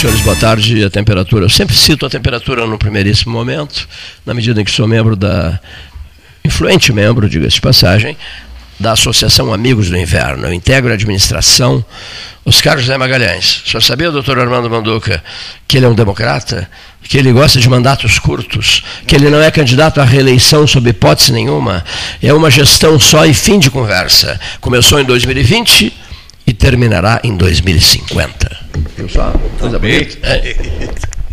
Senhores 0.00 0.20
boa 0.20 0.36
tarde. 0.36 0.84
A 0.84 0.88
temperatura, 0.88 1.44
eu 1.44 1.48
sempre 1.48 1.74
cito 1.74 2.06
a 2.06 2.08
temperatura 2.08 2.64
no 2.64 2.78
primeiríssimo 2.78 3.32
momento, 3.32 3.88
na 4.24 4.32
medida 4.32 4.60
em 4.60 4.64
que 4.64 4.70
sou 4.70 4.86
membro 4.86 5.16
da, 5.16 5.58
influente 6.44 6.92
membro, 6.92 7.28
diga-se 7.28 7.56
de 7.56 7.60
passagem, 7.60 8.16
da 8.78 8.92
Associação 8.92 9.52
Amigos 9.52 9.90
do 9.90 9.96
Inverno. 9.96 10.46
Eu 10.46 10.52
integro 10.52 10.92
a 10.92 10.94
administração. 10.94 11.84
Oscar 12.44 12.78
José 12.78 12.96
Magalhães. 12.96 13.64
O 13.66 13.70
senhor 13.70 13.80
sabia, 13.80 14.12
doutor 14.12 14.38
Armando 14.38 14.70
Manduca, 14.70 15.20
que 15.66 15.76
ele 15.76 15.86
é 15.86 15.88
um 15.88 15.96
democrata? 15.96 16.70
Que 17.02 17.18
ele 17.18 17.32
gosta 17.32 17.58
de 17.58 17.68
mandatos 17.68 18.20
curtos? 18.20 18.84
Que 19.04 19.16
ele 19.16 19.28
não 19.28 19.42
é 19.42 19.50
candidato 19.50 20.00
à 20.00 20.04
reeleição 20.04 20.64
sob 20.64 20.88
hipótese 20.88 21.32
nenhuma? 21.32 21.84
É 22.22 22.32
uma 22.32 22.52
gestão 22.52 23.00
só 23.00 23.26
e 23.26 23.34
fim 23.34 23.58
de 23.58 23.68
conversa. 23.68 24.38
Começou 24.60 25.00
em 25.00 25.04
2020 25.04 25.92
e 26.48 26.54
terminará 26.54 27.20
em 27.22 27.36
2050. 27.36 28.56
Viu 28.96 29.06
só? 29.06 29.30
Coisa 29.60 29.78
bonita. 29.78 30.26
É. 30.26 30.56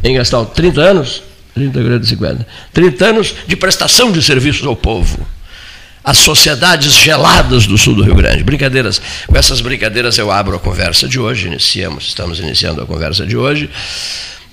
Em 0.04 0.14
Gastão, 0.14 0.44
30 0.44 0.82
anos? 0.82 1.24
30 1.54 1.84
grandes 1.84 2.10
50. 2.10 2.46
30 2.74 3.06
anos 3.06 3.36
de 3.48 3.56
prestação 3.56 4.12
de 4.12 4.22
serviços 4.22 4.68
ao 4.68 4.76
povo. 4.76 5.26
As 6.04 6.18
sociedades 6.18 6.92
geladas 6.96 7.66
do 7.66 7.78
sul 7.78 7.96
do 7.96 8.04
Rio 8.04 8.14
Grande. 8.14 8.44
Brincadeiras. 8.44 9.02
Com 9.26 9.38
essas 9.38 9.62
brincadeiras 9.62 10.18
eu 10.18 10.30
abro 10.30 10.58
a 10.58 10.60
conversa 10.60 11.08
de 11.08 11.18
hoje, 11.18 11.48
iniciamos, 11.48 12.10
estamos 12.10 12.40
iniciando 12.40 12.82
a 12.82 12.86
conversa 12.86 13.26
de 13.26 13.38
hoje. 13.38 13.70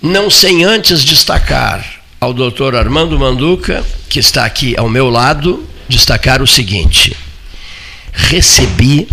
Não 0.00 0.30
sem 0.30 0.62
antes 0.62 1.04
destacar 1.04 1.84
ao 2.20 2.32
doutor 2.32 2.76
Armando 2.76 3.18
Manduca, 3.18 3.84
que 4.08 4.20
está 4.20 4.44
aqui 4.44 4.76
ao 4.78 4.88
meu 4.88 5.10
lado, 5.10 5.66
destacar 5.88 6.40
o 6.40 6.46
seguinte: 6.46 7.16
recebi 8.12 9.08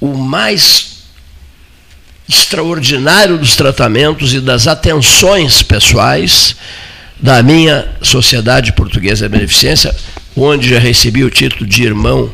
o 0.00 0.16
mais 0.16 0.98
extraordinário 2.28 3.38
dos 3.38 3.56
tratamentos 3.56 4.34
e 4.34 4.40
das 4.40 4.66
atenções 4.66 5.62
pessoais 5.62 6.56
da 7.18 7.42
minha 7.42 7.88
Sociedade 8.02 8.72
Portuguesa 8.72 9.28
de 9.28 9.36
Beneficência, 9.36 9.94
onde 10.36 10.68
já 10.68 10.78
recebi 10.78 11.24
o 11.24 11.30
título 11.30 11.66
de 11.66 11.82
irmão 11.82 12.32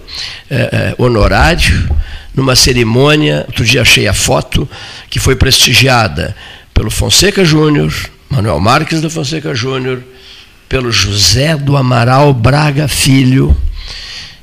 eh, 0.51 0.69
eh, 0.73 0.95
honorário, 0.99 1.89
numa 2.35 2.57
cerimônia, 2.57 3.45
outro 3.47 3.65
dia 3.65 3.83
achei 3.83 4.07
a 4.07 4.13
foto, 4.13 4.69
que 5.09 5.19
foi 5.19 5.37
prestigiada 5.37 6.37
pelo 6.75 6.91
Fonseca 6.91 7.45
Júnior, 7.45 7.95
Manuel 8.29 8.61
Marques 8.61 9.01
da 9.01 9.09
Fonseca 9.09 9.55
Júnior, 9.55 10.03
pelo 10.69 10.91
José 10.91 11.57
do 11.57 11.77
Amaral 11.77 12.35
Braga 12.35 12.89
Filho, 12.89 13.57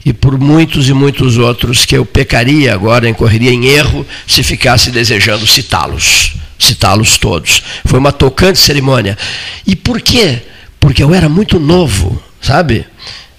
e 0.06 0.14
por 0.14 0.40
muitos 0.40 0.90
e 0.90 0.94
muitos 0.94 1.38
outros 1.38 1.86
que 1.86 1.96
eu 1.96 2.06
pecaria 2.06 2.74
agora, 2.74 3.08
incorreria 3.08 3.52
em 3.52 3.66
erro 3.68 4.06
se 4.28 4.44
ficasse 4.44 4.92
desejando 4.92 5.46
citá-los, 5.46 6.34
citá-los 6.58 7.18
todos. 7.18 7.62
Foi 7.86 8.00
uma 8.00 8.12
tocante 8.12 8.60
cerimônia. 8.60 9.18
E 9.66 9.76
por 9.76 10.02
quê? 10.02 10.42
Porque 10.80 11.04
eu 11.04 11.14
era 11.14 11.30
muito 11.30 11.60
novo, 11.60 12.22
sabe? 12.42 12.86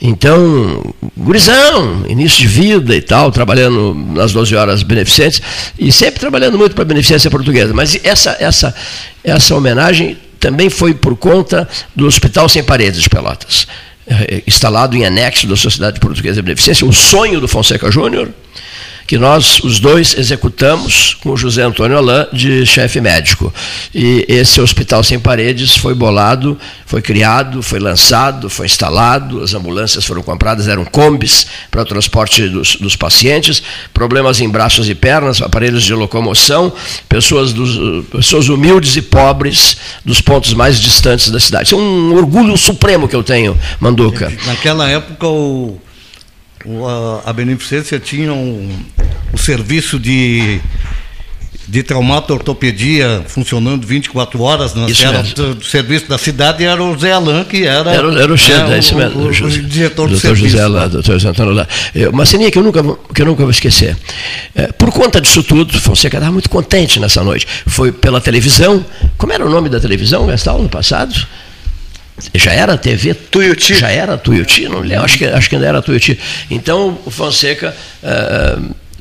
Então, 0.04 0.82
gurizão, 1.16 2.04
início 2.08 2.40
de 2.40 2.48
vida 2.48 2.94
e 2.94 3.00
tal, 3.00 3.30
trabalhando 3.30 3.94
nas 3.94 4.32
12 4.32 4.54
horas 4.56 4.82
beneficentes, 4.82 5.40
e 5.78 5.92
sempre 5.92 6.18
trabalhando 6.18 6.58
muito 6.58 6.74
para 6.74 6.82
a 6.82 6.86
beneficência 6.86 7.30
portuguesa. 7.30 7.72
Mas 7.72 7.98
essa, 8.02 8.36
essa, 8.40 8.74
essa 9.22 9.54
homenagem 9.54 10.18
também 10.40 10.68
foi 10.68 10.92
por 10.92 11.16
conta 11.16 11.68
do 11.94 12.04
Hospital 12.04 12.48
Sem 12.48 12.64
Paredes 12.64 13.00
de 13.00 13.08
Pelotas. 13.08 13.68
Eh, 14.04 14.42
instalado 14.48 14.96
em 14.96 15.04
anexo 15.04 15.46
da 15.46 15.54
Sociedade 15.54 16.00
Portuguesa 16.00 16.36
de 16.36 16.42
Beneficência, 16.42 16.84
o 16.84 16.92
sonho 16.92 17.40
do 17.40 17.46
Fonseca 17.46 17.88
Júnior, 17.88 18.30
que 19.06 19.18
nós, 19.18 19.60
os 19.60 19.78
dois, 19.80 20.16
executamos 20.16 21.16
com 21.22 21.30
o 21.30 21.36
José 21.36 21.62
Antônio 21.62 21.96
Alain 21.96 22.26
de 22.32 22.64
chefe 22.64 23.00
médico. 23.00 23.52
E 23.94 24.24
esse 24.28 24.60
Hospital 24.60 25.02
Sem 25.02 25.18
Paredes 25.18 25.76
foi 25.76 25.94
bolado, 25.94 26.58
foi 26.86 27.02
criado, 27.02 27.62
foi 27.62 27.78
lançado, 27.78 28.48
foi 28.48 28.66
instalado, 28.66 29.42
as 29.42 29.54
ambulâncias 29.54 30.04
foram 30.04 30.22
compradas, 30.22 30.68
eram 30.68 30.84
combis 30.84 31.46
para 31.70 31.82
o 31.82 31.84
transporte 31.84 32.48
dos, 32.48 32.76
dos 32.76 32.96
pacientes, 32.96 33.62
problemas 33.92 34.40
em 34.40 34.48
braços 34.48 34.88
e 34.88 34.94
pernas, 34.94 35.40
aparelhos 35.42 35.84
de 35.84 35.94
locomoção, 35.94 36.72
pessoas, 37.08 37.52
dos, 37.52 38.06
pessoas 38.06 38.48
humildes 38.48 38.96
e 38.96 39.02
pobres 39.02 39.76
dos 40.04 40.20
pontos 40.20 40.54
mais 40.54 40.80
distantes 40.80 41.30
da 41.30 41.40
cidade. 41.40 41.66
Isso 41.66 41.74
é 41.74 41.78
um 41.78 42.14
orgulho 42.14 42.56
supremo 42.56 43.08
que 43.08 43.16
eu 43.16 43.22
tenho, 43.22 43.58
Manduca. 43.80 44.32
Naquela 44.46 44.88
época, 44.88 45.26
o 45.26 45.80
a 47.24 47.32
Beneficência 47.32 47.98
tinha 47.98 48.32
um, 48.32 48.70
um 49.32 49.36
serviço 49.36 49.98
de 49.98 50.60
de 51.68 51.82
traumato-ortopedia 51.82 53.22
funcionando 53.28 53.86
24 53.86 54.42
horas, 54.42 54.74
né? 54.74 54.86
Isso 54.90 55.06
era 55.06 55.22
mesmo. 55.22 55.54
do 55.54 55.64
serviço 55.64 56.08
da 56.08 56.18
cidade, 56.18 56.64
era 56.64 56.82
o 56.82 56.98
Zé 56.98 57.12
Alain, 57.12 57.44
que 57.44 57.64
era, 57.64 57.90
Era, 57.92 58.08
o- 58.08 58.18
era 58.18 58.32
o 58.32 58.36
chefe, 58.36 58.68
né, 58.68 58.76
é 58.76 58.78
isso 58.80 58.94
mesmo. 58.96 59.20
o, 59.20 59.24
o, 59.26 59.28
o 59.28 59.50
diretor 59.50 60.08
do 60.08 60.18
serviço. 60.18 60.48
José 60.50 60.66
lá, 60.66 60.88
doutor 60.88 61.12
José 61.14 61.28
Antônio 61.28 61.52
lá. 61.54 61.66
É, 61.94 62.08
Uma 62.08 62.26
ceninha 62.26 62.50
que 62.50 62.58
eu 62.58 62.62
nunca, 62.64 62.82
vou- 62.82 62.96
que 63.14 63.22
eu 63.22 63.26
nunca 63.26 63.42
vou 63.42 63.50
esquecer. 63.50 63.96
É, 64.54 64.66
por 64.72 64.90
conta 64.92 65.20
disso 65.20 65.42
tudo, 65.42 65.80
Fonseca 65.80 66.16
estava 66.18 66.32
muito 66.32 66.50
contente 66.50 66.98
nessa 66.98 67.22
noite. 67.22 67.46
Foi 67.66 67.92
pela 67.92 68.20
televisão. 68.20 68.84
Como 69.16 69.32
era 69.32 69.46
o 69.46 69.48
nome 69.48 69.68
da 69.68 69.78
televisão, 69.80 70.26
Gastal, 70.26 70.60
no 70.60 70.68
passado? 70.68 71.14
Já 72.34 72.52
era 72.52 72.76
TV 72.76 73.14
Tuiuti. 73.14 73.74
Já 73.74 73.90
era 73.90 74.16
Tuiuti? 74.16 74.68
Não 74.68 74.80
lembro, 74.80 75.04
acho 75.04 75.18
que, 75.18 75.24
acho 75.24 75.48
que 75.48 75.56
ainda 75.56 75.66
era 75.66 75.82
Tuiuti. 75.82 76.18
Então, 76.50 76.98
o 77.04 77.10
Fonseca 77.10 77.74
eh, 78.02 78.58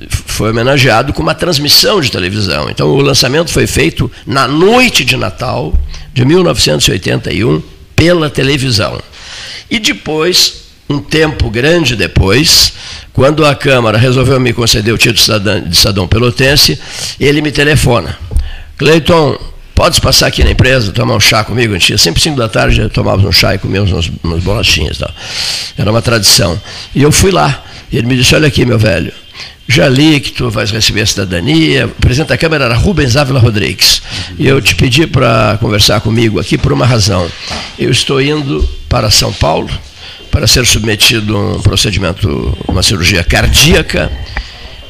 foi 0.09 0.49
homenageado 0.49 1.13
com 1.13 1.21
uma 1.21 1.35
transmissão 1.35 2.01
de 2.01 2.11
televisão. 2.11 2.69
Então, 2.69 2.87
o 2.89 3.01
lançamento 3.01 3.51
foi 3.51 3.67
feito 3.67 4.11
na 4.25 4.47
noite 4.47 5.05
de 5.05 5.15
Natal 5.15 5.73
de 6.13 6.25
1981 6.25 7.61
pela 7.95 8.29
televisão. 8.29 8.99
E 9.69 9.79
depois, 9.79 10.63
um 10.89 10.99
tempo 10.99 11.49
grande 11.49 11.95
depois, 11.95 12.73
quando 13.13 13.45
a 13.45 13.55
Câmara 13.55 13.97
resolveu 13.97 14.39
me 14.39 14.53
conceder 14.53 14.93
o 14.93 14.97
título 14.97 15.15
de 15.15 15.21
cidadão, 15.21 15.61
de 15.61 15.77
cidadão 15.77 16.07
pelotense, 16.07 16.79
ele 17.19 17.41
me 17.41 17.51
telefona. 17.51 18.17
Cleiton, 18.77 19.37
podes 19.75 19.99
passar 19.99 20.27
aqui 20.27 20.43
na 20.43 20.51
empresa, 20.51 20.91
tomar 20.91 21.15
um 21.15 21.19
chá 21.19 21.43
comigo? 21.43 21.73
A 21.73 21.77
gente 21.77 21.97
sempre 21.97 22.21
5 22.21 22.37
da 22.37 22.47
tarde, 22.49 22.89
tomávamos 22.89 23.25
um 23.25 23.31
chá 23.31 23.55
e 23.55 23.57
comíamos 23.57 23.91
umas, 23.91 24.11
umas 24.23 24.43
bolachinhas. 24.43 24.97
Tal. 24.97 25.11
Era 25.77 25.91
uma 25.91 26.01
tradição. 26.01 26.59
E 26.93 27.01
eu 27.01 27.11
fui 27.11 27.31
lá. 27.31 27.63
E 27.91 27.97
ele 27.97 28.07
me 28.07 28.15
disse, 28.15 28.33
olha 28.35 28.47
aqui, 28.47 28.65
meu 28.65 28.79
velho, 28.79 29.11
já 29.67 29.87
li 29.87 30.19
que 30.19 30.31
tu 30.31 30.49
vais 30.49 30.71
receber 30.71 31.01
a 31.01 31.05
cidadania. 31.05 31.85
O 31.87 31.89
presidente 31.89 32.29
da 32.29 32.37
Câmara 32.37 32.65
era 32.65 32.75
Rubens 32.75 33.15
Ávila 33.15 33.39
Rodrigues. 33.39 34.01
E 34.37 34.47
eu 34.47 34.61
te 34.61 34.75
pedi 34.75 35.07
para 35.07 35.57
conversar 35.59 36.01
comigo 36.01 36.39
aqui 36.39 36.57
por 36.57 36.71
uma 36.71 36.85
razão. 36.85 37.29
Eu 37.77 37.91
estou 37.91 38.21
indo 38.21 38.67
para 38.89 39.09
São 39.09 39.31
Paulo 39.33 39.69
para 40.29 40.47
ser 40.47 40.65
submetido 40.65 41.35
a 41.35 41.39
um 41.53 41.61
procedimento, 41.61 42.57
uma 42.67 42.81
cirurgia 42.81 43.23
cardíaca, 43.23 44.11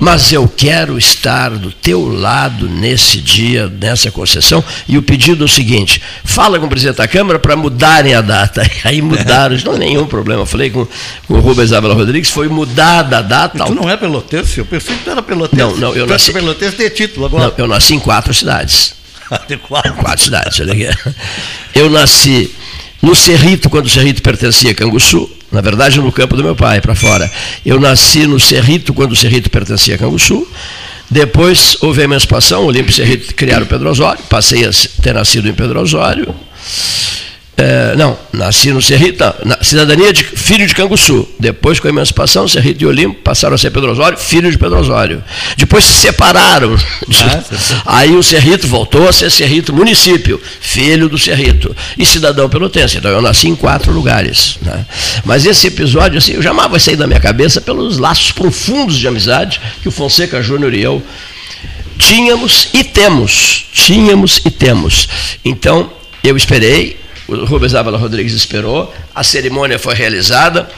mas 0.04 0.34
eu 0.34 0.48
quero 0.48 0.98
estar 0.98 1.52
do 1.52 1.72
teu 1.72 2.10
lado 2.12 2.68
nesse 2.68 3.20
dia, 3.20 3.68
nessa 3.80 4.10
concessão, 4.10 4.64
e 4.88 4.98
o 4.98 5.04
pedido 5.04 5.44
é 5.44 5.46
o 5.46 5.48
seguinte, 5.48 6.02
fala 6.24 6.60
com 6.60 6.66
o 6.66 6.70
presidente 6.70 6.98
da 6.98 7.08
Câmara 7.08 7.38
para 7.38 7.56
mudarem 7.56 8.16
a 8.16 8.22
data. 8.22 8.64
Aí 8.84 9.00
mudaram, 9.00 9.56
não 9.64 9.78
nenhum 9.78 10.08
problema. 10.08 10.44
Falei 10.44 10.72
com, 10.72 10.88
com 11.28 11.36
o 11.36 11.40
Rubens 11.40 11.72
Ávila 11.72 11.94
Rodrigues, 11.94 12.32
foi 12.32 12.48
mudada 12.48 13.20
a 13.20 13.22
data. 13.22 13.64
Tu 13.64 13.76
não 13.76 13.88
é 13.88 13.96
pelotense? 13.96 14.58
Eu 14.58 14.66
pensei 14.66 14.96
que 14.96 15.04
tu 15.04 15.12
era 15.12 15.22
pelotense. 15.22 15.62
Não, 15.62 15.78
não, 15.78 15.96
eu 15.96 16.08
tu 16.08 16.10
nasci- 16.10 16.32
é 16.32 16.34
pelotense 16.34 16.78
de 16.78 16.90
título 16.90 17.30
Não, 17.30 17.38
agora. 17.38 17.54
eu 17.60 17.68
nasci 17.68 17.94
em 17.94 18.00
quatro 18.00 18.34
cidades. 18.34 18.96
De 19.48 19.56
quatro. 19.58 19.94
quatro 19.94 20.24
cidades, 20.26 20.60
olha 20.60 20.74
aqui. 20.74 21.14
Eu 21.76 21.90
nasci 21.92 22.50
no 23.02 23.14
Cerrito, 23.16 23.70
quando 23.70 23.86
o 23.86 23.90
Cerrito 23.90 24.22
pertencia 24.22 24.72
a 24.72 24.74
Canguçu, 24.76 25.30
na 25.52 25.62
verdade 25.62 26.00
no 26.00 26.12
campo 26.12 26.36
do 26.36 26.44
meu 26.44 26.56
pai, 26.56 26.82
para 26.82 26.96
fora. 26.96 27.32
Eu 27.66 27.80
nasci 27.80 28.26
no 28.26 28.40
Cerrito, 28.40 28.94
quando 28.94 29.12
o 29.12 29.16
Cerrito 29.16 29.50
pertencia 29.50 29.96
a 29.96 29.98
Canguçu. 29.98 30.48
Depois 31.10 31.76
houve 31.82 32.02
a 32.02 32.04
emancipação, 32.06 32.64
o 32.64 32.68
Olímpio 32.68 32.92
e 32.92 32.94
o 32.94 32.96
Cerrito 32.96 33.36
criaram 33.36 33.66
Pedro 33.66 33.90
Osório, 33.90 34.24
passei 34.30 34.66
a 34.66 34.72
ter 35.02 35.14
nascido 35.14 35.50
em 35.50 35.54
Pedro 35.54 35.82
Osório. 35.82 36.34
É, 37.58 37.96
não, 37.96 38.18
nasci 38.34 38.72
no 38.72 38.82
Cerrito, 38.82 39.24
não, 39.24 39.34
na 39.46 39.64
cidadania 39.64 40.12
de 40.12 40.24
filho 40.24 40.66
de 40.66 40.74
Canguçu. 40.74 41.28
Depois, 41.40 41.80
com 41.80 41.88
a 41.88 41.90
emancipação, 41.90 42.48
Cerrito 42.48 42.84
e 42.84 42.88
Olimpo 42.88 43.20
passaram 43.22 43.56
a 43.56 43.58
ser 43.58 43.72
Pedro 43.72 43.92
Osório, 43.92 44.18
filho 44.18 44.50
de 44.50 44.58
Pedro 44.58 44.80
Osório. 44.80 45.24
Depois 45.58 45.84
se 45.84 45.94
separaram. 45.94 46.76
Aí 47.86 48.16
o 48.16 48.24
Cerrito 48.24 48.68
voltou 48.68 49.08
a 49.08 49.12
ser 49.12 49.30
Cerrito 49.30 49.74
município, 49.74 50.42
filho 50.60 51.08
do 51.08 51.18
Cerrito, 51.18 51.76
e 51.98 52.06
cidadão 52.06 52.50
pelotense. 52.50 52.98
Então 52.98 53.12
eu 53.12 53.22
nasci 53.22 53.48
em 53.50 53.56
quatro 53.56 53.92
lugares. 53.92 54.58
né? 54.62 54.86
Mas 55.24 55.46
esse 55.46 55.68
episódio, 55.68 56.18
assim, 56.18 56.34
eu 56.34 56.42
jamais 56.42 56.72
vai 56.72 56.80
sair 56.80 56.96
da 56.96 57.06
minha 57.06 57.20
cabeça 57.20 57.62
pelos 57.62 57.98
laços 57.98 58.32
profundos 58.32 58.98
de 58.98 59.08
amizade 59.08 59.62
que 59.82 59.88
o 59.88 59.92
Fonseca 59.92 60.42
Júnior 60.42 60.74
e 60.74 60.82
eu 60.82 61.04
tínhamos 61.98 62.70
e 62.74 62.84
temos. 62.84 63.66
Tínhamos 63.72 64.42
e 64.44 64.50
temos. 64.50 65.08
Então, 65.46 65.92
eu 66.24 66.36
esperei, 66.36 66.98
o 67.40 67.46
Rubens 67.46 67.74
Ávila 67.74 67.98
Rodrigues 67.98 68.34
esperou, 68.34 68.94
a 69.16 69.24
cerimônia 69.24 69.80
foi 69.80 69.96
realizada 69.96 70.70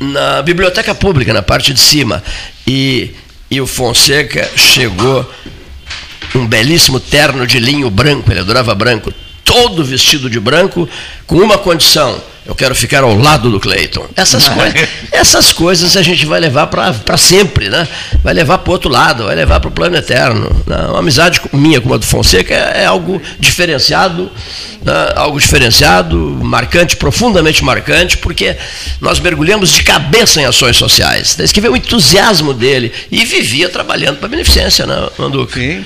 na 0.00 0.42
biblioteca 0.42 0.94
pública, 0.94 1.32
na 1.32 1.42
parte 1.42 1.72
de 1.72 1.80
cima. 1.80 2.22
E, 2.66 3.12
e 3.50 3.60
o 3.60 3.66
Fonseca 3.66 4.50
chegou 4.56 5.30
um 6.34 6.46
belíssimo 6.46 6.98
terno 6.98 7.46
de 7.46 7.60
linho 7.60 7.90
branco, 7.90 8.30
ele 8.30 8.40
adorava 8.40 8.74
branco, 8.74 9.12
todo 9.44 9.84
vestido 9.84 10.28
de 10.28 10.40
branco, 10.40 10.88
com 11.26 11.36
uma 11.36 11.58
condição: 11.58 12.20
eu 12.44 12.56
quero 12.56 12.74
ficar 12.74 13.04
ao 13.04 13.16
lado 13.16 13.50
do 13.50 13.60
Cleiton. 13.60 14.04
Essas, 14.16 14.48
coisas, 14.48 14.88
essas 15.12 15.52
coisas 15.52 15.96
a 15.96 16.02
gente 16.02 16.26
vai 16.26 16.40
levar 16.40 16.66
para 16.66 17.16
sempre, 17.16 17.68
né? 17.68 17.86
vai 18.22 18.34
levar 18.34 18.58
para 18.58 18.70
o 18.70 18.72
outro 18.72 18.90
lado, 18.90 19.24
vai 19.24 19.34
levar 19.36 19.60
para 19.60 19.68
o 19.68 19.72
plano 19.72 19.96
eterno. 19.96 20.50
Né? 20.66 20.76
Uma 20.88 20.98
amizade 20.98 21.40
minha 21.52 21.80
com 21.80 21.94
a 21.94 21.96
do 21.96 22.04
Fonseca 22.04 22.52
é, 22.52 22.82
é 22.82 22.86
algo 22.86 23.22
diferenciado, 23.38 24.30
né? 24.84 25.12
algo 25.14 25.38
diferenciado, 25.38 26.16
marcante, 26.16 26.96
profundamente 26.96 27.64
marcante, 27.64 28.18
porque 28.18 28.56
nós 29.00 29.20
mergulhamos 29.20 29.70
de 29.70 29.84
cabeça 29.84 30.40
em 30.40 30.44
ações 30.44 30.76
sociais. 30.76 31.36
Desde 31.36 31.54
que 31.54 31.60
veio 31.60 31.74
o 31.74 31.76
entusiasmo 31.76 32.52
dele 32.52 32.92
e 33.10 33.24
vivia 33.24 33.68
trabalhando 33.68 34.16
para 34.16 34.26
a 34.26 34.30
beneficência, 34.30 34.84
né, 34.84 35.08
Manduca? 35.16 35.54
Sim. 35.60 35.84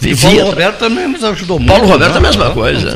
Vivia. 0.00 0.30
Paulo 0.30 0.50
Roberto 0.50 0.78
também 0.78 1.08
nos 1.08 1.24
ajudou 1.24 1.58
muito. 1.58 1.70
Paulo 1.70 1.88
Roberto 1.88 2.12
né? 2.12 2.18
a 2.18 2.20
mesma 2.20 2.50
coisa. 2.50 2.92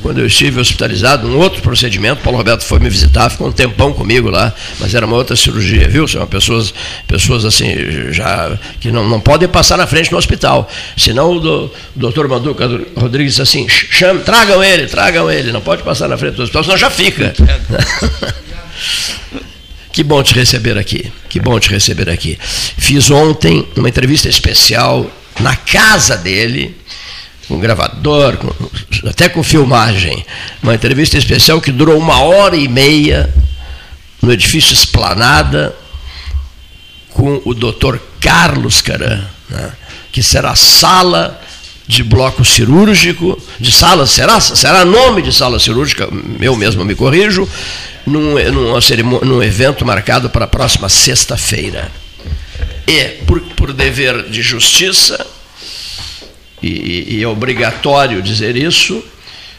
Quando 0.00 0.20
eu 0.20 0.26
estive 0.26 0.58
hospitalizado, 0.58 1.28
um 1.28 1.36
outro 1.36 1.60
procedimento, 1.60 2.22
Paulo 2.22 2.38
Roberto 2.38 2.64
foi 2.64 2.78
me 2.78 2.88
visitar, 2.88 3.28
ficou 3.28 3.48
um 3.48 3.52
tempão 3.52 3.92
comigo 3.92 4.30
lá, 4.30 4.52
mas 4.78 4.94
era 4.94 5.04
uma 5.04 5.16
outra 5.16 5.36
cirurgia, 5.36 5.86
viu? 5.88 6.08
São 6.08 6.26
pessoas, 6.26 6.72
pessoas 7.06 7.44
assim, 7.44 7.74
já 8.10 8.58
que 8.80 8.90
não, 8.90 9.06
não 9.06 9.20
podem 9.20 9.48
passar 9.48 9.76
na 9.76 9.86
frente 9.86 10.10
no 10.10 10.16
hospital. 10.16 10.70
Senão 10.96 11.32
o, 11.32 11.40
do, 11.40 11.64
o 11.66 11.70
doutor 11.94 12.26
Manduca 12.26 12.66
Rodrigues 12.96 13.34
disse 13.34 13.42
assim, 13.42 13.68
chame, 13.68 14.20
tragam 14.20 14.64
ele, 14.64 14.86
tragam 14.86 15.30
ele, 15.30 15.52
não 15.52 15.60
pode 15.60 15.82
passar 15.82 16.08
na 16.08 16.16
frente 16.16 16.36
do 16.36 16.42
hospital, 16.42 16.64
senão 16.64 16.78
já 16.78 16.90
fica. 16.90 17.34
Que 19.92 20.04
bom 20.04 20.22
te 20.22 20.34
receber 20.34 20.78
aqui. 20.78 21.12
Que 21.28 21.40
bom 21.40 21.58
te 21.58 21.68
receber 21.68 22.08
aqui. 22.08 22.38
Fiz 22.40 23.10
ontem 23.10 23.66
uma 23.76 23.88
entrevista 23.88 24.28
especial 24.28 25.10
na 25.40 25.56
casa 25.56 26.16
dele, 26.16 26.76
com 27.48 27.58
gravador, 27.58 28.36
com, 28.36 29.08
até 29.08 29.28
com 29.28 29.42
filmagem. 29.42 30.24
Uma 30.62 30.74
entrevista 30.74 31.18
especial 31.18 31.60
que 31.60 31.72
durou 31.72 31.98
uma 31.98 32.22
hora 32.22 32.56
e 32.56 32.68
meia 32.68 33.32
no 34.22 34.32
edifício 34.32 34.72
Esplanada 34.72 35.74
com 37.10 37.40
o 37.44 37.54
doutor 37.54 38.00
Carlos 38.20 38.80
Caran, 38.80 39.24
né, 39.48 39.72
que 40.12 40.22
será 40.22 40.54
sala 40.54 41.40
de 41.86 42.04
bloco 42.04 42.44
cirúrgico, 42.44 43.36
de 43.58 43.72
sala, 43.72 44.06
será, 44.06 44.38
será 44.40 44.84
nome 44.84 45.22
de 45.22 45.32
sala 45.32 45.58
cirúrgica, 45.58 46.08
eu 46.40 46.54
mesmo 46.54 46.84
me 46.84 46.94
corrijo, 46.94 47.48
num, 48.06 48.34
num, 48.52 49.20
num 49.22 49.42
evento 49.42 49.84
marcado 49.84 50.30
para 50.30 50.44
a 50.44 50.48
próxima 50.48 50.88
sexta-feira. 50.88 51.90
E, 52.90 53.24
por, 53.24 53.40
por 53.54 53.72
dever 53.72 54.24
de 54.24 54.42
justiça, 54.42 55.24
e, 56.60 57.18
e, 57.18 57.22
é 57.22 57.28
obrigatório 57.28 58.20
dizer 58.20 58.56
isso, 58.56 58.94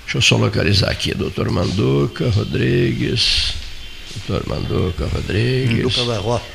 deixa 0.04 0.18
eu 0.18 0.22
só 0.22 0.36
localizar 0.36 0.92
aqui, 0.92 1.14
doutor 1.14 1.50
Manduca 1.50 2.30
Rodrigues, 2.30 3.54
doutor 4.28 4.46
Manduca 4.50 5.06
Rodrigues. 5.06 5.96
Manduca 5.96 6.14
da 6.14 6.20
Rocha. 6.20 6.46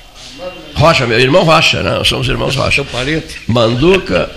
Rocha, 0.75 1.07
meu 1.07 1.19
irmão 1.19 1.45
Rocha, 1.45 1.83
né? 1.83 1.93
Nós 1.93 2.09
somos 2.09 2.29
irmãos 2.29 2.55
Rocha. 2.55 2.75
Seu 2.75 2.85
parente. 2.85 3.41
Manduca. 3.47 4.31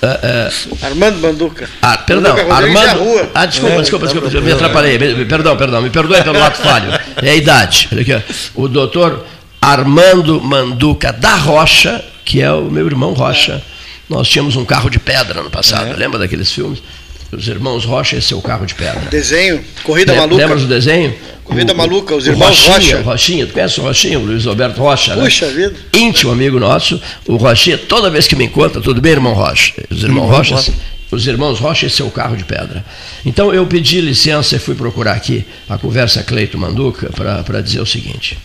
É, 0.00 0.06
é, 0.06 0.86
Armando 0.86 1.18
Manduca. 1.18 1.68
Ah, 1.82 1.98
perdão, 1.98 2.34
Manduca 2.34 2.54
Armando. 2.54 3.30
Ah, 3.34 3.44
desculpa, 3.44 3.74
é, 3.74 3.80
desculpa, 3.82 4.06
desculpa, 4.06 4.28
desculpa, 4.28 4.46
me 4.46 4.52
atrapalhei. 4.52 4.98
Perdão, 5.26 5.54
perdão, 5.54 5.82
me 5.82 5.90
perdoe 5.90 6.22
pelo 6.22 6.42
ato 6.42 6.62
falho. 6.62 6.98
É 7.20 7.28
a 7.28 7.36
idade. 7.36 7.88
Olha 7.92 8.00
aqui, 8.00 8.14
ó. 8.14 8.20
O 8.54 8.68
doutor 8.68 9.26
Armando 9.68 10.40
Manduca 10.40 11.12
da 11.12 11.34
Rocha, 11.34 12.02
que 12.24 12.40
é 12.40 12.50
o 12.50 12.70
meu 12.70 12.86
irmão 12.86 13.12
Rocha. 13.12 13.62
Nós 14.08 14.26
tínhamos 14.26 14.56
um 14.56 14.64
carro 14.64 14.88
de 14.88 14.98
pedra 14.98 15.42
no 15.42 15.50
passado, 15.50 15.92
é. 15.92 15.94
lembra 15.94 16.18
daqueles 16.18 16.50
filmes? 16.50 16.82
Os 17.30 17.46
irmãos 17.46 17.84
Rocha, 17.84 18.16
esse 18.16 18.32
é 18.32 18.36
o 18.36 18.40
carro 18.40 18.64
de 18.64 18.74
pedra. 18.74 19.02
Desenho, 19.10 19.62
Corrida 19.84 20.14
Maluca. 20.14 20.36
Lembra 20.36 20.56
do 20.56 20.66
desenho? 20.66 21.14
Corrida 21.44 21.74
o, 21.74 21.76
Maluca, 21.76 22.16
os 22.16 22.26
irmãos 22.26 22.66
Rochinha, 22.66 22.96
Rocha. 22.96 23.02
Rochinha, 23.02 23.46
tu 23.46 23.52
conhece 23.52 23.78
o 23.78 23.82
Rochinha, 23.82 24.18
o 24.18 24.24
Luiz 24.24 24.46
Alberto 24.46 24.80
Rocha, 24.80 25.14
né? 25.14 25.24
Puxa 25.24 25.48
vida. 25.48 25.74
Íntimo 25.92 26.32
amigo 26.32 26.58
nosso, 26.58 26.98
o 27.26 27.36
Rochinha, 27.36 27.76
toda 27.76 28.08
vez 28.08 28.26
que 28.26 28.34
me 28.34 28.46
encontra, 28.46 28.80
tudo 28.80 29.02
bem, 29.02 29.12
irmão 29.12 29.34
Rocha? 29.34 29.74
Os 29.90 30.02
irmãos 30.02 30.24
irmão 30.24 30.26
Rocha, 30.28 30.54
Rocha, 30.54 30.72
os 31.10 31.26
irmãos 31.26 31.58
Rocha, 31.58 31.84
esse 31.84 32.00
é 32.00 32.04
o 32.06 32.10
carro 32.10 32.38
de 32.38 32.44
pedra. 32.44 32.82
Então 33.22 33.52
eu 33.52 33.66
pedi 33.66 34.00
licença 34.00 34.56
e 34.56 34.58
fui 34.58 34.74
procurar 34.74 35.12
aqui 35.12 35.44
a 35.68 35.76
conversa 35.76 36.22
Cleito 36.22 36.56
Manduca 36.56 37.10
para 37.44 37.60
dizer 37.60 37.82
o 37.82 37.86
seguinte. 37.86 38.38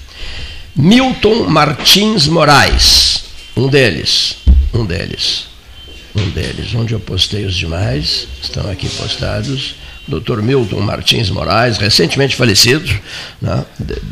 Milton 0.76 1.48
Martins 1.50 2.28
Moraes, 2.28 3.26
um 3.56 3.68
deles, 3.68 4.38
um 4.74 4.84
deles, 4.84 5.46
um 6.16 6.30
deles, 6.32 6.74
onde 6.74 6.94
eu 6.94 7.00
postei 7.00 7.46
os 7.46 7.54
demais, 7.54 8.28
estão 8.42 8.70
aqui 8.72 8.90
postados. 8.90 9.76
Dr. 10.06 10.42
Milton 10.42 10.82
Martins 10.82 11.30
Moraes, 11.30 11.78
recentemente 11.78 12.36
falecido, 12.36 12.92
né? 13.42 13.64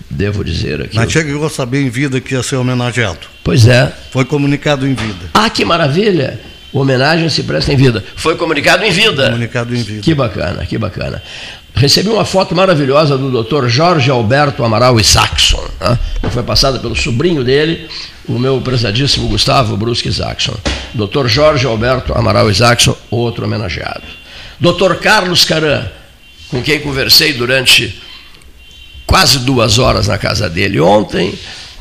devo 0.09 0.41
dizer 0.41 0.83
aqui. 0.83 0.95
Mas 0.95 1.11
chegou 1.11 1.45
a 1.45 1.49
saber 1.49 1.81
em 1.81 1.89
vida 1.89 2.21
que 2.21 2.33
ia 2.33 2.41
ser 2.41 2.55
homenageado. 2.55 3.27
Pois 3.43 3.67
é. 3.67 3.91
Foi 4.09 4.23
comunicado 4.23 4.87
em 4.87 4.93
vida. 4.93 5.29
Ah, 5.33 5.49
que 5.49 5.65
maravilha! 5.65 6.39
Homenagem 6.73 7.27
se 7.27 7.43
presta 7.43 7.73
em 7.73 7.75
vida. 7.75 8.01
Foi 8.15 8.37
comunicado 8.37 8.85
em 8.85 8.91
vida. 8.91 9.25
Comunicado 9.25 9.75
em 9.75 9.83
vida. 9.83 10.01
Que 10.01 10.13
bacana, 10.13 10.65
que 10.65 10.77
bacana. 10.77 11.21
Recebi 11.73 12.09
uma 12.09 12.25
foto 12.25 12.55
maravilhosa 12.55 13.17
do 13.17 13.43
Dr. 13.43 13.67
Jorge 13.67 14.11
Alberto 14.11 14.63
Amaral 14.63 14.99
e 14.99 15.03
Saxon, 15.03 15.63
né? 15.79 15.97
que 16.21 16.29
foi 16.29 16.43
passada 16.43 16.79
pelo 16.79 16.95
sobrinho 16.95 17.43
dele, 17.43 17.87
o 18.27 18.37
meu 18.37 18.61
prezadíssimo 18.61 19.27
Gustavo 19.27 19.75
Brusque 19.77 20.11
Saxon. 20.11 20.53
Dr. 20.93 21.27
Jorge 21.27 21.65
Alberto 21.65 22.13
Amaral 22.13 22.49
e 22.49 22.55
Saxon, 22.55 22.95
outro 23.09 23.45
homenageado. 23.45 24.03
Dr. 24.59 24.95
Carlos 25.01 25.43
Caran, 25.43 25.87
com 26.49 26.61
quem 26.61 26.79
conversei 26.81 27.33
durante 27.33 27.99
quase 29.07 29.39
duas 29.39 29.79
horas 29.79 30.07
na 30.07 30.17
casa 30.17 30.49
dele 30.49 30.79
ontem, 30.79 31.33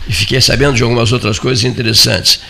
e 0.09 0.13
fiquei 0.13 0.41
sabendo 0.41 0.75
de 0.75 0.83
algumas 0.83 1.13
outras 1.13 1.39
coisas 1.39 1.65
interessantes. 1.65 2.41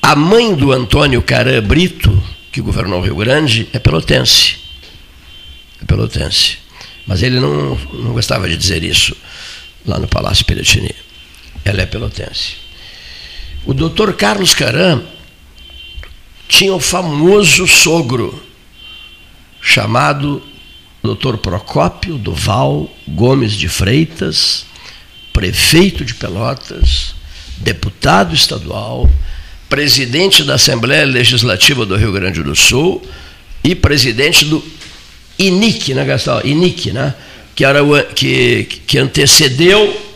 A 0.00 0.14
mãe 0.14 0.54
do 0.54 0.72
Antônio 0.72 1.20
Caran 1.20 1.62
Brito, 1.62 2.22
que 2.52 2.60
governou 2.60 3.00
o 3.00 3.02
Rio 3.02 3.16
Grande, 3.16 3.68
é 3.72 3.78
pelotense. 3.78 4.56
É 5.82 5.84
pelotense. 5.84 6.58
Mas 7.06 7.22
ele 7.22 7.38
não, 7.38 7.76
não 7.92 8.12
gostava 8.12 8.48
de 8.48 8.56
dizer 8.56 8.82
isso 8.82 9.16
lá 9.86 9.98
no 9.98 10.08
Palácio 10.08 10.44
Piratini. 10.44 10.94
Ela 11.64 11.82
é 11.82 11.86
pelotense. 11.86 12.56
O 13.64 13.72
doutor 13.72 14.14
Carlos 14.14 14.54
Caram 14.54 15.04
tinha 16.48 16.74
o 16.74 16.80
famoso 16.80 17.66
sogro, 17.66 18.42
chamado 19.60 20.42
doutor 21.02 21.38
Procópio 21.38 22.18
Duval 22.18 22.90
Gomes 23.08 23.52
de 23.52 23.68
Freitas, 23.68 24.64
prefeito 25.32 26.04
de 26.04 26.14
Pelotas, 26.14 27.14
deputado 27.58 28.34
estadual, 28.34 29.10
presidente 29.68 30.44
da 30.44 30.54
Assembleia 30.54 31.04
Legislativa 31.04 31.84
do 31.84 31.96
Rio 31.96 32.12
Grande 32.12 32.42
do 32.42 32.54
Sul 32.54 33.02
e 33.64 33.74
presidente 33.74 34.44
do 34.44 34.60
INIC, 35.38 35.94
né, 35.94 36.04
Gastão? 36.04 36.40
INIC, 36.44 36.92
né? 36.92 37.14
Que, 37.54 37.64
era 37.64 37.82
o, 37.82 38.02
que, 38.14 38.64
que 38.86 38.98
antecedeu 38.98 40.06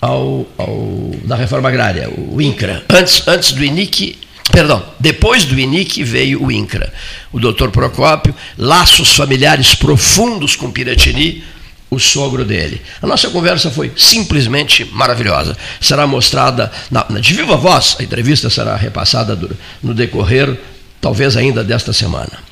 ao, 0.00 0.46
ao, 0.56 1.10
da 1.24 1.36
reforma 1.36 1.68
agrária, 1.68 2.08
o 2.10 2.40
INCRA. 2.40 2.82
Antes, 2.90 3.26
antes 3.28 3.52
do 3.52 3.64
INIC, 3.64 4.18
perdão, 4.50 4.84
depois 4.98 5.44
do 5.44 5.58
INIC 5.58 6.02
veio 6.02 6.42
o 6.42 6.50
INCRA. 6.50 6.92
O 7.32 7.38
doutor 7.38 7.70
Procópio, 7.70 8.34
laços 8.56 9.14
familiares 9.14 9.74
profundos 9.74 10.56
com 10.56 10.70
Piratini, 10.70 11.44
o 11.90 11.98
sogro 11.98 12.44
dele. 12.44 12.80
A 13.02 13.06
nossa 13.06 13.28
conversa 13.30 13.70
foi 13.70 13.92
simplesmente 13.96 14.84
maravilhosa. 14.92 15.56
Será 15.80 16.06
mostrada 16.06 16.70
na, 16.90 17.04
na, 17.10 17.18
de 17.18 17.34
viva 17.34 17.56
voz, 17.56 17.96
a 17.98 18.02
entrevista 18.02 18.48
será 18.48 18.76
repassada 18.76 19.34
do, 19.34 19.50
no 19.82 19.92
decorrer, 19.92 20.56
talvez 21.00 21.36
ainda 21.36 21.64
desta 21.64 21.92
semana. 21.92 22.49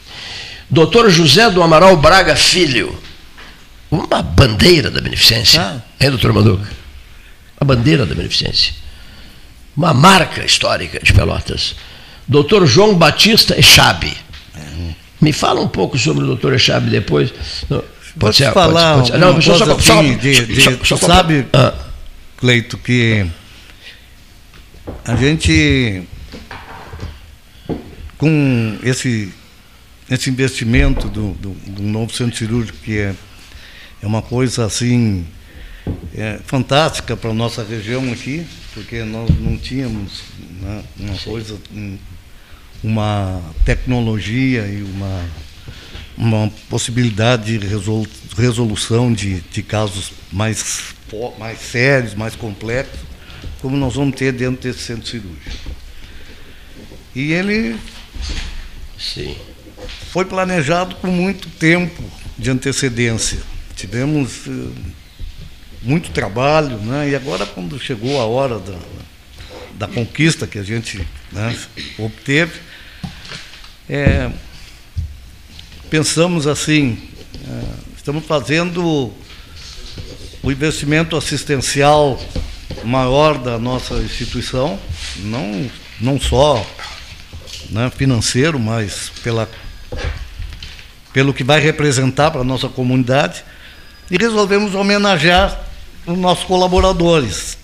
Doutor 0.70 1.10
José 1.10 1.50
do 1.50 1.62
Amaral 1.62 1.96
Braga 1.96 2.36
Filho, 2.36 2.96
uma 3.90 4.22
bandeira 4.22 4.90
da 4.90 5.00
beneficência. 5.00 5.60
Ah. 5.60 5.80
Hein, 6.00 6.10
doutor 6.10 6.32
Manduca? 6.32 6.68
A 7.58 7.64
bandeira 7.64 8.04
da 8.04 8.14
beneficência. 8.14 8.74
Uma 9.76 9.94
marca 9.94 10.44
histórica 10.44 11.00
de 11.02 11.12
Pelotas. 11.12 11.74
Doutor 12.26 12.66
João 12.66 12.94
Batista 12.94 13.58
Echabe. 13.58 14.16
Me 15.20 15.32
fala 15.32 15.60
um 15.60 15.68
pouco 15.68 15.98
sobre 15.98 16.24
o 16.24 16.26
doutor 16.26 16.52
Echabe 16.52 16.90
depois. 16.90 17.32
Pode 18.18 18.36
ser, 18.36 18.52
falar 18.52 18.98
pode, 18.98 19.12
pode 19.12 19.12
ser. 19.12 19.18
Não, 19.18 19.42
só, 19.42 19.56
só, 19.58 19.72
assim, 19.72 20.12
só, 20.12 20.20
de, 20.20 20.60
só, 20.60 20.84
só, 20.84 20.96
sabe, 20.96 21.46
ah. 21.52 21.74
Cleito, 22.36 22.76
que 22.78 23.26
a 25.04 25.16
gente 25.16 26.02
com 28.16 28.78
esse 28.82 29.32
esse 30.10 30.30
investimento 30.30 31.08
do, 31.08 31.32
do, 31.34 31.50
do, 31.50 31.82
novo 31.82 32.12
centro 32.12 32.36
cirúrgico, 32.36 32.78
que 32.78 32.98
é, 32.98 33.14
é 34.02 34.06
uma 34.06 34.22
coisa 34.22 34.64
assim 34.64 35.26
é, 36.14 36.38
fantástica 36.44 37.16
para 37.16 37.30
a 37.30 37.34
nossa 37.34 37.62
região 37.62 38.10
aqui, 38.12 38.46
porque 38.72 39.02
nós 39.04 39.30
não 39.40 39.56
tínhamos 39.56 40.22
né, 40.60 40.82
uma 40.98 41.18
coisa, 41.18 41.58
um, 41.74 41.98
uma 42.82 43.42
tecnologia 43.64 44.66
e 44.66 44.82
uma, 44.82 45.24
uma 46.16 46.52
possibilidade 46.70 47.58
de 47.58 47.66
resolução 48.36 49.12
de, 49.12 49.40
de 49.40 49.62
casos 49.62 50.12
mais, 50.32 50.94
mais 51.38 51.60
sérios, 51.60 52.14
mais 52.14 52.34
complexos, 52.34 53.00
como 53.60 53.76
nós 53.76 53.94
vamos 53.94 54.16
ter 54.16 54.32
dentro 54.32 54.62
desse 54.62 54.84
centro 54.84 55.06
cirúrgico. 55.06 55.76
E 57.14 57.32
ele 57.32 57.76
Sim. 58.98 59.36
Foi 60.10 60.24
planejado 60.24 60.96
com 60.96 61.08
muito 61.08 61.48
tempo 61.50 62.02
de 62.36 62.50
antecedência. 62.50 63.38
Tivemos 63.74 64.46
uh, 64.46 64.72
muito 65.82 66.10
trabalho, 66.10 66.78
né? 66.78 67.10
e 67.10 67.14
agora, 67.14 67.46
quando 67.46 67.78
chegou 67.78 68.20
a 68.20 68.24
hora 68.24 68.58
da, 68.58 68.78
da 69.74 69.88
conquista 69.88 70.46
que 70.46 70.58
a 70.58 70.62
gente 70.62 71.06
né, 71.32 71.56
obteve, 71.98 72.60
é, 73.88 74.30
pensamos 75.88 76.46
assim: 76.46 76.98
é, 77.46 77.64
estamos 77.96 78.24
fazendo 78.24 79.12
o 80.42 80.52
investimento 80.52 81.16
assistencial 81.16 82.20
maior 82.84 83.38
da 83.38 83.58
nossa 83.58 83.94
instituição, 83.94 84.78
não, 85.18 85.70
não 86.00 86.20
só 86.20 86.64
né, 87.70 87.90
financeiro, 87.94 88.58
mas 88.58 89.10
pela, 89.22 89.48
pelo 91.12 91.32
que 91.34 91.44
vai 91.44 91.60
representar 91.60 92.30
para 92.30 92.40
a 92.42 92.44
nossa 92.44 92.68
comunidade, 92.68 93.44
e 94.10 94.16
resolvemos 94.16 94.74
homenagear 94.74 95.60
os 96.06 96.16
nossos 96.16 96.44
colaboradores. 96.44 97.58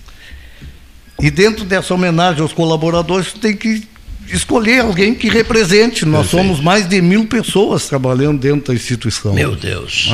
E 1.19 1.31
dentro 1.31 1.63
dessa 1.63 1.93
homenagem 1.93 2.41
aos 2.41 2.53
colaboradores, 2.53 3.33
tem 3.33 3.55
que 3.55 3.87
escolher 4.27 4.81
alguém 4.81 5.15
que 5.15 5.29
represente. 5.29 6.05
Nós 6.05 6.27
Perfeito. 6.27 6.47
somos 6.47 6.59
mais 6.63 6.87
de 6.87 7.01
mil 7.01 7.25
pessoas 7.27 7.87
trabalhando 7.87 8.39
dentro 8.39 8.67
da 8.67 8.73
instituição. 8.73 9.33
Meu 9.33 9.55
Deus. 9.55 10.09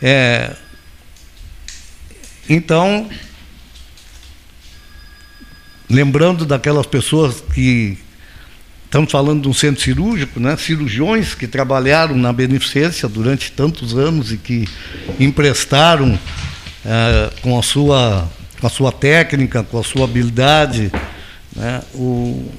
É, 0.00 0.54
então, 2.48 3.08
lembrando 5.88 6.44
daquelas 6.44 6.86
pessoas 6.86 7.42
que 7.54 7.98
estamos 8.92 9.10
falando 9.10 9.40
de 9.40 9.48
um 9.48 9.54
centro 9.54 9.82
cirúrgico, 9.82 10.38
né? 10.38 10.54
cirurgiões 10.58 11.34
que 11.34 11.46
trabalharam 11.46 12.14
na 12.14 12.30
beneficência 12.30 13.08
durante 13.08 13.50
tantos 13.50 13.96
anos 13.96 14.30
e 14.30 14.36
que 14.36 14.68
emprestaram 15.18 16.18
é, 16.84 17.30
com, 17.40 17.58
a 17.58 17.62
sua, 17.62 18.30
com 18.60 18.66
a 18.66 18.70
sua 18.70 18.92
técnica, 18.92 19.62
com 19.62 19.80
a 19.80 19.82
sua 19.82 20.04
habilidade, 20.04 20.92
né? 21.56 21.80
o, 21.94 22.52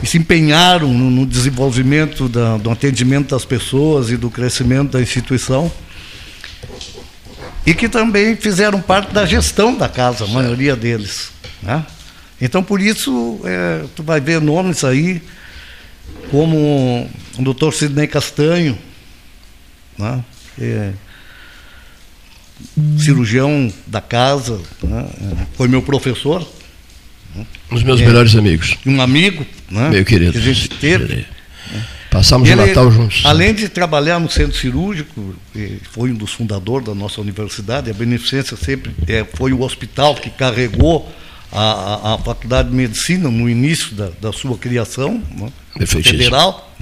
e 0.00 0.06
se 0.06 0.16
empenharam 0.16 0.94
no, 0.94 1.10
no 1.10 1.26
desenvolvimento 1.26 2.28
da, 2.28 2.56
do 2.56 2.70
atendimento 2.70 3.30
das 3.30 3.44
pessoas 3.44 4.10
e 4.10 4.16
do 4.16 4.30
crescimento 4.30 4.92
da 4.92 5.02
instituição 5.02 5.72
e 7.66 7.74
que 7.74 7.88
também 7.88 8.36
fizeram 8.36 8.80
parte 8.80 9.12
da 9.12 9.26
gestão 9.26 9.74
da 9.74 9.88
casa, 9.88 10.22
a 10.22 10.28
maioria 10.28 10.76
deles. 10.76 11.32
Né? 11.60 11.84
Então, 12.40 12.62
por 12.62 12.80
isso, 12.80 13.40
é, 13.44 13.84
tu 13.94 14.02
vai 14.02 14.20
ver 14.20 14.40
nomes 14.40 14.84
aí, 14.84 15.22
como 16.30 17.08
o 17.38 17.42
doutor 17.42 17.72
Sidney 17.72 18.06
Castanho, 18.06 18.78
né? 19.98 20.22
é, 20.60 20.92
cirurgião 22.98 23.72
da 23.86 24.00
casa, 24.00 24.60
né? 24.82 25.08
foi 25.54 25.68
meu 25.68 25.82
professor. 25.82 26.46
Né? 27.34 27.46
Um 27.70 27.74
dos 27.74 27.84
meus 27.84 28.00
é, 28.00 28.06
melhores 28.06 28.34
amigos. 28.36 28.76
Um 28.84 29.00
amigo, 29.00 29.46
né? 29.70 29.88
meu 29.88 30.04
querido. 30.04 30.32
Que 30.32 30.38
a 30.38 30.40
gente 30.42 30.68
teve. 30.68 31.26
Passamos 32.10 32.48
o 32.48 32.56
Natal 32.56 32.90
juntos. 32.90 33.22
Além 33.24 33.52
de 33.52 33.68
trabalhar 33.68 34.18
no 34.18 34.30
centro 34.30 34.56
cirúrgico, 34.56 35.34
foi 35.90 36.10
um 36.10 36.14
dos 36.14 36.32
fundadores 36.32 36.86
da 36.86 36.94
nossa 36.94 37.20
universidade, 37.20 37.90
a 37.90 37.94
Beneficência 37.94 38.56
sempre 38.56 38.94
é, 39.06 39.24
foi 39.24 39.52
o 39.52 39.60
hospital 39.60 40.14
que 40.14 40.30
carregou 40.30 41.10
a, 41.52 42.14
a, 42.14 42.18
Faculdade 42.18 42.70
de 42.70 42.74
Medicina 42.74 43.30
no 43.30 43.48
início 43.48 43.94
da, 43.94 44.10
da 44.20 44.32
sua 44.32 44.58
criação, 44.58 45.22
né, 45.30 45.86
federal. 45.86 46.74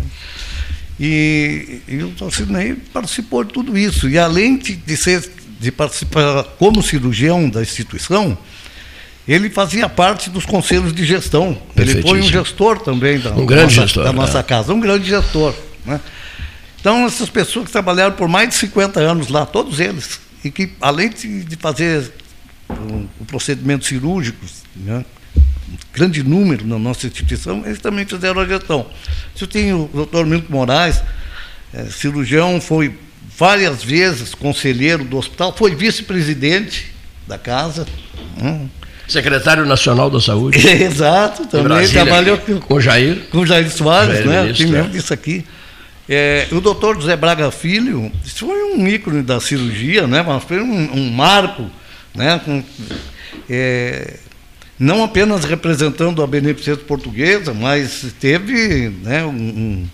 E, 0.98 1.80
e 1.88 2.02
o 2.02 2.10
Torcinei 2.10 2.74
participou 2.92 3.44
de 3.44 3.52
tudo 3.52 3.76
isso. 3.76 4.08
E 4.08 4.18
além 4.18 4.56
de, 4.56 4.76
de, 4.76 4.96
ser, 4.96 5.28
de 5.60 5.72
participar 5.72 6.44
como 6.58 6.82
cirurgião 6.82 7.48
da 7.48 7.62
instituição, 7.62 8.38
ele 9.26 9.50
fazia 9.50 9.88
parte 9.88 10.30
dos 10.30 10.44
conselhos 10.44 10.92
de 10.92 11.04
gestão. 11.04 11.58
Ele 11.76 12.02
foi 12.02 12.20
um 12.20 12.22
gestor 12.22 12.78
também 12.78 13.18
da, 13.18 13.32
um 13.32 13.46
grande 13.46 13.74
nossa, 13.74 13.86
gestor, 13.86 14.04
da 14.04 14.12
nossa 14.12 14.38
é. 14.38 14.42
casa, 14.42 14.72
um 14.72 14.80
grande 14.80 15.08
gestor. 15.08 15.54
Né? 15.84 16.00
Então, 16.78 17.06
essas 17.06 17.30
pessoas 17.30 17.66
que 17.66 17.72
trabalharam 17.72 18.14
por 18.14 18.28
mais 18.28 18.50
de 18.50 18.54
50 18.56 19.00
anos 19.00 19.28
lá, 19.28 19.46
todos 19.46 19.80
eles, 19.80 20.20
e 20.44 20.50
que, 20.50 20.70
além 20.80 21.08
de, 21.08 21.42
de 21.42 21.56
fazer 21.56 22.12
o, 22.68 23.24
procedimento 23.24 23.84
cirúrgico, 23.84 24.44
né? 24.76 25.04
um 25.68 25.76
grande 25.92 26.22
número 26.22 26.66
na 26.66 26.78
nossa 26.78 27.06
instituição, 27.06 27.62
eles 27.64 27.78
também 27.78 28.04
fizeram 28.06 28.40
a 28.40 28.46
gestão. 28.46 28.86
Eu 29.40 29.46
tenho 29.46 29.84
o 29.92 29.96
doutor 29.96 30.26
Milton 30.26 30.52
Moraes, 30.52 31.02
é, 31.72 31.84
cirurgião, 31.86 32.60
foi 32.60 32.96
várias 33.36 33.82
vezes 33.82 34.34
conselheiro 34.34 35.04
do 35.04 35.16
hospital, 35.16 35.54
foi 35.56 35.74
vice-presidente 35.74 36.92
da 37.26 37.38
casa. 37.38 37.86
Né? 38.36 38.68
Secretário 39.08 39.66
Nacional 39.66 40.08
da 40.08 40.20
Saúde. 40.20 40.58
Exato, 40.66 41.46
também 41.46 41.68
Brasília, 41.68 42.04
trabalhou 42.04 42.38
com, 42.38 42.60
com 42.60 42.80
Jair. 42.80 43.24
Com 43.30 43.44
Jair 43.44 43.70
Soares, 43.70 44.24
Jair 44.24 44.44
né? 44.46 44.52
Tem 44.52 44.66
mesmo 44.66 44.90
disso 44.90 45.12
aqui. 45.12 45.44
É, 46.08 46.46
o 46.52 46.60
doutor 46.60 46.96
José 46.96 47.16
Braga 47.16 47.50
Filho, 47.50 48.12
isso 48.24 48.46
foi 48.46 48.74
um 48.74 48.86
ícone 48.86 49.22
da 49.22 49.40
cirurgia, 49.40 50.06
né? 50.06 50.22
mas 50.22 50.44
foi 50.44 50.60
um, 50.60 50.92
um 50.94 51.10
marco 51.10 51.70
né, 52.14 52.40
com, 52.44 52.62
é, 53.50 54.14
não 54.78 55.02
apenas 55.02 55.44
representando 55.44 56.22
a 56.22 56.26
beneficência 56.26 56.84
portuguesa, 56.84 57.52
mas 57.52 58.14
teve 58.20 58.88
né, 59.02 59.24
um, 59.24 59.86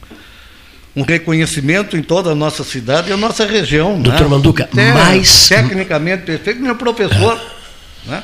um, 0.96 1.02
reconhecimento 1.02 1.96
em 1.96 2.02
toda 2.02 2.32
a 2.32 2.34
nossa 2.34 2.62
cidade 2.64 3.10
e 3.10 3.12
a 3.12 3.16
nossa 3.16 3.46
região. 3.46 3.96
Né. 3.96 4.04
Doutor 4.04 4.22
né? 4.22 4.28
Manduca, 4.28 4.64
Até, 4.64 4.92
mais. 4.92 5.48
Tecnicamente 5.48 6.24
perfeito, 6.24 6.60
meu 6.60 6.76
professor, 6.76 7.40
né, 8.06 8.22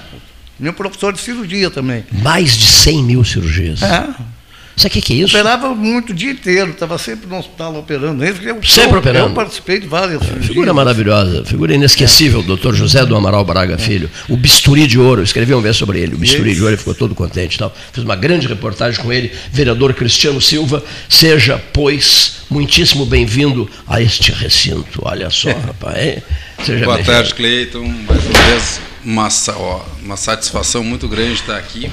meu 0.58 0.72
professor 0.72 1.12
de 1.12 1.20
cirurgia 1.20 1.70
também. 1.70 2.04
Mais 2.12 2.56
de 2.56 2.66
100 2.66 3.02
mil 3.02 3.24
cirurgias. 3.24 3.82
É. 3.82 4.35
Sabe 4.76 4.88
o 4.88 4.92
que, 4.92 5.00
que 5.00 5.12
é 5.14 5.16
isso? 5.24 5.34
Operava 5.34 5.74
muito 5.74 6.10
o 6.10 6.14
dia 6.14 6.30
inteiro, 6.30 6.72
estava 6.72 6.98
sempre 6.98 7.26
no 7.26 7.38
hospital 7.38 7.78
operando. 7.78 8.22
Eu, 8.22 8.62
sempre 8.62 8.98
operando? 8.98 9.30
Eu 9.30 9.34
participei 9.34 9.80
de 9.80 9.86
várias 9.86 10.20
é, 10.20 10.42
Figura 10.42 10.74
maravilhosa, 10.74 11.46
figura 11.46 11.74
inesquecível, 11.74 12.40
é. 12.40 12.42
doutor 12.42 12.74
José 12.74 13.06
do 13.06 13.16
Amaral 13.16 13.42
Braga 13.42 13.74
é. 13.74 13.78
Filho. 13.78 14.10
O 14.28 14.36
bisturi 14.36 14.86
de 14.86 14.98
ouro, 14.98 15.22
escrevi 15.22 15.54
um 15.54 15.62
vez 15.62 15.78
sobre 15.78 16.00
ele, 16.00 16.14
o 16.14 16.18
bisturi 16.18 16.54
de 16.54 16.60
ouro, 16.60 16.72
ele 16.72 16.76
ficou 16.76 16.94
todo 16.94 17.14
contente 17.14 17.56
tal. 17.56 17.74
Fiz 17.90 18.04
uma 18.04 18.14
grande 18.14 18.46
reportagem 18.46 19.02
com 19.02 19.10
ele, 19.10 19.32
vereador 19.50 19.94
Cristiano 19.94 20.42
Silva. 20.42 20.84
Seja, 21.08 21.58
pois, 21.72 22.42
muitíssimo 22.50 23.06
bem-vindo 23.06 23.70
a 23.86 24.02
este 24.02 24.30
recinto. 24.30 25.00
Olha 25.02 25.30
só, 25.30 25.48
rapaz. 25.56 26.22
Seja 26.62 26.84
Boa 26.84 27.02
tarde, 27.02 27.34
Cleiton. 27.34 27.82
Mais 28.06 28.26
uma 28.26 28.42
vez, 28.50 28.80
uma, 29.02 29.28
ó, 29.56 29.84
uma 30.02 30.16
satisfação 30.18 30.84
muito 30.84 31.08
grande 31.08 31.32
estar 31.32 31.56
aqui. 31.56 31.90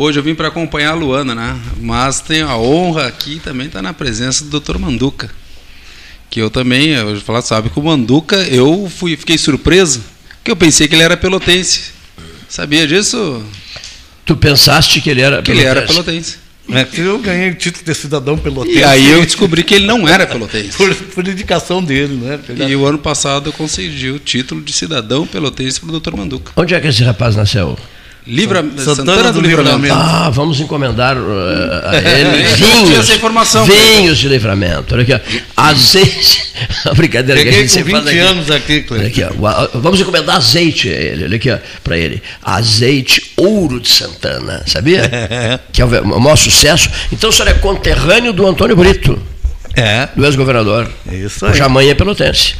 Hoje 0.00 0.16
eu 0.16 0.22
vim 0.22 0.32
para 0.32 0.46
acompanhar 0.46 0.92
a 0.92 0.94
Luana, 0.94 1.34
né? 1.34 1.58
Mas 1.80 2.20
tenho 2.20 2.46
a 2.46 2.56
honra 2.56 3.08
aqui 3.08 3.40
também 3.42 3.66
estar 3.66 3.80
tá 3.80 3.82
na 3.82 3.92
presença 3.92 4.44
do 4.44 4.60
Dr. 4.60 4.78
Manduca. 4.78 5.28
Que 6.30 6.40
eu 6.40 6.48
também, 6.48 6.90
eu 6.90 7.06
vou 7.06 7.20
falar, 7.20 7.42
sabe 7.42 7.68
que 7.68 7.80
o 7.80 7.82
Manduca, 7.82 8.36
eu 8.44 8.88
fui, 8.96 9.16
fiquei 9.16 9.36
surpreso, 9.36 10.00
que 10.44 10.52
eu 10.52 10.54
pensei 10.54 10.86
que 10.86 10.94
ele 10.94 11.02
era 11.02 11.16
pelotense. 11.16 11.90
Sabia 12.48 12.86
disso? 12.86 13.42
Tu 14.24 14.36
pensaste 14.36 15.00
que 15.00 15.10
ele 15.10 15.20
era 15.20 15.42
que 15.42 15.50
pelotense? 15.50 15.68
ele 15.68 15.78
era 15.78 15.82
pelotense. 15.84 16.36
É 16.70 16.84
que 16.84 17.00
eu 17.00 17.18
ganhei 17.18 17.50
o 17.50 17.54
título 17.56 17.84
de 17.84 17.94
cidadão 17.96 18.38
pelotense. 18.38 18.78
E 18.78 18.84
aí 18.84 19.10
eu 19.10 19.24
descobri 19.24 19.64
que 19.64 19.74
ele 19.74 19.86
não 19.86 20.06
era 20.06 20.28
pelotense. 20.28 20.76
por, 20.76 20.94
por, 20.94 21.26
indicação 21.26 21.82
dele, 21.82 22.14
né? 22.14 22.38
E 22.68 22.76
o 22.76 22.86
ano 22.86 22.98
passado 22.98 23.48
eu 23.48 23.52
consegui 23.52 24.10
o 24.10 24.20
título 24.20 24.62
de 24.62 24.72
cidadão 24.72 25.26
pelotense 25.26 25.80
para 25.80 25.90
o 25.90 25.98
Dr. 25.98 26.14
Manduca. 26.14 26.52
Onde 26.54 26.72
é 26.72 26.80
que 26.80 26.86
esse 26.86 27.02
rapaz 27.02 27.34
nasceu? 27.34 27.76
Livra, 28.28 28.62
Santana, 28.62 28.94
Santana 28.94 29.32
do, 29.32 29.40
do 29.40 29.48
Livramento. 29.48 29.80
Livramento. 29.80 30.06
Ah, 30.06 30.28
vamos 30.28 30.60
encomendar 30.60 31.16
uh, 31.16 31.88
a 31.88 31.96
ele 31.96 32.44
vinhos, 32.56 33.08
informação, 33.08 33.64
vinhos 33.64 34.18
de 34.18 34.28
livramento. 34.28 34.94
Olha 34.94 35.02
aqui, 35.02 35.42
azeite. 35.56 36.52
a 36.84 36.92
brincadeira 36.92 37.40
Peguei 37.40 37.52
que 37.52 37.58
a 37.58 37.66
gente 37.66 37.90
com 37.90 37.98
20 37.98 38.08
aqui. 38.08 38.18
anos 38.18 38.50
aqui, 38.50 38.86
aqui 39.06 39.24
ó, 39.24 39.78
Vamos 39.78 39.98
encomendar 39.98 40.36
azeite 40.36 40.90
a 40.90 40.92
ele, 40.92 41.24
olha 41.24 41.36
aqui, 41.36 41.58
para 41.82 41.96
ele. 41.96 42.22
Azeite 42.42 43.32
ouro 43.34 43.80
de 43.80 43.88
Santana, 43.88 44.62
sabia? 44.66 45.08
que 45.72 45.80
é 45.80 45.84
o 45.86 46.20
maior 46.20 46.36
sucesso. 46.36 46.90
Então 47.10 47.30
o 47.30 47.32
senhor 47.32 47.48
é 47.48 47.54
conterrâneo 47.54 48.34
do 48.34 48.46
Antônio 48.46 48.76
Brito. 48.76 49.18
É. 49.74 50.06
Do 50.14 50.26
ex-governador. 50.26 50.90
Isso 51.10 51.46
aí. 51.46 51.52
Cuja 51.52 51.66
mãe 51.66 51.88
é 51.88 51.94
pelotense. 51.94 52.56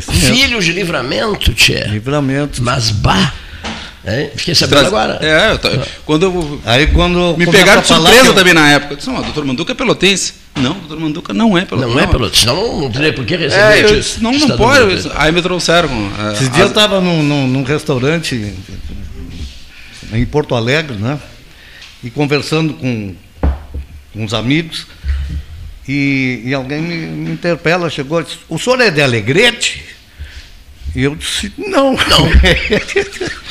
Filhos 0.00 0.64
de 0.64 0.72
livramento, 0.72 1.52
Tchê. 1.52 1.84
Livramento. 1.84 2.60
Mas 2.60 2.90
bah 2.90 3.32
É, 4.06 4.30
fiquei 4.36 4.54
sabendo 4.54 4.80
Traz... 4.80 4.86
agora. 4.88 5.18
É, 5.22 5.52
eu 5.52 5.58
tô... 5.58 5.68
quando 6.04 6.22
eu... 6.24 6.60
Aí 6.66 6.86
quando 6.88 7.36
me 7.38 7.46
pegaram 7.46 7.80
de 7.80 7.88
surpresa 7.88 8.26
eu... 8.26 8.34
também 8.34 8.52
na 8.52 8.70
época. 8.70 8.92
Eu 8.92 8.96
disse, 8.98 9.08
não, 9.08 9.18
o 9.18 9.22
doutor 9.22 9.44
Manduca 9.46 9.72
é 9.72 9.74
pelotense. 9.74 10.34
Não, 10.54 10.72
o 10.72 10.74
doutor 10.74 11.00
Manduca 11.00 11.32
não 11.32 11.56
é 11.56 11.64
pelotense. 11.64 11.94
Não, 11.94 12.02
é 12.02 12.06
pelotense, 12.06 12.46
não, 12.46 12.80
não 12.82 12.90
teria 12.90 13.12
por 13.14 13.24
que 13.24 13.34
receber. 13.34 13.62
É, 13.62 13.84
eu, 13.84 14.04
não, 14.20 14.32
não 14.32 14.56
pode. 14.56 15.10
Aí 15.14 15.32
me 15.32 15.40
trouxeram. 15.40 15.88
É, 16.18 16.32
Esses 16.34 16.50
dias 16.50 16.60
eu 16.60 16.66
estava 16.68 17.00
num, 17.00 17.22
num, 17.22 17.46
num, 17.48 17.62
restaurante 17.62 18.54
em 20.12 20.26
Porto 20.26 20.54
Alegre, 20.54 20.96
né? 20.98 21.18
E 22.02 22.10
conversando 22.10 22.74
com, 22.74 23.14
com 24.12 24.24
uns 24.24 24.34
amigos. 24.34 24.86
E, 25.88 26.42
e 26.44 26.54
alguém 26.54 26.80
me, 26.82 26.96
me 27.06 27.30
interpela, 27.32 27.88
chegou 27.88 28.20
e 28.20 28.24
disse, 28.24 28.38
o 28.48 28.58
senhor 28.58 28.80
é 28.80 28.90
de 28.90 29.00
Alegrete? 29.00 29.82
E 30.94 31.02
eu 31.02 31.16
disse, 31.16 31.52
não. 31.56 31.92
Não. 31.92 32.28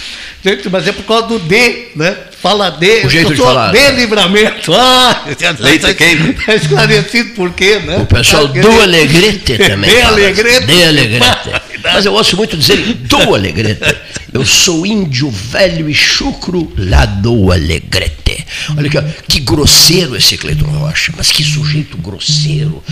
Gente, 0.43 0.69
mas 0.69 0.85
é 0.85 0.91
por 0.91 1.05
causa 1.05 1.27
do 1.27 1.39
D, 1.39 1.91
né? 1.95 2.17
Fala 2.41 2.69
D. 2.69 3.05
O 3.05 3.09
jeito 3.09 3.33
de 3.33 3.41
falar. 3.41 3.71
D 3.71 3.91
livramento. 3.91 4.73
Ah, 4.83 5.23
Leite 5.59 5.81
tá, 5.87 5.93
quente. 5.93 6.31
Está 6.31 6.55
esclarecido 6.55 7.29
por 7.35 7.53
quê, 7.53 7.79
né? 7.79 7.99
O 7.99 8.05
pessoal 8.05 8.47
do 8.47 8.81
Alegrete 8.81 9.55
também. 9.69 9.89
D 9.89 10.01
Alegrete. 10.01 10.65
D 10.65 10.83
Alegrete. 10.83 11.49
Mas 11.81 12.05
eu 12.05 12.13
ouço 12.13 12.35
muito 12.35 12.57
dizer 12.57 12.77
do 12.77 13.33
Alegrete. 13.33 13.95
Eu 14.33 14.45
sou 14.45 14.85
índio 14.85 15.29
velho 15.29 15.89
e 15.89 15.93
chucro 15.93 16.73
lá 16.77 17.05
do 17.05 17.51
Alegrete. 17.51 18.45
Olha 18.75 18.87
aqui, 18.87 19.13
que 19.29 19.39
grosseiro 19.39 20.15
esse 20.15 20.37
Cleiton 20.37 20.65
Rocha, 20.65 21.13
mas 21.15 21.31
que 21.31 21.43
sujeito 21.43 21.97
grosseiro. 21.97 22.83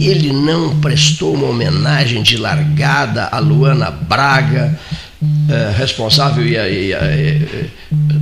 Ele 0.00 0.32
não 0.32 0.80
prestou 0.80 1.34
uma 1.34 1.48
homenagem 1.48 2.22
de 2.22 2.36
largada 2.36 3.28
a 3.30 3.38
Luana 3.38 3.90
Braga 3.90 4.76
é, 5.48 5.72
responsável 5.76 6.44
e, 6.44 6.56
e, 6.56 6.92
e, 6.92 7.66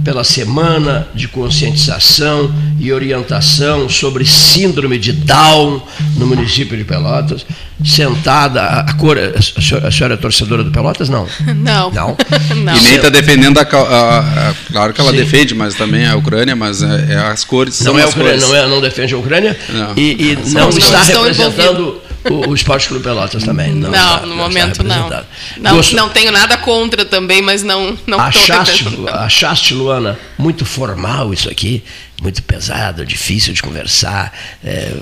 pela 0.05 0.23
semana 0.23 1.09
de 1.13 1.27
conscientização 1.27 2.55
e 2.79 2.93
orientação 2.93 3.89
sobre 3.89 4.25
síndrome 4.25 4.97
de 4.97 5.13
Down 5.13 5.83
no 6.17 6.27
município 6.27 6.77
de 6.77 6.85
Pelotas, 6.85 7.45
sentada, 7.85 8.63
a, 8.63 8.93
cor, 8.93 9.19
a, 9.19 9.43
senhora, 9.43 9.89
a 9.89 9.91
senhora 9.91 10.15
é 10.15 10.17
torcedora 10.17 10.63
do 10.63 10.71
Pelotas? 10.71 11.09
Não. 11.09 11.27
Não. 11.57 11.91
Não. 11.91 12.17
não. 12.63 12.77
E 12.77 12.81
nem 12.81 12.95
está 12.95 13.09
defendendo 13.09 13.59
a, 13.59 13.63
a, 13.63 14.55
Claro 14.71 14.93
que 14.93 15.01
ela 15.01 15.11
Sim. 15.11 15.17
defende, 15.17 15.55
mas 15.55 15.75
também 15.75 16.07
a 16.07 16.15
Ucrânia, 16.15 16.55
mas 16.55 16.83
é, 16.83 17.15
é 17.15 17.17
as 17.17 17.43
cores. 17.43 17.81
Não 17.81 17.99
é 17.99 18.03
a 18.03 18.09
Ucrânia, 18.09 18.37
não, 18.37 18.55
é, 18.55 18.67
não 18.69 18.81
defende 18.81 19.15
a 19.15 19.19
Ucrânia 19.19 19.59
não. 19.69 19.93
e, 19.97 20.33
e 20.33 20.39
não, 20.53 20.71
não 20.71 20.79
está 20.79 21.03
representando 21.03 22.01
o, 22.31 22.50
o 22.50 22.54
Esporte 22.54 22.88
Clube 22.88 23.04
Pelotas 23.04 23.43
também. 23.43 23.73
Não, 23.75 23.90
não 23.90 23.93
tá, 23.93 24.26
no 24.26 24.37
momento 24.37 24.83
não. 24.83 25.09
Não, 25.59 25.81
não 25.93 26.09
tenho 26.09 26.33
nada 26.33 26.57
contra 26.57 27.04
também, 27.04 27.43
mas 27.43 27.62
não 27.62 27.99
não 28.07 28.21
achaste, 28.21 28.87
achaste, 29.12 29.75
Luana, 29.75 30.19
muito 30.38 30.64
formal 30.64 31.33
isso 31.33 31.50
aqui, 31.50 31.83
muito 32.23 32.42
pesado, 32.42 33.04
difícil 33.04 33.52
de 33.52 33.62
conversar. 33.62 34.33
É, 34.64 34.92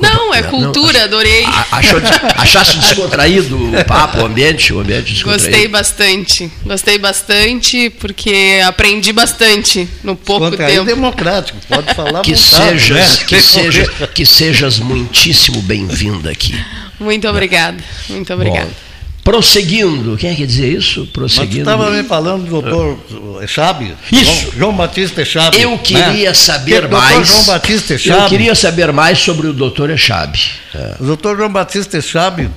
não, 0.00 0.34
é 0.34 0.42
cultura, 0.42 0.98
não, 0.98 1.04
adorei. 1.04 1.44
Achou, 1.70 2.00
achaste 2.36 2.78
descontraído 2.78 3.56
o 3.56 3.84
papo, 3.84 4.18
o 4.18 4.26
ambiente, 4.26 4.72
o 4.72 4.80
ambiente 4.80 5.12
descontraído? 5.12 5.50
Gostei 5.50 5.68
bastante, 5.68 6.52
gostei 6.64 6.98
bastante 6.98 7.90
porque 7.90 8.60
aprendi 8.64 9.12
bastante 9.12 9.88
no 10.02 10.16
pouco 10.16 10.56
tempo. 10.56 10.84
democrático, 10.84 11.58
pode 11.68 11.94
falar 11.94 12.22
que 12.22 12.34
vontade, 12.34 12.80
sejas, 12.80 13.18
né? 13.18 13.24
que, 13.26 13.40
seja, 13.40 14.08
que 14.14 14.26
sejas 14.26 14.78
muitíssimo 14.78 15.62
bem-vinda 15.62 16.30
aqui. 16.30 16.54
Muito 16.98 17.28
obrigada, 17.28 17.82
muito 18.08 18.32
obrigada. 18.32 18.66
Bom, 18.66 18.93
Prosseguindo, 19.24 20.18
quem 20.18 20.30
é 20.30 20.34
que 20.34 20.46
dizer 20.46 20.70
isso? 20.70 21.06
Prosseguindo. 21.06 21.64
Mas 21.64 21.74
estava 21.74 21.90
me 21.90 22.04
falando 22.04 22.44
do 22.44 22.60
doutor 22.60 23.42
Echabe? 23.42 23.94
Isso. 24.12 24.24
João, 24.24 24.52
João 24.58 24.76
Batista 24.76 25.22
Echabe. 25.22 25.58
Eu 25.58 25.78
queria 25.78 26.28
né? 26.28 26.34
saber 26.34 26.86
mais. 26.88 27.14
Doutor 27.14 27.24
João 27.24 27.44
Batista 27.46 27.94
Echabe. 27.94 28.22
Eu 28.22 28.28
queria 28.28 28.54
saber 28.54 28.92
mais 28.92 29.18
sobre 29.18 29.46
o 29.46 29.54
doutor 29.54 29.88
Echabe. 29.88 30.38
É. 30.74 30.96
O 31.00 31.04
doutor 31.04 31.38
João 31.38 31.50
Batista 31.50 31.96
Echabe, 31.96 32.50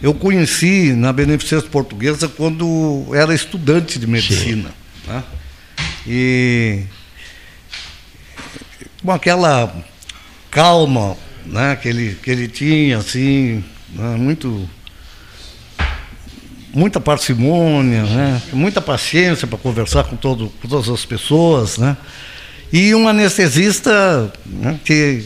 eu 0.00 0.14
conheci 0.14 0.92
na 0.92 1.12
Beneficência 1.12 1.68
Portuguesa 1.68 2.28
quando 2.28 3.04
era 3.12 3.34
estudante 3.34 3.98
de 3.98 4.06
medicina. 4.06 4.70
Né? 5.08 5.24
E 6.06 6.82
com 9.04 9.10
aquela 9.10 9.74
calma 10.52 11.16
né, 11.44 11.76
que, 11.82 11.88
ele, 11.88 12.16
que 12.22 12.30
ele 12.30 12.46
tinha, 12.46 12.98
assim, 12.98 13.64
né, 13.92 14.16
muito 14.16 14.68
muita 16.74 17.00
parcimônia, 17.00 18.02
né? 18.04 18.42
muita 18.52 18.80
paciência 18.80 19.46
para 19.46 19.58
conversar 19.58 20.04
com, 20.04 20.16
todo, 20.16 20.52
com 20.60 20.68
todas 20.68 20.88
as 20.88 21.04
pessoas, 21.04 21.78
né? 21.78 21.96
E 22.72 22.94
um 22.94 23.06
anestesista 23.06 24.32
né, 24.46 24.80
que 24.82 25.24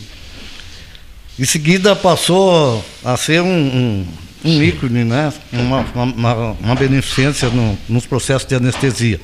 em 1.38 1.44
seguida 1.44 1.94
passou 1.94 2.84
a 3.04 3.16
ser 3.16 3.40
um, 3.40 3.46
um, 3.46 4.06
um 4.44 4.62
ícone, 4.62 5.04
né? 5.04 5.32
uma, 5.52 5.80
uma, 5.94 6.34
uma 6.52 6.74
beneficência 6.74 7.48
no, 7.48 7.78
nos 7.88 8.04
processos 8.04 8.48
de 8.48 8.56
anestesia. 8.56 9.20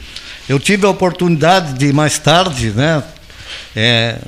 Eu 0.49 0.61
tive 0.61 0.87
a 0.87 0.91
oportunidade 0.91 1.75
de, 1.75 1.93
mais 1.93 2.19
tarde, 2.19 2.71
né, 2.71 3.03
é, 3.75 4.19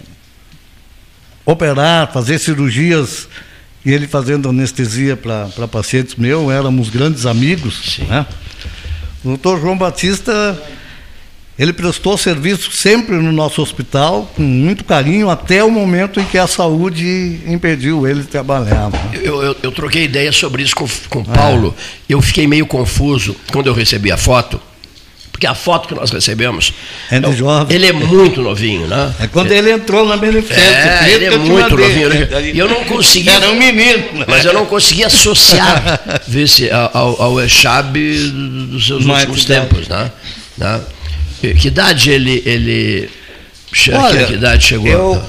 operar, 1.44 2.12
fazer 2.12 2.38
cirurgias 2.38 3.28
e 3.84 3.92
ele 3.92 4.06
fazendo 4.06 4.48
anestesia 4.48 5.16
para 5.16 5.68
pacientes 5.68 6.14
meus, 6.14 6.50
éramos 6.50 6.88
grandes 6.88 7.26
amigos. 7.26 7.98
Né? 8.08 8.26
O 9.22 9.28
doutor 9.28 9.60
João 9.60 9.76
Batista, 9.76 10.60
ele 11.58 11.72
prestou 11.72 12.16
serviço 12.16 12.72
sempre 12.72 13.16
no 13.16 13.30
nosso 13.30 13.60
hospital, 13.60 14.30
com 14.34 14.42
muito 14.42 14.84
carinho, 14.84 15.28
até 15.28 15.62
o 15.62 15.70
momento 15.70 16.18
em 16.18 16.24
que 16.24 16.38
a 16.38 16.46
saúde 16.46 17.40
impediu 17.46 18.06
ele 18.06 18.20
de 18.22 18.28
trabalhar. 18.28 18.90
Né? 18.90 19.20
Eu, 19.22 19.42
eu, 19.42 19.56
eu, 19.62 19.72
troquei 19.72 20.04
ideia 20.04 20.32
sobre 20.32 20.62
isso 20.62 20.74
com, 20.74 20.86
com 21.10 21.20
o 21.20 21.24
Paulo, 21.24 21.74
é. 21.76 22.14
eu 22.14 22.22
fiquei 22.22 22.46
meio 22.46 22.66
confuso 22.66 23.36
quando 23.52 23.66
eu 23.66 23.74
recebi 23.74 24.10
a 24.10 24.16
foto 24.16 24.60
porque 25.34 25.48
a 25.48 25.54
foto 25.54 25.88
que 25.88 25.94
nós 25.96 26.12
recebemos. 26.12 26.72
É 27.10 27.18
de 27.18 27.36
jovem. 27.36 27.74
Ele 27.74 27.88
é 27.88 27.92
muito 27.92 28.40
novinho, 28.40 28.86
né? 28.86 29.12
É 29.18 29.26
quando 29.26 29.50
ele 29.50 29.68
entrou 29.72 30.06
na 30.06 30.16
beneficência. 30.16 30.62
É, 30.62 31.10
ele 31.10 31.24
é 31.24 31.36
muito 31.36 31.76
novinho. 31.76 32.08
E 32.54 32.56
eu 32.56 32.68
não 32.68 32.84
conseguia. 32.84 33.32
Era 33.32 33.50
um 33.50 33.56
menino. 33.56 34.24
Mas 34.28 34.44
eu 34.44 34.52
não 34.52 34.64
conseguia 34.64 35.08
associar 35.08 36.00
se 36.46 36.70
ao, 36.70 37.20
ao 37.20 37.40
Echab 37.40 37.98
dos 38.70 38.86
seus 38.86 39.04
Mais 39.04 39.24
últimos 39.24 39.44
tempos, 39.44 39.88
né? 39.88 40.12
né? 40.56 40.80
Que 41.40 41.66
idade 41.66 42.12
ele. 42.12 42.40
ele 42.46 43.10
Olha, 43.92 44.26
que 44.26 44.34
idade 44.34 44.64
chegou? 44.64 44.86
Eu, 44.86 45.22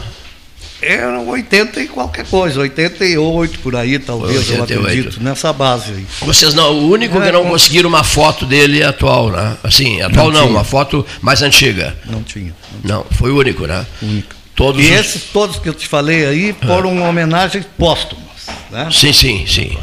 era 0.86 1.20
80 1.20 1.82
e 1.82 1.88
qualquer 1.88 2.26
coisa, 2.26 2.60
88 2.60 3.60
por 3.60 3.76
aí, 3.76 3.98
talvez, 4.00 4.50
88. 4.50 4.74
eu 4.74 4.82
acredito, 4.82 5.24
nessa 5.24 5.52
base 5.52 5.92
aí. 5.92 6.06
Vocês 6.22 6.54
não, 6.54 6.72
o 6.74 6.90
único 6.90 7.20
que 7.20 7.32
não 7.32 7.46
conseguiram 7.46 7.90
uma 7.90 8.04
foto 8.04 8.46
dele 8.46 8.82
é 8.82 8.86
atual, 8.86 9.32
né? 9.32 9.58
Assim, 9.64 10.02
atual 10.02 10.32
não, 10.32 10.42
não 10.42 10.50
uma 10.50 10.64
foto 10.64 11.06
mais 11.22 11.42
antiga. 11.42 11.96
Não 12.06 12.24
tinha. 12.24 12.56
Não, 12.84 12.98
não 12.98 13.06
foi 13.12 13.32
o 13.32 13.38
único, 13.38 13.66
né? 13.66 13.86
Único. 14.02 14.36
Todos 14.56 14.82
e 14.82 14.86
os... 14.86 14.92
esses 14.92 15.24
todos 15.24 15.60
que 15.60 15.68
eu 15.68 15.74
te 15.74 15.88
falei 15.88 16.26
aí 16.26 16.56
foram 16.66 17.04
ah. 17.04 17.10
homenagens 17.10 17.66
póstumas, 17.78 18.48
né? 18.72 18.90
Sim, 18.92 19.12
sim, 19.12 19.46
sim. 19.48 19.78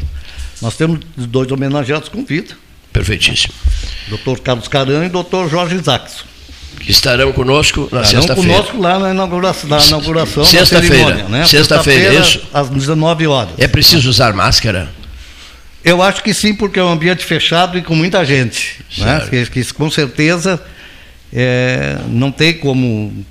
Nós 0.60 0.76
temos 0.76 1.00
dois 1.16 1.50
homenageados 1.50 2.08
com 2.08 2.24
vida. 2.24 2.56
Perfeitíssimo. 2.92 3.54
Dr. 4.08 4.40
Carlos 4.42 4.68
Caran 4.68 5.06
e 5.06 5.08
Dr. 5.08 5.48
Jorge 5.50 5.76
Isaacson 5.76 6.31
que 6.84 6.90
estarão 6.90 7.32
conosco 7.32 7.88
na 7.92 8.04
sexta-feira. 8.04 8.40
Estarão 8.40 8.64
conosco 8.64 8.80
lá 8.80 8.98
na 8.98 9.10
inauguração, 9.10 9.70
na 9.70 9.84
inauguração 9.84 10.44
sexta-feira, 10.44 11.28
né? 11.28 11.46
Sexta-feira, 11.46 12.14
sexta 12.14 12.38
isso? 12.38 12.48
Às 12.52 12.68
19 12.68 13.26
horas. 13.26 13.54
É 13.58 13.68
preciso 13.68 14.10
usar 14.10 14.32
máscara? 14.32 14.88
Eu 15.84 16.02
acho 16.02 16.22
que 16.22 16.32
sim, 16.32 16.54
porque 16.54 16.78
é 16.78 16.82
um 16.82 16.90
ambiente 16.90 17.24
fechado 17.24 17.76
e 17.76 17.82
com 17.82 17.94
muita 17.94 18.24
gente. 18.24 18.80
Né? 18.98 19.26
Que, 19.28 19.46
que, 19.46 19.72
com 19.72 19.90
certeza 19.90 20.60
é, 21.32 21.98
não 22.08 22.30
tem 22.30 22.52
como, 22.54 23.24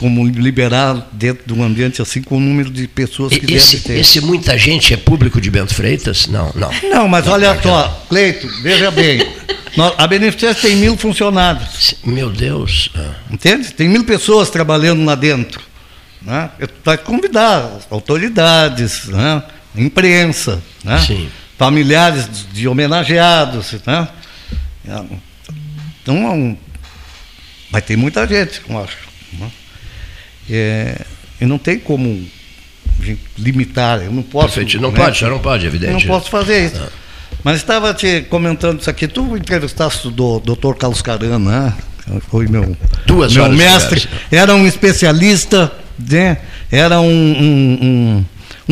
como 0.00 0.26
liberar 0.26 1.10
dentro 1.12 1.44
de 1.46 1.52
um 1.52 1.62
ambiente 1.62 2.00
assim 2.00 2.22
com 2.22 2.38
o 2.38 2.40
número 2.40 2.70
de 2.70 2.88
pessoas 2.88 3.36
que 3.36 3.52
esse, 3.52 3.76
deve 3.76 3.88
ter. 3.88 4.00
Esse 4.00 4.18
muita 4.22 4.56
gente 4.56 4.94
é 4.94 4.96
público 4.96 5.38
de 5.38 5.50
Bento 5.50 5.74
Freitas? 5.74 6.26
Não, 6.26 6.50
não. 6.54 6.70
Não, 6.90 7.06
mas 7.06 7.26
não, 7.26 7.34
olha 7.34 7.60
só, 7.60 8.06
Cleito, 8.08 8.48
veja 8.62 8.90
bem. 8.90 9.20
A 9.98 10.06
Beneficência 10.06 10.68
tem 10.70 10.76
mil 10.76 10.96
funcionários. 10.96 11.94
Meu 12.02 12.30
Deus. 12.30 12.90
Ah. 12.96 13.12
Entende? 13.30 13.74
Tem 13.74 13.90
mil 13.90 14.02
pessoas 14.02 14.48
trabalhando 14.48 15.04
lá 15.04 15.14
dentro. 15.14 15.60
Né? 16.22 16.48
Vai 16.82 16.96
convidar 16.96 17.80
autoridades, 17.90 19.04
né? 19.04 19.42
imprensa, 19.76 20.62
né? 20.82 20.98
familiares 21.58 22.26
de 22.50 22.66
homenageados. 22.66 23.74
Né? 23.86 24.08
Então, 26.02 26.56
vai 27.70 27.82
ter 27.82 27.96
muita 27.96 28.26
gente, 28.26 28.62
eu 28.66 28.82
acho. 28.82 28.96
Né? 29.34 29.50
É, 30.50 31.00
e 31.40 31.46
não 31.46 31.58
tem 31.58 31.78
como 31.78 32.26
limitar, 33.38 34.02
eu 34.02 34.12
não 34.12 34.22
posso. 34.22 34.54
Perfeito. 34.54 34.80
Não 34.80 34.90
né? 34.90 34.96
pode, 34.96 35.18
já 35.18 35.28
não 35.28 35.38
pode, 35.38 35.66
evidente. 35.66 35.92
Eu 35.92 36.00
não 36.00 36.06
posso 36.06 36.30
fazer 36.30 36.66
isso. 36.66 36.82
Mas 37.42 37.56
estava 37.56 37.94
te 37.94 38.22
comentando 38.28 38.80
isso 38.80 38.90
aqui, 38.90 39.08
tu 39.08 39.36
entrevistaste 39.36 40.08
o 40.08 40.10
doutor 40.10 40.76
Carlos 40.76 41.00
Caran, 41.00 41.38
né? 41.38 41.72
Foi 42.28 42.46
meu, 42.48 42.76
Duas 43.06 43.32
meu 43.34 43.48
mestre. 43.50 44.06
Era 44.30 44.54
um 44.54 44.66
especialista, 44.66 45.72
né? 45.98 46.38
era 46.70 47.00
um, 47.00 47.06
um, 47.06 47.78
um- 47.82 48.24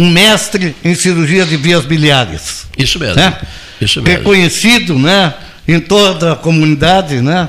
um 0.02 0.10
mestre 0.10 0.74
em 0.84 0.94
cirurgia 0.94 1.44
de 1.46 1.56
vias 1.56 1.84
biliares. 1.84 2.66
Isso 2.76 2.98
mesmo. 2.98 3.16
né? 3.16 3.36
Isso 3.80 4.02
mesmo. 4.02 4.18
Reconhecido 4.18 4.98
né, 4.98 5.34
em 5.66 5.80
toda 5.80 6.32
a 6.32 6.36
comunidade 6.36 7.20
né, 7.20 7.48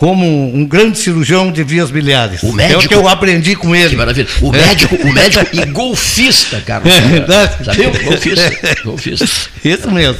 como 0.00 0.26
um 0.56 0.64
grande 0.64 0.96
cirurgião 0.98 1.52
de 1.52 1.62
vias 1.62 1.90
biliares. 1.90 2.42
O 2.42 2.46
É 2.46 2.50
o 2.50 2.54
médico- 2.54 2.88
que 2.88 2.94
eu 2.94 3.06
aprendi 3.06 3.54
com 3.54 3.76
ele. 3.76 3.90
Que 3.90 3.96
maravilha. 3.96 4.26
O 4.40 4.48
É. 4.56 4.66
médico, 4.66 4.94
o 4.96 5.12
médico 5.12 5.44
e 5.52 5.66
golfista, 5.66 6.58
Carlos. 6.62 6.90
É 6.90 7.00
verdade. 7.02 7.62
Sabia? 7.66 7.90
Golfista. 7.90 8.76
Golfista. 8.82 9.28
Isso 9.62 9.90
mesmo. 9.90 10.16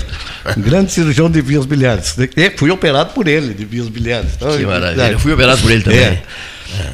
Um 0.55 0.61
grande 0.61 0.93
cirurgião 0.93 1.31
de 1.31 1.41
vias 1.41 1.65
biliares. 1.65 2.15
E 2.37 2.51
fui 2.59 2.71
operado 2.71 3.15
por 3.15 3.27
ele, 3.27 3.55
de 3.55 3.65
vias 3.65 3.89
biliares. 3.89 4.33
Então, 4.37 4.55
Que 4.55 4.65
é 4.65 4.67
maravilha. 4.67 5.13
Eu 5.13 5.19
fui 5.19 5.33
operado 5.33 5.63
por 5.63 5.71
ele 5.71 5.83
também. 5.83 5.99
É. 6.01 6.23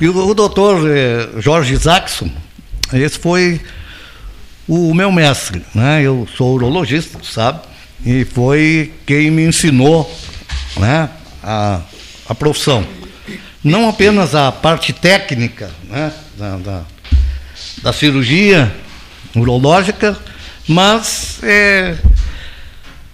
E 0.01 0.09
o, 0.09 0.17
o 0.29 0.33
doutor 0.33 0.89
eh, 0.89 1.29
Jorge 1.41 1.75
Isaacson, 1.75 2.31
esse 2.93 3.19
foi 3.19 3.61
o 4.69 4.95
meu 4.95 5.11
mestre. 5.11 5.61
Né? 5.75 6.03
Eu 6.05 6.29
sou 6.37 6.55
urologista, 6.55 7.19
sabe? 7.21 7.59
E 8.05 8.25
foi 8.25 8.93
quem 9.05 9.29
me 9.33 9.43
ensinou 9.45 10.09
né, 10.77 11.09
a, 11.43 11.81
a 12.29 12.35
profissão. 12.35 12.87
Não 13.63 13.89
apenas 13.89 14.35
a 14.35 14.53
parte 14.53 14.93
técnica 14.93 15.71
né, 15.85 16.13
da, 16.37 16.57
da, 16.57 16.83
da 17.83 17.93
cirurgia 17.93 18.73
urológica, 19.35 20.17
mas 20.69 21.39
eh, 21.43 21.97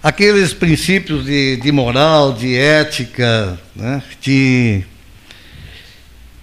aqueles 0.01 0.53
princípios 0.53 1.25
de, 1.25 1.57
de 1.57 1.71
moral, 1.71 2.33
de 2.33 2.55
ética, 2.55 3.59
né, 3.75 4.01
de 4.21 4.85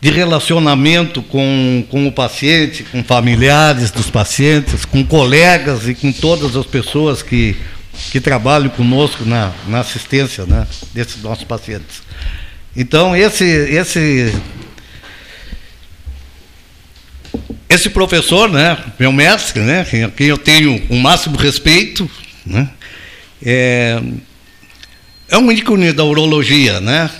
de 0.00 0.10
relacionamento 0.10 1.22
com, 1.22 1.84
com 1.90 2.06
o 2.06 2.12
paciente, 2.12 2.82
com 2.84 3.04
familiares 3.04 3.90
dos 3.90 4.10
pacientes, 4.10 4.84
com 4.86 5.04
colegas 5.04 5.86
e 5.86 5.94
com 5.94 6.10
todas 6.10 6.56
as 6.56 6.64
pessoas 6.64 7.22
que, 7.22 7.54
que 8.10 8.18
trabalham 8.18 8.70
conosco 8.70 9.24
na, 9.26 9.52
na 9.68 9.80
assistência 9.80 10.46
né, 10.46 10.66
desses 10.94 11.22
nossos 11.22 11.44
pacientes. 11.44 12.02
Então, 12.76 13.16
esse, 13.16 13.44
esse, 13.44 14.32
esse 17.68 17.90
professor, 17.90 18.48
né, 18.48 18.78
meu 18.98 19.10
mestre, 19.12 19.60
né, 19.60 19.80
a 19.80 20.10
quem 20.10 20.26
eu 20.28 20.38
tenho 20.38 20.82
o 20.88 20.96
máximo 20.96 21.36
respeito, 21.36 22.08
né, 22.46 22.68
é, 23.42 24.00
é 25.28 25.38
um 25.38 25.50
ícone 25.50 25.92
da 25.92 26.04
urologia, 26.04 26.80
né? 26.80 27.10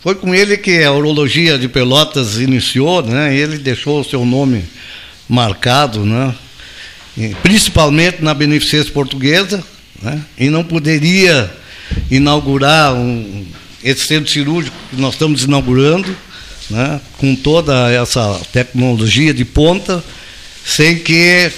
Foi 0.00 0.14
com 0.14 0.34
ele 0.34 0.56
que 0.56 0.82
a 0.84 0.92
urologia 0.92 1.58
de 1.58 1.66
Pelotas 1.66 2.38
iniciou, 2.38 3.02
né? 3.02 3.34
Ele 3.34 3.58
deixou 3.58 4.00
o 4.00 4.04
seu 4.04 4.24
nome 4.24 4.64
marcado, 5.28 6.04
né? 6.04 6.34
Principalmente 7.42 8.22
na 8.22 8.34
beneficência 8.34 8.92
portuguesa, 8.92 9.64
né? 10.02 10.22
E 10.38 10.48
não 10.48 10.62
poderia 10.62 11.50
inaugurar 12.10 12.94
um, 12.94 13.46
esse 13.84 14.06
centro 14.06 14.30
cirúrgico 14.32 14.74
que 14.90 14.96
nós 15.00 15.12
estamos 15.14 15.44
inaugurando, 15.44 16.16
né? 16.70 17.00
Com 17.18 17.36
toda 17.36 17.90
essa 17.92 18.40
tecnologia 18.52 19.32
de 19.34 19.44
ponta, 19.44 20.02
sem 20.64 20.98
que 20.98 21.50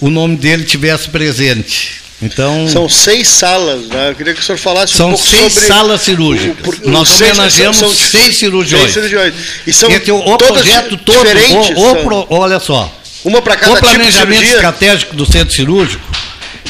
o 0.00 0.08
nome 0.08 0.36
dele 0.36 0.64
tivesse 0.64 1.08
presente. 1.10 2.00
Então 2.22 2.68
São 2.68 2.88
seis 2.88 3.28
salas, 3.28 3.86
né? 3.88 4.10
Eu 4.10 4.14
queria 4.14 4.34
que 4.34 4.40
o 4.40 4.42
senhor 4.44 4.58
falasse 4.58 4.92
São 4.94 5.08
um 5.08 5.12
pouco 5.14 5.26
seis 5.30 5.52
sobre... 5.54 5.68
salas 5.68 6.00
cirúrgicas. 6.02 6.58
o- 6.60 6.62
por- 6.62 6.86
Nós 6.86 7.08
seis- 7.08 7.30
homenageamos 7.32 7.76
são- 7.78 7.94
seis 7.94 8.36
cirurgiões. 8.36 8.82
Seis 8.84 8.94
cirurgiões. 8.94 9.34
E 9.66 9.72
são 9.72 9.90
Esse, 9.90 10.10
o 10.12 10.22
todas 10.36 10.48
projeto 10.48 10.96
todo, 10.98 11.16
diferentes. 11.26 11.70
o, 11.76 11.80
o 11.80 12.00
são- 12.10 12.26
olha 12.30 12.60
só, 12.60 12.94
Uma 13.24 13.40
para 13.40 13.56
cada 13.56 13.72
o 13.72 13.76
tipo 13.76 13.88
planejamento 13.88 14.36
cirurgia. 14.38 14.54
estratégico 14.54 15.16
do 15.16 15.24
centro 15.24 15.54
cirúrgico, 15.54 16.04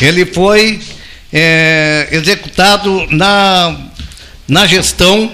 ele 0.01 0.25
foi 0.27 0.81
é, 1.33 2.09
executado 2.13 3.07
na, 3.11 3.77
na 4.51 4.67
gestão 4.67 5.33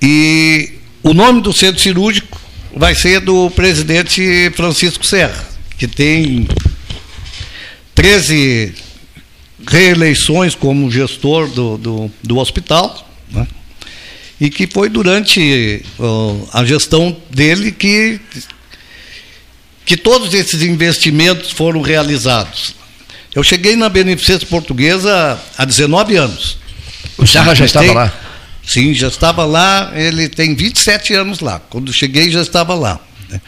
E 0.00 0.78
o 1.02 1.12
nome 1.12 1.40
do 1.40 1.52
centro 1.52 1.80
cirúrgico 1.80 2.40
vai 2.74 2.94
ser 2.94 3.20
do 3.20 3.50
presidente 3.50 4.50
Francisco 4.54 5.04
Serra, 5.04 5.46
que 5.78 5.86
tem 5.86 6.48
13 7.94 8.74
reeleições 9.66 10.54
como 10.54 10.90
gestor 10.90 11.48
do, 11.48 11.78
do, 11.78 12.10
do 12.22 12.38
hospital? 12.38 13.03
E 14.40 14.50
que 14.50 14.66
foi 14.66 14.88
durante 14.88 15.82
ó, 15.98 16.36
a 16.52 16.64
gestão 16.64 17.16
dele 17.30 17.70
que, 17.70 18.20
que 19.84 19.96
todos 19.96 20.34
esses 20.34 20.62
investimentos 20.62 21.50
foram 21.50 21.80
realizados. 21.80 22.74
Eu 23.34 23.42
cheguei 23.42 23.74
na 23.76 23.88
Beneficência 23.88 24.46
Portuguesa 24.46 25.40
há 25.56 25.64
19 25.64 26.16
anos. 26.16 26.58
O 27.18 27.26
Serra 27.26 27.54
já 27.54 27.64
estava 27.64 27.92
lá. 27.92 28.12
Sim, 28.66 28.94
já 28.94 29.08
estava 29.08 29.44
lá, 29.44 29.92
ele 29.94 30.28
tem 30.28 30.54
27 30.54 31.14
anos 31.14 31.40
lá. 31.40 31.60
Quando 31.60 31.92
cheguei 31.92 32.30
já 32.30 32.40
estava 32.40 32.74
lá. 32.74 33.00
né? 33.28 33.40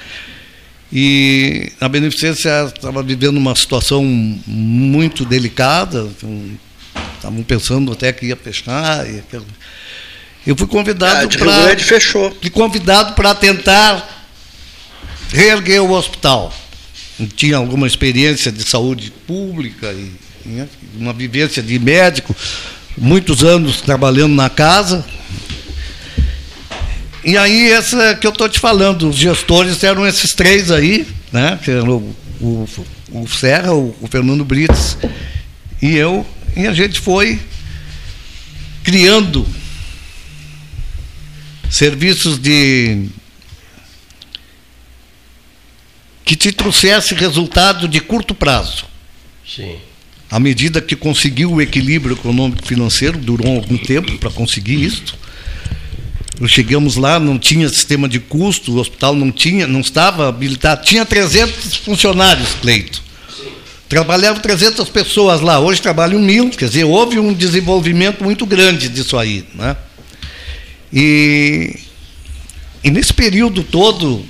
E 0.93 1.73
a 1.81 1.89
Beneficência 1.89 2.73
estava 2.75 3.03
vivendo 3.03 3.37
uma 3.37 3.55
situação 3.57 4.05
muito 4.05 5.25
delicada, 5.25 6.09
então, 6.17 6.59
estavam 7.17 7.43
pensando 7.43 7.93
até 7.93 8.13
que 8.13 8.27
ia 8.27 8.37
fechar. 8.37 9.09
e 9.11 9.19
aquilo. 9.19 9.47
Eu 10.47 10.55
fui 10.57 10.67
Ah, 10.67 10.71
convidado 10.71 11.29
Rio 11.29 11.39
para 11.39 11.63
Grande 11.63 11.85
fechou. 11.85 12.37
fui 12.41 12.51
convidado 12.51 13.15
para 13.15 13.35
tentar 13.35 14.27
reerguer 15.33 15.83
o 15.83 15.91
hospital. 15.91 16.55
Tinha 17.35 17.57
alguma 17.57 17.87
experiência 17.87 18.53
de 18.53 18.63
saúde 18.63 19.11
pública 19.27 19.93
e 19.93 20.13
né, 20.45 20.69
uma 20.95 21.13
vivência 21.13 21.63
de 21.63 21.79
médico, 21.79 22.37
muitos 22.97 23.43
anos 23.43 23.81
trabalhando 23.81 24.35
na 24.35 24.49
casa. 24.49 25.05
E 27.25 27.37
aí, 27.37 27.73
essa 27.73 28.15
que 28.15 28.25
eu 28.27 28.31
estou 28.31 28.49
te 28.49 28.61
falando, 28.61 29.09
os 29.09 29.17
gestores 29.17 29.83
eram 29.83 30.07
esses 30.07 30.33
três 30.33 30.71
aí, 30.71 31.09
né? 31.33 31.59
O, 31.85 32.15
o, 32.41 32.69
o 33.11 33.27
Serra, 33.27 33.75
o, 33.75 33.97
o 34.01 34.07
Fernando 34.07 34.45
Brits 34.45 34.97
e 35.83 35.97
eu, 35.97 36.25
e 36.57 36.69
a 36.69 36.73
gente 36.73 37.01
foi 37.01 37.41
criando 38.85 39.45
serviços 41.71 42.39
de 42.39 43.07
que 46.25 46.35
te 46.35 46.51
trouxesse 46.51 47.15
resultado 47.15 47.87
de 47.87 48.01
curto 48.01 48.35
prazo. 48.35 48.85
Sim. 49.47 49.77
À 50.29 50.41
medida 50.41 50.81
que 50.81 50.97
conseguiu 50.97 51.53
o 51.53 51.63
equilíbrio 51.63 52.17
econômico 52.17 52.67
financeiro, 52.67 53.17
durou 53.17 53.55
algum 53.55 53.79
tempo 53.79 54.19
para 54.19 54.31
conseguir 54.31 54.83
isso. 54.83 55.17
Chegamos 56.49 56.97
lá, 56.97 57.19
não 57.21 57.39
tinha 57.39 57.69
sistema 57.69 58.09
de 58.09 58.19
custo, 58.19 58.73
o 58.73 58.79
hospital 58.79 59.15
não 59.15 59.31
tinha, 59.31 59.67
não 59.67 59.81
estava 59.81 60.29
habilitado. 60.29 60.85
Tinha 60.85 61.07
300 61.07 61.77
funcionários, 61.77 62.55
Cleito. 62.61 63.01
Trabalhavam 63.89 64.43
300 64.43 64.89
pessoas 64.89 65.41
lá, 65.41 65.61
hoje 65.61 65.81
trabalham 65.81 66.19
mil, 66.19 66.51
quer 66.51 66.67
dizer, 66.67 66.83
houve 66.83 67.21
um 67.21 67.33
desenvolvimento 67.33 68.25
muito 68.25 68.45
grande 68.45 68.89
disso 68.89 69.17
aí. 69.17 69.45
Né? 69.55 69.77
E, 70.93 71.79
e 72.83 72.91
nesse 72.91 73.13
período 73.13 73.63
todo, 73.63 74.25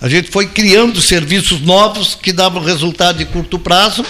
a 0.00 0.08
gente 0.08 0.30
foi 0.30 0.46
criando 0.46 1.00
serviços 1.00 1.60
novos 1.60 2.14
que 2.14 2.32
davam 2.32 2.62
resultado 2.62 3.18
de 3.18 3.26
curto 3.26 3.58
prazo, 3.58 4.04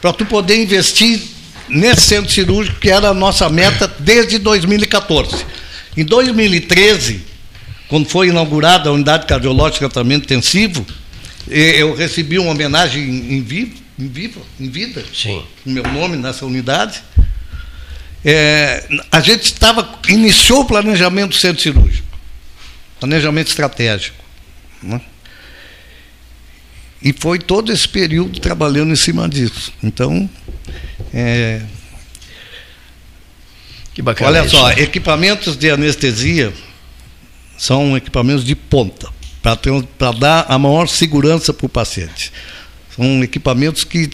para 0.00 0.12
tu 0.12 0.26
poder 0.26 0.62
investir 0.62 1.22
nesse 1.68 2.02
centro 2.02 2.30
cirúrgico, 2.30 2.78
que 2.78 2.90
era 2.90 3.08
a 3.08 3.14
nossa 3.14 3.48
meta 3.48 3.86
desde 3.98 4.38
2014. 4.38 5.44
Em 5.96 6.04
2013, 6.04 7.22
quando 7.88 8.08
foi 8.08 8.28
inaugurada 8.28 8.90
a 8.90 8.92
unidade 8.92 9.26
cardiológica 9.26 9.86
de 9.86 9.92
tratamento 9.92 10.24
intensivo, 10.24 10.84
eu 11.48 11.94
recebi 11.94 12.38
uma 12.38 12.50
homenagem 12.50 13.02
em 13.02 13.40
vivo, 13.40 13.74
em 13.98 14.08
vivo, 14.08 14.44
em 14.58 14.68
vida, 14.68 15.04
Sim. 15.14 15.42
o 15.64 15.70
meu 15.70 15.84
nome 15.84 16.16
nessa 16.16 16.44
unidade. 16.44 17.02
É, 18.24 18.88
a 19.12 19.20
gente 19.20 19.44
estava 19.44 20.00
iniciou 20.08 20.62
o 20.62 20.64
planejamento 20.64 21.30
do 21.30 21.36
centro 21.36 21.62
cirúrgico, 21.62 22.06
planejamento 22.98 23.48
estratégico, 23.48 24.16
né? 24.82 25.00
e 27.02 27.12
foi 27.12 27.38
todo 27.38 27.70
esse 27.70 27.86
período 27.86 28.40
trabalhando 28.40 28.92
em 28.92 28.96
cima 28.96 29.28
disso. 29.28 29.72
Então, 29.82 30.28
é, 31.12 31.60
Que 33.92 34.00
bacana. 34.00 34.30
olha 34.30 34.46
isso, 34.46 34.56
só, 34.56 34.68
né? 34.68 34.80
equipamentos 34.80 35.54
de 35.54 35.70
anestesia 35.70 36.50
são 37.58 37.94
equipamentos 37.94 38.42
de 38.42 38.54
ponta 38.54 39.12
para 39.42 40.12
dar 40.12 40.46
a 40.48 40.58
maior 40.58 40.88
segurança 40.88 41.52
para 41.52 41.66
o 41.66 41.68
paciente. 41.68 42.32
São 42.96 43.22
equipamentos 43.22 43.84
que 43.84 44.08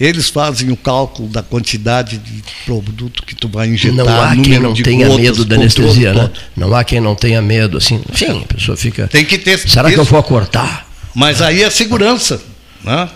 eles 0.00 0.28
fazem 0.28 0.70
o 0.70 0.76
cálculo 0.76 1.28
da 1.28 1.42
quantidade 1.42 2.18
de 2.18 2.42
produto 2.64 3.22
que 3.24 3.34
tu 3.34 3.48
vai 3.48 3.68
injetar, 3.68 3.96
Não 4.04 4.22
há 4.22 4.36
quem 4.36 4.58
não 4.58 4.74
tenha 4.74 5.06
gotas, 5.08 5.22
medo 5.24 5.44
da 5.44 5.56
anestesia, 5.56 6.12
né? 6.14 6.30
Não 6.56 6.74
há 6.74 6.84
quem 6.84 7.00
não 7.00 7.14
tenha 7.14 7.42
medo, 7.42 7.78
assim. 7.78 8.00
Enfim, 8.12 8.42
a 8.48 8.54
pessoa 8.54 8.76
fica. 8.76 9.08
Tem 9.08 9.24
que 9.24 9.38
ter 9.38 9.58
Será 9.58 9.90
que 9.90 9.98
eu 9.98 10.02
isso. 10.02 10.12
vou 10.12 10.22
cortar? 10.22 10.88
Mas 11.14 11.42
aí 11.42 11.62
é 11.62 11.70
segurança. 11.70 12.40
Né? 12.84 13.08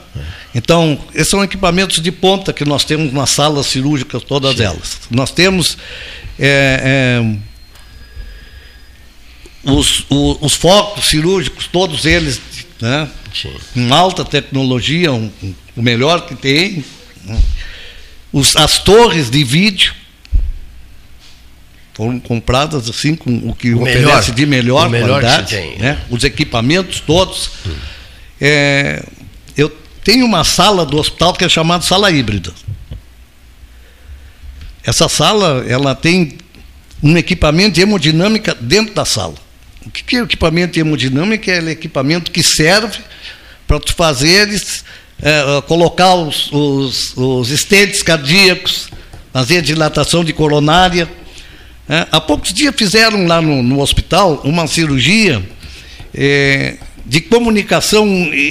Então, 0.55 0.99
esses 1.15 1.29
são 1.31 1.43
equipamentos 1.45 2.01
de 2.01 2.11
ponta 2.11 2.53
que 2.53 2.65
nós 2.65 2.85
temos 2.85 3.13
nas 3.13 3.31
salas 3.31 3.67
cirúrgicas, 3.67 4.23
todas 4.25 4.59
elas. 4.59 4.99
Nós 5.09 5.31
temos 5.31 5.79
é, 6.39 7.21
é, 9.65 9.71
os, 9.71 10.05
o- 10.11 10.39
os 10.45 10.55
focos 10.55 11.07
cirúrgicos, 11.09 11.69
todos 11.69 12.05
eles 12.05 12.41
né? 12.81 13.09
Sim. 13.33 13.53
com 13.73 13.95
alta 13.95 14.25
tecnologia, 14.25 15.13
um- 15.13 15.31
um- 15.43 15.55
o 15.77 15.83
melhor 15.83 16.27
que 16.27 16.35
tem. 16.35 16.85
né? 17.25 17.41
Os, 18.33 18.57
as 18.57 18.79
torres 18.79 19.31
de 19.31 19.43
vídeo 19.45 19.95
foram 21.95 22.19
compradas 22.19 22.89
assim 22.89 23.15
com 23.15 23.31
o 23.51 23.55
que 23.55 23.73
O 23.75 23.83
oferece 23.83 24.01
melhor. 24.05 24.23
de 24.33 24.47
melhor, 24.47 24.87
O 24.87 24.91
melhor 24.91 25.21
qualidade, 25.21 25.55
tem. 25.57 25.79
né? 25.79 26.01
Os 26.11 26.25
equipamentos 26.25 27.01
todos. 27.01 27.51
É, 28.41 29.05
eu 29.57 29.69
tenho 30.03 30.25
uma 30.25 30.43
sala 30.45 30.85
do 30.87 30.97
hospital 30.97 31.33
que 31.35 31.45
é 31.45 31.49
chamada 31.49 31.85
sala 31.85 32.11
híbrida. 32.11 32.53
Essa 34.85 35.09
sala 35.09 35.65
ela 35.69 35.95
tem 35.95 36.39
um 37.03 37.17
equipamento 37.17 37.73
de 37.75 37.83
hemodinâmica 37.83 38.55
dentro 38.61 38.95
da 38.95 39.05
sala. 39.05 39.35
O 39.85 39.91
que 39.91 40.17
é 40.17 40.23
o 40.23 40.25
equipamento 40.25 40.75
de 40.75 40.81
hemodinâmica? 40.81 41.51
É 41.53 41.61
o 41.61 41.69
equipamento 41.69 42.31
que 42.31 42.43
serve 42.43 42.99
para 43.67 43.79
tu 43.81 43.95
fazeres, 43.95 44.85
é, 45.23 45.63
colocar 45.63 46.15
os, 46.15 46.51
os, 46.53 47.17
os 47.17 47.51
estentes 47.51 48.03
cardíacos, 48.03 48.89
fazer 49.33 49.63
dilatação 49.63 50.25
de 50.25 50.33
coronária. 50.33 51.09
É, 51.89 52.07
há 52.11 52.21
poucos 52.21 52.53
dias 52.53 52.75
fizeram 52.77 53.27
lá 53.27 53.41
no, 53.41 53.63
no 53.63 53.81
hospital 53.81 54.41
uma 54.45 54.67
cirurgia 54.67 55.43
é, 56.13 56.77
de 57.05 57.21
comunicação 57.21 58.07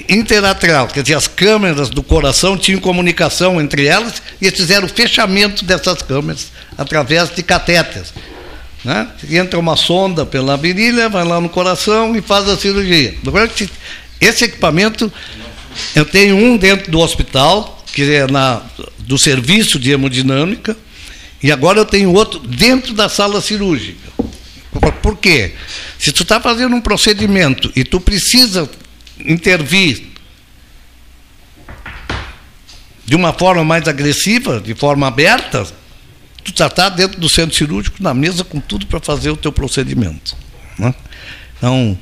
interatrial, 0.10 0.88
quer 0.88 1.02
dizer, 1.02 1.16
as 1.16 1.28
câmeras 1.28 1.90
do 1.90 2.04
coração 2.04 2.58
tinham 2.58 2.80
comunicação 2.80 3.62
entre 3.62 3.86
elas 3.86 4.22
e 4.42 4.46
eles 4.46 4.60
fizeram 4.60 4.86
o 4.86 4.90
fechamento 4.90 5.64
dessas 5.64 6.02
câmeras 6.02 6.52
através 6.78 7.34
de 7.34 7.42
catéteres. 7.44 8.14
Né? 8.84 9.08
Entra 9.30 9.60
uma 9.60 9.76
sonda 9.76 10.26
pela 10.26 10.58
virilha, 10.58 11.08
vai 11.08 11.24
lá 11.24 11.40
no 11.40 11.50
coração 11.50 12.16
e 12.16 12.22
faz 12.22 12.50
a 12.50 12.58
cirurgia. 12.58 13.16
Esse 14.20 14.46
equipamento, 14.46 15.12
eu 15.96 16.06
tenho 16.06 16.36
um 16.36 16.58
dentro 16.58 16.92
do 16.92 17.00
hospital, 17.00 17.84
que 17.94 18.04
é 18.14 18.28
na, 18.28 18.62
do 19.00 19.18
serviço 19.18 19.80
de 19.80 19.92
hemodinâmica, 19.92 20.78
e 21.42 21.52
agora 21.52 21.80
eu 21.80 21.86
tenho 21.86 22.14
outro 22.14 22.40
dentro 22.40 22.94
da 22.94 23.10
sala 23.10 23.42
cirúrgica. 23.42 24.12
Por- 25.02 25.18
quê? 25.18 25.54
Se 26.00 26.12
tu 26.12 26.24
está 26.24 26.40
fazendo 26.40 26.76
um 26.76 26.82
procedimento 26.82 27.72
e 27.76 27.84
tu 27.84 28.00
precisa 28.00 28.70
intervir 29.20 30.04
de 33.06 33.16
uma 33.16 33.34
forma 33.34 33.64
mais 33.64 33.88
agressiva, 33.88 34.60
de 34.62 34.74
forma 34.74 35.08
aberta, 35.08 35.66
tu 36.44 36.54
já 36.56 36.68
está 36.68 36.90
dentro 36.90 37.20
do 37.20 37.28
centro 37.28 37.56
cirúrgico 37.56 38.02
na 38.02 38.14
mesa 38.14 38.44
com 38.44 38.60
tudo 38.60 38.86
para 38.86 39.00
fazer 39.00 39.30
o 39.32 39.38
teu 39.38 39.52
procedimento. 39.52 40.36
né? 40.80 40.94
Então, 41.58 41.98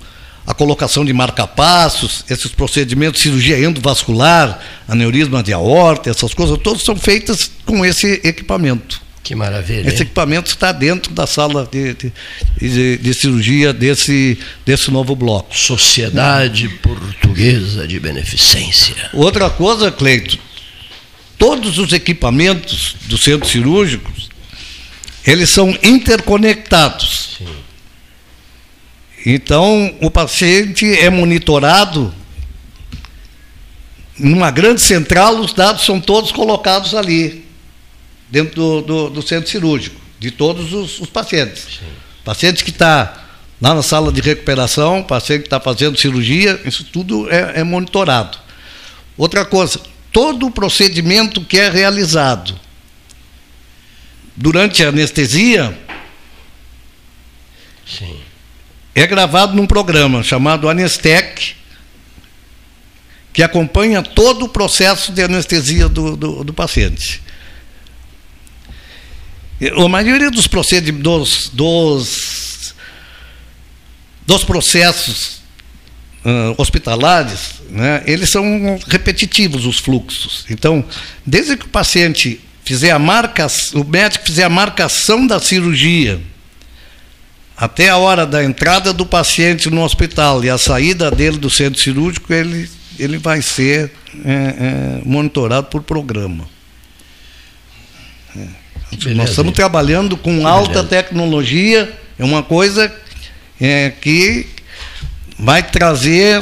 a 0.49 0.53
colocação 0.55 1.05
de 1.05 1.13
marca-passos, 1.13 2.25
esses 2.27 2.47
procedimentos, 2.51 3.21
cirurgia 3.21 3.59
endovascular, 3.63 4.59
aneurisma 4.87 5.43
de 5.43 5.53
aorta, 5.53 6.09
essas 6.09 6.33
coisas 6.33 6.57
todas 6.57 6.81
são 6.81 6.95
feitas 6.95 7.51
com 7.67 7.85
esse 7.85 8.19
equipamento. 8.23 8.99
Que 9.23 9.35
maravilha. 9.35 9.81
Esse 9.87 9.97
hein? 9.97 10.01
equipamento 10.01 10.49
está 10.49 10.71
dentro 10.71 11.13
da 11.13 11.27
sala 11.27 11.69
de, 11.71 11.93
de- 11.93 12.11
de- 12.59 12.97
de 12.97 13.13
cirurgia 13.13 13.71
desse, 13.71 14.39
desse 14.65 14.89
novo 14.89 15.15
bloco. 15.15 15.55
Sociedade 15.55 16.67
Portuguesa 16.81 17.87
de 17.87 17.99
Beneficência. 17.99 18.95
Outra 19.13 19.51
coisa, 19.51 19.91
Cleito, 19.91 20.39
todos 21.37 21.77
os 21.77 21.93
equipamentos 21.93 22.95
do 23.05 23.19
centro 23.19 23.47
cirúrgico, 23.47 24.11
eles 25.23 25.51
são 25.51 25.77
interconectados. 25.83 27.37
Então, 29.25 29.95
o 30.01 30.09
paciente 30.09 30.85
é 30.97 31.09
monitorado 31.09 32.13
numa 34.17 34.51
grande 34.51 34.81
central, 34.81 35.39
os 35.39 35.53
dados 35.53 35.85
são 35.85 35.99
todos 35.99 36.31
colocados 36.31 36.93
ali, 36.93 37.45
dentro 38.29 38.55
do, 38.55 38.81
do- 38.81 39.09
do 39.09 39.21
centro 39.21 39.49
cirúrgico, 39.49 39.99
de 40.19 40.29
todos 40.31 40.73
os, 40.73 40.99
os 40.99 41.09
pacientes. 41.09 41.79
Paciente 42.25 42.63
que 42.63 42.69
está 42.69 43.27
lá 43.61 43.73
na 43.73 43.81
sala 43.81 44.11
de 44.11 44.19
recuperação, 44.21 45.03
paciente 45.03 45.41
que 45.41 45.47
está 45.47 45.59
fazendo 45.59 45.97
cirurgia, 45.97 46.59
isso 46.65 46.83
tudo 46.85 47.29
é, 47.31 47.59
é 47.61 47.63
monitorado. 47.63 48.37
Outra 49.17 49.43
coisa, 49.45 49.79
todo 50.11 50.45
o 50.47 50.51
procedimento 50.51 51.41
que 51.41 51.57
é 51.59 51.69
realizado 51.69 52.57
durante 54.35 54.83
a 54.83 54.89
anestesia 54.89 55.77
Sim. 57.85 58.17
É 58.93 59.05
gravado 59.07 59.55
num 59.55 59.67
programa 59.67 60.23
chamado 60.23 60.69
Anestec, 60.69 61.55
que 63.31 63.43
acompanha 63.43 64.01
todo 64.01 64.45
o 64.45 64.49
processo 64.49 65.11
de 65.11 65.21
anestesia 65.21 65.87
do, 65.87 66.17
do, 66.17 66.43
do 66.43 66.53
paciente. 66.53 67.21
A 69.77 69.87
maioria 69.87 70.31
dos 70.31 70.47
procedimentos, 70.47 71.49
dos, 71.49 71.49
dos, 71.53 72.75
dos 74.25 74.43
processos 74.43 75.39
ah, 76.23 76.53
hospitalares, 76.57 77.61
né, 77.69 78.03
eles 78.05 78.29
são 78.29 78.79
repetitivos 78.87 79.65
os 79.65 79.79
fluxos. 79.79 80.45
Então, 80.49 80.83
desde 81.25 81.55
que 81.55 81.65
o 81.65 81.69
paciente 81.69 82.41
fizer 82.65 82.91
a 82.91 82.99
marca, 82.99 83.47
o 83.73 83.83
médico 83.83 84.25
fizer 84.25 84.43
a 84.43 84.49
marcação 84.49 85.25
da 85.25 85.39
cirurgia, 85.39 86.21
até 87.59 87.89
a 87.89 87.97
hora 87.97 88.25
da 88.25 88.41
entrada 88.41 88.93
do 88.93 89.05
paciente 89.05 89.69
no 89.69 89.83
hospital 89.83 90.41
e 90.45 90.49
a 90.49 90.57
saída 90.57 91.11
dele 91.11 91.37
do 91.37 91.49
centro 91.49 91.77
cirúrgico, 91.77 92.31
ele, 92.31 92.69
ele 92.97 93.17
vai 93.17 93.41
ser 93.41 93.91
é, 94.23 94.31
é, 94.31 95.01
monitorado 95.03 95.67
por 95.67 95.83
programa. 95.83 96.47
É. 98.33 98.47
Nós 99.13 99.31
estamos 99.31 99.51
trabalhando 99.51 100.15
com 100.15 100.39
Que 100.39 100.45
alta 100.45 100.69
beleza. 100.69 100.87
tecnologia, 100.87 101.93
é 102.17 102.23
uma 102.23 102.41
coisa 102.41 102.89
é, 103.59 103.89
que 103.89 104.47
vai 105.37 105.61
trazer 105.61 106.41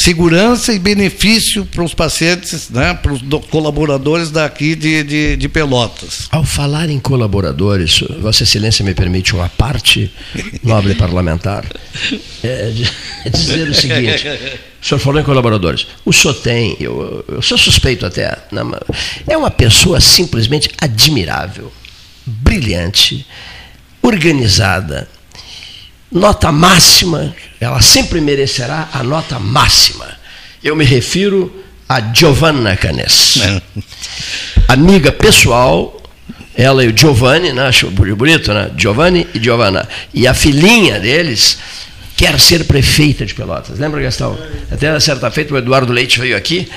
segurança 0.00 0.72
e 0.72 0.78
benefício 0.78 1.66
para 1.66 1.84
os 1.84 1.92
pacientes, 1.92 2.70
né, 2.70 2.94
para 2.94 3.12
os 3.12 3.20
do- 3.20 3.38
colaboradores 3.38 4.30
daqui 4.30 4.74
de, 4.74 5.02
de, 5.04 5.36
de 5.36 5.48
Pelotas. 5.48 6.26
Ao 6.30 6.42
falar 6.42 6.88
em 6.88 6.98
colaboradores, 6.98 8.00
Vossa 8.20 8.44
Excelência 8.44 8.82
me 8.84 8.94
permite 8.94 9.34
uma 9.34 9.48
parte 9.50 10.10
nobre 10.62 10.94
parlamentar 10.94 11.64
é, 12.42 12.72
é 13.26 13.28
dizer 13.28 13.68
o 13.68 13.74
seguinte: 13.74 14.26
o 14.82 14.86
senhor 14.86 14.98
falou 14.98 15.20
em 15.20 15.24
colaboradores. 15.24 15.86
O 16.04 16.12
senhor 16.12 16.34
tem, 16.34 16.76
eu, 16.80 17.22
eu 17.28 17.42
sou 17.42 17.58
suspeito 17.58 18.06
até, 18.06 18.38
mas 18.50 18.80
é 19.28 19.36
uma 19.36 19.50
pessoa 19.50 20.00
simplesmente 20.00 20.70
admirável, 20.80 21.70
brilhante, 22.24 23.26
organizada, 24.02 25.06
nota 26.10 26.50
máxima, 26.50 27.34
ela 27.60 27.80
sempre 27.80 28.20
merecerá 28.20 28.88
a 28.92 29.02
nota 29.02 29.38
máxima. 29.38 30.06
Eu 30.62 30.76
me 30.76 30.84
refiro 30.84 31.52
a 31.88 32.00
Giovanna 32.12 32.76
Canes 32.76 33.36
né? 33.36 33.62
amiga 34.68 35.10
pessoal, 35.10 36.00
ela 36.54 36.84
e 36.84 36.88
o 36.88 36.96
Giovanni, 36.96 37.52
né? 37.52 37.62
acho 37.62 37.90
bonito, 37.90 38.52
né? 38.52 38.70
Giovanni 38.76 39.26
e 39.34 39.42
Giovanna. 39.42 39.88
E 40.12 40.26
a 40.26 40.34
filhinha 40.34 41.00
deles 41.00 41.58
quer 42.16 42.38
ser 42.38 42.64
prefeita 42.64 43.24
de 43.24 43.34
Pelotas. 43.34 43.78
Lembra, 43.78 44.00
Gastão? 44.02 44.38
Até 44.70 44.98
certa 45.00 45.30
feita 45.30 45.54
o 45.54 45.58
Eduardo 45.58 45.92
Leite 45.92 46.20
veio 46.20 46.36
aqui, 46.36 46.68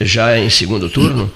já 0.00 0.38
em 0.38 0.48
segundo 0.48 0.88
turno, 0.88 1.30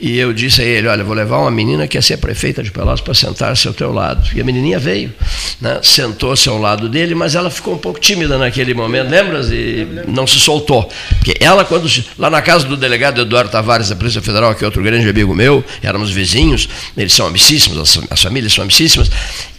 e 0.00 0.18
eu 0.18 0.32
disse 0.32 0.62
a 0.62 0.64
ele, 0.64 0.86
olha, 0.88 1.02
vou 1.04 1.14
levar 1.14 1.38
uma 1.38 1.50
menina 1.50 1.86
que 1.86 1.96
quer 1.98 2.02
ser 2.02 2.16
prefeita 2.18 2.62
de 2.62 2.70
Pelotas 2.70 3.00
para 3.00 3.14
sentar-se 3.14 3.66
ao 3.66 3.74
teu 3.74 3.92
lado. 3.92 4.28
E 4.34 4.40
a 4.40 4.44
menininha 4.44 4.78
veio, 4.78 5.12
né? 5.60 5.80
sentou-se 5.82 6.48
ao 6.48 6.58
lado 6.58 6.88
dele, 6.88 7.14
mas 7.14 7.34
ela 7.34 7.50
ficou 7.50 7.74
um 7.74 7.78
pouco 7.78 7.98
tímida 7.98 8.38
naquele 8.38 8.74
momento, 8.74 9.10
lembras? 9.10 9.50
E 9.50 9.86
não 10.06 10.26
se 10.26 10.38
soltou. 10.38 10.88
Porque 11.18 11.36
ela, 11.40 11.64
quando 11.64 11.88
se- 11.88 12.04
lá 12.18 12.30
na 12.30 12.40
casa 12.40 12.66
do 12.66 12.76
delegado 12.76 13.20
Eduardo 13.20 13.50
Tavares 13.50 13.88
da 13.88 13.96
Polícia 13.96 14.22
Federal, 14.22 14.54
que 14.54 14.62
é 14.62 14.66
outro 14.66 14.82
grande 14.82 15.08
amigo 15.08 15.34
meu, 15.34 15.64
éramos 15.82 16.10
vizinhos, 16.10 16.68
eles 16.96 17.12
são 17.12 17.26
amicíssimos, 17.26 17.78
as, 17.78 18.00
as 18.10 18.22
famílias 18.22 18.52
são 18.52 18.62
amicíssimas, 18.62 19.10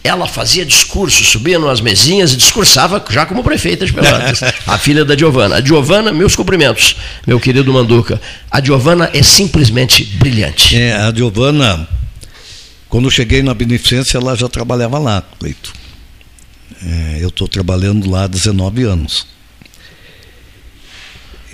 ela 0.02 0.26
fazia 0.26 0.64
discurso, 0.64 1.22
subia 1.24 1.58
nas 1.58 1.80
mesinhas 1.80 2.32
e 2.32 2.36
discursava 2.36 3.04
já 3.10 3.26
como 3.26 3.44
prefeita 3.44 3.84
de 3.84 3.92
Pelotas. 3.92 4.40
a 4.66 4.78
filha 4.78 5.04
da 5.04 5.14
Giovana. 5.16 5.56
A 5.56 5.60
Giovana, 5.60 6.10
meus 6.12 6.34
cumprimentos, 6.34 6.96
meu 7.26 7.38
querido 7.38 7.70
Manduca. 7.72 8.18
A 8.50 8.62
Giovana 8.62 9.10
é 9.12 9.22
simplesmente 9.22 10.04
brilhante. 10.04 10.29
É, 10.76 10.92
a 10.92 11.12
Giovana, 11.12 11.88
quando 12.88 13.06
eu 13.06 13.10
cheguei 13.10 13.42
na 13.42 13.52
Beneficência, 13.54 14.18
ela 14.18 14.36
já 14.36 14.48
trabalhava 14.48 14.98
lá, 14.98 15.22
Cleito. 15.38 15.72
É, 16.82 17.18
eu 17.20 17.28
estou 17.28 17.48
trabalhando 17.48 18.08
lá 18.08 18.24
há 18.24 18.26
19 18.26 18.84
anos. 18.84 19.26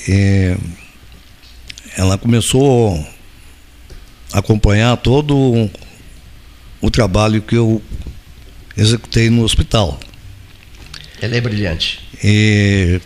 É, 0.09 0.57
ela 1.97 2.17
começou 2.19 3.05
a 4.33 4.39
acompanhar 4.39 4.97
todo 4.99 5.37
o, 5.37 5.71
o 6.81 6.91
trabalho 6.91 7.43
que 7.43 7.57
eu 7.57 7.83
executei 8.77 9.31
no 9.31 9.43
hospital. 9.43 9.99
Ela 11.21 11.37
é 11.37 11.41
brilhante. 11.41 12.01
E 12.23 13.01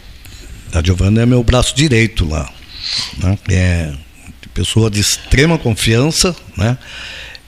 a 0.73 0.83
Giovana 0.83 1.23
é 1.23 1.27
meu 1.27 1.43
braço 1.43 1.75
direito 1.75 2.29
lá. 2.29 2.53
Né? 3.19 3.39
É 3.49 4.10
pessoa 4.55 4.91
de 4.91 5.01
extrema 5.01 5.59
confiança, 5.59 6.35
né? 6.57 6.77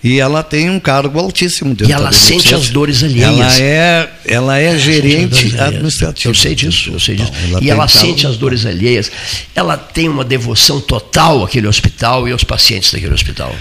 E 0.05 0.19
ela 0.19 0.43
tem 0.43 0.69
um 0.69 0.81
cargo 0.81 1.17
altíssimo 1.21 1.75
dentro 1.75 1.89
E 1.89 1.93
ela 1.93 2.11
sente 2.11 2.53
as 2.53 2.69
dores 2.71 3.05
alheias. 3.05 3.61
Ela 3.61 3.61
é, 3.61 4.11
ela 4.25 4.59
é 4.59 4.77
gerente 4.77 5.55
administrativa. 5.57 6.31
Eu 6.31 6.35
sei 6.35 6.55
disso, 6.57 6.91
eu 6.93 6.99
sei 6.99 7.15
disso. 7.15 7.31
Então, 7.47 7.59
e 7.59 7.61
tem 7.61 7.71
ela 7.71 7.87
sente 7.87 8.27
as 8.27 8.37
dores 8.37 8.67
alheias. 8.67 9.13
Ela 9.55 9.77
tem 9.77 10.09
uma 10.09 10.25
devoção 10.25 10.81
total 10.81 11.45
àquele 11.45 11.69
hospital 11.69 12.27
e 12.27 12.33
aos 12.33 12.43
pacientes 12.43 12.93
daquele 12.93 13.15
hospital. 13.15 13.55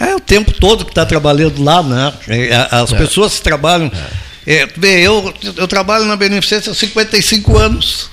É 0.00 0.14
o 0.14 0.20
tempo 0.20 0.52
todo 0.52 0.84
que 0.84 0.90
está 0.90 1.04
trabalhando 1.04 1.62
lá, 1.62 1.82
né? 1.82 2.12
É, 2.26 2.68
As 2.70 2.90
pessoas 2.92 3.36
que 3.36 3.42
trabalham. 3.42 3.92
É, 4.46 4.66
vê, 4.74 5.00
eu, 5.00 5.32
eu 5.56 5.68
trabalho 5.68 6.06
na 6.06 6.16
Beneficência 6.16 6.72
há 6.72 6.74
55 6.74 7.58
anos. 7.58 8.10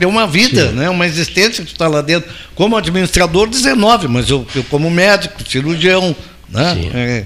É 0.00 0.06
uma 0.06 0.26
vida, 0.26 0.72
né? 0.72 0.88
uma 0.88 1.06
existência 1.06 1.64
que 1.64 1.72
está 1.72 1.86
lá 1.86 2.00
dentro. 2.00 2.30
Como 2.54 2.76
administrador, 2.76 3.48
19, 3.48 4.08
mas 4.08 4.30
eu, 4.30 4.46
eu 4.54 4.64
como 4.64 4.90
médico, 4.90 5.48
cirurgião. 5.48 6.14
Né? 6.48 6.90
É, 6.94 7.24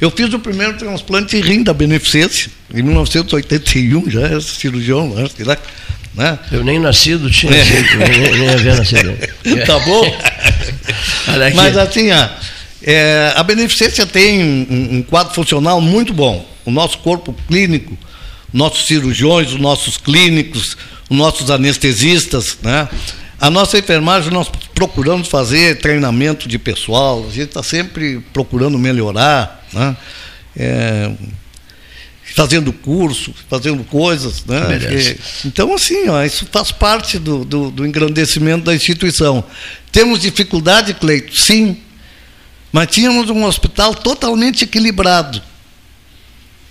eu 0.00 0.10
fiz 0.10 0.32
o 0.32 0.38
primeiro 0.38 0.74
transplante 0.76 1.36
de 1.36 1.42
rim 1.46 1.62
da 1.62 1.74
Beneficência, 1.74 2.50
em 2.72 2.82
1981, 2.82 4.10
já 4.10 4.20
era 4.22 4.40
cirurgião, 4.40 5.08
né? 5.10 5.28
sei 5.34 5.44
lá, 5.44 5.58
né? 6.14 6.38
Eu 6.50 6.62
nem 6.64 6.78
nascido 6.78 7.30
tinha 7.30 7.52
É. 7.52 7.64
nem, 7.64 8.38
nem 8.38 8.48
havia 8.50 8.76
nascido. 8.76 9.16
Tá 9.66 9.78
bom? 9.80 10.04
Mas 11.54 11.76
assim, 11.76 12.10
ó, 12.10 12.28
é, 12.82 13.32
a 13.36 13.42
beneficência 13.42 14.04
tem 14.04 14.42
um, 14.42 14.96
um 14.96 15.02
quadro 15.02 15.34
funcional 15.34 15.80
muito 15.80 16.12
bom. 16.12 16.46
O 16.64 16.70
nosso 16.70 16.98
corpo 16.98 17.34
clínico, 17.48 17.96
nossos 18.52 18.86
cirurgiões, 18.86 19.52
os 19.52 19.60
nossos 19.60 19.96
clínicos, 19.96 20.76
os 21.12 21.18
nossos 21.18 21.50
anestesistas, 21.50 22.56
né? 22.62 22.88
A 23.38 23.50
nossa 23.50 23.78
enfermagem, 23.78 24.30
nós 24.30 24.48
procuramos 24.74 25.28
fazer 25.28 25.78
treinamento 25.78 26.48
de 26.48 26.58
pessoal, 26.58 27.26
a 27.28 27.30
gente 27.30 27.48
está 27.48 27.62
sempre 27.62 28.20
procurando 28.32 28.78
melhorar, 28.78 29.66
né? 29.72 29.96
É, 30.56 31.10
fazendo 32.34 32.72
curso, 32.72 33.34
fazendo 33.50 33.84
coisas, 33.84 34.44
né? 34.46 34.68
Merece. 34.68 35.18
Então, 35.44 35.74
assim, 35.74 36.08
ó, 36.08 36.22
isso 36.22 36.46
faz 36.50 36.72
parte 36.72 37.18
do, 37.18 37.44
do, 37.44 37.70
do 37.70 37.86
engrandecimento 37.86 38.64
da 38.64 38.74
instituição. 38.74 39.44
Temos 39.90 40.20
dificuldade, 40.20 40.94
Cleito? 40.94 41.36
Sim. 41.36 41.76
Mas 42.72 42.86
tínhamos 42.86 43.28
um 43.28 43.44
hospital 43.44 43.94
totalmente 43.94 44.64
equilibrado. 44.64 45.42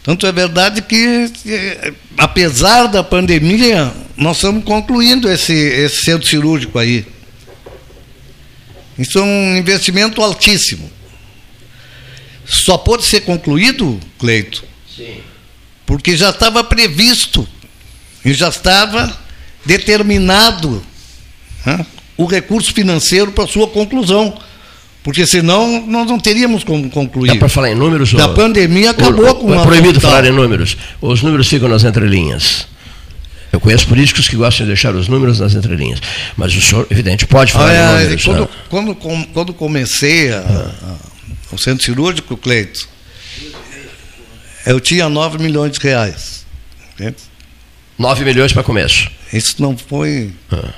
Tanto 0.04 0.26
é 0.26 0.32
verdade 0.32 0.82
que, 0.82 1.32
eh, 1.46 1.94
apesar 2.18 2.88
da 2.88 3.04
pandemia, 3.04 3.94
nós 4.22 4.38
estamos 4.38 4.64
concluindo 4.64 5.30
esse, 5.30 5.52
esse 5.54 6.04
centro 6.04 6.28
cirúrgico 6.28 6.78
aí. 6.78 7.06
Isso 8.98 9.18
é 9.18 9.22
um 9.24 9.58
investimento 9.58 10.22
altíssimo. 10.22 10.90
Só 12.46 12.78
pode 12.78 13.04
ser 13.04 13.22
concluído, 13.22 14.00
Cleito, 14.20 14.64
Sim. 14.96 15.16
porque 15.86 16.16
já 16.16 16.30
estava 16.30 16.64
previsto 16.64 17.48
e 18.24 18.34
já 18.34 18.50
estava 18.50 19.18
determinado 19.66 20.84
né, 21.66 21.86
o 22.18 22.26
recurso 22.26 22.74
financeiro 22.74 23.32
para 23.32 23.48
sua 23.48 23.68
conclusão. 23.68 24.38
Porque 25.04 25.26
senão 25.26 25.84
nós 25.88 26.06
não 26.08 26.20
teríamos 26.20 26.64
como 26.64 26.88
concluir. 26.92 27.30
Dá 27.30 27.36
para 27.38 27.50
falar 27.50 27.72
em 27.72 27.76
números? 27.76 28.14
Da 28.14 28.28
ou- 28.28 28.36
pandemia 28.36 28.92
acabou 28.92 29.26
ou- 29.26 29.36
com 29.36 29.48
o 29.48 29.56
É 29.56 29.64
proibido 29.64 30.00
falar 30.00 30.26
em 30.26 30.32
números. 30.32 30.78
Os 31.02 31.24
números 31.24 31.48
ficam 31.48 31.68
nas 31.68 31.84
entrelinhas. 31.84 32.68
Eu 33.52 33.60
conheço 33.60 33.86
políticos 33.88 34.28
que 34.30 34.36
gostam 34.36 34.66
de 34.66 34.72
deixar 34.72 34.96
os 34.96 35.08
números 35.10 35.40
nas 35.40 35.54
entrelinhas. 35.54 36.00
Mas 36.38 36.56
o 36.56 36.62
senhor, 36.62 36.88
evidente, 36.90 37.26
pode 37.28 37.52
falar 37.52 37.74
em 37.76 37.80
Olha, 37.80 38.04
números. 38.04 38.24
quando, 38.24 38.40
né? 38.42 38.48
quando, 38.70 38.96
com- 38.96 39.24
quando 39.34 39.54
comecei 39.54 40.32
a- 40.32 40.40
a- 40.40 40.96
o 41.54 41.58
centro 41.58 41.84
cirúrgico, 41.84 42.38
Cleito, 42.38 42.88
eu 44.66 44.80
tinha 44.80 45.10
9 45.10 45.38
milhões 45.38 45.72
de 45.74 45.80
reais. 45.80 46.46
entende? 46.94 47.18
9 47.98 48.24
milhões 48.24 48.54
para 48.54 48.64
começo. 48.64 49.10
Isso 49.34 49.56
não 49.62 49.78
foi, 49.78 50.32
Ah. 50.52 50.74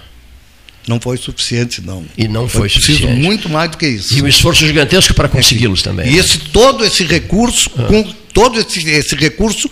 não 0.87 0.99
foi 0.99 1.17
suficiente, 1.17 1.81
não. 1.81 2.05
E 2.17 2.27
não 2.27 2.47
foi 2.49 2.69
preciso 2.69 2.87
suficiente. 2.99 3.21
muito 3.21 3.49
mais 3.49 3.69
do 3.71 3.77
que 3.77 3.87
isso. 3.87 4.13
E 4.17 4.21
um 4.21 4.27
esforço 4.27 4.65
gigantesco 4.65 5.13
para 5.13 5.27
consegui-los 5.29 5.81
também. 5.81 6.11
E 6.11 6.17
esse, 6.17 6.37
todo 6.39 6.83
esse 6.83 7.03
recurso, 7.03 7.69
Ah. 7.77 7.83
com 7.83 8.03
todo 8.33 8.59
esse, 8.59 8.87
esse 8.89 9.15
recurso 9.15 9.69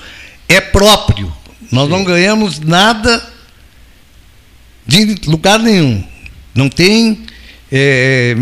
é 0.48 0.60
próprio. 0.62 1.34
Nós 1.72 1.90
não 1.90 2.04
ganhamos 2.04 2.60
nada 2.60 3.24
de 4.86 5.16
lugar 5.28 5.58
nenhum. 5.60 6.04
Não 6.54 6.68
tem 6.70 7.24
eh, 7.72 8.36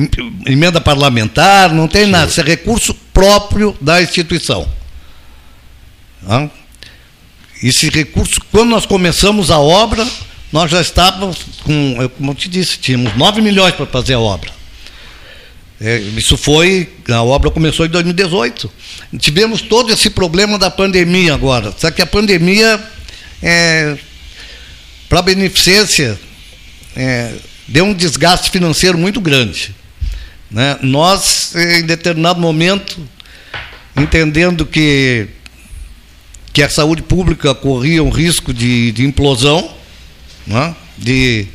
emenda 0.47 0.81
parlamentar, 0.81 1.71
não 1.73 1.87
tem 1.87 2.07
nada. 2.07 2.29
Isso 2.31 2.41
é 2.41 2.43
recurso 2.43 2.93
próprio 3.13 3.77
da 3.79 4.01
instituição. 4.01 4.67
Esse 7.61 7.89
recurso, 7.89 8.39
quando 8.51 8.69
nós 8.69 8.85
começamos 8.85 9.51
a 9.51 9.59
obra, 9.59 10.07
nós 10.51 10.71
já 10.71 10.81
estávamos 10.81 11.37
com, 11.63 11.97
eu- 11.99 12.09
como 12.09 12.31
eu 12.31 12.35
te 12.35 12.47
disse, 12.49 12.77
tínhamos 12.79 13.15
9 13.15 13.41
milhões 13.41 13.75
para 13.75 13.85
fazer 13.85 14.13
a 14.13 14.19
obra. 14.19 14.51
É, 15.81 15.97
isso 15.97 16.35
foi, 16.35 16.89
a 17.09 17.21
obra 17.23 17.49
começou 17.51 17.85
em 17.85 17.89
2018. 17.89 18.69
Tivemos 19.19 19.61
todo 19.61 19.91
esse 19.93 20.09
problema 20.09 20.57
da 20.57 20.69
pandemia 20.69 21.33
agora. 21.33 21.73
Só 21.77 21.89
que 21.91 22.01
a 22.01 22.05
pandemia, 22.05 22.81
é, 23.41 23.97
para 25.07 25.19
a 25.19 25.23
beneficência, 25.23 26.19
é, 26.95 27.33
deu 27.67 27.85
um 27.85 27.93
desgaste 27.93 28.49
financeiro 28.51 28.97
muito 28.97 29.21
grande. 29.21 29.73
né? 30.49 30.77
Nós, 30.81 31.53
em 31.55 31.83
determinado 31.83 32.39
momento, 32.39 32.99
entendendo 33.95 34.65
que, 34.65 35.27
que 36.53 36.61
a 36.61 36.69
saúde 36.69 37.01
pública 37.01 37.53
corria 37.55 38.03
um 38.03 38.09
risco 38.09 38.53
de, 38.53 38.91
de 38.91 39.05
implosão, 39.05 39.73
né? 40.45 40.75
de 40.97 41.47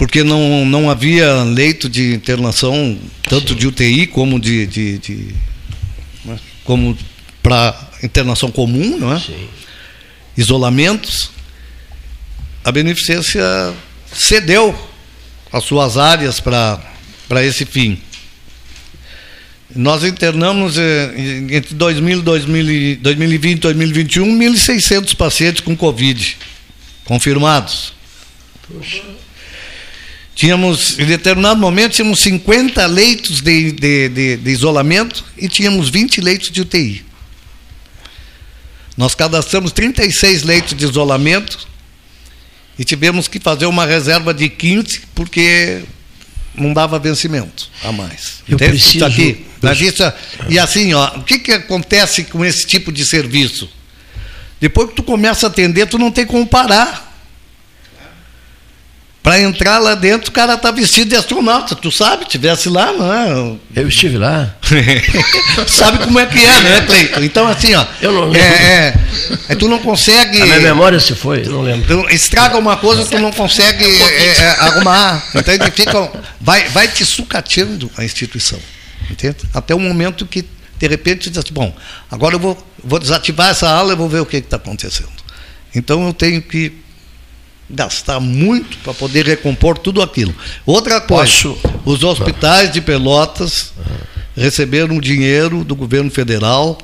porque 0.00 0.24
não, 0.24 0.64
não 0.64 0.88
havia 0.88 1.42
leito 1.42 1.86
de 1.86 2.14
internação, 2.14 2.98
tanto 3.22 3.54
de 3.54 3.66
UTI 3.66 4.06
como 4.06 4.40
de, 4.40 4.66
de, 4.66 4.98
de 4.98 5.34
né, 6.24 6.38
como 6.64 6.96
para 7.42 7.78
internação 8.02 8.50
comum, 8.50 8.96
não 8.96 9.12
é? 9.12 9.20
Sim. 9.20 9.46
Isolamentos, 10.36 11.30
a 12.64 12.70
beneficência 12.72 13.42
cedeu 14.12 14.78
as 15.52 15.64
suas 15.64 15.96
áreas 15.96 16.40
para 16.40 17.44
esse 17.44 17.64
fim. 17.64 18.00
Nós 19.74 20.02
internamos 20.02 20.76
eh, 20.78 21.12
entre 21.50 21.74
2000, 21.74 22.22
2000, 22.22 22.96
2020 23.00 23.56
e 23.56 23.60
2021 23.60 24.38
1.600 24.38 25.14
pacientes 25.14 25.60
com 25.60 25.76
Covid 25.76 26.36
confirmados. 27.04 27.92
Puxa. 28.66 29.02
Tínhamos, 30.34 30.98
em 30.98 31.04
determinado 31.04 31.60
momento, 31.60 31.92
tínhamos 31.92 32.20
50 32.20 32.86
leitos 32.86 33.40
de, 33.40 33.72
de, 33.72 34.08
de, 34.08 34.36
de 34.38 34.50
isolamento 34.50 35.24
e 35.36 35.48
tínhamos 35.48 35.90
20 35.90 36.20
leitos 36.20 36.50
de 36.50 36.62
UTI. 36.62 37.04
Nós 39.00 39.14
cadastramos 39.14 39.72
36 39.72 40.42
leitos 40.42 40.76
de 40.76 40.84
isolamento 40.84 41.66
e 42.78 42.84
tivemos 42.84 43.28
que 43.28 43.40
fazer 43.40 43.64
uma 43.64 43.86
reserva 43.86 44.34
de 44.34 44.46
15 44.46 45.04
porque 45.14 45.80
não 46.54 46.74
dava 46.74 46.98
vencimento 46.98 47.70
a 47.82 47.90
mais. 47.92 48.42
Eu 48.46 48.56
Entende? 48.56 48.72
preciso- 48.72 48.96
Isso 48.98 49.04
aqui, 49.06 49.46
na 49.62 49.72
lista- 49.72 50.14
e 50.50 50.58
assim, 50.58 50.92
ó, 50.92 51.16
o 51.16 51.22
que, 51.22 51.38
que 51.38 51.50
acontece 51.50 52.24
com 52.24 52.44
esse 52.44 52.66
tipo 52.66 52.92
de 52.92 53.02
serviço? 53.06 53.70
Depois 54.60 54.90
que 54.90 54.96
tu 54.96 55.02
começa 55.02 55.46
a 55.46 55.48
atender, 55.48 55.86
tu 55.86 55.96
não 55.96 56.10
tem 56.10 56.26
como 56.26 56.46
parar. 56.46 57.08
Para 59.22 59.40
entrar 59.40 59.78
lá 59.78 59.94
dentro, 59.94 60.28
o 60.28 60.32
cara 60.32 60.58
tá 60.58 60.70
vestido 60.70 61.08
de 61.08 61.16
astronauta. 61.16 61.74
Tu 61.74 61.90
sabe, 61.90 62.26
tivesse 62.26 62.68
lá, 62.68 62.92
não 62.92 63.12
é? 63.14 63.56
Eu 63.76 63.88
estive 63.88 64.18
lá. 64.18 64.56
sabe 65.66 65.98
como 66.04 66.18
é 66.18 66.26
que 66.26 66.38
é, 66.38 66.60
né, 66.62 66.80
Cleiton? 66.82 67.22
Então, 67.22 67.46
assim, 67.48 67.74
ó. 67.74 67.84
Eu 68.00 68.12
não 68.12 68.24
lembro. 68.28 68.38
é, 68.40 68.88
é, 68.88 68.94
é, 69.48 69.54
tu 69.54 69.68
não 69.68 69.78
consegue. 69.78 70.40
A 70.40 70.46
minha 70.46 70.60
memória 70.60 70.98
se 71.00 71.14
foi, 71.14 71.40
eu 71.46 71.52
não 71.52 71.62
lembro. 71.62 72.02
Tu 72.04 72.14
estraga 72.14 72.56
uma 72.56 72.76
coisa, 72.76 73.04
tu 73.04 73.18
não 73.18 73.32
consegue 73.32 73.84
é, 73.84 74.26
é, 74.38 74.48
arrumar. 74.60 75.22
Entende? 75.34 75.70
Fica, 75.70 76.10
vai, 76.40 76.68
vai 76.68 76.88
te 76.88 77.04
sucateando 77.04 77.90
a 77.96 78.04
instituição. 78.04 78.58
Entende? 79.10 79.36
Até 79.52 79.74
o 79.74 79.78
momento 79.80 80.24
que, 80.26 80.44
de 80.78 80.86
repente, 80.86 81.28
diz 81.30 81.38
assim, 81.38 81.52
bom, 81.52 81.74
agora 82.10 82.36
eu 82.36 82.38
vou, 82.38 82.66
vou 82.82 82.98
desativar 82.98 83.50
essa 83.50 83.68
aula 83.68 83.92
e 83.92 83.96
vou 83.96 84.08
ver 84.08 84.20
o 84.20 84.26
que 84.26 84.36
está 84.36 84.56
acontecendo. 84.56 85.10
Então 85.74 86.06
eu 86.06 86.12
tenho 86.12 86.40
que 86.42 86.72
gastar 87.68 88.18
muito 88.18 88.78
para 88.78 88.92
poder 88.92 89.24
recompor 89.26 89.78
tudo 89.78 90.02
aquilo. 90.02 90.34
Outra 90.66 91.00
coisa, 91.00 91.22
Posso- 91.24 91.58
os 91.84 92.02
hospitais 92.02 92.72
de 92.72 92.80
Pelotas 92.80 93.72
receberam 94.36 94.98
dinheiro 95.00 95.64
do 95.64 95.74
governo 95.74 96.10
federal 96.10 96.78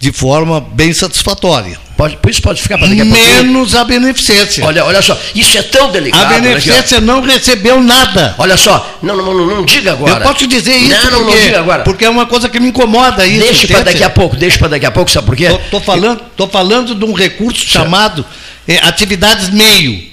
de 0.00 0.10
forma 0.10 0.60
bem 0.62 0.94
satisfatória. 0.94 1.78
Pode, 1.94 2.16
por 2.16 2.30
isso 2.30 2.40
pode 2.40 2.62
ficar 2.62 2.78
para 2.78 2.88
daqui 2.88 3.02
a. 3.02 3.04
Menos 3.04 3.74
a 3.74 3.84
beneficência. 3.84 4.64
Olha, 4.64 4.82
olha 4.86 5.02
só, 5.02 5.16
isso 5.34 5.58
é 5.58 5.62
tão 5.62 5.92
delicado. 5.92 6.24
a 6.24 6.36
ó. 6.38 6.40
beneficência 6.40 6.98
não 7.02 7.20
recebeu 7.20 7.82
nada. 7.82 8.34
Olha 8.38 8.56
só, 8.56 8.98
não, 9.02 9.14
não, 9.14 9.34
não, 9.34 9.46
não 9.46 9.64
diga 9.66 9.92
agora. 9.92 10.24
Eu 10.24 10.32
posso 10.32 10.46
dizer 10.46 10.74
isso 10.74 10.88
Não, 10.88 11.10
não, 11.10 11.24
porque, 11.24 11.36
não 11.36 11.42
diga 11.44 11.60
agora. 11.60 11.82
porque 11.82 12.04
é 12.06 12.08
uma 12.08 12.24
coisa 12.24 12.48
que 12.48 12.58
me 12.58 12.68
incomoda 12.68 13.26
isso. 13.26 13.44
Deixa 13.44 13.66
para 13.66 13.82
daqui 13.82 14.02
a 14.02 14.08
pouco, 14.08 14.36
deixa 14.36 14.58
para 14.58 14.68
daqui 14.68 14.86
a 14.86 14.90
pouco, 14.90 15.10
sabe 15.10 15.26
por 15.26 15.36
quê? 15.36 15.50
Tô, 15.50 15.58
tô 15.58 15.80
falando, 15.80 16.22
tô 16.34 16.48
falando 16.48 16.94
de 16.94 17.04
um 17.04 17.12
recurso 17.12 17.68
chamado 17.68 18.24
eh, 18.66 18.80
atividades 18.82 19.50
meio. 19.50 20.08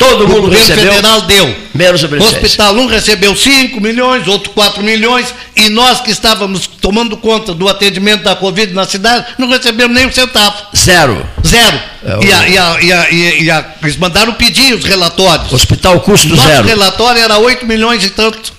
Todo 0.00 0.24
O 0.24 0.28
mundo 0.28 0.40
governo 0.42 0.66
recebeu 0.66 0.92
federal 0.94 1.20
deu. 1.22 1.56
menos 1.74 2.02
O 2.02 2.16
hospital 2.24 2.74
um 2.74 2.86
recebeu 2.86 3.36
5 3.36 3.80
milhões, 3.80 4.26
outro 4.26 4.50
4 4.50 4.82
milhões, 4.82 5.32
e 5.54 5.68
nós 5.68 6.00
que 6.00 6.10
estávamos 6.10 6.66
tomando 6.66 7.16
conta 7.18 7.52
do 7.52 7.68
atendimento 7.68 8.22
da 8.22 8.34
Covid 8.34 8.72
na 8.72 8.86
cidade, 8.86 9.26
não 9.38 9.46
recebemos 9.48 9.94
nem 9.94 10.06
um 10.06 10.12
centavo. 10.12 10.56
Zero. 10.74 11.24
Zero. 11.46 11.80
É, 12.04 12.16
o- 12.16 12.24
E, 12.24 12.32
a- 12.32 12.48
e 12.48 12.58
a- 12.58 12.80
e 12.80 12.92
a- 12.92 13.10
e- 13.10 13.50
a- 13.50 13.74
eles 13.82 13.96
mandaram 13.98 14.32
pedir 14.32 14.72
os 14.74 14.84
relatórios. 14.84 15.52
Hospital 15.52 16.00
custo 16.00 16.28
Nosso 16.28 16.48
zero. 16.48 16.66
relatório 16.66 17.20
era 17.22 17.36
8 17.38 17.66
milhões 17.66 18.02
e 18.02 18.08
tanto. 18.10 18.54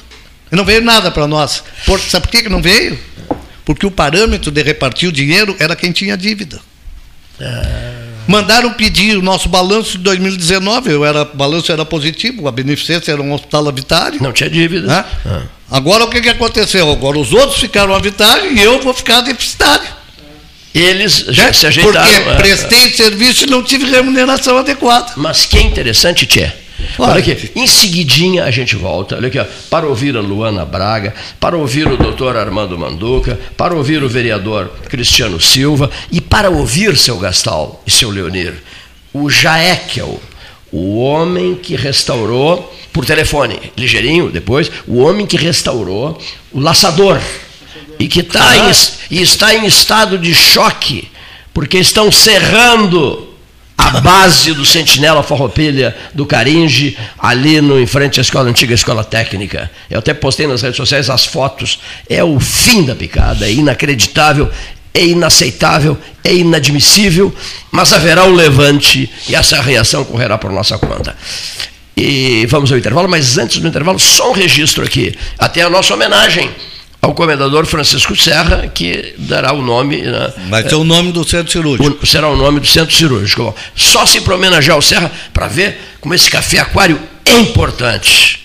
E 0.52 0.56
não 0.56 0.64
veio 0.64 0.82
nada 0.84 1.10
para 1.10 1.26
nós. 1.28 1.64
Por, 1.88 2.00
sabe 2.00 2.28
por 2.28 2.32
que 2.32 2.44
que 2.44 2.50
não 2.50 2.62
veio? 2.62 3.00
Porque 3.66 3.86
o 3.86 3.92
parâmetro 3.92 4.52
de 4.52 4.62
repartir 4.62 5.10
o 5.10 5.12
dinheiro 5.12 5.56
era 5.60 5.76
quem 5.76 5.92
tinha 5.92 6.16
dívida. 6.16 6.60
Mandaram 8.28 8.74
pedir 8.74 9.18
o 9.18 9.22
nosso 9.22 9.50
balanço 9.50 9.98
de 9.98 10.04
2019, 10.04 10.92
eu 10.92 11.06
era, 11.06 11.24
o 11.24 11.36
balanço 11.36 11.72
era 11.72 11.84
positivo, 11.84 12.48
a 12.48 12.52
beneficência 12.52 13.12
era 13.12 13.22
um 13.22 13.34
hospital 13.34 13.68
habitário. 13.68 14.22
Não 14.22 14.32
tinha 14.32 14.50
dívida. 14.50 14.88
né? 14.88 15.06
Ah. 15.26 15.42
Agora 15.70 16.04
o 16.04 16.10
que, 16.10 16.22
que 16.22 16.30
aconteceu? 16.30 16.92
Agora 16.92 17.18
os 17.18 17.34
outros 17.34 17.60
ficaram 17.60 17.96
habitários 17.96 18.60
e 18.60 18.62
eu 18.62 18.82
vou 18.82 18.94
ficar 18.94 19.22
deficitário. 19.22 19.88
Eles 20.74 21.26
já 21.30 21.46
né? 21.46 21.54
se 21.54 21.68
ajeitaram. 21.68 22.08
Porque 22.08 22.30
ah, 22.30 22.36
prestei 22.36 22.92
serviço 22.92 23.46
e 23.46 23.48
não 23.50 23.62
tive 23.64 23.86
remuneração 23.86 24.58
adequada. 24.58 25.12
Mas 25.18 25.46
que 25.46 25.60
interessante, 25.60 26.26
Tchê. 26.26 26.52
Olha. 26.98 27.20
Aqui, 27.20 27.52
em 27.56 27.66
seguidinha 27.68 28.44
a 28.44 28.52
gente 28.52 28.76
volta, 28.76 29.16
olha 29.16 29.28
aqui, 29.28 29.40
ó, 29.40 29.46
para 29.70 29.88
ouvir 29.88 30.16
a 30.16 30.22
Luana 30.22 30.66
Braga, 30.66 31.14
para 31.40 31.58
ouvir 31.58 31.88
o 31.88 31.98
doutor 31.98 32.36
Armando 32.38 32.78
Manduca, 32.78 33.40
para 33.58 33.74
ouvir 33.76 34.04
o 34.04 34.10
vereador 34.10 34.70
Cristiano 34.90 35.40
Silva 35.40 35.90
e 36.12 36.20
para 36.22 36.50
ouvir 36.50 36.98
seu 36.98 37.18
Gastal 37.18 37.82
e 37.86 37.92
seu 37.92 38.10
Leonir, 38.10 38.54
o 39.14 39.30
Jaekel, 39.30 40.22
o 40.72 41.00
homem 41.00 41.56
que 41.56 41.76
restaurou, 41.76 42.74
por 42.94 43.06
telefone, 43.06 43.60
ligeirinho 43.78 44.30
depois, 44.30 44.72
o 44.88 44.98
homem 45.00 45.26
que 45.26 45.38
restaurou 45.38 46.18
o 46.52 46.60
laçador 46.60 47.20
e 48.00 48.08
que 48.08 48.24
tá 48.24 48.58
em 48.58 48.70
es- 48.70 48.94
e 49.10 49.22
está 49.22 49.54
em 49.56 49.66
estado 49.66 50.18
de 50.18 50.34
choque, 50.34 51.08
porque 51.54 51.78
estão 51.78 52.12
cerrando 52.12 53.31
a 53.82 54.00
base 54.00 54.54
do 54.54 54.64
Sentinela 54.64 55.24
Farroupilha 55.24 55.96
do 56.14 56.24
Caringe, 56.24 56.96
ali 57.18 57.60
no, 57.60 57.80
em 57.80 57.88
frente 57.88 58.20
à 58.20 58.22
escola, 58.22 58.48
antiga 58.48 58.76
escola 58.76 59.04
técnica. 59.04 59.72
Eu 59.90 60.00
até 60.00 60.14
postei 60.14 60.46
nas 60.46 60.62
redes 60.62 60.78
sociais 60.78 61.10
as 61.10 61.26
fotos. 61.26 61.80
É 62.08 62.24
o 62.24 62.40
fim 62.40 62.84
da 62.84 62.96
picada, 62.96 63.48
é 63.48 63.52
inacreditável, 63.52 64.52
é 64.94 65.06
inaceitável, 65.06 65.98
é 66.24 66.36
inadmissível, 66.36 67.34
mas 67.72 67.92
haverá 67.92 68.26
um 68.26 68.36
levante 68.36 69.10
e 69.28 69.34
essa 69.34 69.60
reação 69.60 70.06
correrá 70.06 70.38
por 70.38 70.52
nossa 70.52 70.78
conta. 70.78 71.16
E 71.98 72.46
vamos 72.48 72.72
ao 72.72 72.78
intervalo, 72.78 73.10
mas 73.10 73.38
antes 73.40 73.58
do 73.58 73.68
intervalo, 73.68 73.98
só 73.98 74.30
um 74.30 74.34
registro 74.34 74.84
aqui, 74.84 75.16
até 75.40 75.64
a 75.64 75.70
nossa 75.70 75.94
homenagem 75.94 76.50
ao 77.02 77.14
comendador 77.16 77.66
Francisco 77.66 78.16
Serra, 78.16 78.68
que 78.74 79.16
dará 79.18 79.54
o 79.54 79.62
nome. 79.62 79.98
né, 80.02 80.34
Vai 80.50 80.64
ter 80.64 80.76
o 80.76 80.84
nome 80.84 81.12
do 81.12 81.28
centro 81.28 81.52
cirúrgico. 81.52 81.98
o- 82.02 82.06
será 82.06 82.28
o 82.30 82.36
nome 82.36 82.60
do 82.60 82.68
centro 82.68 82.94
cirúrgico. 82.96 83.56
Só 83.76 84.06
se 84.06 84.22
para 84.22 84.36
homenagear 84.36 84.78
o 84.78 84.82
Serra, 84.82 85.12
para 85.34 85.48
ver 85.48 85.78
como 86.00 86.14
esse 86.14 86.30
café 86.30 86.60
aquário 86.60 87.00
é 87.26 87.40
importante. 87.40 88.40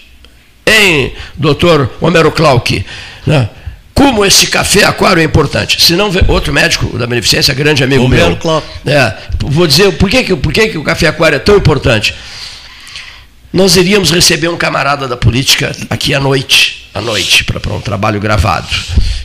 Hein, 0.66 1.12
doutor 1.36 1.90
Homero 2.00 2.32
Clark? 2.32 2.84
Né? 3.26 3.48
Como 3.94 4.24
esse 4.24 4.46
café 4.48 4.84
aquário 4.84 5.20
é 5.20 5.24
importante. 5.24 5.80
Se 5.82 5.94
não, 5.94 6.10
outro 6.28 6.52
médico 6.52 6.98
da 6.98 7.06
Beneficência, 7.06 7.54
grande 7.54 7.84
amigo 7.84 8.04
Homero 8.04 8.26
meu. 8.28 8.36
Clark. 8.36 8.66
É, 8.86 9.14
vou 9.40 9.66
dizer 9.66 9.92
por 9.92 10.08
que, 10.10 10.34
por 10.36 10.52
que, 10.52 10.68
que 10.68 10.78
o 10.78 10.82
café 10.82 11.08
aquário 11.08 11.36
é 11.36 11.38
tão 11.38 11.56
importante. 11.56 12.14
Nós 13.52 13.76
iríamos 13.76 14.10
receber 14.10 14.48
um 14.48 14.56
camarada 14.56 15.08
da 15.08 15.16
política 15.16 15.74
aqui 15.88 16.12
à 16.12 16.20
noite, 16.20 16.85
à 16.96 17.00
noite, 17.02 17.44
para 17.44 17.74
um 17.74 17.80
trabalho 17.80 18.18
gravado. 18.18 18.68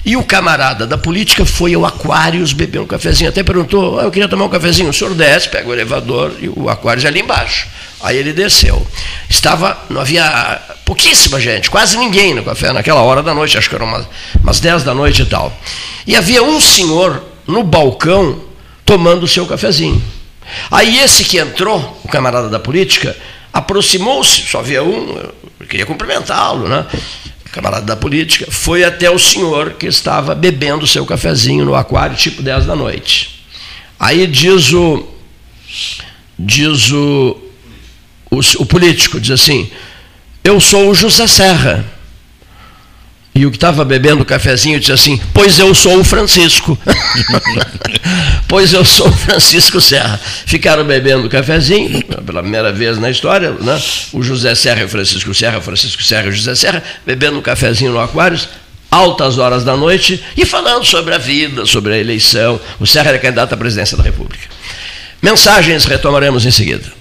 E 0.04 0.18
o 0.18 0.24
camarada 0.24 0.86
da 0.86 0.98
política 0.98 1.46
foi 1.46 1.74
ao 1.74 1.86
Aquários 1.86 2.52
beber 2.52 2.80
um 2.80 2.86
cafezinho. 2.86 3.30
Até 3.30 3.44
perguntou, 3.44 3.98
ah, 3.98 4.04
eu 4.04 4.12
queria 4.12 4.28
tomar 4.28 4.46
um 4.46 4.50
cafezinho. 4.50 4.90
O 4.90 4.94
senhor 4.94 5.14
desce, 5.14 5.48
pega 5.48 5.70
o 5.70 5.74
elevador 5.74 6.34
e 6.42 6.50
o 6.50 6.70
Aquários 6.70 7.06
é 7.06 7.08
ali 7.08 7.22
embaixo. 7.22 7.68
Aí 8.02 8.18
ele 8.18 8.34
desceu. 8.34 8.86
Estava, 9.30 9.78
não 9.90 10.02
havia 10.02 10.60
pouquíssima 10.84 11.40
gente, 11.40 11.70
quase 11.70 11.98
ninguém 11.98 12.34
no 12.34 12.44
café 12.44 12.74
naquela 12.74 13.02
hora 13.02 13.24
da 13.24 13.34
noite, 13.34 13.58
acho 13.58 13.70
que 13.70 13.76
eram 13.76 13.86
umas, 13.86 14.06
umas 14.44 14.60
10 14.60 14.84
da 14.84 14.94
noite 14.94 15.22
e 15.22 15.26
tal. 15.26 15.58
E 16.06 16.14
havia 16.14 16.44
um 16.44 16.60
senhor 16.60 17.24
no 17.48 17.64
balcão 17.64 18.42
tomando 18.84 19.24
o 19.24 19.28
seu 19.28 19.46
cafezinho. 19.46 20.04
Aí 20.70 21.00
esse 21.00 21.24
que 21.24 21.38
entrou, 21.38 22.02
o 22.04 22.10
camarada 22.10 22.50
da 22.50 22.60
política, 22.60 23.16
aproximou-se, 23.54 24.42
só 24.42 24.60
havia 24.60 24.84
um, 24.84 25.18
eu 25.62 25.68
queria 25.68 25.86
cumprimentá-lo, 25.86 26.68
né? 26.68 26.86
Camarada 27.52 27.86
da 27.86 27.96
política, 27.96 28.50
foi 28.50 28.84
até 28.84 29.10
o 29.10 29.20
senhor 29.20 29.74
que 29.74 29.86
estava 29.86 30.34
bebendo 30.34 30.88
seu 30.88 31.06
cafezinho 31.06 31.66
no 31.66 31.76
aquário, 31.76 32.16
tipo 32.16 32.42
10 32.42 32.66
da 32.66 32.76
noite. 32.76 33.44
Aí 34.00 34.26
diz 34.26 34.72
o. 34.72 35.08
Diz 36.40 36.92
o, 36.92 37.38
o, 38.32 38.40
o 38.60 38.66
político, 38.66 39.20
diz 39.20 39.32
assim, 39.32 39.70
eu 40.44 40.60
sou 40.60 40.90
o 40.90 40.96
José 40.96 41.28
Serra. 41.28 41.86
E 43.34 43.46
o 43.46 43.52
que 43.52 43.56
estava 43.56 43.86
bebendo 43.86 44.24
o 44.24 44.26
cafezinho 44.26 44.80
disse 44.80 44.92
assim: 44.92 45.22
Pois 45.34 45.58
eu 45.58 45.74
sou 45.74 46.00
o 46.00 46.04
Francisco. 46.04 46.78
pois 48.48 48.74
eu 48.74 48.84
sou 48.84 49.08
o 49.08 49.14
Francisco 49.14 49.80
Serra. 49.80 50.20
Ficaram 50.46 50.84
bebendo 50.84 51.28
o 51.28 51.30
cafezinho, 51.30 52.04
pela 52.04 52.42
primeira 52.42 52.74
vez 52.74 53.00
na 53.00 53.10
história, 53.10 53.52
né? 53.52 53.82
o 54.12 54.22
José 54.22 54.54
Serra 54.54 54.82
e 54.82 54.84
o 54.84 54.90
Francisco 54.90 55.34
Serra, 55.34 55.60
o 55.60 55.62
Francisco 55.62 56.04
Serra 56.04 56.26
e 56.26 56.30
o 56.30 56.34
José 56.34 56.56
Serra, 56.56 56.84
bebendo 57.06 57.40
um 57.40 57.42
cafezinho 57.42 57.94
no 57.94 58.02
Aquários, 58.02 58.50
altas 58.90 59.38
horas 59.38 59.64
da 59.64 59.78
noite, 59.78 60.22
e 60.36 60.46
falando 60.46 60.84
sobre 60.84 61.16
a 61.16 61.18
vida, 61.18 61.66
sobre 61.66 61.94
a 61.94 61.98
eleição. 61.98 62.60
O 62.82 62.86
Serra 62.86 63.10
era 63.10 63.20
candidato 63.20 63.54
à 63.54 63.58
presidência 63.58 63.96
da 63.96 64.04
República. 64.04 64.46
Mensagens 65.22 65.86
retomaremos 65.86 66.46
em 66.46 66.52
seguida. 66.52 67.01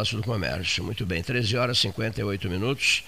Palácio 0.00 0.16
do 0.16 0.22
Comércio. 0.22 0.82
Muito 0.82 1.04
bem, 1.04 1.22
13 1.22 1.58
horas 1.58 1.76
e 1.76 1.80
58 1.82 2.48
minutos. 2.48 3.02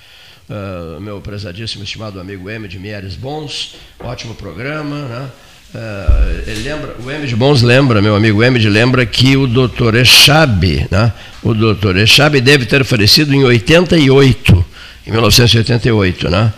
Uh, 0.46 1.00
meu 1.00 1.22
prezadíssimo 1.22 1.84
estimado 1.84 2.20
amigo 2.20 2.50
M 2.50 2.68
de 2.68 2.78
Mieres 2.78 3.14
Bons, 3.14 3.76
ótimo 3.98 4.34
programa, 4.34 4.96
né? 5.08 5.30
Uh, 5.74 6.50
ele 6.50 6.62
lembra, 6.68 6.94
o 7.02 7.10
M 7.10 7.26
de 7.26 7.34
Bons 7.34 7.62
lembra, 7.62 8.02
meu 8.02 8.14
amigo 8.14 8.42
M 8.42 8.58
de 8.58 8.68
lembra 8.68 9.06
que 9.06 9.38
o 9.38 9.46
doutor 9.46 9.94
Echabe, 9.94 10.86
né? 10.90 11.14
o 11.42 11.54
doutor 11.54 11.96
Echabe 11.96 12.42
deve 12.42 12.66
ter 12.66 12.84
falecido 12.84 13.32
em 13.32 13.42
88, 13.42 14.64
em 15.06 15.10
1988, 15.10 16.28
né? 16.28 16.52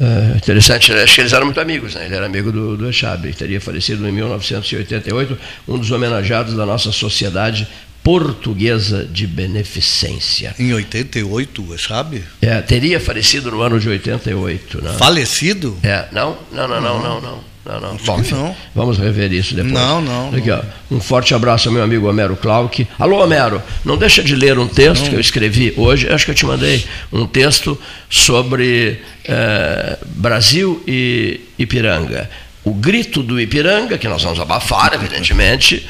Uh, 0.00 0.36
interessante, 0.36 0.92
acho 0.92 1.14
que 1.14 1.20
eles 1.20 1.32
eram 1.34 1.44
muito 1.44 1.60
amigos, 1.60 1.94
né? 1.94 2.06
Ele 2.06 2.14
era 2.14 2.24
amigo 2.24 2.50
do, 2.50 2.74
do 2.74 2.88
Echabe, 2.88 3.34
teria 3.34 3.60
falecido 3.60 4.08
em 4.08 4.12
1988, 4.12 5.38
um 5.66 5.76
dos 5.76 5.90
homenageados 5.90 6.54
da 6.54 6.64
nossa 6.64 6.90
sociedade 6.90 7.68
portuguesa 8.02 9.04
de 9.04 9.26
beneficência. 9.26 10.54
Em 10.58 10.72
88, 10.72 11.78
sabe? 11.78 12.24
É, 12.40 12.60
teria 12.60 12.98
falecido 12.98 13.50
no 13.50 13.60
ano 13.60 13.78
de 13.78 13.88
88, 13.88 14.82
né? 14.82 14.94
Falecido? 14.98 15.76
É, 15.82 16.06
não, 16.12 16.36
não, 16.52 16.66
não, 16.68 16.80
não, 16.80 17.02
não, 17.02 17.20
não. 17.20 17.48
Não, 17.68 17.80
não. 17.80 17.96
Bom, 17.98 18.22
não. 18.30 18.56
Vamos 18.74 18.96
rever 18.96 19.30
isso 19.30 19.54
depois. 19.54 19.74
Não, 19.74 20.00
não. 20.00 20.34
Aqui, 20.34 20.50
ó, 20.50 20.62
um 20.90 20.98
forte 21.00 21.34
abraço 21.34 21.68
ao 21.68 21.74
meu 21.74 21.82
amigo 21.82 22.08
Homero 22.08 22.34
Clark. 22.34 22.88
Alô, 22.98 23.22
Homero, 23.22 23.62
não 23.84 23.98
deixa 23.98 24.22
de 24.22 24.34
ler 24.34 24.58
um 24.58 24.66
texto 24.66 25.02
não. 25.02 25.10
que 25.10 25.16
eu 25.16 25.20
escrevi 25.20 25.74
hoje. 25.76 26.08
Acho 26.08 26.24
que 26.24 26.30
eu 26.30 26.34
te 26.34 26.46
mandei 26.46 26.82
um 27.12 27.26
texto 27.26 27.78
sobre 28.08 29.02
eh, 29.22 29.98
Brasil 30.06 30.82
e 30.86 31.40
Ipiranga. 31.58 32.30
O 32.64 32.72
grito 32.72 33.22
do 33.22 33.38
Ipiranga, 33.38 33.98
que 33.98 34.08
nós 34.08 34.22
vamos 34.22 34.40
abafar, 34.40 34.94
evidentemente, 34.94 35.86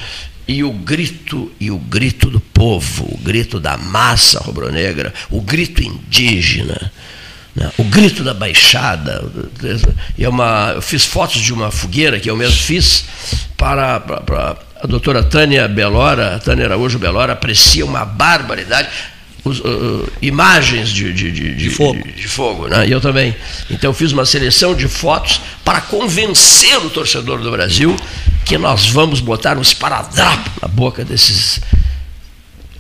e 0.49 0.65
o 0.65 0.73
grito 0.73 1.53
e 1.61 1.71
o 1.71 1.79
grito 1.79 2.31
do 2.31 2.41
povo, 2.41 3.05
o 3.05 3.19
grito 3.19 3.61
da 3.61 3.77
massa 3.77 4.41
rubro-negra, 4.41 5.15
o 5.31 5.41
grito 5.41 5.83
indígena 5.83 6.91
né? 7.59 7.73
O 7.77 7.85
grito 7.85 8.23
da 8.23 8.33
Baixada. 8.33 9.25
É 10.17 10.29
uma, 10.29 10.73
eu 10.77 10.83
fiz 10.83 11.05
fotos 11.05 11.41
de 11.41 11.53
uma 11.53 11.71
fogueira 11.71 12.21
que 12.21 12.31
eu 12.31 12.37
mesmo 12.37 12.57
fiz 12.57 13.05
para, 13.57 13.99
para, 13.99 14.21
para 14.21 14.57
a 14.81 14.87
doutora 14.87 15.25
Tânia 15.25 15.67
Belora, 15.67 16.39
Tânia 16.39 16.67
Araújo 16.67 16.99
Belora, 16.99 17.33
aprecia 17.33 17.85
uma 17.85 18.05
barbaridade. 18.05 18.89
Os, 19.45 19.61
uh, 19.61 20.13
imagens 20.21 20.91
de, 20.91 21.13
de, 21.13 21.31
de, 21.31 21.55
de, 21.55 21.71
fogo, 21.71 22.07
de, 22.15 22.29
fogo 22.29 22.67
né? 22.69 22.87
e 22.87 22.93
eu 22.93 23.01
também. 23.01 23.35
Então, 23.71 23.91
eu 23.91 23.95
fiz 23.95 24.13
uma 24.13 24.27
seleção 24.27 24.75
de 24.75 24.89
fotos 24.89 25.41
para 25.65 25.81
convencer 25.81 26.77
o 26.79 26.91
torcedor 26.91 27.41
do 27.41 27.51
Brasil 27.51 27.97
que 28.45 28.59
nós 28.59 28.89
vamos 28.89 29.21
botar 29.21 29.57
um 29.57 29.63
esparadrapo 29.63 30.51
na 30.61 30.69
boca 30.69 31.05
desses 31.05 31.61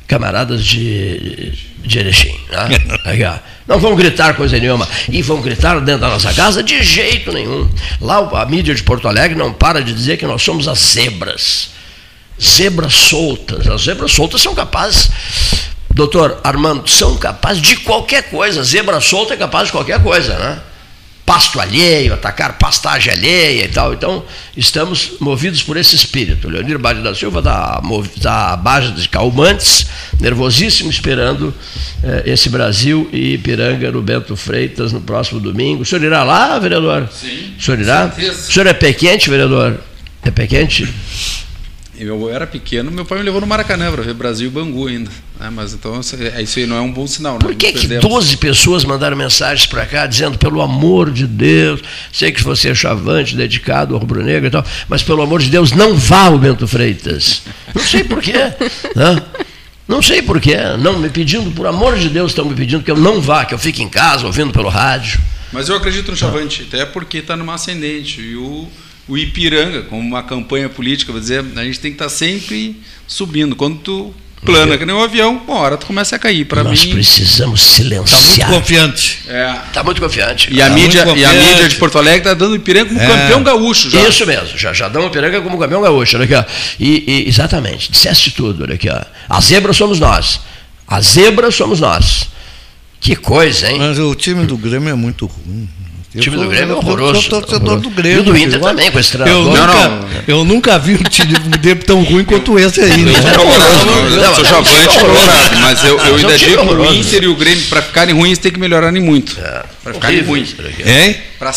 camaradas 0.09 0.65
de, 0.65 1.53
de 1.85 1.99
Erechim. 1.99 2.35
Né? 2.51 3.41
Não 3.69 3.79
vão 3.79 3.95
gritar 3.95 4.35
coisa 4.35 4.59
nenhuma. 4.59 4.89
E 5.11 5.21
vão 5.21 5.43
gritar 5.43 5.79
dentro 5.81 6.01
da 6.01 6.09
nossa 6.09 6.33
casa? 6.33 6.63
De 6.63 6.83
jeito 6.83 7.31
nenhum. 7.31 7.69
Lá 8.01 8.19
a 8.41 8.47
mídia 8.47 8.75
de 8.75 8.83
Porto 8.83 9.07
Alegre 9.07 9.37
não 9.37 9.53
para 9.53 9.83
de 9.83 9.93
dizer 9.93 10.17
que 10.17 10.27
nós 10.27 10.43
somos 10.43 10.67
as 10.67 10.79
zebras. 10.79 11.71
Zebras 12.43 12.95
soltas. 12.95 13.67
As 13.67 13.83
zebras 13.83 14.11
soltas 14.13 14.41
são 14.41 14.55
capazes. 14.55 15.11
Doutor 15.99 16.39
Armando, 16.45 16.89
são 16.89 17.17
capazes 17.17 17.61
de 17.61 17.75
qualquer 17.79 18.31
coisa. 18.31 18.63
Zebra 18.63 19.01
solta 19.01 19.35
é 19.35 19.37
capaz 19.37 19.67
de 19.67 19.73
qualquer 19.73 20.01
coisa, 20.01 20.39
né? 20.39 20.61
pasto 21.27 21.61
alheio, 21.61 22.15
atacar 22.15 22.57
pastagem 22.57 23.13
alheia 23.13 23.65
e 23.65 23.69
tal. 23.69 23.93
Então, 23.93 24.25
estamos 24.57 25.15
movidos 25.19 25.61
por 25.61 25.77
esse 25.77 25.97
espírito. 25.97 26.49
Leonir 26.49 26.79
Bade 26.79 27.03
da 27.03 27.13
Silva 27.17 27.43
tá 27.43 27.83
à 28.25 28.57
base 28.57 28.93
de 28.93 29.09
calmantes, 29.09 29.87
nervosíssimo, 30.21 30.89
esperando 30.89 31.53
eh, 32.05 32.23
esse 32.27 32.49
Brasil 32.49 33.11
e 33.13 33.35
Ipiranga 33.35 33.91
no 33.91 34.01
Bento 34.01 34.37
Freitas 34.37 34.93
no 34.93 35.01
próximo 35.01 35.41
domingo. 35.41 35.83
O 35.83 35.85
senhor 35.85 36.05
irá 36.05 36.23
lá, 36.23 36.61
vereador? 36.61 37.09
Sim. 37.13 37.55
O 37.59 37.63
senhor 37.63 37.81
irá? 37.81 38.11
Certeza. 38.11 38.49
O 38.49 38.53
senhor 38.53 38.67
é 38.69 38.73
pé 38.73 38.93
quente, 38.93 39.29
vereador? 39.29 39.81
É 40.23 40.31
pé 40.31 40.47
quente? 40.47 40.89
Eu 41.99 42.31
era 42.31 42.47
pequeno, 42.47 42.91
meu 42.91 43.05
pai 43.05 43.19
me 43.19 43.25
levou 43.25 43.41
no 43.41 43.47
Maracanã 43.47 43.91
para 43.91 44.03
ver 44.03 44.15
Brasil 44.15 44.47
e 44.47 44.51
Bangu 44.51 44.87
ainda. 44.87 45.11
Ah, 45.41 45.51
mas 45.51 45.73
então 45.73 46.01
é, 46.35 46.43
isso 46.43 46.59
aí 46.59 46.67
não 46.67 46.77
é 46.77 46.81
um 46.81 46.93
bom 46.93 47.07
sinal. 47.07 47.35
Né? 47.35 47.41
Por 47.41 47.55
que, 47.55 47.73
que 47.73 47.87
12 47.87 48.37
pessoas 48.37 48.85
mandaram 48.85 49.17
mensagens 49.17 49.67
para 49.67 49.85
cá 49.85 50.07
dizendo, 50.07 50.39
pelo 50.39 50.63
amor 50.63 51.11
de 51.11 51.27
Deus, 51.27 51.81
sei 52.13 52.31
que 52.31 52.43
você 52.43 52.71
é 52.71 52.75
chavante, 52.75 53.37
dedicado 53.37 53.95
ao 53.95 54.01
rubro-negro 54.01 54.47
e 54.47 54.51
tal, 54.51 54.65
mas 54.89 55.03
pelo 55.03 55.23
amor 55.23 55.41
de 55.41 55.51
Deus, 55.51 55.73
não 55.73 55.95
vá 55.95 56.27
ao 56.27 56.39
Bento 56.39 56.69
Freitas. 56.69 57.43
Não 57.75 57.83
sei 57.83 58.05
porquê. 58.05 58.33
né? 58.95 59.23
Não 59.89 60.03
sei 60.03 60.23
porquê. 60.23 60.57
Não, 60.79 60.99
me 60.99 61.09
pedindo, 61.09 61.51
por 61.51 61.67
amor 61.67 61.99
de 61.99 62.09
Deus, 62.09 62.31
estão 62.31 62.45
me 62.45 62.55
pedindo 62.55 62.85
que 62.85 62.91
eu 62.91 62.97
não 62.97 63.21
vá, 63.21 63.45
que 63.45 63.55
eu 63.55 63.59
fique 63.59 63.83
em 63.83 63.89
casa 63.89 64.27
ouvindo 64.27 64.53
pelo 64.53 64.69
rádio. 64.69 65.19
Mas 65.53 65.69
eu 65.69 65.77
acredito 65.77 66.11
no 66.11 66.17
chavante, 66.17 66.67
até 66.69 66.85
porque 66.85 67.19
está 67.19 67.37
numa 67.37 67.55
ascendente. 67.55 68.21
E 68.21 68.37
o 68.37 68.69
o 69.09 69.17
Ipiranga, 69.17 69.83
como 69.83 70.01
uma 70.01 70.23
campanha 70.23 70.69
política, 70.69 71.11
vou 71.11 71.21
dizer, 71.21 71.45
a 71.57 71.65
gente 71.65 71.81
tem 71.81 71.91
que 71.91 71.97
estar 71.97 72.05
tá 72.05 72.11
sempre 72.11 72.77
subindo. 73.07 73.57
Quando 73.57 73.79
tu 73.79 74.15
plana 74.45 74.77
que 74.77 74.85
nem 74.85 74.95
um 74.95 75.03
avião, 75.03 75.43
uma 75.47 75.57
hora 75.59 75.77
tu 75.77 75.87
começa 75.87 76.15
a 76.15 76.19
cair. 76.19 76.45
Para 76.45 76.63
mim, 76.63 76.71
nós 76.71 76.85
precisamos 76.85 77.61
silenciar. 77.61 78.21
Está 78.21 78.47
muito 78.49 78.61
confiante. 78.61 79.19
É. 79.27 79.57
Está 79.67 79.85
muito 79.85 80.01
confiante. 80.01 80.49
E 80.53 80.61
a, 80.61 80.69
tá 80.69 80.75
mídia, 80.75 81.05
e 81.17 81.25
a 81.25 81.33
mídia 81.33 81.69
de 81.69 81.77
Porto 81.77 81.99
Alegre 81.99 82.19
está 82.19 82.35
dando 82.35 82.53
o 82.53 82.57
Ipiranga 82.57 82.89
como 82.89 83.01
é. 83.01 83.07
campeão 83.07 83.43
gaúcho. 83.43 83.91
Já. 83.91 84.09
Isso 84.09 84.27
mesmo, 84.27 84.59
já, 84.59 84.73
já 84.73 84.89
dão 84.89 85.05
o 85.05 85.07
Ipiranga 85.07 85.41
como 85.41 85.59
campeão 85.59 85.81
gaúcho. 85.81 86.17
Olha 86.17 86.25
aqui, 86.25 86.35
ó. 86.35 86.45
E, 86.79 87.05
e, 87.07 87.29
exatamente, 87.29 87.91
disseste 87.91 88.31
tudo. 88.31 88.65
Olha 88.65 88.75
aqui, 88.75 88.89
ó. 88.89 89.01
A 89.29 89.41
zebra 89.41 89.73
somos 89.73 89.99
nós. 89.99 90.41
A 90.87 91.01
zebra 91.01 91.51
somos 91.51 91.81
nós. 91.81 92.29
Que 93.01 93.17
coisa, 93.17 93.71
hein? 93.71 93.79
Mas 93.79 93.99
o 93.99 94.15
time 94.15 94.45
do 94.45 94.57
Grêmio 94.57 94.91
é 94.91 94.95
muito 94.95 95.27
ruim. 95.27 95.69
O 96.15 96.21
time 96.21 96.37
do 96.37 96.49
Grêmio 96.49 96.75
é 96.75 96.77
horroroso. 96.77 97.17
Eu 97.17 97.23
sou 97.23 97.43
torcedor 97.43 97.81
do 97.81 97.91
Grêmio. 97.91 98.19
E 98.19 98.21
o 98.21 98.23
do 98.25 98.37
Inter 98.37 98.61
também, 98.61 98.91
com 98.91 98.99
esse 98.99 99.13
treinador. 99.13 99.45
Eu, 99.45 99.51
nunca, 99.51 99.89
não, 99.89 100.09
eu 100.27 100.45
nunca 100.45 100.79
vi 100.79 100.95
um 100.95 101.03
time 101.03 101.35
tão 101.85 102.03
ruim 102.03 102.25
quanto 102.25 102.59
esse 102.59 102.81
aí. 102.81 103.03
Né? 103.03 103.13
Eu 103.13 104.35
sou 104.35 104.45
chavante 104.45 104.99
colorado, 104.99 105.57
mas 105.61 105.85
eu, 105.85 105.99
eu 105.99 106.17
ainda 106.17 106.39
digo 106.39 106.67
que 106.67 106.75
o 106.75 106.95
Inter 106.95 107.25
e 107.25 107.27
o 107.27 107.37
Grêmio, 107.37 107.63
para 107.67 107.83
ficarem 107.83 108.15
ruins, 108.15 108.39
tem 108.39 108.51
que 108.51 108.59
melhorarem 108.59 109.03
muito. 109.03 109.39
É, 109.39 109.65
para 109.85 109.95
ficarem 109.95 110.23
ruins. 110.23 110.55
Hein? 110.85 111.17
Para 111.39 111.53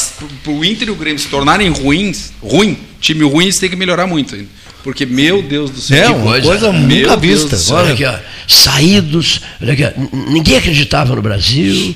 o 0.47 0.65
Inter 0.65 0.89
e 0.89 0.91
o 0.91 0.95
Grêmio 0.95 1.19
se 1.19 1.27
tornarem 1.29 1.69
ruins, 1.69 2.33
ruim, 2.41 2.77
time 2.99 3.23
ruim, 3.23 3.49
tem 3.51 3.69
que 3.69 3.75
melhorar 3.77 4.05
muito 4.05 4.35
ainda. 4.35 4.49
Porque, 4.83 5.05
meu 5.05 5.41
Deus 5.41 5.69
do 5.69 5.79
céu. 5.79 6.03
É, 6.03 6.09
uma 6.09 6.31
coisa, 6.31 6.47
coisa 6.47 6.71
nunca 6.73 7.15
vista. 7.15 7.57
Olha 7.73 7.93
aqui, 7.93 8.03
ó, 8.03 8.15
saídos. 8.47 9.39
Olha 9.61 9.73
aqui, 9.73 9.85
ó, 9.85 9.91
ninguém 10.29 10.57
acreditava 10.57 11.15
no 11.15 11.21
Brasil. 11.21 11.95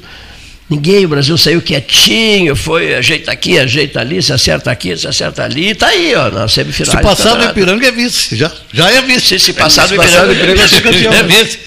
Ninguém, 0.68 1.06
o 1.06 1.10
Brasil 1.10 1.38
saiu 1.38 1.62
quietinho, 1.62 2.56
foi 2.56 2.96
ajeita 2.96 3.32
aqui, 3.32 3.60
ajeita 3.60 4.00
ali, 4.00 4.22
se 4.22 4.34
acerta 4.34 4.72
aqui, 4.72 4.98
se 4.98 5.08
acerta 5.08 5.44
ali, 5.44 5.70
está 5.70 5.88
aí, 5.90 6.16
ó, 6.16 6.32
na 6.32 6.48
semifinal. 6.48 6.96
Se 6.96 7.02
passar 7.04 7.36
do 7.36 7.44
Ipiranga 7.44 7.88
é 7.88 7.92
vice, 7.92 8.36
já, 8.36 8.52
já 8.74 8.90
é 8.90 9.00
vice. 9.04 9.28
Se, 9.28 9.40
se 9.40 9.54
passar 9.54 9.88
do 9.88 9.94
Ipiranga, 9.94 10.34
Ipiranga 10.34 10.64
é 10.64 10.68
campeão. 10.82 11.14
É 11.14 11.24
vice. 11.24 11.60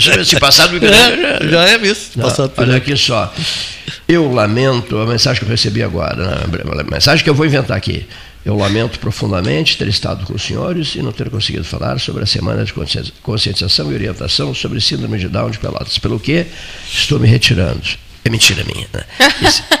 Se, 0.00 0.24
se 0.24 0.38
passar 0.38 0.68
do 0.68 0.76
Ipiranga, 0.76 1.26
é, 1.26 1.48
já 1.48 1.64
é 1.64 1.78
vice. 1.78 2.10
Não, 2.14 2.32
olha 2.56 2.76
aqui 2.76 2.96
só, 2.96 3.34
eu 4.06 4.32
lamento, 4.32 4.98
a 4.98 5.06
mensagem 5.06 5.40
que 5.40 5.46
eu 5.46 5.50
recebi 5.50 5.82
agora, 5.82 6.14
né, 6.14 6.44
a 6.80 6.84
mensagem 6.84 7.24
que 7.24 7.30
eu 7.30 7.34
vou 7.34 7.44
inventar 7.44 7.76
aqui, 7.76 8.06
eu 8.44 8.56
lamento 8.56 9.00
profundamente 9.00 9.76
ter 9.76 9.88
estado 9.88 10.26
com 10.26 10.34
os 10.34 10.42
senhores 10.42 10.94
e 10.94 11.02
não 11.02 11.10
ter 11.10 11.28
conseguido 11.28 11.64
falar 11.64 11.98
sobre 11.98 12.22
a 12.22 12.26
semana 12.26 12.64
de 12.64 12.72
conscientização 13.20 13.90
e 13.90 13.94
orientação 13.94 14.54
sobre 14.54 14.80
síndrome 14.80 15.18
de 15.18 15.28
Down 15.28 15.50
de 15.50 15.58
Pelotas, 15.58 15.98
pelo 15.98 16.20
que 16.20 16.46
estou 16.86 17.18
me 17.18 17.26
retirando. 17.26 17.80
É 18.24 18.30
mentira 18.30 18.64
minha. 18.64 18.86
Né? 18.92 19.02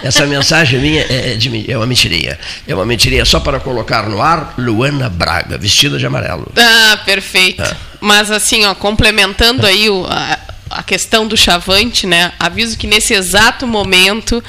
essa 0.02 0.26
mensagem 0.26 0.78
minha 0.78 1.00
é, 1.02 1.32
é, 1.32 1.34
de, 1.34 1.70
é, 1.70 1.76
uma 1.76 1.86
mentirinha. 1.86 2.38
É 2.68 2.74
uma 2.74 2.84
mentirinha 2.84 3.24
só 3.24 3.40
para 3.40 3.58
colocar 3.58 4.08
no 4.08 4.20
ar 4.20 4.54
Luana 4.58 5.08
Braga, 5.08 5.56
vestida 5.56 5.98
de 5.98 6.04
amarelo. 6.04 6.52
Ah, 6.56 6.98
perfeito. 7.06 7.62
Ah. 7.62 7.74
Mas 8.00 8.30
assim, 8.30 8.66
ó, 8.66 8.74
complementando 8.74 9.66
aí 9.66 9.88
o, 9.88 10.06
a, 10.06 10.38
a 10.70 10.82
questão 10.82 11.26
do 11.26 11.36
chavante, 11.36 12.06
né? 12.06 12.32
Aviso 12.38 12.76
que 12.76 12.86
nesse 12.86 13.14
exato 13.14 13.66
momento 13.66 14.44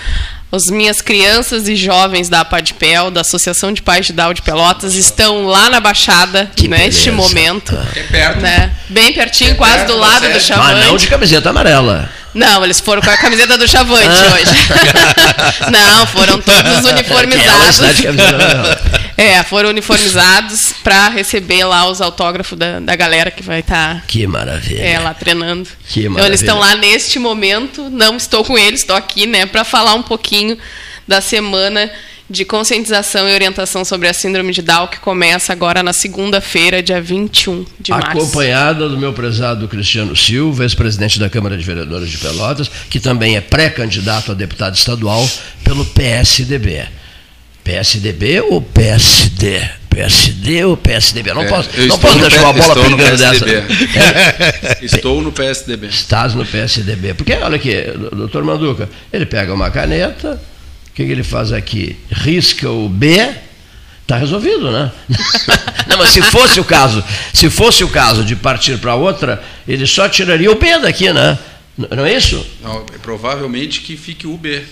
as 0.51 0.65
minhas 0.65 1.01
crianças 1.01 1.67
e 1.67 1.75
jovens 1.75 2.29
da 2.29 2.41
APADPEL, 2.41 3.11
da 3.11 3.21
Associação 3.21 3.71
de 3.71 3.81
Pais 3.81 4.07
de 4.07 4.13
Down 4.13 4.33
de 4.33 4.41
Pelotas, 4.41 4.95
estão 4.95 5.45
lá 5.45 5.69
na 5.69 5.79
Baixada, 5.79 6.49
que 6.55 6.67
neste 6.67 7.11
momento. 7.11 7.77
É 7.95 8.03
perto. 8.03 8.41
Né? 8.41 8.71
Bem 8.89 9.13
pertinho, 9.13 9.51
é 9.51 9.55
quase 9.55 9.77
perto, 9.77 9.93
do 9.93 9.97
lado 9.97 10.31
do 10.31 10.39
Chavante. 10.39 10.73
Mas 10.73 10.85
não 10.85 10.97
de 10.97 11.07
camiseta 11.07 11.49
amarela. 11.49 12.09
Não, 12.35 12.65
eles 12.65 12.81
foram 12.81 13.01
com 13.01 13.09
a 13.09 13.15
camiseta 13.15 13.57
do 13.57 13.65
Chavante 13.65 14.07
ah. 14.07 14.33
hoje. 14.33 15.71
não, 15.71 16.05
foram 16.07 16.41
todos 16.41 16.91
uniformizados. 16.91 17.79
É, 19.17 19.41
foram 19.43 19.69
uniformizados 19.69 20.73
para 20.83 21.07
receber 21.07 21.63
lá 21.63 21.89
os 21.89 22.01
autógrafos 22.01 22.57
da, 22.57 22.81
da 22.81 22.93
galera 22.97 23.31
que 23.31 23.41
vai 23.41 23.61
estar. 23.61 23.95
Tá, 23.95 24.01
que 24.05 24.27
maravilha. 24.27 24.83
É, 24.83 24.99
lá 24.99 25.13
treinando. 25.13 25.69
Que 25.87 26.09
maravilha. 26.09 26.11
Então 26.11 26.25
eles 26.25 26.41
estão 26.41 26.59
lá 26.59 26.75
neste 26.75 27.17
momento, 27.17 27.89
não 27.89 28.17
estou 28.17 28.43
com 28.43 28.57
eles, 28.57 28.81
estou 28.81 28.97
aqui, 28.97 29.25
né, 29.25 29.45
para 29.45 29.63
falar 29.63 29.93
um 29.93 30.03
pouquinho 30.03 30.57
da 31.07 31.21
semana 31.21 31.89
de 32.29 32.43
conscientização 32.43 33.29
e 33.29 33.33
orientação 33.33 33.85
sobre 33.85 34.07
a 34.07 34.13
síndrome 34.13 34.51
de 34.51 34.61
Down, 34.61 34.87
que 34.87 34.99
começa 34.99 35.53
agora 35.53 35.83
na 35.83 35.93
segunda-feira, 35.93 36.81
dia 36.81 36.99
21 36.99 37.65
de 37.79 37.91
março. 37.91 38.09
Acompanhada 38.09 38.89
do 38.89 38.97
meu 38.97 39.13
prezado 39.13 39.67
Cristiano 39.67 40.15
Silva, 40.15 40.63
ex-presidente 40.63 41.19
da 41.19 41.29
Câmara 41.29 41.55
de 41.55 41.63
Vereadores 41.63 42.09
de 42.09 42.17
Pelotas, 42.17 42.69
que 42.89 42.99
também 42.99 43.35
é 43.35 43.41
pré-candidato 43.41 44.31
a 44.31 44.35
deputado 44.35 44.75
estadual 44.75 45.27
pelo 45.63 45.85
PSDB. 45.85 46.87
PSDB 47.63 48.41
ou 48.41 48.61
PSD? 48.61 49.61
PSD 49.89 50.65
ou 50.65 50.75
PSDB? 50.75 51.33
Não 51.33 51.43
É, 51.43 51.47
posso, 51.47 51.69
não 51.87 51.97
posso 51.97 52.19
deixar 52.19 52.41
uma 52.41 52.53
bola 52.53 52.73
estou 52.73 52.89
no 52.89 52.97
pingando 52.97 53.17
dessa. 53.17 53.45
É. 53.49 54.77
Estou 54.85 55.21
no 55.21 55.31
PSDB. 55.31 55.87
Estás 55.87 56.33
no 56.33 56.45
PSDB. 56.45 57.13
Porque, 57.13 57.33
olha 57.33 57.55
aqui, 57.55 57.73
doutor 58.13 58.43
Manduca, 58.43 58.89
ele 59.11 59.25
pega 59.25 59.53
uma 59.53 59.71
caneta, 59.71 60.39
que, 60.95 61.05
que 61.05 61.11
ele 61.11 61.23
faz 61.23 61.51
aqui? 61.51 61.97
Risca 62.09 62.69
o 62.69 62.87
B, 62.87 63.29
está 64.01 64.15
resolvido, 64.17 64.71
né? 64.71 64.89
Não, 65.87 65.97
mas 65.97 66.09
se 66.09 66.21
fosse 66.21 66.59
o 66.59 66.63
caso, 66.63 67.03
se 67.33 67.49
fosse 67.49 67.83
o 67.83 67.89
caso 67.89 68.23
de 68.23 68.35
partir 68.35 68.77
para 68.77 68.95
outra, 68.95 69.43
ele 69.67 69.85
só 69.85 70.07
tiraria 70.07 70.49
o 70.49 70.55
B 70.55 70.79
daqui, 70.79 71.11
né? 71.11 71.37
Não 71.77 72.05
é 72.05 72.15
isso? 72.15 72.43
Não, 72.63 72.85
é 72.93 72.97
provavelmente 73.01 73.81
que 73.81 73.97
fique 73.97 74.25
o 74.25 74.37
B. 74.37 74.63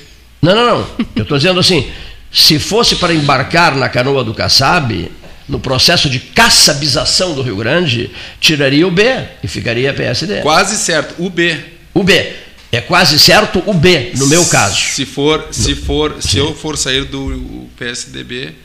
Não, 0.42 0.56
não, 0.56 0.66
não. 0.66 0.88
Eu 1.14 1.24
estou 1.24 1.38
dizendo 1.38 1.60
assim, 1.60 1.92
se 2.32 2.58
fosse 2.58 2.96
para 2.96 3.14
embarcar 3.14 3.76
na 3.76 3.90
canoa 3.90 4.24
do 4.24 4.34
Kassab, 4.34 5.12
no 5.48 5.60
processo 5.60 6.10
de 6.10 6.20
caçabização 6.20 7.36
do 7.36 7.42
Rio 7.42 7.58
Grande, 7.58 8.10
tiraria 8.40 8.88
o 8.88 8.92
B 8.92 9.04
e 9.44 9.48
ficaria 9.50 9.94
PSD. 9.94 10.40
Quase 10.40 10.78
certo, 10.78 11.16
o 11.18 11.30
B. 11.30 11.60
O 11.94 12.02
B. 12.02 12.43
É 12.74 12.82
quase 12.82 13.20
certo 13.20 13.62
o 13.68 13.74
B, 13.76 14.14
no 14.18 14.26
meu 14.26 14.44
caso. 14.48 14.76
Se 14.76 15.06
for, 15.06 15.50
se 15.52 15.76
for, 15.76 16.16
se 16.20 16.40
eu 16.40 16.56
for 16.56 16.76
sair 16.76 17.06
do 17.06 17.68
PSDB, 17.78 18.56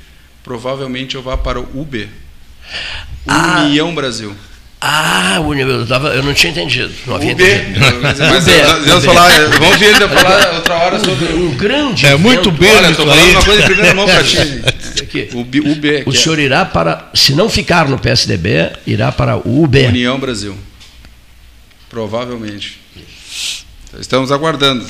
provavelmente 0.42 1.14
eu 1.14 1.20
vá 1.20 1.36
para 1.36 1.60
o 1.60 1.68
UB. 1.78 2.08
União 3.66 3.94
Brasil. 3.94 4.34
Ah, 4.80 5.38
o 5.44 5.54
eu, 5.54 5.86
tava, 5.86 6.08
eu 6.14 6.22
não 6.22 6.32
tinha 6.32 6.52
entendido. 6.52 6.90
Não 7.06 7.16
havia 7.16 7.34
UB. 7.34 7.42
entendido. 7.42 8.00
Mas, 8.00 8.18
mas 8.18 8.46
UB, 8.46 8.92
UB. 8.92 9.04
falar, 9.04 9.30
vamos 9.58 9.76
ver 9.76 9.92
ainda 9.92 10.08
falar 10.08 10.54
outra 10.54 10.74
hora 10.76 10.98
sobre 11.00 11.26
um 11.26 11.54
grande 11.54 12.06
É 12.06 12.16
muito 12.16 12.50
bem 12.50 12.74
Olha, 12.76 12.94
tô 12.94 13.04
falando 13.04 13.20
aí. 13.20 13.30
uma 13.32 13.44
coisa 13.44 13.62
em 13.62 13.66
primeira 13.66 13.94
mão 13.94 14.06
para 14.06 14.24
ti. 14.24 14.38
Aqui. 15.02 15.28
O, 15.34 15.44
B, 15.44 15.60
o 15.60 15.74
B. 15.74 16.02
O 16.06 16.12
que 16.12 16.16
é 16.16 16.20
senhor 16.20 16.38
irá 16.38 16.64
para, 16.64 17.10
se 17.12 17.34
não 17.34 17.50
ficar 17.50 17.86
no 17.86 17.98
PSDB, 17.98 18.72
irá 18.86 19.12
para 19.12 19.36
o 19.36 19.64
UB. 19.64 19.86
União 19.88 20.18
Brasil. 20.18 20.56
Provavelmente. 21.90 22.87
Estamos 23.96 24.30
aguardando. 24.30 24.84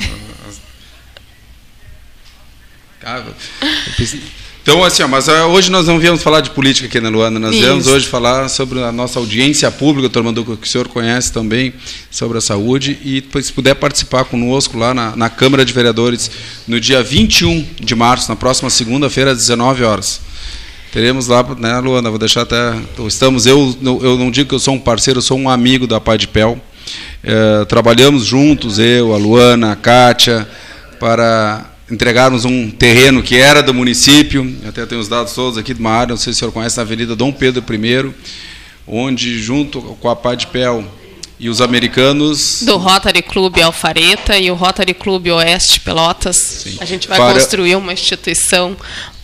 Então, 4.62 4.84
assim, 4.84 5.03
ó, 5.03 5.09
mas 5.09 5.28
ah, 5.30 5.46
hoje 5.46 5.70
nós 5.70 5.86
não 5.86 5.99
viemos 5.99 6.22
falar 6.22 6.40
de 6.40 6.51
política 6.51 6.86
aqui 6.86 7.01
na 7.01 7.09
Luana, 7.09 7.38
nós 7.38 7.55
Isso. 7.55 7.62
viemos 7.62 7.86
hoje 7.86 8.07
falar 8.07 8.49
sobre 8.49 8.82
a 8.82 8.92
nossa 8.92 9.18
audiência 9.18 9.70
pública, 9.70 10.03
doutor 10.03 10.22
Manduca, 10.22 10.57
que 10.57 10.66
o 10.66 10.70
senhor 10.70 10.88
conhece 10.88 11.32
também, 11.32 11.72
sobre 12.11 12.36
a 12.36 12.40
saúde, 12.40 12.99
e 13.03 13.24
se 13.42 13.51
puder 13.51 13.76
participar 13.76 14.24
conosco 14.24 14.76
lá 14.76 14.92
na, 14.92 15.16
na 15.16 15.30
Câmara 15.30 15.64
de 15.64 15.72
Vereadores, 15.72 16.30
no 16.66 16.78
dia 16.78 17.03
21 17.03 17.66
de 17.80 17.94
março, 17.94 18.28
na 18.28 18.36
próxima 18.36 18.68
segunda-feira, 18.68 19.30
às 19.30 19.38
19 19.38 19.84
horas. 19.84 20.20
Teremos 20.92 21.28
lá, 21.28 21.42
né, 21.59 21.78
Luana, 21.78 22.11
vou 22.11 22.18
deixar 22.18 22.42
até. 22.42 22.74
Estamos, 23.07 23.46
eu, 23.46 23.74
eu 23.82 24.18
não 24.18 24.30
digo 24.30 24.51
que 24.51 24.55
eu 24.55 24.59
sou 24.59 24.74
um 24.74 24.80
parceiro, 24.80 25.18
eu 25.18 25.22
sou 25.22 25.38
um 25.38 25.49
amigo 25.49 25.86
da 25.86 25.99
Pai 25.99 26.18
de 26.18 26.28
Pel. 26.28 26.61
Eh, 27.22 27.64
trabalhamos 27.68 28.24
juntos, 28.24 28.78
eu, 28.78 29.14
a 29.14 29.16
Luana, 29.16 29.72
a 29.72 29.76
Kátia, 29.76 30.49
para 31.01 31.64
entregarmos 31.91 32.45
um 32.45 32.70
terreno 32.70 33.22
que 33.22 33.36
era 33.36 33.62
do 33.62 33.72
município, 33.72 34.57
até 34.66 34.84
tenho 34.84 35.01
os 35.01 35.09
dados 35.09 35.32
todos 35.32 35.59
aqui 35.59 35.72
de 35.72 35.80
uma 35.80 35.91
área, 35.91 36.11
não 36.11 36.16
sei 36.16 36.32
se 36.32 36.36
o 36.36 36.41
senhor 36.41 36.53
conhece, 36.53 36.76
na 36.76 36.82
Avenida 36.82 37.16
Dom 37.16 37.32
Pedro 37.32 37.64
I, 37.74 38.12
onde, 38.86 39.39
junto 39.39 39.80
com 39.80 40.09
a 40.09 40.16
Pai 40.16 40.36
de 40.36 40.47
Pel 40.47 40.84
e 41.41 41.49
os 41.49 41.61
americanos, 41.61 42.62
Do 42.62 42.76
Rotary 42.76 43.22
Clube 43.22 43.62
Alfareta 43.62 44.36
e 44.36 44.51
o 44.51 44.55
Rotary 44.55 44.93
Clube 44.93 45.30
Oeste 45.30 45.78
Pelotas. 45.80 46.66
A 46.80 46.84
gente 46.84 47.07
vai 47.07 47.16
Para- 47.18 47.34
construir 47.34 47.76
uma 47.76 47.93
instituição 47.93 48.70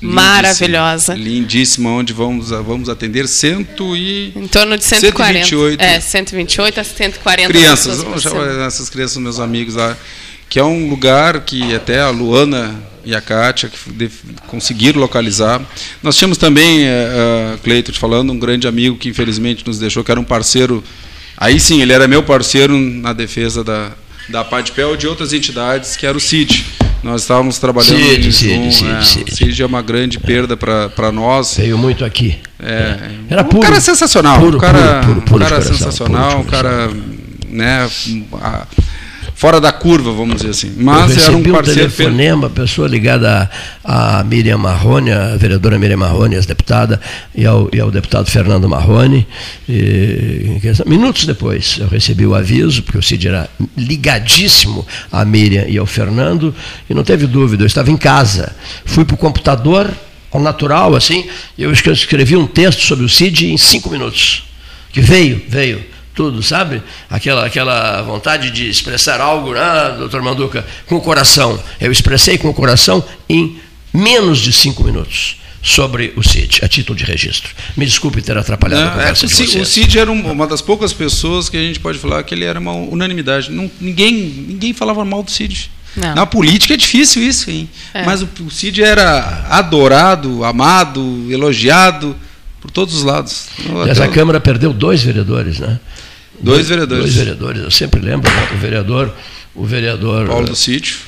lindíssima, 0.01 0.23
maravilhosa. 0.23 1.15
Lindíssima, 1.15 1.91
onde 1.91 2.13
vamos, 2.13 2.51
vamos 2.51 2.89
atender 2.89 3.27
cento 3.27 3.97
e. 3.97 4.33
Em 4.37 4.47
torno 4.47 4.79
de 4.79 4.85
140. 4.85 5.47
128 5.47 5.81
É, 5.83 6.01
128 6.01 6.81
a 6.81 6.85
140 6.85 7.49
crianças, 7.49 8.03
vamos 8.03 8.23
chamar 8.23 8.47
essas 8.67 8.89
crianças, 8.89 9.17
meus 9.19 9.41
amigos 9.41 9.75
lá, 9.75 9.97
que 10.49 10.59
é 10.61 10.65
um 10.65 10.89
lugar 10.89 11.41
que 11.41 11.75
até 11.75 12.01
a 12.01 12.11
Luana 12.11 12.81
e 13.05 13.15
a 13.15 13.21
Kátia 13.21 13.71
conseguiram 14.47 15.01
localizar. 15.01 15.61
Nós 16.03 16.17
tínhamos 16.17 16.39
também, 16.39 16.85
uh, 16.85 17.59
Cleito 17.63 17.93
te 17.93 17.99
falando, 17.99 18.33
um 18.33 18.39
grande 18.39 18.67
amigo 18.67 18.97
que 18.97 19.09
infelizmente 19.09 19.67
nos 19.67 19.79
deixou, 19.79 20.03
que 20.05 20.11
era 20.11 20.21
um 20.21 20.25
parceiro, 20.25 20.83
aí 21.37 21.59
sim, 21.61 21.81
ele 21.83 21.93
era 21.93 22.07
meu 22.09 22.23
parceiro 22.23 22.79
na 22.79 23.13
defesa 23.13 23.63
da, 23.65 23.91
da 24.29 24.45
Padpel 24.45 24.95
e 24.95 24.97
de 24.97 25.07
outras 25.07 25.33
entidades, 25.33 25.97
que 25.97 26.07
era 26.07 26.17
o 26.17 26.21
CID. 26.21 26.65
Nós 27.03 27.21
estávamos 27.21 27.59
trabalhando 27.59 27.99
Cid, 27.99 28.29
em 28.29 28.33
Cid, 28.33 28.55
Zoom, 28.55 28.73
Cid, 28.73 28.91
é, 28.91 29.03
Cid. 29.03 29.31
O 29.33 29.37
CID 29.37 29.63
é 29.63 29.67
uma 29.67 29.83
grande 29.83 30.19
perda 30.19 30.57
para 30.57 31.13
nós. 31.13 31.57
Veio 31.59 31.77
muito 31.77 32.03
aqui. 32.03 32.39
É, 32.59 32.97
Era 33.29 33.43
um 33.43 33.45
puro. 33.45 33.63
cara 33.63 33.79
sensacional, 33.79 34.41
Puro, 34.41 34.57
um 34.57 34.61
cara, 34.61 35.01
puro, 35.03 35.15
puro, 35.17 35.27
puro 35.27 35.37
um 35.45 35.49
cara 35.49 35.57
coração, 35.61 35.77
sensacional, 35.77 36.31
puro 36.31 36.41
um 36.41 36.45
cara, 36.47 36.91
né, 37.51 37.91
a- 38.41 38.67
fora 39.35 39.61
da 39.61 39.73
curva, 39.73 40.13
vamos 40.13 40.37
dizer 40.37 40.51
assim. 40.51 40.73
Mas 40.77 41.11
era 41.17 41.33
um 41.33 41.37
recebi 41.37 41.51
um 41.51 41.53
parceiro 41.53 41.81
telefonema, 41.81 42.49
pessoa 42.49 42.89
ligada 42.89 43.51
à, 43.85 44.23
Miriam 44.25 44.59
Marrone, 44.59 45.11
a 45.11 45.37
vereadora 45.37 45.79
Miriam 45.79 45.97
Marrone, 45.97 46.37
ex-deputada, 46.37 47.01
e 47.35 47.45
ao, 47.45 47.69
e 47.73 47.81
ao 47.81 47.91
deputado 47.91 48.31
Fernando 48.31 48.69
Marrone. 48.69 49.27
E, 49.69 50.61
minutos 50.87 51.27
depois, 51.27 51.77
eu 51.81 51.89
recebi 51.89 52.25
o 52.27 52.35
aviso, 52.35 52.83
porque 52.83 52.99
o 52.99 53.03
Cid 53.03 53.29
era 53.29 53.49
ligadíssimo 53.77 54.87
à 55.11 55.25
Miriam 55.25 55.65
e 55.67 55.77
ao 55.77 55.87
Fernando, 55.87 56.55
e 56.89 56.95
não 56.95 57.03
teve 57.03 57.27
dúvida, 57.27 57.65
eu 57.65 57.67
estava 57.67 57.91
em 57.91 57.97
casa. 57.97 58.55
Fui 58.85 59.05
para 59.05 59.15
o 59.15 59.19
computador, 59.19 59.91
ao 60.31 60.41
natural, 60.41 60.97
assim, 60.97 61.27
e 61.57 61.63
eu 61.63 61.73
escrevi 61.73 62.37
um 62.37 62.47
texto 62.47 62.83
sobre 62.83 63.05
o 63.05 63.09
Cid 63.09 63.53
em 63.53 63.57
cinco 63.57 63.91
minutos. 63.91 64.45
Que 64.93 65.01
veio, 65.01 65.43
veio 65.49 65.94
tudo, 66.15 66.43
sabe? 66.43 66.83
Aquela, 67.11 67.45
aquela 67.47 68.01
vontade 68.03 68.51
de 68.51 68.69
expressar 68.69 69.21
algo, 69.21 69.53
né, 69.53 69.95
doutor 69.99 70.23
Manduca, 70.23 70.65
com 70.87 70.97
o 70.97 71.01
coração. 71.01 71.59
Eu 71.81 71.91
expressei 71.91 72.39
com 72.39 72.49
o 72.49 72.55
coração 72.55 73.05
em 73.29 73.59
menos 73.93 74.39
de 74.39 74.53
cinco 74.53 74.85
minutos 74.85 75.37
sobre 75.63 76.13
o 76.17 76.23
CID, 76.23 76.61
a 76.63 76.69
título 76.69 76.97
de 76.99 77.05
registro. 77.05 77.51
Me 77.77 77.87
desculpe 77.87 78.21
ter 78.21 78.37
atrapalhado 78.37 78.83
a 78.83 78.85
Não, 78.85 78.91
é, 78.93 78.97
conversa 78.97 79.25
o, 79.25 79.29
de 79.29 79.35
Cid, 79.35 79.51
vocês. 79.53 79.69
o 79.69 79.71
Cid 79.71 79.99
era 79.99 80.13
um- 80.13 80.31
uma 80.33 80.47
das 80.47 80.61
poucas 80.61 80.93
pessoas 80.93 81.49
que 81.49 81.57
a 81.57 81.61
gente 81.61 81.81
pode 81.81 81.99
falar 81.99 82.23
que 82.23 82.35
ele 82.35 82.45
era 82.45 82.61
uma 82.61 82.73
unanimidade. 82.73 83.51
Não, 83.51 83.71
ninguém, 83.81 84.13
ninguém 84.13 84.73
falava 84.75 85.05
mal 85.05 85.23
do 85.23 85.31
Cid. 85.31 85.71
Não. 85.97 86.15
Na 86.15 86.27
política 86.27 86.75
é 86.75 86.77
difícil 86.77 87.23
isso, 87.23 87.51
hein? 87.51 87.69
É. 87.95 88.05
Mas 88.05 88.21
o, 88.21 88.29
o 88.41 88.51
Cid 88.51 88.83
era 88.83 89.47
adorado, 89.49 90.45
amado, 90.45 91.27
elogiado 91.31 92.15
por 92.61 92.71
todos 92.71 92.95
os 92.95 93.03
lados. 93.03 93.47
Aliás, 93.81 94.01
a 94.01 94.09
Câmara 94.09 94.41
perdeu 94.41 94.73
dois 94.73 95.03
vereadores, 95.03 95.61
né? 95.61 95.79
Dois 96.41 96.69
vereadores. 96.69 97.05
Dois 97.05 97.15
vereadores, 97.17 97.63
eu 97.63 97.71
sempre 97.71 98.01
lembro, 98.01 98.31
né, 98.31 98.49
o 98.55 98.59
vereador, 98.59 99.15
o 99.55 99.65
vereador 99.65 100.27
Paulo 100.27 100.47
do 100.49 100.57
Sítio. 100.57 100.99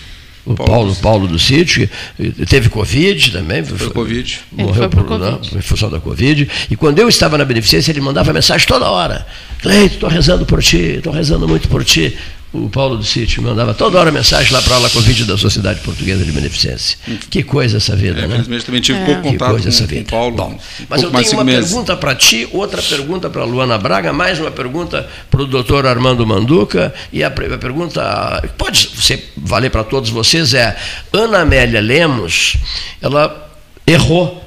o 0.44 0.54
Paulo, 0.54 0.94
Paulo 0.96 1.28
do 1.28 1.38
Sítio, 1.38 1.88
que 2.16 2.46
teve 2.46 2.68
Covid 2.68 3.32
também. 3.32 3.64
Foi 3.64 3.90
Covid. 3.90 4.40
Morreu 4.52 4.74
foi 4.74 4.88
por 4.88 5.04
por, 5.04 5.18
né, 5.18 5.30
Covid. 5.32 5.58
em 5.58 5.60
função 5.60 5.90
da 5.90 6.00
Covid. 6.00 6.48
E 6.70 6.76
quando 6.76 6.98
eu 6.98 7.08
estava 7.08 7.36
na 7.36 7.44
beneficência, 7.44 7.90
ele 7.90 8.00
mandava 8.00 8.32
mensagem 8.32 8.66
toda 8.66 8.88
hora. 8.88 9.26
Cleito, 9.60 9.94
estou 9.94 10.08
rezando 10.08 10.46
por 10.46 10.62
ti, 10.62 10.76
estou 10.76 11.12
rezando 11.12 11.48
muito 11.48 11.68
por 11.68 11.84
ti. 11.84 12.16
O 12.64 12.70
Paulo 12.70 12.96
do 12.96 13.04
Sítio 13.04 13.42
mandava 13.42 13.74
toda 13.74 13.98
hora 14.00 14.10
mensagem 14.10 14.52
lá 14.52 14.62
para 14.62 14.74
a 14.74 14.76
aula 14.76 14.90
Covid 14.90 15.24
da 15.24 15.36
Sociedade 15.36 15.80
Portuguesa 15.80 16.24
de 16.24 16.32
Beneficência. 16.32 16.98
Que 17.30 17.42
coisa 17.42 17.76
essa 17.76 17.94
vida, 17.94 18.20
É, 18.20 18.22
né? 18.22 18.26
infelizmente 18.36 18.64
também 18.64 18.80
tive 18.80 18.98
É. 19.00 19.04
pouco 19.04 19.22
Que 19.22 19.28
contato 19.32 19.50
coisa 19.50 19.62
com, 19.64 19.68
essa 19.68 19.82
com 19.84 19.88
vida. 19.88 20.02
o 20.02 20.10
Paulo. 20.10 20.36
Bom, 20.36 20.50
um 20.52 20.86
mas 20.88 21.02
eu 21.02 21.10
tenho 21.10 21.32
uma 21.32 21.44
meses. 21.44 21.68
pergunta 21.70 21.96
para 21.96 22.14
ti, 22.14 22.48
outra 22.52 22.80
pergunta 22.82 23.28
para 23.28 23.42
a 23.42 23.44
Luana 23.44 23.76
Braga, 23.78 24.12
mais 24.12 24.38
uma 24.40 24.50
pergunta 24.50 25.06
para 25.30 25.42
o 25.42 25.46
doutor 25.46 25.86
Armando 25.86 26.26
Manduca. 26.26 26.94
E 27.12 27.22
a, 27.22 27.28
a 27.28 27.30
pergunta, 27.58 28.42
pode 28.56 28.78
ser, 29.02 29.32
valer 29.36 29.70
para 29.70 29.84
todos 29.84 30.10
vocês, 30.10 30.54
é: 30.54 30.76
Ana 31.12 31.40
Amélia 31.40 31.80
Lemos, 31.80 32.56
ela 33.02 33.50
errou 33.86 34.42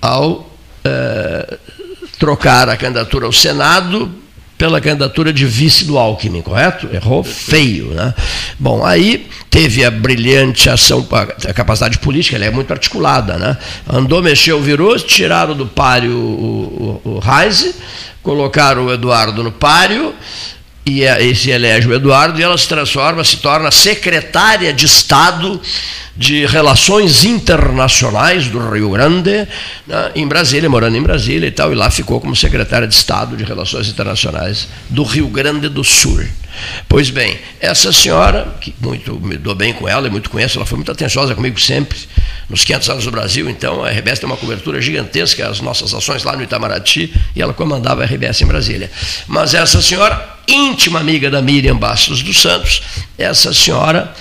ao 0.00 0.50
eh, 0.84 1.58
trocar 2.18 2.68
a 2.68 2.76
candidatura 2.76 3.26
ao 3.26 3.32
Senado 3.32 4.12
pela 4.58 4.80
candidatura 4.80 5.32
de 5.32 5.46
vice 5.46 5.84
do 5.84 5.96
Alckmin, 5.96 6.42
correto? 6.42 6.88
Errou 6.92 7.22
feio, 7.22 7.92
né? 7.94 8.12
Bom, 8.58 8.84
aí 8.84 9.28
teve 9.48 9.84
a 9.84 9.90
brilhante 9.90 10.68
ação, 10.68 11.06
a 11.48 11.54
capacidade 11.54 11.98
política, 11.98 12.36
ela 12.36 12.44
é 12.44 12.50
muito 12.50 12.72
articulada, 12.72 13.38
né? 13.38 13.56
Andou, 13.88 14.20
mexeu, 14.20 14.60
virou, 14.60 14.98
tiraram 14.98 15.54
do 15.54 15.64
páreo 15.64 16.12
o, 16.12 17.00
o, 17.04 17.16
o 17.16 17.20
colocaram 18.20 18.86
o 18.86 18.92
Eduardo 18.92 19.44
no 19.44 19.52
páreo 19.52 20.12
e, 20.88 21.06
a, 21.06 21.20
e 21.20 21.34
se 21.34 21.50
elege 21.50 21.86
o 21.86 21.94
Eduardo 21.94 22.40
e 22.40 22.42
ela 22.42 22.56
se 22.56 22.66
transforma, 22.66 23.22
se 23.22 23.36
torna 23.36 23.70
secretária 23.70 24.72
de 24.72 24.86
Estado 24.86 25.60
de 26.16 26.46
Relações 26.46 27.24
Internacionais 27.24 28.48
do 28.48 28.58
Rio 28.70 28.90
Grande, 28.90 29.46
né, 29.86 30.10
em 30.16 30.26
Brasília, 30.26 30.68
morando 30.68 30.96
em 30.96 31.02
Brasília 31.02 31.46
e 31.46 31.50
tal, 31.50 31.72
e 31.72 31.76
lá 31.76 31.90
ficou 31.90 32.20
como 32.20 32.34
secretária 32.34 32.88
de 32.88 32.94
Estado 32.94 33.36
de 33.36 33.44
Relações 33.44 33.88
Internacionais 33.88 34.66
do 34.88 35.02
Rio 35.04 35.28
Grande 35.28 35.68
do 35.68 35.84
Sul. 35.84 36.24
Pois 36.88 37.10
bem, 37.10 37.38
essa 37.60 37.92
senhora, 37.92 38.54
que 38.60 38.74
muito 38.80 39.18
me 39.20 39.36
dou 39.36 39.54
bem 39.54 39.72
com 39.72 39.88
ela 39.88 40.06
e 40.06 40.10
muito 40.10 40.30
conheço, 40.30 40.58
ela 40.58 40.66
foi 40.66 40.76
muito 40.76 40.90
atenciosa 40.92 41.34
comigo 41.34 41.58
sempre, 41.60 41.98
nos 42.48 42.64
500 42.64 42.90
anos 42.90 43.04
do 43.04 43.10
Brasil, 43.10 43.48
então 43.50 43.84
a 43.84 43.90
RBS 43.90 44.20
tem 44.20 44.26
uma 44.28 44.36
cobertura 44.36 44.80
gigantesca, 44.80 45.48
as 45.48 45.60
nossas 45.60 45.92
ações 45.92 46.24
lá 46.24 46.34
no 46.36 46.42
Itamaraty, 46.42 47.12
e 47.36 47.42
ela 47.42 47.52
comandava 47.52 48.02
a 48.02 48.06
RBS 48.06 48.40
em 48.42 48.46
Brasília. 48.46 48.90
Mas 49.26 49.52
essa 49.54 49.82
senhora, 49.82 50.36
íntima 50.48 50.98
amiga 51.00 51.30
da 51.30 51.42
Miriam 51.42 51.76
Bastos 51.76 52.22
dos 52.22 52.40
Santos, 52.40 52.82
essa 53.18 53.52
senhora 53.52 54.12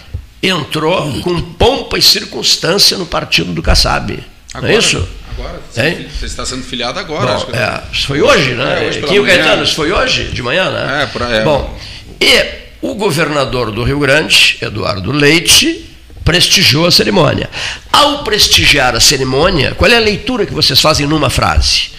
entrou 0.44 1.22
com 1.22 1.42
pompa 1.42 1.98
e 1.98 2.02
circunstância 2.02 2.98
no 2.98 3.06
partido 3.06 3.54
do 3.54 3.62
Kassab. 3.62 4.20
Não 4.54 4.66
é 4.68 4.76
isso? 4.76 5.08
Agora, 5.38 5.60
Hein? 5.78 6.08
você 6.20 6.26
está 6.26 6.46
sendo 6.46 6.64
filiado 6.64 7.00
agora. 7.00 7.36
acho 7.36 7.46
Bom, 7.46 7.52
que- 7.52 7.58
é, 7.60 7.82
foi 8.06 8.22
hoje, 8.22 8.56
né? 8.56 8.84
É, 8.86 8.88
hoje 8.88 9.02
Quinho 9.04 9.22
manhã. 9.24 9.38
Caetano, 9.38 9.64
isso 9.64 9.76
foi 9.76 9.92
hoje, 9.92 10.24
de 10.30 10.42
manhã, 10.42 10.70
né? 10.72 11.04
É, 11.04 11.06
por 11.06 11.22
aí, 11.22 11.36
é. 11.38 11.44
Bom, 11.44 11.80
e 12.22 12.46
o 12.82 12.94
governador 12.96 13.72
do 13.72 13.84
Rio 13.84 14.00
Grande, 14.00 14.58
Eduardo 14.62 15.12
Leite, 15.12 15.86
prestigiou 16.24 16.86
a 16.86 16.92
cerimônia. 16.92 17.50
Ao 17.92 18.24
prestigiar 18.24 18.96
a 18.96 19.00
cerimônia, 19.00 19.74
qual 19.76 19.90
é 19.90 19.96
a 19.96 20.00
leitura 20.00 20.46
que 20.46 20.54
vocês 20.54 20.80
fazem 20.80 21.08
numa 21.08 21.30
frase? 21.30 21.90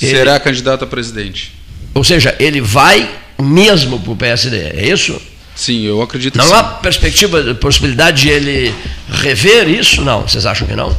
Ele- 0.00 0.10
Será 0.10 0.40
candidato 0.40 0.84
a 0.84 0.86
presidente. 0.86 1.52
Ou 1.94 2.02
seja, 2.04 2.34
ele 2.38 2.60
vai 2.60 3.08
mesmo 3.38 3.98
para 4.00 4.12
o 4.12 4.16
PSD, 4.16 4.56
é 4.56 4.88
isso? 4.88 5.20
Sim, 5.54 5.82
eu 5.84 6.00
acredito 6.00 6.38
Não 6.38 6.46
que 6.46 6.52
há 6.52 6.62
perspectiva, 6.62 7.54
possibilidade 7.54 8.22
de 8.22 8.28
ele 8.30 8.74
rever 9.10 9.68
isso? 9.68 10.02
Não, 10.02 10.22
vocês 10.22 10.46
acham 10.46 10.66
que 10.66 10.74
não? 10.74 10.96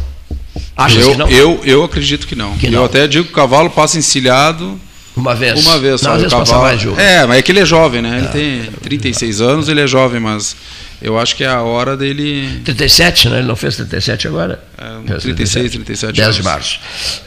Acham 0.78 1.02
eu, 1.02 1.12
que 1.12 1.18
não? 1.18 1.30
Eu, 1.30 1.62
eu 1.64 1.84
acredito 1.84 2.28
que 2.28 2.36
não. 2.36 2.56
Que 2.58 2.68
eu 2.68 2.72
não. 2.72 2.86
até 2.86 3.08
digo 3.08 3.26
que 3.26 3.32
o 3.32 3.36
cavalo 3.36 3.70
passa 3.70 3.98
encilhado 3.98 4.80
Uma 5.16 5.36
vez. 5.36 5.66
uma 5.66 5.78
vez. 5.78 6.02
Não, 6.02 6.12
só. 6.12 6.12
às 6.12 6.18
O 6.18 6.22
vezes 6.22 6.38
passa 6.38 6.58
mais 6.60 6.84
uma. 6.84 7.02
É, 7.02 7.26
mas 7.26 7.38
é 7.38 7.42
que 7.42 7.52
ele 7.52 7.60
é 7.60 7.66
jovem, 7.66 8.02
né? 8.02 8.18
Ele 8.18 8.28
tem 8.28 8.72
36 8.82 9.42
anos, 9.42 9.68
ele 9.68 9.82
é 9.82 9.88
jovem, 9.88 10.20
mas 10.20 10.56
eu 11.02 11.20
acho 11.20 11.36
que 11.36 11.44
é 11.44 11.48
a 11.48 11.62
hora 11.62 11.98
dele. 11.98 12.62
37, 12.64 13.30
né? 13.30 13.40
Ele 13.40 13.48
não 13.48 13.56
fez 13.56 13.76
37 13.76 14.28
agora? 14.28 14.64
É, 14.78 15.08
Fez 15.08 15.24
36, 15.24 15.72
37 15.72 16.16
10 16.16 16.36
de 16.36 16.44
março. 16.44 16.80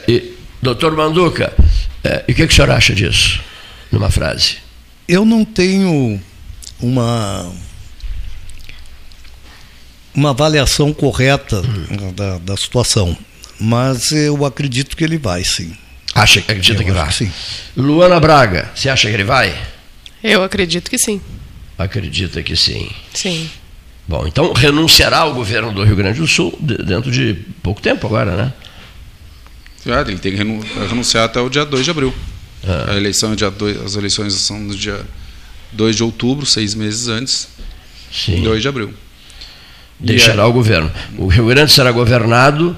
E, 0.07 0.33
doutor 0.61 0.95
Manduca, 0.95 1.53
eh, 2.03 2.23
e 2.27 2.31
o 2.31 2.35
que, 2.35 2.47
que 2.47 2.53
o 2.53 2.55
senhor 2.55 2.71
acha 2.71 2.93
disso? 2.95 3.39
Numa 3.91 4.09
frase. 4.09 4.57
Eu 5.07 5.23
não 5.23 5.45
tenho 5.45 6.19
uma 6.79 7.51
uma 10.15 10.29
avaliação 10.29 10.93
correta 10.93 11.61
da, 12.15 12.37
da 12.37 12.57
situação, 12.57 13.17
mas 13.59 14.11
eu 14.11 14.45
acredito 14.45 14.95
que 14.95 15.03
ele 15.03 15.17
vai, 15.17 15.43
sim. 15.43 15.75
Acha, 16.15 16.39
acredita 16.39 16.81
Eu 16.81 16.85
que 16.85 16.91
vai? 16.93 17.07
que 17.09 17.13
sim. 17.13 17.31
Luana 17.75 18.19
Braga, 18.19 18.71
você 18.73 18.87
acha 18.89 19.07
que 19.09 19.13
ele 19.13 19.25
vai? 19.25 19.53
Eu 20.23 20.43
acredito 20.43 20.89
que 20.89 20.97
sim. 20.97 21.19
Acredita 21.77 22.41
que 22.41 22.55
sim. 22.55 22.89
Sim. 23.13 23.49
Bom, 24.07 24.25
então 24.25 24.53
renunciará 24.53 25.19
ao 25.19 25.33
governo 25.33 25.73
do 25.73 25.83
Rio 25.83 25.95
Grande 25.95 26.19
do 26.21 26.27
Sul 26.27 26.57
de- 26.59 26.77
dentro 26.77 27.11
de 27.11 27.33
pouco 27.61 27.81
tempo 27.81 28.07
agora, 28.07 28.35
né? 28.35 28.53
Já, 29.85 30.01
ele 30.01 30.17
tem 30.17 30.31
que 30.31 30.37
renu- 30.37 30.63
renunciar 30.89 31.25
até 31.25 31.39
o 31.41 31.49
dia 31.49 31.65
2 31.65 31.83
de 31.83 31.91
abril. 31.91 32.13
Ah. 32.65 32.91
A 32.93 32.95
eleição 32.95 33.33
é 33.33 33.35
dia 33.35 33.51
2, 33.51 33.81
as 33.81 33.95
eleições 33.95 34.33
são 34.35 34.57
no 34.59 34.73
dia 34.75 35.01
2 35.73 35.95
de 35.97 36.03
outubro, 36.03 36.45
seis 36.45 36.73
meses 36.73 37.07
antes. 37.09 37.47
Sim. 38.11 38.41
2 38.41 38.61
de 38.61 38.67
abril. 38.67 38.93
Deixará 39.99 40.43
E 40.43 40.47
o 40.47 40.53
governo. 40.53 40.91
O 41.17 41.27
Rio 41.27 41.45
Grande 41.47 41.71
será 41.71 41.91
governado 41.91 42.75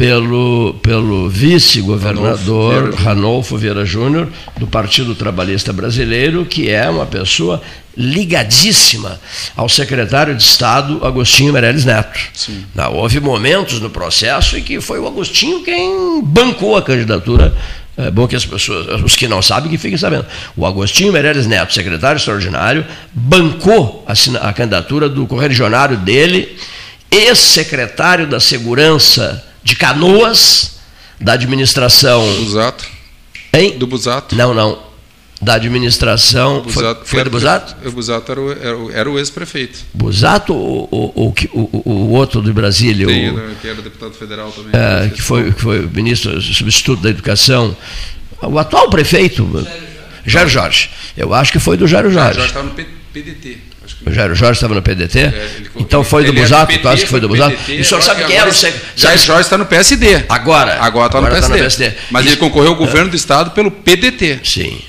pelo, 0.00 0.72
pelo 0.82 1.28
vice-governador 1.28 2.94
Ranolfo 2.94 3.58
Vieira 3.58 3.84
Júnior, 3.84 4.28
do 4.58 4.66
Partido 4.66 5.14
Trabalhista 5.14 5.74
Brasileiro, 5.74 6.46
que 6.46 6.70
é 6.70 6.88
uma 6.88 7.04
pessoa 7.04 7.60
ligadíssima 7.94 9.20
ao 9.54 9.68
secretário 9.68 10.34
de 10.34 10.42
Estado 10.42 11.04
Agostinho 11.04 11.52
Meirelles 11.52 11.84
Neto. 11.84 12.18
Sim. 12.32 12.64
Houve 12.94 13.20
momentos 13.20 13.78
no 13.78 13.90
processo 13.90 14.56
em 14.56 14.62
que 14.62 14.80
foi 14.80 14.98
o 14.98 15.06
Agostinho 15.06 15.62
quem 15.62 16.22
bancou 16.24 16.78
a 16.78 16.82
candidatura. 16.82 17.54
É 17.94 18.10
bom 18.10 18.26
que 18.26 18.34
as 18.34 18.46
pessoas, 18.46 19.02
os 19.02 19.14
que 19.14 19.28
não 19.28 19.42
sabem, 19.42 19.70
que 19.70 19.76
fiquem 19.76 19.98
sabendo. 19.98 20.24
O 20.56 20.64
Agostinho 20.64 21.12
Meirelles 21.12 21.46
Neto, 21.46 21.74
secretário 21.74 22.16
extraordinário, 22.16 22.86
bancou 23.12 24.02
a, 24.08 24.48
a 24.48 24.52
candidatura 24.54 25.10
do 25.10 25.26
correligionário 25.26 25.98
dele, 25.98 26.56
ex-secretário 27.10 28.26
da 28.26 28.40
Segurança 28.40 29.49
de 29.62 29.76
Canoas, 29.76 30.78
da 31.20 31.32
administração. 31.34 32.22
Busato. 32.36 32.84
Hein? 33.52 33.78
Do 33.78 33.86
Busato. 33.86 34.34
Não, 34.36 34.54
não. 34.54 34.90
Da 35.42 35.54
administração. 35.54 36.62
Foi, 36.64 36.72
Busato 36.82 37.00
foi 37.06 37.24
do 37.24 37.30
Busato? 37.30 37.88
O 37.88 37.92
Busato 37.92 38.30
era 38.32 38.40
o, 38.40 38.52
era 38.52 38.76
o- 38.78 38.90
era 38.92 39.10
o 39.10 39.18
ex-prefeito. 39.18 39.78
Busato 39.94 40.54
ou, 40.54 40.88
o, 40.92 41.34
o- 41.58 41.90
o 41.90 42.10
outro 42.10 42.42
de 42.42 42.52
Brasília? 42.52 43.06
Tem, 43.06 43.30
o- 43.30 43.34
né, 43.36 43.54
que 43.60 43.66
era 43.68 43.80
deputado 43.80 44.12
federal 44.12 44.52
também. 44.52 44.70
é, 44.72 45.08
que, 45.08 45.22
foi, 45.22 45.50
que 45.52 45.60
foi 45.62 45.80
ministro 45.86 46.40
substituto 46.42 47.00
da 47.02 47.08
Educação, 47.08 47.74
o 48.42 48.58
atual 48.58 48.90
prefeito, 48.90 49.66
Jairo 50.26 50.50
Jorge. 50.50 50.90
Eu 51.16 51.32
acho 51.32 51.50
que 51.52 51.58
foi 51.58 51.76
do 51.78 51.86
Jairo 51.86 52.08
Ah, 52.08 52.12
Jorge. 52.12 52.34
Jorge 52.34 52.48
estava 52.48 52.66
no 52.68 52.74
P- 52.74 52.86
PDT. 53.12 53.58
Acho 53.90 53.96
que 54.04 54.10
O 54.10 54.12
Jairo 54.12 54.34
Jorge 54.34 54.58
estava 54.58 54.74
no 54.74 54.82
PDT? 54.82 55.18
ele- 55.18 55.70
então 55.76 56.02
foi 56.04 56.24
do 56.24 56.32
Busato, 56.32 56.78
tu 56.78 56.88
acha 56.88 57.02
que 57.02 57.08
foi 57.08 57.20
do 57.20 57.28
Busato? 57.28 57.50
PDT, 57.56 57.72
E 57.76 57.80
o 57.80 57.84
senhor 57.84 58.02
sabe 58.02 58.20
que 58.22 58.26
quem 58.28 58.36
era 58.36 58.46
o 58.46 58.48
agora- 58.48 58.58
sec- 58.60 58.74
Jair 58.96 59.18
sabe- 59.18 59.26
Jorge 59.26 59.42
está 59.42 59.58
no 59.58 59.66
PSD. 59.66 60.24
Agora. 60.28 60.78
Agora 60.80 61.06
está 61.06 61.20
no, 61.20 61.26
tá 61.26 61.32
no 61.34 61.54
PSD. 61.54 61.58
PSD. 61.60 61.92
Mas 62.10 62.24
E- 62.24 62.28
ele 62.28 62.36
concorreu 62.36 62.70
ao 62.70 62.76
governo 62.76 63.10
do 63.10 63.16
estado 63.16 63.50
pelo 63.50 63.70
PDT. 63.70 64.40
Sim. 64.44 64.80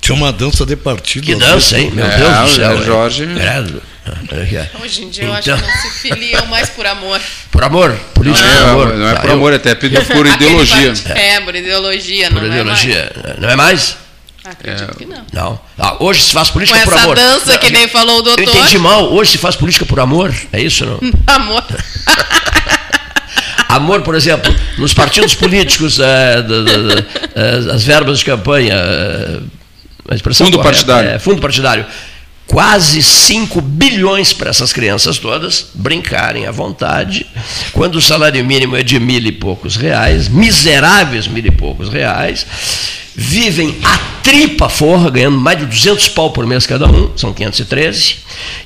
Tinha 0.00 0.14
uma 0.14 0.32
dança 0.32 0.64
de 0.64 0.76
partido. 0.76 1.26
Que 1.26 1.34
dança, 1.34 1.52
vezes. 1.54 1.72
hein? 1.74 1.90
Meu 1.92 2.06
É, 2.06 2.16
Deus 2.16 2.36
do 2.36 2.44
o 2.44 2.48
céu. 2.54 2.82
Jorge- 2.84 3.26
Credo. 3.26 3.82
Ó. 4.06 4.82
Hoje 4.82 5.04
em 5.04 5.10
dia 5.10 5.24
eu 5.24 5.36
Então- 5.36 5.54
acho 5.54 5.64
que 5.64 5.70
não 5.70 5.82
se 5.82 5.90
filiam 6.00 6.46
mais 6.46 6.70
por 6.70 6.86
amor. 6.86 7.20
Por 7.50 7.62
amor, 7.62 7.92
política 8.14 8.46
Não, 8.46 8.54
por 8.54 8.62
é, 8.66 8.70
amor. 8.70 8.96
não 8.96 9.08
é 9.08 9.14
Tá, 9.14 9.20
por 9.20 9.30
amor, 9.30 9.52
é 9.52 9.56
até 9.56 9.74
por 9.74 9.84
ideologia. 10.26 10.92
É, 11.14 11.40
por 11.40 11.54
ideologia, 11.54 12.28
Por 12.30 12.42
não 12.42 12.46
ideologia. 12.48 13.12
Não 13.38 13.48
é 13.50 13.54
mais? 13.54 13.54
é 13.54 13.56
mais? 13.56 13.96
Acredito 14.50 14.96
que 14.96 15.06
não. 15.06 15.24
Não. 15.32 15.60
Ah, 15.78 15.96
hoje 16.00 16.22
se 16.22 16.32
faz 16.32 16.48
Com 16.48 16.54
política 16.54 16.80
por 16.80 16.92
essa 16.94 17.02
amor. 17.04 17.16
dança 17.16 17.58
que 17.58 17.70
nem 17.70 17.86
falou 17.88 18.18
o 18.18 18.22
doutor. 18.22 18.42
Eu 18.42 18.48
entendi 18.50 18.78
mal. 18.78 19.12
Hoje 19.12 19.32
se 19.32 19.38
faz 19.38 19.54
política 19.56 19.84
por 19.86 20.00
amor. 20.00 20.34
É 20.52 20.60
isso, 20.60 20.84
não? 20.86 20.98
Amor. 21.26 21.64
Amor, 23.68 24.02
por 24.02 24.14
exemplo, 24.16 24.52
nos 24.78 24.92
partidos 24.92 25.34
políticos, 25.34 25.98
eh, 26.00 26.42
da- 26.42 26.62
da- 26.62 27.00
da- 27.66 27.74
as 27.74 27.84
verbas 27.84 28.18
de 28.18 28.24
campanha. 28.24 28.74
eh, 28.74 29.40
a 30.10 30.14
expressão 30.14 30.46
Fundo 30.46 30.56
correta 30.58 30.74
partidário. 30.74 31.10
É, 31.10 31.18
fundo 31.20 31.40
partidário. 31.40 31.86
Quase 32.50 33.00
5 33.00 33.60
bilhões 33.60 34.32
para 34.32 34.50
essas 34.50 34.72
crianças 34.72 35.18
todas 35.18 35.68
brincarem 35.72 36.48
à 36.48 36.50
vontade, 36.50 37.24
quando 37.72 37.94
o 37.94 38.02
salário 38.02 38.44
mínimo 38.44 38.74
é 38.74 38.82
de 38.82 38.98
mil 38.98 39.24
e 39.24 39.30
poucos 39.30 39.76
reais, 39.76 40.26
miseráveis 40.26 41.28
mil 41.28 41.46
e 41.46 41.50
poucos 41.52 41.88
reais, 41.88 42.44
vivem 43.14 43.78
a 43.84 43.96
tripa 44.24 44.68
forra, 44.68 45.10
ganhando 45.10 45.38
mais 45.38 45.60
de 45.60 45.66
200 45.66 46.08
pau 46.08 46.32
por 46.32 46.44
mês 46.44 46.66
cada 46.66 46.88
um, 46.88 47.16
são 47.16 47.32
513, 47.32 48.16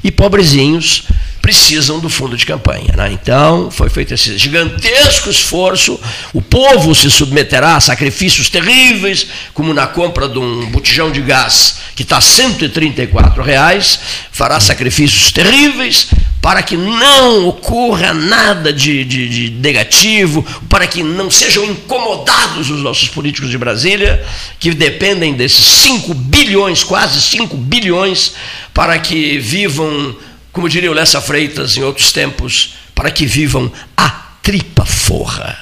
e 0.03 0.11
pobrezinhos 0.11 1.03
precisam 1.45 2.01
do 2.01 2.09
fundo 2.09 2.39
de 2.39 2.47
campanha. 2.47 2.95
né? 2.97 3.13
Então, 3.13 3.71
foi 3.71 3.91
feito 3.91 4.15
esse 4.15 4.39
gigantesco 4.39 5.29
esforço, 5.29 6.01
o 6.33 6.41
povo 6.41 6.95
se 6.95 7.11
submeterá 7.11 7.77
a 7.77 7.81
sacrifícios 7.81 8.49
terríveis, 8.49 9.27
como 9.53 9.75
na 9.75 9.87
compra 9.87 10.27
de 10.27 10.39
um 10.39 10.65
botijão 10.71 11.13
de 11.13 11.21
gás 11.21 11.77
que 11.95 12.03
está 12.03 12.19
134 12.19 13.43
reais, 13.43 13.99
fará 14.33 14.59
sacrifícios 14.59 15.31
terríveis 15.33 16.09
para 16.41 16.63
que 16.63 16.77
não 16.79 17.47
ocorra 17.49 18.15
nada 18.15 18.73
de, 18.73 19.05
de- 19.05 19.29
de 19.29 19.51
negativo, 19.61 20.43
para 20.69 20.87
que 20.87 21.03
não 21.03 21.31
sejam 21.31 21.65
incomodados 21.67 22.71
os 22.71 22.81
nossos 22.81 23.09
políticos 23.09 23.51
de 23.51 23.59
Brasília, 23.59 24.25
que 24.59 24.71
dependem 24.73 25.35
desses 25.35 25.65
5 25.65 26.15
bilhões, 26.15 26.83
quase 26.83 27.21
5 27.21 27.55
bilhões, 27.57 28.33
para 28.73 28.99
que 28.99 29.39
vivam, 29.39 30.17
como 30.55 30.69
diria 30.71 30.91
o 30.91 30.95
Lessa 30.95 31.21
Freitas 31.21 31.77
em 31.77 31.83
outros 31.83 32.11
tempos, 32.13 32.75
para 32.95 33.11
que 33.11 33.27
vivam 33.27 33.71
a 33.97 34.09
tripa 34.43 34.87
forra. 34.87 35.59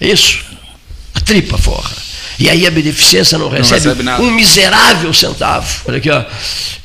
É 0.00 0.06
Isso? 0.08 0.38
A 1.14 1.20
tripa 1.20 1.58
forra. 1.58 1.90
E 2.38 2.50
aí 2.50 2.66
a 2.66 2.70
beneficência 2.70 3.38
não 3.38 3.48
recebe, 3.48 3.80
recebe 3.80 4.02
nada. 4.02 4.22
um 4.22 4.30
miserável 4.30 5.12
centavo. 5.14 5.66
Olha 5.88 5.96
aqui, 5.96 6.10
ó. 6.10 6.22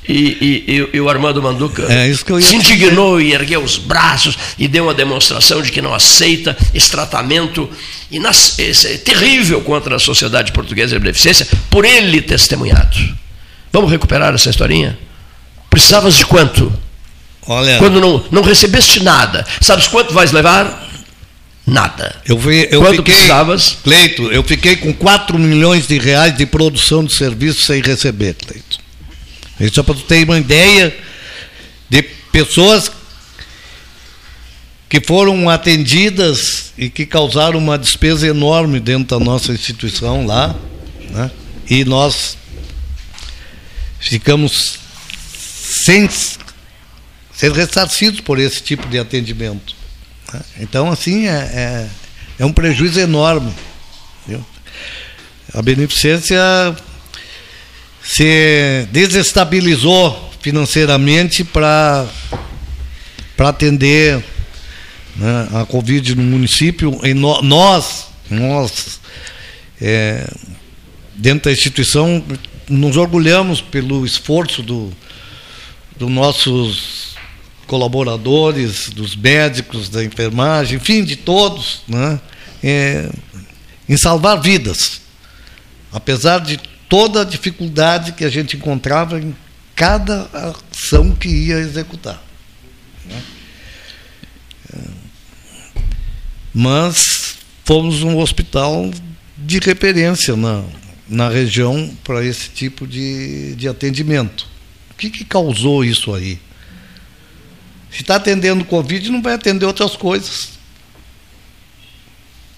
E, 0.08 0.14
e- 0.14 0.66
e- 0.68 0.89
e 0.97 0.99
o 1.02 1.10
Armando 1.10 1.41
Manduca 1.43 1.84
É 1.91 2.08
isso 2.08 2.24
que 2.26 2.32
eu 2.32 2.39
ia 2.39 2.45
se 2.45 2.58
dizer. 2.58 2.74
indignou 2.74 3.20
e 3.22 3.34
ergueu 3.34 3.62
os 3.62 3.78
braços 3.78 4.38
e 4.58 4.68
deu 4.68 4.86
uma 4.86 4.93
demonstração 4.93 5.62
de 5.62 5.72
que 5.72 5.82
não 5.82 5.93
aceita 5.93 6.58
esse 6.74 6.89
tratamento 6.89 7.70
inas- 8.10 8.58
esse- 8.58 8.97
terrível 8.99 9.62
contra 9.62 9.95
a 9.97 9.99
sociedade 9.99 10.54
portuguesa 10.54 10.93
de 10.95 10.99
beneficência, 10.99 11.45
por 11.70 11.84
ele 11.86 12.22
testemunhado. 12.22 12.97
Vamos 13.74 13.91
recuperar 13.91 14.34
essa 14.34 14.49
historinha? 14.49 14.97
Precisavas 15.70 16.16
de 16.16 16.26
quanto? 16.26 16.74
Olha, 17.48 17.78
Quando 17.78 18.00
não, 18.00 18.24
não 18.32 18.42
recebeste 18.42 19.04
nada. 19.04 19.46
Sabes 19.60 19.88
quanto 19.88 20.14
vais 20.14 20.32
levar? 20.32 20.89
Nada. 21.66 22.16
eu, 22.26 22.38
vi, 22.38 22.68
eu 22.72 22.82
Quanto 22.82 22.98
fiquei, 22.98 23.14
precisavas? 23.14 23.78
Cleito, 23.84 24.24
eu 24.32 24.44
fiquei 24.44 24.76
com 24.76 24.94
4 24.94 25.38
milhões 25.38 25.88
de 25.88 25.98
reais 25.98 26.36
de 26.36 26.46
produção 26.46 27.06
de 27.06 27.14
serviço 27.14 27.62
sem 27.62 27.82
receber, 27.82 28.36
Cleito. 28.36 28.80
Isso 29.60 29.80
é 29.80 29.84
para 29.84 29.94
tu 29.94 30.02
ter 30.02 30.24
uma 30.24 30.39
ideia 30.39 30.96
de 31.89 32.02
pessoas 32.32 32.92
que 34.89 35.00
foram 35.00 35.50
atendidas 35.50 36.74
e 36.78 36.89
que 36.89 37.06
causaram 37.06 37.60
uma 37.60 37.78
despesa 37.78 38.28
enorme 38.28 38.80
dentro 38.80 39.18
da 39.18 39.24
nossa 39.24 39.54
instituição 39.54 40.26
lá, 40.26 40.56
né? 41.12 41.32
E 41.70 41.86
nós 41.86 42.36
ficamos 44.00 44.80
sem 45.39 46.10
ser 47.42 47.52
ressarcidos 47.54 48.20
por 48.22 48.38
esse 48.38 48.62
tipo 48.62 48.88
de 48.88 49.00
atendimento. 49.00 49.76
né? 50.32 50.42
Então, 50.60 50.92
assim, 50.92 51.28
é, 51.28 51.32
é, 51.32 51.88
é 52.38 52.46
um 52.46 52.54
prejuízo 52.54 53.00
enorme. 53.00 53.52
viu? 54.28 54.46
A 55.52 55.60
beneficência 55.60 56.39
se 58.04 58.86
desestabilizou 58.92 60.32
financeiramente 60.39 61.44
para 61.44 62.08
atender 63.39 64.24
né, 65.16 65.48
a 65.54 65.66
Covid 65.66 66.14
no 66.14 66.22
município. 66.22 67.00
E 67.04 67.16
no- 67.16 67.42
nós, 67.42 68.06
nós 68.30 69.00
é, 69.82 70.28
dentro 71.16 71.46
da 71.46 71.52
instituição, 71.52 72.24
nos 72.70 72.98
orgulhamos 72.98 73.62
pelo 73.62 74.06
esforço 74.06 74.62
do, 74.62 74.94
dos 75.98 76.10
nossos 76.10 77.01
colaboradores, 77.72 78.89
dos 78.89 79.15
médicos, 79.15 79.88
da 79.88 80.03
enfermagem, 80.03 80.76
enfim, 80.76 81.05
de 81.05 81.15
todos, 81.15 81.84
né, 81.88 82.19
é, 82.61 83.09
em 83.88 83.95
salvar 83.95 84.41
vidas. 84.41 84.99
Apesar 85.89 86.39
de 86.39 86.59
toda 86.89 87.22
a 87.22 87.24
dificuldade 87.24 88.11
que 88.11 88.26
a 88.26 88.30
gente 88.30 88.57
encontrava 88.57 89.22
em 89.22 89.34
cada 89.74 90.30
ação 90.69 91.15
que 91.15 91.30
ia 91.30 91.59
executar. 91.59 92.22
né. 93.05 93.24
Mas 96.53 97.38
fomos 97.63 98.03
um 98.03 98.17
hospital 98.17 98.91
de 99.38 99.59
referência 99.59 100.36
na, 100.36 100.61
na 101.07 101.30
região 101.30 101.89
para 102.03 102.26
esse 102.26 102.49
tipo 102.49 102.86
de, 102.86 103.55
de 103.55 103.69
atendimento. 103.69 104.45
O 104.91 104.95
que, 104.95 105.09
que 105.09 105.24
causou 105.24 105.86
isso 105.86 106.13
aí? 106.13 106.38
Se 107.92 108.02
está 108.02 108.16
atendendo 108.16 108.64
Covid, 108.66 109.12
não 109.12 109.22
vai 109.22 109.34
atender 109.34 109.66
outras 109.66 109.96
coisas. 109.96 110.50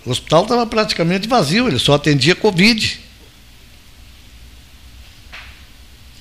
O 0.05 0.11
hospital 0.11 0.43
estava 0.43 0.65
praticamente 0.67 1.27
vazio, 1.27 1.67
ele 1.67 1.79
só 1.79 1.93
atendia 1.95 2.35
Covid. 2.35 2.99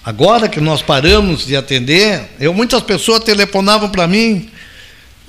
Agora 0.04 0.48
que 0.48 0.60
nós 0.60 0.82
paramos 0.82 1.46
de 1.46 1.54
atender, 1.56 2.28
eu, 2.40 2.52
muitas 2.52 2.82
pessoas 2.82 3.22
telefonavam 3.22 3.88
para 3.88 4.06
mim, 4.08 4.50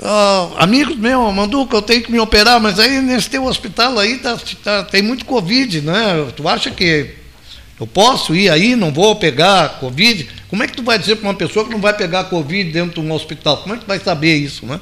"Ah, 0.02 0.50
amigos 0.60 0.96
meus, 0.96 1.34
Manduca, 1.34 1.76
eu 1.78 1.82
tenho 1.82 2.02
que 2.04 2.12
me 2.12 2.20
operar, 2.20 2.60
mas 2.60 2.80
aí 2.80 3.00
nesse 3.02 3.30
teu 3.30 3.46
hospital 3.46 4.00
aí 4.00 4.18
tá, 4.18 4.38
tá- 4.64 4.84
tem 4.84 5.02
muito 5.04 5.26
Covid, 5.26 5.82
né? 5.82 6.32
Tu 6.36 6.48
acha 6.48 6.72
que 6.72 7.14
eu 7.80 7.88
posso 7.88 8.36
ir 8.36 8.50
aí, 8.50 8.76
não 8.76 8.92
vou 8.92 9.16
pegar 9.16 9.80
Covid? 9.80 10.28
Como 10.48 10.64
é 10.64 10.68
que 10.68 10.76
tu 10.76 10.84
vai 10.84 11.00
dizer 11.00 11.16
para 11.16 11.28
uma 11.28 11.34
pessoa 11.34 11.66
que 11.66 11.72
não 11.72 11.82
vai 11.82 11.94
pegar 11.94 12.26
Covid 12.26 12.72
dentro 12.72 13.02
de 13.02 13.08
um 13.08 13.12
hospital? 13.12 13.58
Como 13.58 13.74
é 13.74 13.78
que 13.78 13.84
tu 13.84 13.88
vai 13.88 14.00
saber 14.00 14.36
isso, 14.36 14.66
né? 14.66 14.80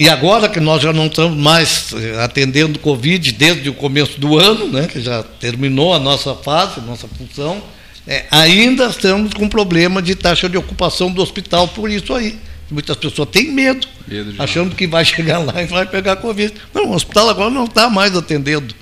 E 0.00 0.08
agora 0.08 0.48
que 0.48 0.58
nós 0.58 0.82
já 0.82 0.94
não 0.94 1.08
estamos 1.08 1.36
mais 1.36 1.92
eh, 1.92 2.24
atendendo 2.24 2.78
Covid 2.78 3.32
desde 3.32 3.68
o 3.68 3.74
começo 3.74 4.18
do 4.18 4.38
ano, 4.38 4.66
né, 4.66 4.86
que 4.86 4.98
já 4.98 5.22
terminou 5.22 5.92
a 5.92 5.98
nossa 5.98 6.34
fase, 6.34 6.80
nossa 6.80 7.06
função, 7.06 7.62
eh, 8.06 8.24
ainda 8.30 8.86
estamos 8.86 9.34
com 9.34 9.46
problema 9.46 10.00
de 10.00 10.14
taxa 10.14 10.48
de 10.48 10.56
ocupação 10.56 11.12
do 11.12 11.20
hospital 11.20 11.68
por 11.68 11.90
isso 11.90 12.14
aí. 12.14 12.38
Muitas 12.70 12.96
pessoas 12.96 13.28
têm 13.28 13.50
medo, 13.50 13.86
Medo 14.08 14.32
achando 14.38 14.74
que 14.74 14.86
vai 14.86 15.04
chegar 15.04 15.36
lá 15.36 15.62
e 15.62 15.66
vai 15.66 15.84
pegar 15.84 16.16
Covid. 16.16 16.54
Não, 16.72 16.86
o 16.86 16.94
hospital 16.94 17.28
agora 17.28 17.50
não 17.50 17.66
está 17.66 17.90
mais 17.90 18.16
atendendo 18.16 18.74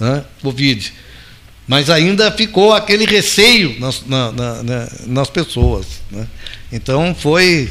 né, 0.00 0.24
Covid. 0.42 0.92
Mas 1.68 1.90
ainda 1.90 2.30
ficou 2.30 2.72
aquele 2.72 3.04
receio 3.04 3.78
nas, 3.80 4.04
na- 4.06 4.30
na- 4.32 4.62
na- 4.62 4.88
nas 5.06 5.28
pessoas. 5.30 5.86
né. 6.10 6.26
Então 6.72 7.14
foi 7.18 7.68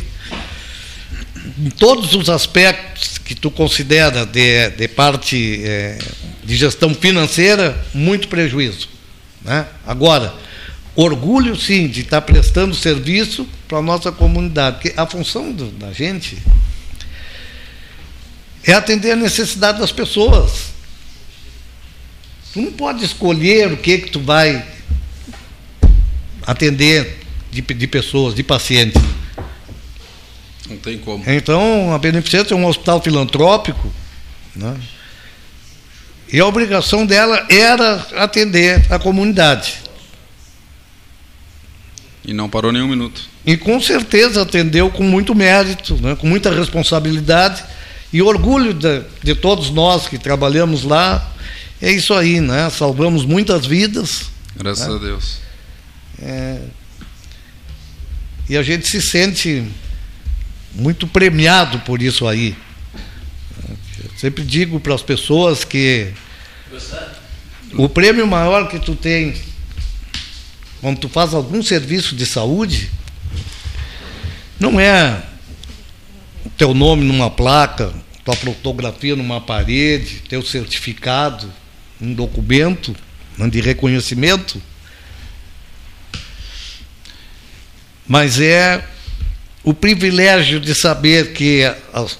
em 1.59 1.69
todos 1.69 2.13
os 2.15 2.30
aspectos 2.30 3.17
que 3.17 3.36
tu 3.36 3.49
considera 3.51 4.26
de, 4.26 4.69
de 4.71 4.88
parte 4.88 5.61
eh, 5.63 5.97
de 6.43 6.55
gestão 6.55 6.93
financeira, 6.93 7.86
muito 7.93 8.28
prejuízo. 8.28 8.89
Né? 9.43 9.65
Agora, 9.86 10.34
orgulho 10.95 11.55
sim 11.59 11.88
de 11.88 12.01
estar 12.01 12.21
prestando 12.21 12.73
serviço 12.76 13.47
para 13.67 13.78
a 13.78 13.82
nossa 13.82 14.11
comunidade, 14.11 14.78
porque 14.82 14.93
a 14.99 15.05
função 15.05 15.51
do- 15.51 15.71
da 15.71 15.93
gente 15.93 16.38
é 18.63 18.73
atender 18.73 19.11
a 19.11 19.15
necessidade 19.15 19.80
das 19.80 19.91
pessoas. 19.91 20.74
Tu 22.55 22.61
não 22.61 22.71
pode 22.71 23.03
escolher 23.03 23.73
o 23.73 23.75
que 23.75 23.97
que 23.97 24.09
tu 24.11 24.21
vai 24.21 24.65
atender 26.47 27.19
de, 27.51 27.59
de 27.59 27.85
pessoas, 27.85 28.33
de 28.33 28.43
pacientes. 28.43 29.01
Não 30.69 30.77
tem 30.77 30.97
como. 30.97 31.21
Então, 31.27 31.93
a 31.93 31.97
Beneficência 31.99 32.53
é 32.53 32.57
um 32.57 32.65
hospital 32.65 33.01
filantrópico, 33.01 33.93
né? 34.55 34.73
e 36.31 36.39
a 36.39 36.45
obrigação 36.45 37.05
dela 37.05 37.45
era 37.49 37.95
atender 38.15 38.85
a 38.89 38.97
comunidade. 38.97 39.75
E 42.23 42.31
não 42.31 42.47
parou 42.47 42.71
nenhum 42.71 42.87
minuto. 42.87 43.21
E 43.45 43.57
com 43.57 43.82
certeza 43.82 44.43
atendeu 44.43 44.89
com 44.89 45.03
muito 45.03 45.36
mérito, 45.36 46.01
né? 46.01 46.15
com 46.15 46.25
muita 46.25 46.55
responsabilidade 46.55 47.65
e 48.13 48.21
orgulho 48.21 48.73
de, 48.73 49.01
de 49.21 49.36
todos 49.36 49.71
nós 49.71 50.07
que 50.07 50.17
trabalhamos 50.17 50.86
lá. 50.86 51.34
É 51.81 51.91
isso 51.91 52.13
aí, 52.13 52.39
né? 52.39 52.69
salvamos 52.69 53.25
muitas 53.25 53.65
vidas. 53.65 54.29
Graças 54.55 54.87
né? 54.87 54.95
a 54.95 54.97
Deus. 54.97 55.37
É, 56.21 56.61
e 58.47 58.55
a 58.55 58.63
gente 58.63 58.87
se 58.87 59.01
sente 59.01 59.67
muito 60.73 61.07
premiado 61.07 61.79
por 61.79 62.01
isso 62.01 62.27
aí. 62.27 62.55
Eu 63.67 64.09
sempre 64.17 64.43
digo 64.43 64.79
para 64.79 64.93
as 64.93 65.01
pessoas 65.01 65.63
que 65.63 66.13
o 67.73 67.89
prêmio 67.89 68.25
maior 68.27 68.67
que 68.67 68.79
tu 68.79 68.95
tens 68.95 69.41
quando 70.81 70.99
tu 70.99 71.09
faz 71.09 71.33
algum 71.33 71.63
serviço 71.63 72.15
de 72.15 72.25
saúde 72.25 72.91
não 74.59 74.79
é 74.79 75.23
o 76.45 76.49
teu 76.51 76.73
nome 76.73 77.03
numa 77.03 77.29
placa, 77.29 77.93
tua 78.23 78.35
fotografia 78.35 79.15
numa 79.15 79.41
parede, 79.41 80.21
teu 80.29 80.43
certificado, 80.43 81.51
um 82.01 82.13
documento 82.13 82.96
de 83.50 83.62
reconhecimento, 83.62 84.62
mas 88.08 88.39
é 88.39 88.84
o 89.63 89.74
privilégio 89.74 90.59
de 90.59 90.76
saber 90.76 91.34
que 91.34 91.63
as 91.92 92.20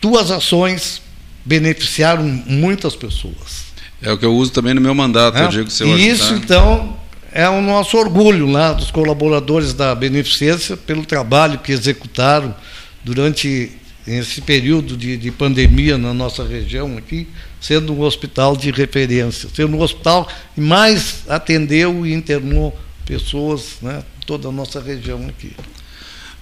tuas 0.00 0.30
ações 0.30 1.02
beneficiaram 1.44 2.22
muitas 2.22 2.94
pessoas. 2.94 3.64
É 4.00 4.12
o 4.12 4.18
que 4.18 4.24
eu 4.24 4.34
uso 4.34 4.52
também 4.52 4.74
no 4.74 4.80
meu 4.80 4.94
mandato. 4.94 5.36
né? 5.36 5.44
Eu 5.44 5.48
digo 5.48 5.64
que 5.66 5.72
se 5.72 5.82
eu 5.82 5.98
e 5.98 6.08
isso, 6.08 6.34
então, 6.34 6.96
é 7.32 7.48
o 7.48 7.60
nosso 7.60 7.96
orgulho 7.96 8.46
lá 8.46 8.72
dos 8.72 8.90
colaboradores 8.90 9.74
da 9.74 9.94
Beneficência 9.94 10.76
pelo 10.76 11.04
trabalho 11.04 11.58
que 11.58 11.72
executaram 11.72 12.54
durante 13.02 13.72
esse 14.06 14.40
período 14.40 14.96
de, 14.96 15.16
de 15.16 15.30
pandemia 15.30 15.98
na 15.98 16.12
nossa 16.14 16.46
região 16.46 16.96
aqui, 16.96 17.26
sendo 17.64 17.94
um 17.94 18.02
hospital 18.02 18.54
de 18.54 18.70
referência, 18.70 19.48
sendo 19.54 19.74
um 19.74 19.80
hospital 19.80 20.28
que 20.54 20.60
mais 20.60 21.24
atendeu 21.26 22.04
e 22.04 22.12
internou 22.12 22.78
pessoas, 23.06 23.76
né, 23.80 24.02
toda 24.26 24.48
a 24.48 24.52
nossa 24.52 24.82
região 24.82 25.26
aqui. 25.26 25.52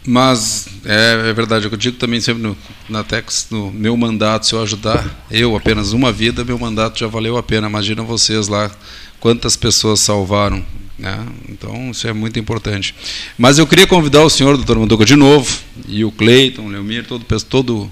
Mas 0.04 0.66
é, 0.84 1.28
é 1.30 1.32
verdade, 1.32 1.66
eu 1.66 1.76
digo 1.76 1.96
também 1.96 2.20
sempre 2.20 2.42
no, 2.42 2.56
na 2.88 3.04
Tex, 3.04 3.46
no 3.52 3.70
meu 3.70 3.96
mandato, 3.96 4.48
se 4.48 4.52
eu 4.52 4.60
ajudar 4.62 5.24
eu 5.30 5.54
apenas 5.54 5.92
uma 5.92 6.10
vida, 6.10 6.44
meu 6.44 6.58
mandato 6.58 6.98
já 6.98 7.06
valeu 7.06 7.36
a 7.36 7.42
pena. 7.42 7.68
Imagina 7.68 8.02
vocês 8.02 8.48
lá, 8.48 8.68
quantas 9.20 9.56
pessoas 9.56 10.00
salvaram. 10.00 10.64
Né? 10.98 11.24
Então, 11.48 11.92
isso 11.92 12.08
é 12.08 12.12
muito 12.12 12.36
importante. 12.40 12.96
Mas 13.38 13.60
eu 13.60 13.66
queria 13.66 13.86
convidar 13.86 14.24
o 14.24 14.30
senhor, 14.30 14.56
doutor 14.56 14.76
Manduca, 14.76 15.04
de 15.04 15.14
novo, 15.14 15.56
e 15.86 16.04
o 16.04 16.10
Cleiton, 16.10 16.62
o 16.62 16.68
Leomir, 16.68 17.06
todo, 17.06 17.24
todo 17.44 17.88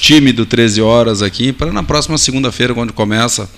time 0.00 0.32
do 0.32 0.46
13 0.46 0.80
Horas 0.80 1.22
aqui, 1.22 1.52
para 1.52 1.72
na 1.72 1.82
próxima 1.82 2.18
segunda-feira, 2.18 2.74
quando 2.74 2.92
começa 2.92 3.50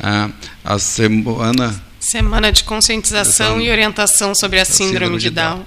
ah, 0.00 0.30
a 0.64 0.78
semana 0.78 1.82
Semana 2.02 2.50
de 2.50 2.64
conscientização 2.64 3.60
e 3.60 3.70
orientação 3.70 4.34
sobre 4.34 4.58
a 4.58 4.64
síndrome, 4.64 5.18
de 5.18 5.30
Down. 5.30 5.64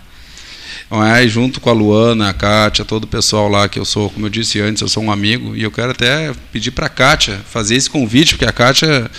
Então, 0.86 1.04
é, 1.04 1.26
junto 1.26 1.62
com 1.62 1.70
a 1.70 1.74
Luana, 1.74 2.30
a 2.30 2.34
Kátia, 2.34 2.84
todo 2.84 3.06
o 3.06 3.08
pessoal 3.08 3.48
lá 3.48 3.70
que 3.70 3.80
eu 3.80 3.86
sou, 3.86 4.10
como 4.10 4.26
eu 4.26 4.30
disse 4.30 4.60
antes, 4.60 4.82
eu 4.82 4.90
sou 4.90 5.02
um 5.02 5.10
amigo 5.10 5.56
e 5.56 5.64
eu 5.64 5.72
quero 5.72 5.92
até 5.92 6.34
pedir 6.52 6.72
para 6.72 6.88
a 6.88 6.90
Kátia 6.90 7.40
fazer 7.50 7.76
esse 7.76 7.90
convite, 7.90 8.34
porque 8.34 8.46
a 8.46 8.52
Kátia 8.52 9.10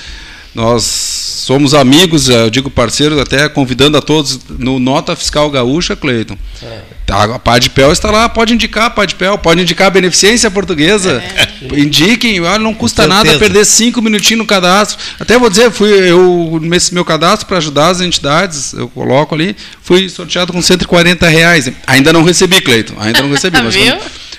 nós 0.54 0.84
somos 0.84 1.72
amigos, 1.72 2.28
eu 2.28 2.50
digo 2.50 2.70
parceiros, 2.70 3.18
até 3.18 3.48
convidando 3.48 3.96
a 3.96 4.02
todos 4.02 4.38
no 4.58 4.78
Nota 4.78 5.16
Fiscal 5.16 5.50
Gaúcha, 5.50 5.96
Cleiton. 5.96 6.36
É. 6.62 6.82
A 7.08 7.38
Padpel 7.38 7.92
está 7.92 8.10
lá, 8.10 8.28
pode 8.28 8.52
indicar 8.52 8.86
a 8.86 8.90
Padpel, 8.90 9.38
pode 9.38 9.62
indicar 9.62 9.86
a 9.86 9.90
beneficência 9.90 10.50
portuguesa. 10.50 11.22
É. 11.22 11.78
Indiquem, 11.78 12.40
olha, 12.40 12.58
não 12.58 12.74
custa 12.74 13.06
nada 13.06 13.38
perder 13.38 13.64
cinco 13.64 14.02
minutinhos 14.02 14.38
no 14.38 14.46
cadastro. 14.46 14.98
Até 15.18 15.38
vou 15.38 15.48
dizer, 15.48 15.70
fui 15.70 15.88
eu 15.88 16.58
nesse 16.60 16.92
meu 16.92 17.04
cadastro 17.04 17.46
para 17.46 17.58
ajudar 17.58 17.90
as 17.90 18.00
entidades, 18.00 18.72
eu 18.72 18.88
coloco 18.88 19.36
ali, 19.36 19.56
fui 19.80 20.08
sorteado 20.08 20.52
com 20.52 20.60
140 20.60 21.28
reais. 21.28 21.70
Ainda 21.86 22.12
não 22.12 22.24
recebi, 22.24 22.60
Cleiton, 22.60 22.94
ainda 22.98 23.22
não 23.22 23.30
recebi. 23.30 23.56
mas, 23.62 23.74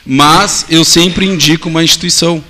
mas 0.06 0.66
eu 0.70 0.84
sempre 0.84 1.26
indico 1.26 1.70
uma 1.70 1.84
instituição. 1.84 2.44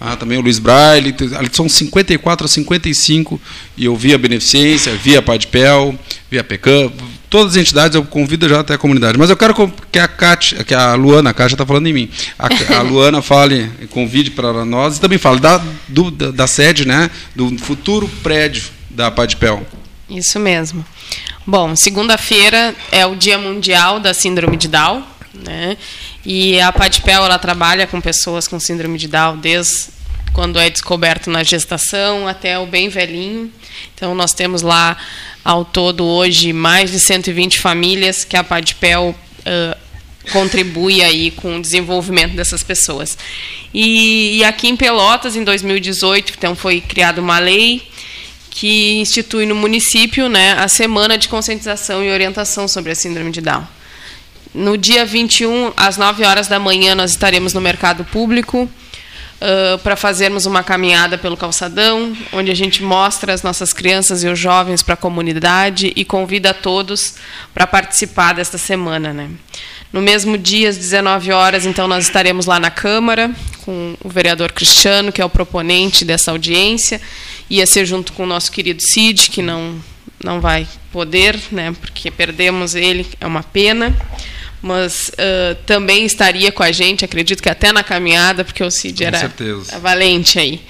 Ah, 0.00 0.16
também 0.16 0.36
o 0.36 0.40
Luiz 0.40 0.58
Braille, 0.58 1.14
são 1.52 1.68
54 1.68 2.44
a 2.44 2.48
55, 2.48 3.40
e 3.76 3.86
eu 3.86 3.96
vi 3.96 4.12
a 4.12 4.18
Beneficência, 4.18 4.92
vi 5.02 5.16
a 5.16 5.22
Padpel, 5.22 5.98
vi 6.30 6.38
a 6.38 6.44
PECAM, 6.44 6.92
todas 7.34 7.54
as 7.54 7.56
entidades 7.56 7.96
eu 7.96 8.04
convido 8.04 8.48
já 8.48 8.60
até 8.60 8.74
a 8.74 8.78
comunidade. 8.78 9.18
Mas 9.18 9.28
eu 9.28 9.36
quero 9.36 9.52
que 9.90 9.98
a 9.98 10.06
Kátia, 10.06 10.62
que 10.62 10.72
a 10.72 10.94
Luana, 10.94 11.30
a 11.30 11.34
Kátia 11.34 11.56
está 11.56 11.66
falando 11.66 11.88
em 11.88 11.92
mim, 11.92 12.08
a, 12.38 12.46
a 12.76 12.82
Luana 12.86 13.20
fale, 13.20 13.68
convide 13.90 14.30
para 14.30 14.64
nós 14.64 14.98
e 14.98 15.00
também 15.00 15.18
fale 15.18 15.40
da, 15.40 15.60
do, 15.88 16.12
da, 16.12 16.30
da, 16.30 16.46
sede, 16.46 16.86
né, 16.86 17.10
do 17.34 17.58
futuro 17.58 18.06
prédio 18.22 18.62
da 18.88 19.10
Padpel. 19.10 19.66
Isso 20.08 20.38
mesmo. 20.38 20.86
Bom, 21.44 21.74
segunda-feira 21.74 22.72
é 22.92 23.04
o 23.04 23.16
Dia 23.16 23.36
Mundial 23.36 23.98
da 23.98 24.14
Síndrome 24.14 24.56
de 24.56 24.68
Down, 24.68 25.02
né? 25.34 25.76
E 26.24 26.60
a 26.60 26.72
Padpel 26.72 27.24
ela 27.24 27.36
trabalha 27.36 27.84
com 27.88 28.00
pessoas 28.00 28.46
com 28.46 28.60
síndrome 28.60 28.96
de 28.96 29.08
Down 29.08 29.38
desde 29.38 29.88
quando 30.34 30.58
é 30.58 30.68
descoberto 30.68 31.30
na 31.30 31.42
gestação 31.42 32.28
até 32.28 32.58
o 32.58 32.66
bem 32.66 32.90
velhinho. 32.90 33.50
Então 33.94 34.14
nós 34.14 34.34
temos 34.34 34.60
lá 34.60 34.98
ao 35.42 35.64
todo 35.64 36.04
hoje 36.04 36.52
mais 36.52 36.90
de 36.90 36.98
120 36.98 37.60
famílias 37.60 38.24
que 38.24 38.36
a 38.36 38.42
Padpel 38.44 39.14
uh, 39.14 39.84
contribui 40.32 41.02
aí 41.02 41.30
com 41.30 41.56
o 41.56 41.62
desenvolvimento 41.62 42.34
dessas 42.34 42.62
pessoas. 42.62 43.16
E, 43.72 44.38
e 44.38 44.44
aqui 44.44 44.68
em 44.68 44.76
Pelotas, 44.76 45.36
em 45.36 45.44
2018, 45.44 46.34
então 46.36 46.54
foi 46.56 46.80
criada 46.80 47.20
uma 47.20 47.38
lei 47.38 47.88
que 48.50 49.00
institui 49.00 49.46
no 49.46 49.54
município 49.54 50.28
né, 50.28 50.52
a 50.52 50.68
Semana 50.68 51.16
de 51.16 51.28
Conscientização 51.28 52.04
e 52.04 52.10
Orientação 52.10 52.66
sobre 52.66 52.92
a 52.92 52.94
Síndrome 52.94 53.30
de 53.30 53.40
Down. 53.40 53.66
No 54.52 54.78
dia 54.78 55.04
21, 55.04 55.72
às 55.76 55.96
9 55.96 56.24
horas 56.24 56.46
da 56.46 56.60
manhã, 56.60 56.94
nós 56.94 57.10
estaremos 57.10 57.52
no 57.52 57.60
mercado 57.60 58.04
público 58.04 58.68
uh, 59.44 59.78
para 59.78 59.94
fazermos 59.94 60.46
uma 60.46 60.62
caminhada 60.62 61.18
pelo 61.18 61.36
calçadão, 61.36 62.16
onde 62.32 62.50
a 62.50 62.54
gente 62.54 62.82
mostra 62.82 63.32
as 63.32 63.42
nossas 63.42 63.72
crianças 63.72 64.24
e 64.24 64.28
os 64.28 64.38
jovens 64.38 64.82
para 64.82 64.94
a 64.94 64.96
comunidade 64.96 65.92
e 65.94 66.04
convida 66.04 66.50
a 66.50 66.54
todos 66.54 67.16
para 67.52 67.66
participar 67.66 68.34
desta 68.34 68.56
semana. 68.56 69.12
Né? 69.12 69.28
No 69.92 70.00
mesmo 70.00 70.38
dia, 70.38 70.68
às 70.68 70.78
19 70.78 71.30
horas, 71.30 71.66
então, 71.66 71.86
nós 71.86 72.04
estaremos 72.04 72.46
lá 72.46 72.58
na 72.58 72.70
Câmara 72.70 73.30
com 73.64 73.94
o 74.02 74.08
vereador 74.08 74.52
Cristiano, 74.52 75.12
que 75.12 75.20
é 75.20 75.24
o 75.24 75.30
proponente 75.30 76.04
dessa 76.04 76.30
audiência, 76.30 77.00
ia 77.48 77.66
ser 77.66 77.84
junto 77.86 78.12
com 78.12 78.24
o 78.24 78.26
nosso 78.26 78.50
querido 78.50 78.82
Cid, 78.82 79.30
que 79.30 79.42
não, 79.42 79.76
não 80.22 80.40
vai 80.40 80.66
poder, 80.90 81.38
né, 81.50 81.74
porque 81.80 82.10
perdemos 82.10 82.74
ele, 82.74 83.06
é 83.20 83.26
uma 83.26 83.42
pena 83.42 83.94
mas 84.64 85.10
uh, 85.10 85.54
também 85.66 86.06
estaria 86.06 86.50
com 86.50 86.62
a 86.62 86.72
gente, 86.72 87.04
acredito 87.04 87.42
que 87.42 87.50
até 87.50 87.70
na 87.70 87.84
caminhada, 87.84 88.42
porque 88.42 88.64
o 88.64 88.70
Cid 88.70 88.98
com 88.98 89.04
era 89.04 89.18
certeza. 89.18 89.78
valente 89.78 90.38
aí. 90.38 90.62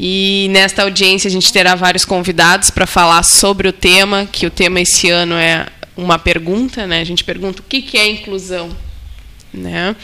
E 0.00 0.46
nesta 0.50 0.82
audiência 0.82 1.28
a 1.28 1.30
gente 1.30 1.52
terá 1.52 1.74
vários 1.74 2.06
convidados 2.06 2.70
para 2.70 2.86
falar 2.86 3.22
sobre 3.22 3.68
o 3.68 3.72
tema, 3.72 4.26
que 4.32 4.46
o 4.46 4.50
tema 4.50 4.80
esse 4.80 5.10
ano 5.10 5.34
é 5.34 5.66
uma 5.94 6.18
pergunta, 6.18 6.86
né? 6.86 7.00
A 7.00 7.04
gente 7.04 7.22
pergunta 7.22 7.60
o 7.60 7.64
que, 7.68 7.82
que 7.82 7.98
é 7.98 8.08
inclusão, 8.08 8.74
né? 9.52 9.94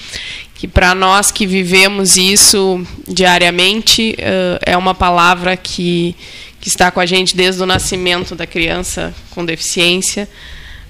Que 0.55 0.69
para 0.69 0.95
nós 0.95 1.33
que 1.33 1.47
vivemos 1.47 2.19
isso 2.19 2.87
diariamente 3.09 4.17
uh, 4.19 4.61
é 4.67 4.77
uma 4.77 4.95
palavra 4.95 5.57
que 5.57 6.15
que 6.61 6.69
está 6.69 6.91
com 6.91 6.99
a 6.99 7.07
gente 7.07 7.37
desde 7.37 7.63
o 7.63 7.67
nascimento 7.67 8.35
da 8.35 8.45
criança 8.45 9.15
com 9.31 9.45
deficiência 9.45 10.29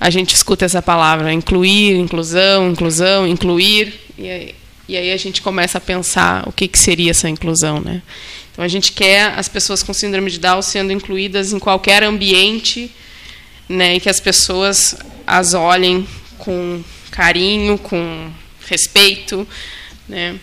a 0.01 0.11
gente 0.11 0.35
escuta 0.35 0.65
essa 0.65 0.81
palavra, 0.81 1.33
incluir, 1.33 1.97
inclusão, 1.97 2.71
inclusão, 2.71 3.27
incluir, 3.27 3.95
e 4.17 4.29
aí, 4.29 4.55
e 4.89 4.97
aí 4.97 5.13
a 5.13 5.17
gente 5.17 5.43
começa 5.43 5.79
a 5.79 5.81
pensar 5.81 6.49
o 6.49 6.53
que, 6.53 6.69
que 6.69 6.79
seria 6.79 7.11
essa 7.11 7.29
inclusão. 7.29 7.81
Né? 7.81 8.03
Então, 8.53 8.65
a 8.65 8.69
gente 8.69 8.93
quer 8.93 9.35
as 9.37 9.49
pessoas 9.49 9.83
com 9.83 9.93
síndrome 9.93 10.31
de 10.31 10.39
Down 10.39 10.63
sendo 10.63 10.93
incluídas 10.93 11.53
em 11.53 11.59
qualquer 11.59 12.03
ambiente 12.03 12.91
né, 13.69 13.97
e 13.97 14.01
que 14.01 14.09
as 14.09 14.21
pessoas 14.21 14.97
as 15.27 15.53
olhem 15.53 16.07
com 16.39 16.83
carinho, 17.11 17.77
com 17.77 18.31
respeito. 18.67 19.47
Né? 20.09 20.37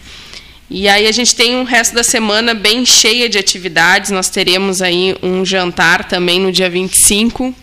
E 0.69 0.87
aí 0.87 1.07
a 1.07 1.11
gente 1.11 1.35
tem 1.35 1.55
um 1.55 1.63
resto 1.63 1.95
da 1.95 2.03
semana 2.03 2.53
bem 2.53 2.85
cheia 2.85 3.29
de 3.29 3.37
atividades. 3.37 4.11
Nós 4.11 4.29
teremos 4.29 4.81
aí 4.81 5.15
um 5.23 5.45
jantar 5.45 6.07
também 6.07 6.39
no 6.39 6.51
dia 6.51 6.69
25, 6.69 7.55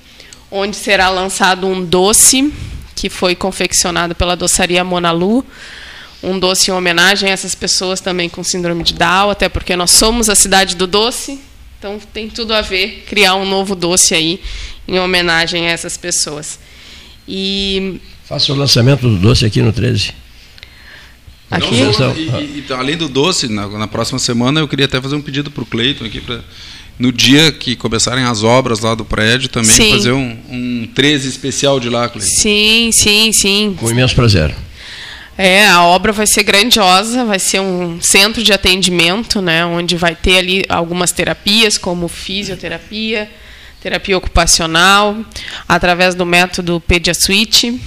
onde 0.53 0.77
será 0.77 1.09
lançado 1.09 1.67
um 1.67 1.83
doce 1.83 2.53
que 2.95 3.09
foi 3.09 3.35
confeccionado 3.35 4.15
pela 4.15 4.37
doçaria 4.37 4.85
Monalu, 4.85 5.45
um 6.23 6.39
doce 6.39 6.71
em 6.71 6.75
homenagem 6.75 7.31
a 7.31 7.33
essas 7.33 7.55
pessoas 7.55 8.01
também 8.01 8.29
com 8.29 8.45
síndrome 8.45 8.85
de 8.85 8.93
Down, 8.93 9.31
até 9.31 9.49
porque 9.49 9.75
nós 9.75 9.91
somos 9.91 10.29
a 10.29 10.35
cidade 10.35 10.77
do 10.77 10.87
doce, 10.87 11.41
então 11.79 11.99
tem 12.13 12.29
tudo 12.29 12.53
a 12.53 12.61
ver 12.61 13.05
criar 13.09 13.35
um 13.35 13.49
novo 13.49 13.75
doce 13.75 14.15
aí 14.15 14.41
em 14.87 15.01
homenagem 15.01 15.67
a 15.67 15.71
essas 15.71 15.97
pessoas. 15.97 16.61
E 17.27 17.99
faça 18.25 18.53
o 18.53 18.57
lançamento 18.57 19.09
do 19.09 19.17
doce 19.17 19.47
aqui 19.47 19.63
no 19.63 19.73
13. 19.73 20.13
Aqui? 21.51 21.83
Não, 21.83 22.17
e, 22.17 22.65
e, 22.69 22.73
além 22.73 22.97
do 22.97 23.09
doce, 23.09 23.49
na, 23.49 23.67
na, 23.69 23.89
próxima 23.89 24.19
semana 24.19 24.61
eu 24.61 24.69
queria 24.69 24.87
até 24.87 25.01
fazer 25.01 25.17
um 25.17 25.21
pedido 25.21 25.51
para 25.51 25.63
o 25.63 25.67
Cleiton 25.67 26.05
aqui 26.05 26.21
para 26.21 26.41
no 27.03 27.11
dia 27.11 27.51
que 27.51 27.75
começarem 27.75 28.23
as 28.23 28.45
obras 28.45 28.79
lá 28.79 28.95
do 28.95 29.05
prédio, 29.05 29.49
também 29.49 29.75
sim. 29.75 29.91
fazer 29.91 30.13
um, 30.13 30.39
um 30.49 30.89
13 30.95 31.29
especial 31.29 31.81
de 31.81 31.89
lá, 31.89 32.09
Cleiton. 32.09 32.33
Sim, 32.33 32.91
sim, 32.93 33.33
sim. 33.33 33.77
Com 33.77 33.91
imenso 33.91 34.15
prazer. 34.15 34.55
É, 35.37 35.67
a 35.67 35.83
obra 35.83 36.13
vai 36.13 36.29
ser 36.29 36.45
grandiosa, 36.45 37.25
vai 37.25 37.41
ser 37.41 37.61
um 37.61 38.01
centro 38.01 38.41
de 38.41 38.53
atendimento, 38.53 39.43
né, 39.43 39.67
onde 39.67 39.97
vai 39.97 40.15
ter 40.15 40.39
ali 40.39 40.65
algumas 40.69 41.11
terapias, 41.11 41.77
como 41.77 42.07
fisioterapia, 42.07 43.29
terapia 43.81 44.17
ocupacional, 44.17 45.17
através 45.69 46.15
do 46.15 46.25
método 46.25 46.81
PediaSuite. 46.87 47.81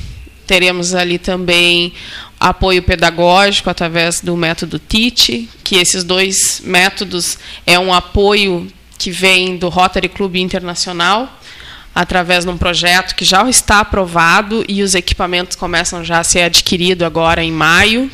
Teremos 0.46 0.94
ali 0.94 1.18
também 1.18 1.94
apoio 2.38 2.84
pedagógico 2.84 3.70
através 3.70 4.20
do 4.20 4.36
método 4.36 4.78
TIT, 4.78 5.50
que 5.64 5.78
esses 5.78 6.04
dois 6.04 6.62
métodos 6.66 7.38
é 7.66 7.80
um 7.80 7.94
apoio 7.94 8.68
que 8.98 9.12
vem 9.12 9.58
do 9.58 9.70
Rotary 9.70 10.10
Club 10.10 10.36
Internacional, 10.38 11.40
através 11.94 12.44
de 12.44 12.52
um 12.52 12.58
projeto 12.58 13.16
que 13.16 13.24
já 13.24 13.48
está 13.50 13.80
aprovado 13.80 14.66
e 14.68 14.84
os 14.84 14.96
equipamentos 14.96 15.56
começam 15.56 16.04
já 16.04 16.20
a 16.20 16.24
ser 16.24 16.42
adquiridos 16.42 17.06
agora 17.06 17.44
em 17.44 17.52
maio. 17.52 18.12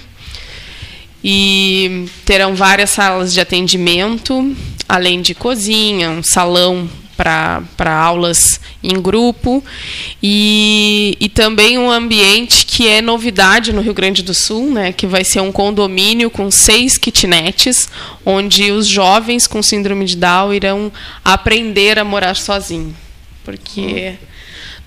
E 1.23 2.07
terão 2.25 2.55
várias 2.55 2.89
salas 2.89 3.33
de 3.33 3.39
atendimento, 3.39 4.55
além 4.89 5.21
de 5.21 5.35
cozinha, 5.35 6.09
um 6.09 6.23
salão 6.23 6.89
para 7.21 7.93
aulas 7.93 8.59
em 8.83 8.99
grupo 8.99 9.63
e, 10.23 11.15
e 11.19 11.29
também 11.29 11.77
um 11.77 11.91
ambiente 11.91 12.65
que 12.65 12.87
é 12.87 12.99
novidade 12.99 13.71
no 13.71 13.81
Rio 13.81 13.93
Grande 13.93 14.23
do 14.23 14.33
Sul, 14.33 14.71
né, 14.71 14.91
que 14.91 15.05
vai 15.05 15.23
ser 15.23 15.39
um 15.39 15.51
condomínio 15.51 16.31
com 16.31 16.49
seis 16.49 16.97
kitnets, 16.97 17.87
onde 18.25 18.71
os 18.71 18.87
jovens 18.87 19.45
com 19.45 19.61
síndrome 19.61 20.05
de 20.05 20.15
Down 20.15 20.51
irão 20.51 20.91
aprender 21.23 21.99
a 21.99 22.03
morar 22.03 22.35
sozinhos. 22.35 22.95
Porque 23.43 24.15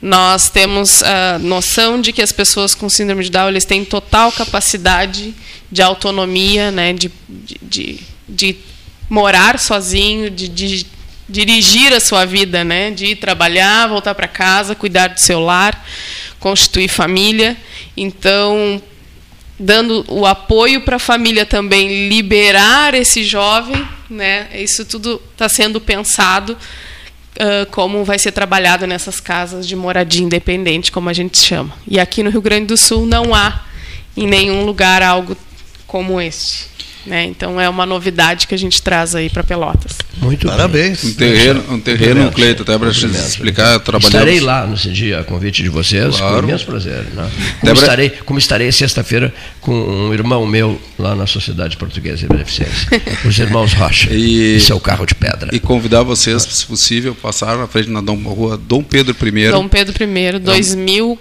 nós 0.02 0.50
temos 0.50 1.04
a 1.04 1.38
noção 1.38 2.00
de 2.00 2.12
que 2.12 2.22
as 2.22 2.32
pessoas 2.32 2.74
com 2.74 2.88
síndrome 2.88 3.22
de 3.22 3.30
Down 3.30 3.48
eles 3.48 3.64
têm 3.64 3.84
total 3.84 4.32
capacidade 4.32 5.32
de 5.70 5.82
autonomia, 5.82 6.72
né, 6.72 6.92
de, 6.92 7.12
de, 7.28 7.60
de, 7.62 8.00
de 8.28 8.56
morar 9.08 9.58
sozinho, 9.58 10.30
de, 10.30 10.48
de 10.48 10.93
dirigir 11.28 11.92
a 11.92 12.00
sua 12.00 12.24
vida, 12.24 12.64
né? 12.64 12.90
De 12.90 13.06
ir 13.06 13.16
trabalhar, 13.16 13.88
voltar 13.88 14.14
para 14.14 14.28
casa, 14.28 14.74
cuidar 14.74 15.08
do 15.08 15.20
seu 15.20 15.40
lar, 15.40 15.84
constituir 16.38 16.88
família. 16.88 17.56
Então, 17.96 18.82
dando 19.58 20.04
o 20.08 20.26
apoio 20.26 20.82
para 20.82 20.96
a 20.96 20.98
família 20.98 21.46
também 21.46 22.08
liberar 22.08 22.94
esse 22.94 23.22
jovem, 23.24 23.86
né? 24.10 24.48
Isso 24.54 24.84
tudo 24.84 25.20
está 25.32 25.48
sendo 25.48 25.80
pensado 25.80 26.52
uh, 27.34 27.66
como 27.70 28.04
vai 28.04 28.18
ser 28.18 28.32
trabalhado 28.32 28.86
nessas 28.86 29.20
casas 29.20 29.66
de 29.66 29.76
moradia 29.76 30.22
independente, 30.22 30.92
como 30.92 31.08
a 31.08 31.12
gente 31.12 31.38
chama. 31.38 31.74
E 31.86 31.98
aqui 31.98 32.22
no 32.22 32.30
Rio 32.30 32.42
Grande 32.42 32.66
do 32.66 32.76
Sul 32.76 33.06
não 33.06 33.34
há 33.34 33.64
em 34.16 34.26
nenhum 34.26 34.64
lugar 34.64 35.02
algo 35.02 35.36
como 35.86 36.20
este. 36.20 36.66
Né? 37.06 37.24
Então 37.24 37.60
é 37.60 37.68
uma 37.68 37.84
novidade 37.84 38.46
que 38.46 38.54
a 38.54 38.58
gente 38.58 38.80
traz 38.80 39.14
aí 39.14 39.28
para 39.28 39.42
Pelotas. 39.44 39.98
Muito 40.16 40.46
Parabéns. 40.46 41.04
Um 41.04 41.12
terreno, 41.12 41.62
um 41.70 41.78
terreno, 41.80 42.32
Cleito, 42.32 42.62
até 42.62 42.78
para 42.78 42.88
explicar, 42.88 43.78
trabalhamos. 43.80 44.04
Estarei 44.14 44.40
lá 44.40 44.66
nesse 44.66 44.90
dia, 44.90 45.20
a 45.20 45.24
convite 45.24 45.62
de 45.62 45.68
vocês, 45.68 46.16
Claro. 46.16 46.42
com 46.42 46.48
imenso 46.48 46.64
prazer. 46.64 47.02
Né? 47.12 47.12
Como, 47.14 47.30
Débora- 47.62 47.72
estarei, 47.80 48.10
como 48.10 48.38
estarei 48.38 48.72
sexta-feira 48.72 49.34
com 49.60 49.72
um 49.74 50.14
irmão 50.14 50.46
meu 50.46 50.80
lá 50.98 51.14
na 51.14 51.26
Sociedade 51.26 51.76
Portuguesa 51.76 52.18
de 52.18 52.26
Beneficência, 52.28 52.88
os 53.26 53.38
irmãos 53.38 53.72
Rocha, 53.74 54.08
E- 54.12 54.56
e 54.56 54.60
seu 54.60 54.80
carro 54.80 55.04
de 55.04 55.14
pedra. 55.14 55.50
E 55.54 55.60
convidar 55.60 56.02
vocês, 56.02 56.42
se 56.42 56.64
possível, 56.64 57.14
passar 57.14 57.58
na 57.58 57.66
frente 57.66 57.90
na 57.90 58.00
Dom, 58.00 58.16
rua 58.22 58.56
Dom 58.56 58.82
Pedro 58.82 59.14
I, 59.26 59.50
Dom 59.50 59.68
Pedro 59.68 59.94
I, 60.02 61.18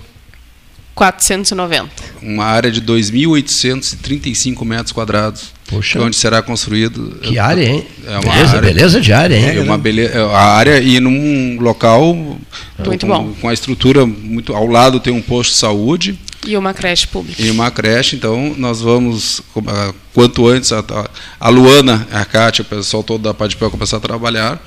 2490. 0.96 1.92
uma 2.22 2.46
área 2.46 2.72
de 2.72 2.82
2.835 2.82 4.64
metros 4.66 4.92
quadrados, 4.92 5.54
Puxa. 5.68 6.00
onde 6.02 6.16
será 6.16 6.42
construído. 6.42 7.18
Que 7.22 7.40
área, 7.40 7.64
hein? 7.66 7.86
É 8.06 8.12
uma 8.12 8.22
Beleza, 8.22 8.58
área, 8.58 8.62
beleza 8.62 9.02
de 9.02 9.14
área, 9.14 9.36
hein? 9.36 9.58
É 9.58 9.62
uma 9.62 9.78
beleza, 9.78 10.24
a 10.28 10.56
área 10.56 10.80
e 10.80 11.00
num 11.00 11.58
local 11.60 12.14
Muito 12.86 13.06
com, 13.06 13.12
bom. 13.12 13.34
com 13.42 13.50
a 13.50 13.54
estrutura 13.54 14.06
muito 14.06 14.54
ao 14.54 14.68
lado 14.68 15.00
tem 15.00 15.12
um 15.14 15.22
posto 15.22 15.52
de 15.52 15.58
saúde 15.58 16.20
E 16.46 16.58
uma 16.58 16.74
creche 16.74 17.08
pública. 17.08 17.42
e 17.42 17.50
uma 17.50 17.72
creche, 17.72 18.16
então 18.16 18.54
nós 18.58 18.82
vamos, 18.82 19.42
ah, 19.68 19.94
quanto 20.14 20.48
antes, 20.48 20.72
a, 21.40 21.50
Luana, 21.50 22.08
a 22.12 22.26
Kátia, 22.26 22.62
o 22.62 22.66
pessoal 22.66 23.04
todo 23.04 23.22
da 23.22 23.34
Padipel 23.34 23.72
começar 23.72 23.98
a 23.98 24.00
trabalhar, 24.00 24.62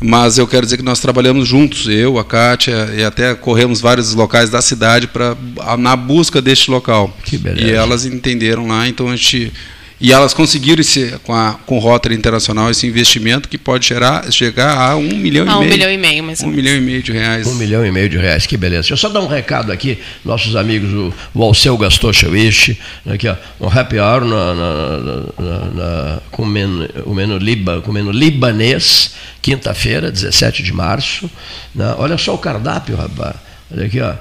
mas 0.00 0.38
eu 0.38 0.46
quero 0.46 0.66
dizer 0.66 0.76
que 0.76 0.82
nós 0.82 1.00
trabalhamos 1.00 1.48
juntos, 1.48 1.88
eu, 1.88 2.18
a 2.18 2.24
Kátia, 2.24 2.90
e 2.96 3.04
até 3.04 3.34
corremos 3.34 3.80
vários 3.80 4.14
locais 4.14 4.50
da 4.50 4.62
cidade 4.62 5.06
para 5.08 5.36
na 5.78 5.96
busca 5.96 6.40
deste 6.40 6.70
local. 6.70 7.16
Que 7.24 7.36
beleza. 7.36 7.66
E 7.66 7.72
elas 7.72 8.04
entenderam 8.04 8.68
lá, 8.68 8.86
então 8.86 9.08
a 9.08 9.16
gente... 9.16 9.52
E 9.98 10.12
elas 10.12 10.34
conseguiram 10.34 10.82
esse, 10.82 11.12
com, 11.22 11.32
a, 11.34 11.54
com 11.64 11.76
o 11.76 11.78
Rotary 11.80 12.14
Internacional 12.14 12.70
esse 12.70 12.86
investimento 12.86 13.48
que 13.48 13.56
pode 13.56 13.88
gerar, 13.88 14.30
chegar 14.30 14.76
a 14.78 14.94
um 14.94 15.08
milhão 15.16 15.46
Ah, 15.48 15.52
e 15.52 15.54
um 15.54 15.58
meio. 15.60 15.70
milhão 15.72 15.90
e 15.90 15.96
meio, 15.96 16.22
mais 16.22 16.40
ou 16.42 16.48
Um 16.48 16.50
milhão 16.52 16.76
e 16.76 16.80
meio 16.82 17.02
de 17.02 17.12
reais. 17.12 17.46
Um 17.46 17.54
milhão 17.54 17.86
e 17.86 17.90
meio 17.90 18.06
de 18.06 18.18
reais, 18.18 18.44
que 18.44 18.58
beleza. 18.58 18.82
Deixa 18.82 18.92
eu 18.92 18.98
só 18.98 19.08
dar 19.08 19.20
um 19.22 19.26
recado 19.26 19.72
aqui, 19.72 19.98
nossos 20.22 20.54
amigos, 20.54 20.92
o, 20.92 21.14
o 21.32 21.42
Alceu 21.42 21.78
Gastochewich, 21.78 22.78
aqui, 23.06 23.26
ó, 23.26 23.36
um 23.58 23.68
happy 23.70 23.98
hour 23.98 24.22
na, 24.26 24.54
na- 24.54 24.98
na- 25.38 25.64
na- 25.70 26.20
com, 26.30 26.42
o 26.42 26.46
menu, 26.46 26.86
o 27.06 27.14
menu 27.14 27.38
liba, 27.38 27.80
com 27.80 27.90
o 27.90 27.94
menu 27.94 28.10
libanês, 28.10 29.14
quinta-feira, 29.40 30.12
17 30.12 30.62
de 30.62 30.74
março. 30.74 31.30
né? 31.74 31.94
Olha 31.96 32.18
só 32.18 32.34
o 32.34 32.38
cardápio, 32.38 32.96
rapaz. 32.96 33.36
Olha 33.72 33.86
aqui, 33.86 34.00
ó. 34.02 34.12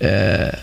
É, 0.00 0.58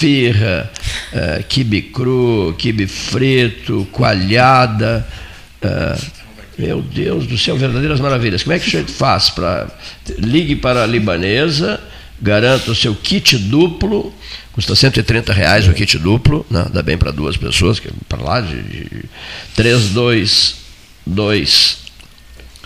esfirra, 0.00 0.70
é, 1.12 1.44
quibe 1.46 1.82
cru, 1.82 2.54
quibe 2.58 2.86
frito, 2.86 3.86
coalhada. 3.92 5.06
é, 5.60 5.98
meu 6.58 6.80
Deus 6.80 7.26
do 7.26 7.36
céu, 7.36 7.56
verdadeiras 7.56 8.00
maravilhas. 8.00 8.42
Como 8.42 8.54
é 8.54 8.58
que 8.58 8.66
a 8.66 8.80
gente 8.80 8.92
faz 8.92 9.28
para. 9.30 9.68
Ligue 10.18 10.56
para 10.56 10.82
a 10.82 10.86
libanesa, 10.86 11.80
garanta 12.20 12.70
o 12.70 12.74
seu 12.74 12.94
kit 12.94 13.36
duplo, 13.36 14.12
custa 14.52 14.74
130 14.74 15.32
reais 15.32 15.68
o 15.68 15.72
kit 15.72 15.98
duplo, 15.98 16.44
né? 16.50 16.66
dá 16.72 16.82
bem 16.82 16.98
para 16.98 17.10
duas 17.10 17.36
pessoas, 17.36 17.78
que 17.78 17.90
para 18.08 18.22
lá 18.22 18.40
de, 18.40 18.62
de 18.62 19.04
322. 19.54 21.89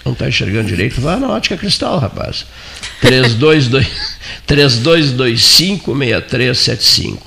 Não 0.04 0.12
está 0.12 0.28
enxergando 0.28 0.68
direito? 0.68 1.00
Vá 1.00 1.16
na 1.16 1.30
ótica 1.30 1.56
cristal, 1.56 1.98
rapaz. 1.98 2.44
322 3.00 4.14
3225-6375. 4.46 7.18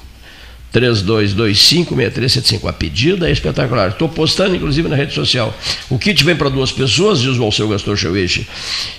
3225-6375. 0.73 2.67
A 2.67 2.73
pedida 2.73 3.29
é 3.29 3.31
espetacular. 3.31 3.89
Estou 3.89 4.09
postando, 4.09 4.55
inclusive, 4.55 4.87
na 4.87 4.95
rede 4.95 5.13
social. 5.13 5.55
O 5.89 5.97
kit 5.97 6.23
vem 6.23 6.35
para 6.35 6.49
duas 6.49 6.71
pessoas, 6.71 7.19
diz 7.19 7.37
o 7.37 7.43
Alceu 7.43 7.67
Gastor 7.67 7.97
Chauiche. 7.97 8.47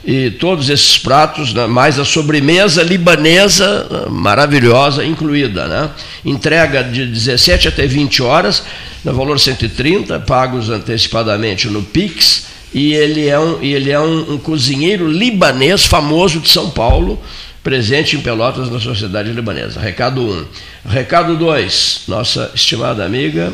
E 0.05 0.30
todos 0.30 0.68
esses 0.70 0.98
pratos, 0.98 1.55
né, 1.55 1.66
mais 1.66 1.98
a 1.98 2.05
sobremesa 2.05 2.82
libanesa 2.82 3.86
né, 3.90 4.06
maravilhosa 4.09 5.05
incluída. 5.05 5.66
Né? 5.68 5.90
Entrega 6.24 6.82
de 6.82 7.06
17 7.06 7.68
até 7.68 7.86
20 7.86 8.22
horas, 8.22 8.64
no 9.05 9.14
valor 9.14 9.38
130, 9.38 10.18
pagos 10.20 10.70
antecipadamente 10.70 11.68
no 11.68 11.82
Pix. 11.82 12.48
E 12.72 12.92
ele 12.92 13.28
é 13.28 13.38
um, 13.38 13.62
ele 13.62 13.90
é 13.90 13.98
um, 13.98 14.34
um 14.34 14.38
cozinheiro 14.38 15.10
libanês 15.10 15.84
famoso 15.84 16.40
de 16.40 16.50
São 16.50 16.70
Paulo, 16.70 17.20
presente 17.62 18.16
em 18.16 18.20
Pelotas 18.20 18.70
na 18.70 18.78
sociedade 18.78 19.32
libanesa. 19.32 19.80
Recado 19.80 20.20
1. 20.20 20.30
Um. 20.30 20.46
Recado 20.88 21.36
2. 21.36 22.02
Nossa 22.08 22.50
estimada 22.54 23.04
amiga, 23.04 23.52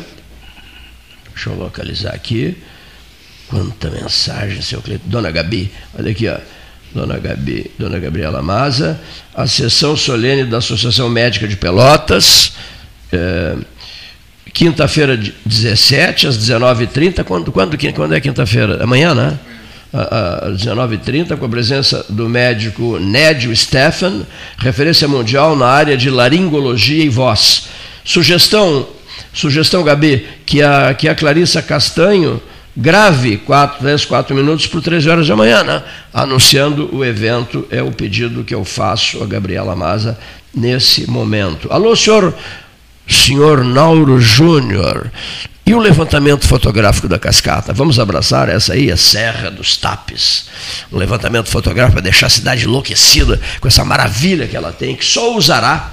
deixa 1.33 1.49
eu 1.49 1.55
localizar 1.55 2.13
aqui. 2.13 2.57
Quanta 3.47 3.89
mensagem, 3.89 4.61
seu 4.61 4.81
Cleiton. 4.81 5.07
Dona 5.07 5.31
Gabi, 5.31 5.71
olha 5.97 6.11
aqui, 6.11 6.27
ó. 6.27 6.37
Dona 6.93 7.19
Gabi, 7.19 7.69
Dona 7.77 7.99
Gabriela 7.99 8.41
Maza, 8.41 8.99
a 9.33 9.45
sessão 9.45 9.97
solene 9.97 10.45
da 10.45 10.59
Associação 10.59 11.09
Médica 11.09 11.45
de 11.45 11.57
Pelotas, 11.57 12.53
é, 13.11 13.55
quinta-feira, 14.55 15.19
17, 15.45 16.27
às 16.27 16.37
19h30. 16.37 17.25
Quando, 17.25 17.51
quando, 17.51 17.77
quando 17.93 18.15
é 18.15 18.21
quinta-feira? 18.21 18.81
Amanhã, 18.81 19.13
né? 19.13 19.37
às 19.93 20.65
19h30, 20.65 21.37
com 21.37 21.45
a 21.45 21.49
presença 21.49 22.05
do 22.09 22.27
médico 22.27 22.97
Nédio 22.97 23.55
Stefan, 23.55 24.21
referência 24.57 25.07
mundial 25.07 25.55
na 25.55 25.67
área 25.67 25.97
de 25.97 26.09
laringologia 26.09 27.03
e 27.03 27.09
voz. 27.09 27.67
Sugestão, 28.03 28.87
sugestão 29.33 29.83
Gabi, 29.83 30.25
que 30.45 30.61
a, 30.61 30.93
que 30.93 31.07
a 31.07 31.15
Clarissa 31.15 31.61
Castanho 31.61 32.41
grave 32.75 33.37
4, 33.37 33.79
3, 33.79 34.05
4 34.05 34.35
minutos 34.35 34.67
por 34.67 34.81
13 34.81 35.09
horas 35.09 35.27
da 35.27 35.35
manhã, 35.35 35.63
né? 35.63 35.83
anunciando 36.13 36.93
o 36.93 37.03
evento, 37.03 37.65
é 37.69 37.81
o 37.81 37.91
pedido 37.91 38.43
que 38.43 38.55
eu 38.55 38.65
faço 38.65 39.21
a 39.23 39.25
Gabriela 39.25 39.75
Maza 39.75 40.17
nesse 40.53 41.09
momento. 41.09 41.71
Alô, 41.71 41.95
senhor, 41.95 42.33
senhor 43.07 43.63
Nauro 43.63 44.19
Júnior, 44.19 45.11
e 45.65 45.73
o 45.73 45.79
levantamento 45.79 46.47
fotográfico 46.47 47.07
da 47.07 47.17
cascata? 47.17 47.73
Vamos 47.73 47.99
abraçar 47.99 48.49
essa 48.49 48.73
aí, 48.73 48.91
a 48.91 48.97
Serra 48.97 49.49
dos 49.49 49.75
Tapes. 49.77 50.45
Um 50.91 50.97
levantamento 50.97 51.49
fotográfico 51.49 51.93
para 51.93 52.03
deixar 52.03 52.27
a 52.27 52.29
cidade 52.29 52.65
enlouquecida 52.65 53.41
com 53.59 53.67
essa 53.67 53.83
maravilha 53.83 54.47
que 54.47 54.55
ela 54.55 54.71
tem, 54.71 54.95
que 54.95 55.03
só 55.03 55.35
usará 55.35 55.91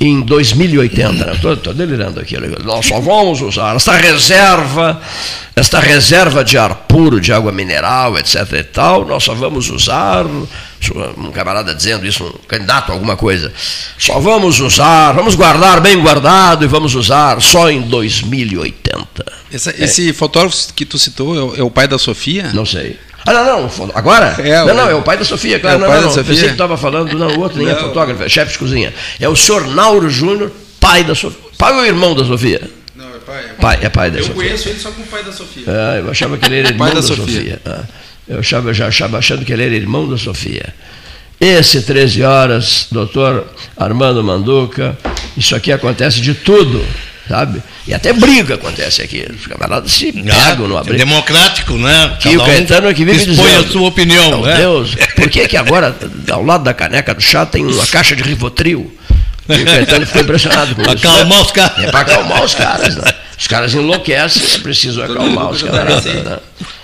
em 0.00 0.20
2080. 0.20 1.30
Estou 1.30 1.74
delirando 1.74 2.18
aqui. 2.18 2.36
Nós 2.64 2.86
só 2.86 3.00
vamos 3.00 3.40
usar 3.40 3.76
esta 3.76 3.92
reserva, 3.92 5.00
esta 5.54 5.78
reserva 5.78 6.44
de 6.44 6.58
ar 6.58 6.74
puro, 6.74 7.20
de 7.20 7.32
água 7.32 7.52
mineral, 7.52 8.18
etc. 8.18 8.52
e 8.52 8.64
tal, 8.64 9.06
nós 9.06 9.22
só 9.22 9.34
vamos 9.34 9.70
usar. 9.70 10.24
Um 11.16 11.32
camarada 11.32 11.74
dizendo 11.74 12.06
isso, 12.06 12.24
um 12.24 12.46
candidato 12.46 12.90
a 12.90 12.94
alguma 12.94 13.16
coisa. 13.16 13.52
Só 13.98 14.20
vamos 14.20 14.60
usar, 14.60 15.12
vamos 15.12 15.34
guardar 15.34 15.80
bem 15.80 16.00
guardado 16.00 16.64
e 16.64 16.68
vamos 16.68 16.94
usar 16.94 17.40
só 17.40 17.70
em 17.70 17.82
2080. 17.82 19.06
Esse, 19.52 19.70
esse 19.82 20.12
fotógrafo 20.12 20.72
que 20.74 20.84
tu 20.84 20.98
citou 20.98 21.36
é 21.36 21.42
o, 21.42 21.56
é 21.56 21.62
o 21.62 21.70
pai 21.70 21.88
da 21.88 21.98
Sofia? 21.98 22.50
Não 22.54 22.64
sei. 22.64 22.96
Ah, 23.26 23.32
não, 23.32 23.44
não, 23.44 23.90
agora? 23.94 24.36
É, 24.38 24.64
não, 24.64 24.74
não, 24.74 24.88
é 24.88 24.94
o 24.94 25.02
pai 25.02 25.18
da 25.18 25.24
Sofia, 25.24 25.58
claro. 25.58 25.74
É 25.74 25.78
o 25.78 25.80
não, 25.80 25.88
pai 25.88 25.96
não, 25.96 26.02
da 26.02 26.08
não. 26.08 26.14
Sofia? 26.14 26.32
Pensei 26.32 26.48
que 26.48 26.54
estava 26.54 26.76
falando, 26.76 27.18
não, 27.18 27.28
o 27.36 27.40
outro 27.40 27.58
nem 27.58 27.68
é 27.68 27.74
fotógrafo, 27.74 28.22
é 28.22 28.28
chefe 28.28 28.52
de 28.52 28.58
cozinha. 28.58 28.94
É 29.20 29.28
o 29.28 29.36
senhor 29.36 29.66
Nauro 29.66 30.08
Júnior, 30.08 30.50
pai 30.80 31.04
da 31.04 31.14
Sofia. 31.14 31.38
Pai 31.58 31.74
ou 31.74 31.84
irmão 31.84 32.14
da 32.14 32.24
Sofia? 32.24 32.62
Não, 32.94 33.06
é 33.08 33.18
pai. 33.18 33.44
Pai, 33.60 33.78
é 33.82 33.88
pai 33.88 34.10
da 34.10 34.18
Eu 34.18 34.24
Sofia. 34.24 34.42
conheço 34.42 34.68
ele 34.68 34.78
só 34.78 34.90
como 34.90 35.06
pai 35.08 35.24
da 35.24 35.32
Sofia. 35.32 35.64
Ah, 35.66 35.98
eu 35.98 36.10
achava 36.10 36.38
que 36.38 36.46
ele 36.46 36.60
era 36.60 36.68
irmão 36.72 36.86
Pai 36.86 36.94
da, 36.94 37.00
da 37.00 37.06
Sofia. 37.06 37.24
Sofia. 37.26 37.60
Ah, 37.66 37.84
eu, 38.28 38.38
achava, 38.40 38.72
já 38.74 38.86
achava 38.88 39.18
achando 39.18 39.44
que 39.44 39.52
ele 39.52 39.64
era 39.64 39.74
irmão 39.74 40.08
da 40.08 40.16
Sofia. 40.16 40.74
Esse 41.40 41.82
13 41.82 42.22
horas, 42.24 42.86
doutor 42.90 43.46
Armando 43.76 44.22
Manduca, 44.24 44.98
isso 45.36 45.54
aqui 45.54 45.70
acontece 45.70 46.20
de 46.20 46.34
tudo, 46.34 46.84
sabe? 47.28 47.62
E 47.86 47.94
até 47.94 48.12
briga 48.12 48.54
acontece 48.56 49.02
aqui. 49.02 49.24
Os 49.38 49.46
camaradas 49.46 49.92
se 49.92 50.12
pegam 50.12 50.66
numa 50.66 50.80
é 50.80 50.84
briga. 50.84 50.98
democrático, 50.98 51.74
né? 51.74 52.16
Que 52.20 52.30
o 52.30 52.40
Cada 52.40 52.42
um 52.42 52.46
Caetano 52.46 52.88
é 52.88 52.94
que 52.94 53.04
vive 53.04 53.18
expõe 53.18 53.46
dizendo. 53.46 53.68
a 53.68 53.72
sua 53.72 53.88
opinião, 53.88 54.30
Meu 54.30 54.42
né? 54.46 54.56
Deus, 54.56 54.94
por 55.14 55.30
que 55.30 55.46
que 55.46 55.56
agora, 55.56 55.96
ao 56.30 56.44
lado 56.44 56.64
da 56.64 56.74
caneca 56.74 57.14
do 57.14 57.20
chá, 57.22 57.46
tem 57.46 57.64
uma 57.64 57.86
caixa 57.86 58.16
de 58.16 58.22
Rivotril? 58.24 58.92
E 59.48 59.62
o 59.62 59.64
Caetano 59.64 60.04
ficou 60.06 60.22
impressionado 60.22 60.74
com 60.74 60.82
Pra 60.82 60.92
isso. 60.94 61.06
acalmar 61.08 61.40
os 61.40 61.52
caras. 61.52 61.84
É 61.84 61.90
para 61.90 62.00
acalmar 62.00 62.44
os 62.44 62.54
caras, 62.54 62.96
né? 62.96 63.12
Os 63.38 63.46
caras 63.46 63.72
enlouquecem, 63.72 64.42
é 64.56 64.58
preciso 64.58 65.00
acalmar 65.00 65.50
os 65.50 65.62
caras. 65.62 66.04
Né? 66.04 66.38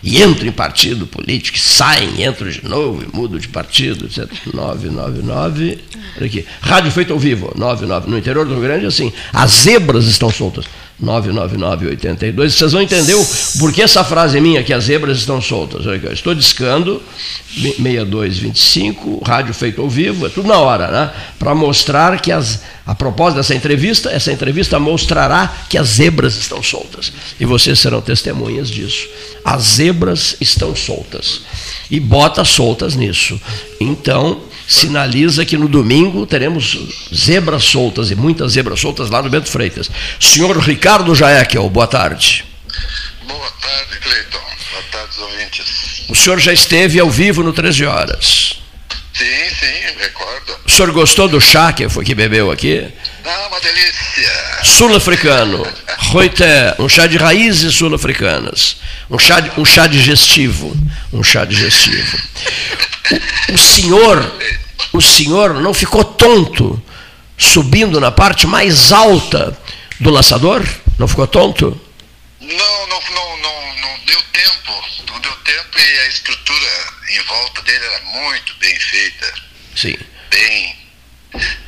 E 0.04 0.22
entram 0.22 0.46
em 0.46 0.52
partido 0.52 1.04
político, 1.04 1.58
saem, 1.58 2.24
entram 2.24 2.48
de 2.48 2.64
novo 2.64 3.02
e 3.02 3.16
mudam 3.16 3.38
de 3.40 3.48
partido, 3.48 4.04
etc. 4.06 4.30
999. 4.52 5.78
Olha 6.16 6.26
aqui. 6.26 6.46
Rádio 6.60 6.92
feito 6.92 7.12
ao 7.12 7.18
vivo, 7.18 7.52
99. 7.56 8.08
No 8.08 8.16
interior 8.16 8.46
do 8.46 8.52
Rio 8.52 8.62
Grande, 8.62 8.86
assim, 8.86 9.12
as 9.32 9.50
zebras 9.50 10.04
estão 10.04 10.30
soltas. 10.30 10.64
99982. 11.00 12.54
Vocês 12.54 12.72
vão 12.72 12.80
entender 12.80 13.14
o, 13.14 13.26
por 13.58 13.72
que 13.72 13.82
essa 13.82 14.04
frase 14.04 14.40
minha 14.40 14.62
que 14.62 14.72
as 14.72 14.84
zebras 14.84 15.18
estão 15.18 15.40
soltas. 15.40 15.84
Olha 15.86 15.96
aqui, 15.96 16.12
estou 16.12 16.34
discando 16.34 17.02
6225, 17.48 19.22
rádio 19.26 19.52
feito 19.52 19.82
ao 19.82 19.88
vivo, 19.88 20.26
é 20.26 20.28
tudo 20.28 20.46
na 20.46 20.58
hora, 20.58 20.88
né? 20.88 21.10
Para 21.36 21.52
mostrar 21.52 22.20
que 22.20 22.30
as 22.30 22.62
a 22.86 22.94
propósito 22.94 23.36
dessa 23.36 23.54
entrevista, 23.54 24.10
essa 24.10 24.30
entrevista 24.30 24.78
mostrará 24.78 25.66
que 25.70 25.78
as 25.78 25.88
zebras 25.88 26.36
estão 26.36 26.62
soltas. 26.62 27.12
E 27.40 27.46
vocês 27.46 27.78
serão 27.78 28.02
testemunhas 28.02 28.68
disso. 28.70 29.08
As 29.42 29.62
zebras 29.62 30.36
estão 30.38 30.76
soltas. 30.76 31.40
E 31.90 31.98
bota 31.98 32.44
soltas 32.44 32.94
nisso. 32.94 33.40
Então, 33.80 34.42
sinaliza 34.68 35.46
que 35.46 35.56
no 35.56 35.66
domingo 35.66 36.26
teremos 36.26 36.78
zebras 37.14 37.64
soltas 37.64 38.10
e 38.10 38.14
muitas 38.14 38.52
zebras 38.52 38.80
soltas 38.80 39.08
lá 39.08 39.22
no 39.22 39.30
Bento 39.30 39.48
Freitas. 39.48 39.90
Senhor 40.20 40.54
Ricardo 40.58 41.14
Jaekel, 41.14 41.68
boa 41.70 41.86
tarde. 41.86 42.44
Boa 43.26 43.50
tarde, 43.62 43.98
Cleiton. 44.02 44.38
Boa 44.72 44.82
tarde, 44.92 45.20
ouvintes. 45.20 46.04
O 46.10 46.14
senhor 46.14 46.38
já 46.38 46.52
esteve 46.52 47.00
ao 47.00 47.10
vivo 47.10 47.42
no 47.42 47.52
13 47.52 47.86
Horas. 47.86 48.63
Sim, 49.14 49.54
sim, 49.60 49.98
recordo. 50.00 50.56
O 50.66 50.70
senhor 50.70 50.90
gostou 50.90 51.28
do 51.28 51.40
chá 51.40 51.72
que 51.72 51.88
foi 51.88 52.04
que 52.04 52.16
bebeu 52.16 52.50
aqui? 52.50 52.84
Ah, 53.24 53.46
uma 53.48 53.60
delícia. 53.60 54.30
Sul-africano. 54.64 55.64
Roité, 55.98 56.74
um 56.80 56.88
chá 56.88 57.06
de 57.06 57.16
raízes 57.16 57.76
sul-africanas. 57.76 58.76
Um 59.08 59.18
chá, 59.18 59.36
um 59.56 59.64
chá 59.64 59.86
digestivo. 59.86 60.76
Um 61.12 61.22
chá 61.22 61.44
digestivo. 61.44 62.18
O, 63.50 63.54
o 63.54 63.58
senhor, 63.58 64.34
o 64.92 65.00
senhor 65.00 65.54
não 65.54 65.72
ficou 65.72 66.02
tonto 66.02 66.82
subindo 67.38 68.00
na 68.00 68.10
parte 68.10 68.46
mais 68.48 68.90
alta 68.90 69.56
do 70.00 70.10
laçador? 70.10 70.64
Não 70.98 71.06
ficou 71.06 71.26
tonto? 71.28 71.80
Não, 72.40 72.48
não, 72.48 73.00
não, 73.14 73.36
não, 73.36 73.42
não 73.42 73.53
deu 74.04 74.22
tempo. 74.32 74.84
Não 75.08 75.20
deu 75.20 75.32
tempo 75.36 75.78
e 75.78 75.98
a 75.98 76.06
estrutura 76.08 76.68
em 77.10 77.20
volta 77.22 77.62
dele 77.62 77.84
era 77.84 78.00
muito 78.04 78.54
bem 78.56 78.78
feita. 78.78 79.34
Sim. 79.76 79.96
Bem, 80.30 80.76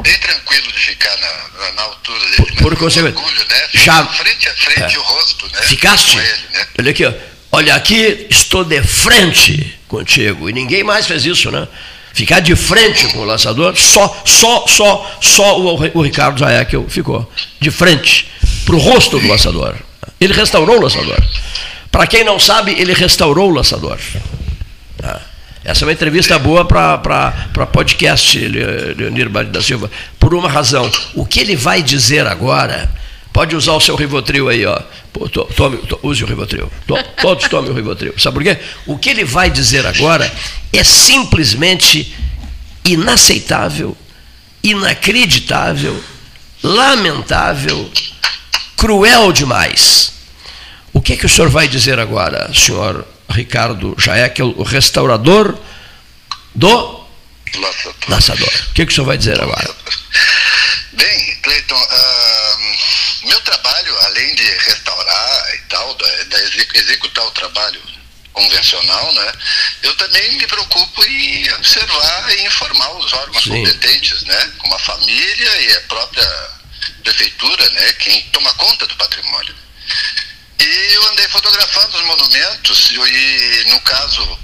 bem 0.02 0.18
tranquilo 0.18 0.72
de 0.72 0.78
ficar 0.78 1.16
na, 1.18 1.58
na, 1.58 1.72
na 1.72 1.82
altura 1.82 2.24
dele. 2.24 2.36
Por, 2.36 2.56
por 2.56 2.76
consequência. 2.76 3.20
Né? 3.20 3.68
Já, 3.74 4.06
frente 4.06 4.48
a 4.48 4.54
frente 4.54 4.94
é. 4.94 4.98
o 4.98 5.02
rosto, 5.02 5.46
né? 5.52 5.62
Ficaste? 5.62 6.18
Ele, 6.18 6.48
né? 6.52 6.66
Olha 6.78 6.90
aqui, 6.90 7.04
ó. 7.04 7.12
Olha 7.52 7.74
aqui, 7.74 8.26
estou 8.28 8.64
de 8.64 8.82
frente 8.82 9.78
contigo. 9.88 10.50
E 10.50 10.52
ninguém 10.52 10.84
mais 10.84 11.06
fez 11.06 11.24
isso, 11.24 11.50
né? 11.50 11.66
Ficar 12.12 12.40
de 12.40 12.56
frente 12.56 13.08
com 13.08 13.18
o 13.18 13.24
lançador, 13.24 13.76
só, 13.76 14.22
só, 14.24 14.66
só, 14.66 15.18
só 15.20 15.60
o, 15.60 15.98
o 15.98 16.02
Ricardo 16.02 16.38
Zaekel 16.38 16.88
ficou. 16.88 17.30
De 17.60 17.70
frente, 17.70 18.26
para 18.64 18.74
o 18.74 18.78
rosto 18.78 19.18
do 19.18 19.28
lançador. 19.28 19.76
Ele 20.20 20.32
restaurou 20.32 20.78
o 20.78 20.82
lançador. 20.82 21.18
Para 21.96 22.06
quem 22.06 22.22
não 22.22 22.38
sabe, 22.38 22.72
ele 22.72 22.92
restaurou 22.92 23.48
o 23.48 23.54
lançador. 23.54 23.98
Ah. 25.02 25.18
Essa 25.64 25.82
é 25.82 25.86
uma 25.86 25.94
entrevista 25.94 26.38
boa 26.38 26.62
para 26.62 27.32
podcast, 27.72 28.38
Leonir 28.38 29.30
Bade 29.30 29.48
da 29.48 29.62
Silva, 29.62 29.90
por 30.20 30.34
uma 30.34 30.46
razão. 30.46 30.92
O 31.14 31.24
que 31.24 31.40
ele 31.40 31.56
vai 31.56 31.82
dizer 31.82 32.26
agora, 32.26 32.90
pode 33.32 33.56
usar 33.56 33.72
o 33.72 33.80
seu 33.80 33.96
Rivotril 33.96 34.46
aí, 34.50 34.66
ó. 34.66 34.78
Tome, 35.56 35.80
use 36.02 36.22
o 36.22 36.26
Rivotril. 36.26 36.70
Todos 37.16 37.48
tomem 37.48 37.70
o 37.70 37.74
Rivotril. 37.74 38.12
Sabe 38.18 38.34
por 38.34 38.42
quê? 38.44 38.58
O 38.84 38.98
que 38.98 39.08
ele 39.08 39.24
vai 39.24 39.48
dizer 39.48 39.86
agora 39.86 40.30
é 40.74 40.84
simplesmente 40.84 42.14
inaceitável, 42.84 43.96
inacreditável, 44.62 45.98
lamentável, 46.62 47.90
cruel 48.76 49.32
demais. 49.32 50.14
O 50.96 51.00
que, 51.02 51.12
é 51.12 51.16
que 51.18 51.26
o 51.26 51.28
senhor 51.28 51.50
vai 51.50 51.68
dizer 51.68 51.98
agora, 51.98 52.50
senhor 52.54 53.06
Ricardo 53.28 53.94
Jaekel, 53.98 54.54
o 54.56 54.62
restaurador 54.62 55.54
do 56.54 57.06
Laçador. 57.58 57.94
laçador? 58.08 58.48
O 58.70 58.72
que, 58.72 58.80
é 58.80 58.86
que 58.86 58.92
o 58.92 58.94
senhor 58.94 59.06
vai 59.06 59.18
dizer 59.18 59.38
agora? 59.38 59.76
Bem, 60.92 61.40
Cleiton, 61.42 61.74
uh, 61.74 63.28
meu 63.28 63.38
trabalho, 63.42 63.94
além 64.06 64.34
de 64.36 64.42
restaurar 64.42 65.54
e 65.54 65.58
tal, 65.68 65.94
da, 65.96 66.06
da 66.24 66.38
executar 66.76 67.26
o 67.26 67.30
trabalho 67.32 67.82
convencional, 68.32 69.12
né? 69.12 69.32
Eu 69.82 69.94
também 69.96 70.38
me 70.38 70.46
preocupo 70.46 71.04
em 71.04 71.52
observar 71.52 72.34
e 72.38 72.46
informar 72.46 72.96
os 72.96 73.12
órgãos 73.12 73.44
Sim. 73.44 73.50
competentes, 73.50 74.22
né? 74.22 74.52
Como 74.56 74.74
a 74.74 74.78
família 74.78 75.60
e 75.60 75.76
a 75.76 75.80
própria 75.82 76.50
prefeitura, 77.02 77.68
né? 77.68 77.92
Quem 77.98 78.22
toma 78.32 78.54
conta 78.54 78.86
do 78.86 78.96
patrimônio. 78.96 79.54
E 80.58 80.94
eu 80.94 81.08
andei 81.10 81.28
fotografando 81.28 81.98
os 81.98 82.04
monumentos 82.04 82.90
e, 82.90 83.64
no 83.68 83.80
caso, 83.80 84.38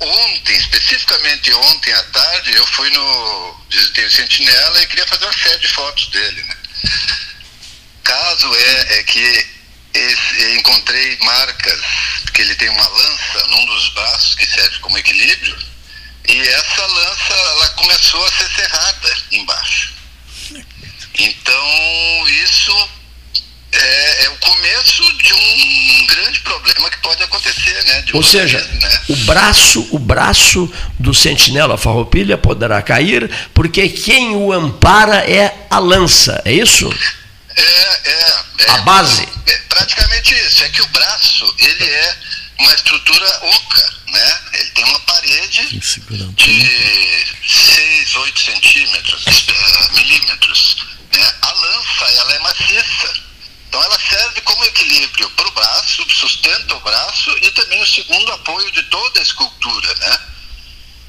ontem, 0.00 0.56
especificamente 0.56 1.52
ontem 1.52 1.92
à 1.92 2.02
tarde, 2.04 2.52
eu 2.54 2.66
fui 2.68 2.90
no. 2.90 3.66
visitei 3.70 4.04
o 4.04 4.10
Sentinela 4.10 4.82
e 4.82 4.86
queria 4.86 5.06
fazer 5.06 5.24
uma 5.24 5.32
série 5.32 5.58
de 5.58 5.68
fotos 5.68 6.06
dele, 6.08 6.42
né? 6.44 6.56
Caso 8.04 8.54
é, 8.54 8.98
é 8.98 9.02
que 9.04 9.46
esse, 9.94 10.52
encontrei 10.52 11.18
marcas 11.20 11.80
que 12.32 12.42
ele 12.42 12.54
tem 12.54 12.68
uma 12.68 12.88
lança 12.88 13.46
num 13.48 13.66
dos 13.66 13.88
braços 13.90 14.34
que 14.34 14.46
serve 14.46 14.78
como 14.78 14.98
equilíbrio 14.98 15.58
e 16.28 16.40
essa 16.40 16.86
lança 16.86 17.34
ela 17.34 17.68
começou 17.70 18.24
a 18.24 18.32
ser 18.32 18.50
cerrada 18.54 19.16
embaixo. 19.32 19.94
Então 21.18 22.28
isso 22.28 22.90
é, 23.72 24.24
é, 24.24 24.28
o 24.30 24.36
começo 24.38 25.12
de 25.18 25.32
um 25.32 26.06
grande 26.06 26.40
problema 26.40 26.90
que 26.90 26.98
pode 26.98 27.22
acontecer, 27.22 27.84
né? 27.84 28.04
Ou 28.12 28.22
seja, 28.22 28.58
vez, 28.58 28.82
né? 28.82 29.02
o 29.08 29.16
braço, 29.16 29.88
o 29.92 29.98
braço 29.98 30.72
do 30.98 31.14
sentinela 31.14 31.78
farroupilha 31.78 32.36
poderá 32.36 32.82
cair, 32.82 33.30
porque 33.54 33.88
quem 33.88 34.34
o 34.34 34.52
ampara 34.52 35.18
é 35.30 35.66
a 35.70 35.78
lança, 35.78 36.42
é 36.44 36.52
isso? 36.52 36.92
É, 37.56 37.62
é. 37.62 38.44
é 38.58 38.70
a 38.70 38.78
base. 38.78 39.28
É, 39.46 39.56
praticamente 39.68 40.34
isso. 40.34 40.64
É 40.64 40.68
que 40.68 40.82
o 40.82 40.86
braço 40.88 41.54
ele 41.58 41.84
é 41.84 42.16
uma 42.58 42.74
estrutura 42.74 43.26
oca, 43.42 43.94
né? 44.08 44.38
Ele 44.54 44.70
tem 44.70 44.84
uma 44.84 45.00
parede 45.00 45.66
de 45.68 45.80
6, 47.46 48.14
8 48.16 48.40
centímetros, 48.40 49.24
uh, 49.26 49.94
milímetros. 49.94 50.76
Né? 51.12 51.34
A 51.42 51.52
lança 51.52 52.04
ela 52.18 52.34
é 52.34 52.38
maciça. 52.40 53.29
Então 53.70 53.80
ela 53.84 53.98
serve 54.00 54.40
como 54.40 54.64
equilíbrio 54.64 55.30
para 55.30 55.46
o 55.46 55.52
braço, 55.52 56.04
sustenta 56.10 56.74
o 56.74 56.80
braço 56.80 57.30
e 57.40 57.52
também 57.52 57.80
o 57.80 57.86
segundo 57.86 58.32
apoio 58.32 58.68
de 58.72 58.82
toda 58.82 59.20
a 59.20 59.22
escultura, 59.22 59.94
né? 59.94 60.20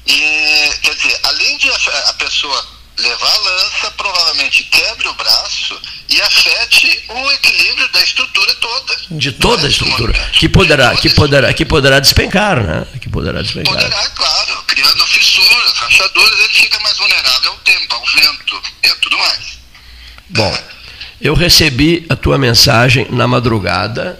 E, 0.06 0.70
quer 0.80 0.94
dizer, 0.94 1.20
além 1.24 1.58
de 1.58 1.68
a, 1.68 1.74
a 2.10 2.12
pessoa 2.14 2.66
levar 2.98 3.34
a 3.34 3.38
lança, 3.38 3.90
provavelmente 3.96 4.62
quebre 4.62 5.08
o 5.08 5.14
braço 5.14 5.80
e 6.08 6.22
afete 6.22 7.04
o 7.08 7.30
equilíbrio 7.32 7.88
da 7.88 8.00
estrutura 8.00 8.54
toda. 8.54 8.96
De 9.10 9.32
toda 9.32 9.66
a 9.66 9.68
estrutura. 9.68 10.12
Que 10.32 10.48
poderá, 10.48 10.94
que 10.94 11.10
poderá, 11.10 11.52
que 11.52 11.64
poderá 11.64 11.98
despencar, 11.98 12.62
né? 12.62 12.86
Que 13.00 13.08
poderá 13.08 13.42
despencar. 13.42 13.74
Poderá, 13.74 14.08
claro, 14.10 14.62
criando 14.68 15.04
fissuras, 15.08 15.72
rachaduras, 15.78 16.38
ele 16.38 16.54
fica 16.54 16.78
mais 16.78 16.96
vulnerável 16.96 17.50
ao 17.50 17.58
tempo, 17.58 17.92
ao 17.92 18.06
vento 18.06 18.62
e 18.84 18.86
a 18.86 18.94
tudo 18.96 19.18
mais. 19.18 19.58
Bom. 20.28 20.81
Eu 21.22 21.34
recebi 21.34 22.04
a 22.08 22.16
tua 22.16 22.36
mensagem 22.36 23.06
na 23.08 23.28
madrugada. 23.28 24.18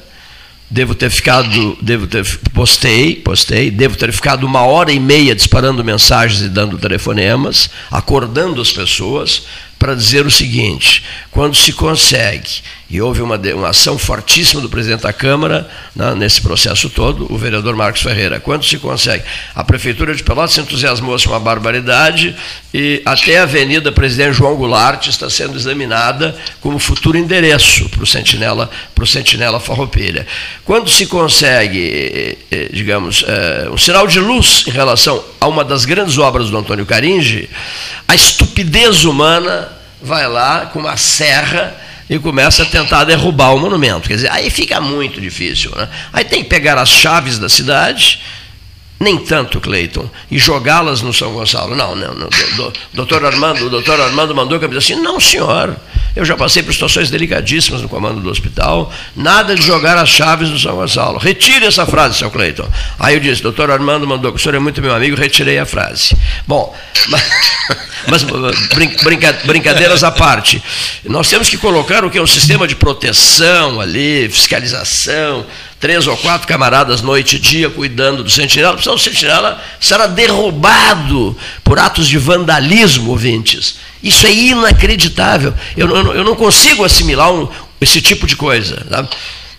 Devo 0.71 0.95
ter 0.95 1.11
ficado, 1.11 1.77
devo 1.83 2.07
ter 2.07 2.25
postei, 2.55 3.17
postei, 3.17 3.71
devo 3.73 3.97
ter 3.97 4.11
ficado 4.13 4.45
uma 4.47 4.63
hora 4.63 4.91
e 4.93 5.01
meia 5.01 5.35
disparando 5.35 5.85
mensagens 5.85 6.41
e 6.41 6.49
dando 6.49 6.79
telefonemas, 6.79 7.69
acordando 7.91 8.63
as 8.63 8.73
pessoas 8.73 9.43
para 9.79 9.97
dizer 9.97 10.25
o 10.25 10.31
seguinte: 10.31 11.05
quando 11.31 11.57
se 11.57 11.73
consegue 11.73 12.63
e 12.93 13.01
houve 13.01 13.23
uma, 13.23 13.41
uma 13.55 13.71
ação 13.71 13.97
fortíssima 13.97 14.61
do 14.61 14.69
presidente 14.69 15.01
da 15.01 15.15
Câmara 15.15 15.67
né, 15.97 16.15
nesse 16.15 16.43
processo 16.43 16.91
todo, 16.91 17.27
o 17.33 17.39
vereador 17.39 17.75
Marcos 17.75 18.03
Ferreira. 18.03 18.39
Quando 18.39 18.67
se 18.67 18.77
consegue? 18.77 19.25
A 19.55 19.65
Prefeitura 19.65 20.15
de 20.15 20.23
Pelotas 20.23 20.53
se 20.53 20.61
entusiasmou-se 20.61 21.27
uma 21.27 21.41
barbaridade 21.41 22.37
e 22.75 23.01
até 23.07 23.39
a 23.39 23.45
Avenida 23.45 23.91
Presidente 23.91 24.35
João 24.35 24.57
Goulart 24.57 25.07
está 25.07 25.31
sendo 25.31 25.57
examinada 25.57 26.37
como 26.61 26.79
futuro 26.79 27.17
endereço 27.17 27.89
para 27.89 28.03
o 28.03 28.07
Sentinela, 28.07 28.71
para 28.95 29.05
o 29.05 29.07
Sentinela 29.07 29.59
Farroupilha. 29.59 30.27
Quando 30.63 30.91
se 30.91 31.07
consegue, 31.07 32.37
digamos, 32.75 33.25
um 33.73 33.79
sinal 33.79 34.07
de 34.07 34.21
luz 34.21 34.65
em 34.69 34.71
relação 34.71 35.25
a 35.41 35.49
uma 35.49 35.65
das 35.65 35.87
grandes 35.87 36.19
obras 36.19 36.51
do 36.51 36.59
Antônio 36.59 36.85
Caringe, 36.85 37.49
a 38.07 38.15
estupidez 38.15 39.05
humana 39.05 39.71
vai 40.03 40.29
lá 40.29 40.67
com 40.67 40.79
uma 40.79 40.99
serra 40.99 41.81
e 42.09 42.19
começa 42.19 42.63
a 42.63 42.67
tentar 42.67 43.05
derrubar 43.05 43.55
o 43.55 43.59
monumento. 43.59 44.09
Quer 44.09 44.15
dizer, 44.15 44.31
aí 44.31 44.51
fica 44.51 44.81
muito 44.81 45.21
difícil. 45.21 45.71
Né? 45.75 45.89
Aí 46.13 46.25
tem 46.25 46.43
que 46.43 46.49
pegar 46.49 46.79
as 46.79 46.89
chaves 46.89 47.39
da 47.39 47.49
cidade, 47.49 48.21
nem 49.01 49.19
tanto, 49.19 49.61
Cleiton, 49.61 50.09
e 50.31 50.39
jogá-las 50.39 51.03
no 51.03 51.13
São 51.13 51.33
Gonçalo. 51.33 51.75
Não, 51.75 51.97
não, 51.97 52.15
não. 52.15 52.29
Do, 52.29 52.57
do, 52.57 52.73
doutor 52.95 53.25
Armando, 53.25 53.67
o 53.67 53.71
doutor 53.71 54.01
Armando 54.01 54.35
mandou 54.35 54.59
que 54.59 54.65
eu 54.65 54.69
disse 54.69 54.93
assim, 54.93 55.03
não, 55.03 55.19
senhor, 55.19 55.77
Eu 56.15 56.25
já 56.25 56.37
passei 56.37 56.63
por 56.63 56.73
situações 56.73 57.11
delicadíssimas 57.11 57.81
no 57.81 57.89
comando 57.89 58.21
do 58.21 58.31
hospital. 58.31 58.93
Nada 59.17 59.55
de 59.55 59.63
jogar 59.63 59.97
as 59.97 60.09
chaves 60.09 60.51
no 60.51 60.59
São 60.59 60.77
Gonçalo. 60.77 61.19
Retire 61.19 61.65
essa 61.65 61.87
frase, 61.87 62.19
seu 62.19 62.31
Cleiton. 62.31 62.69
Aí 62.99 63.15
eu 63.15 63.21
disse, 63.21 63.43
doutor 63.43 63.71
Armando 63.71 64.07
mandou 64.07 64.33
o 64.33 64.39
senhor 64.39 64.55
é 64.55 64.59
muito 64.59 64.83
meu 64.83 64.95
amigo, 64.95 65.17
retirei 65.17 65.59
a 65.59 65.65
frase. 65.65 66.17
Bom, 66.47 66.77
mas, 68.09 68.25
mas 68.25 68.69
brinca, 69.03 69.33
brincadeiras 69.45 70.05
à 70.05 70.11
parte. 70.11 70.63
Nós 71.05 71.29
temos 71.29 71.49
que 71.49 71.57
colocar 71.57 72.05
o 72.05 72.11
que 72.11 72.19
é 72.19 72.23
um 72.23 72.27
sistema 72.27 72.69
de 72.69 72.77
proteção 72.77 73.81
ali, 73.81 74.29
fiscalização, 74.29 75.47
três 75.81 76.07
ou 76.07 76.17
quatro 76.17 76.47
camaradas 76.47 77.03
noite 77.03 77.37
e 77.37 77.39
dia 77.39 77.69
cuidando 77.69 78.23
do 78.23 78.31
sentinela, 78.31 78.75
porque 78.75 78.89
o 78.89 78.99
sentinela 78.99 79.61
será 79.81 80.07
derrubado 80.07 81.37
por 81.65 81.79
atos 81.79 82.07
de 82.07 82.19
vandalismo, 82.19 83.11
ouvintes. 83.11 83.77
Isso 84.03 84.27
é 84.27 84.33
inacreditável. 84.33 85.55
Eu, 85.77 85.89
eu, 85.89 86.15
eu 86.15 86.25
não 86.25 86.35
consigo 86.35 86.85
assimilar 86.85 87.33
um, 87.33 87.49
esse 87.81 88.01
tipo 88.01 88.27
de 88.27 88.37
coisa. 88.37 88.85
Tá? 88.89 89.09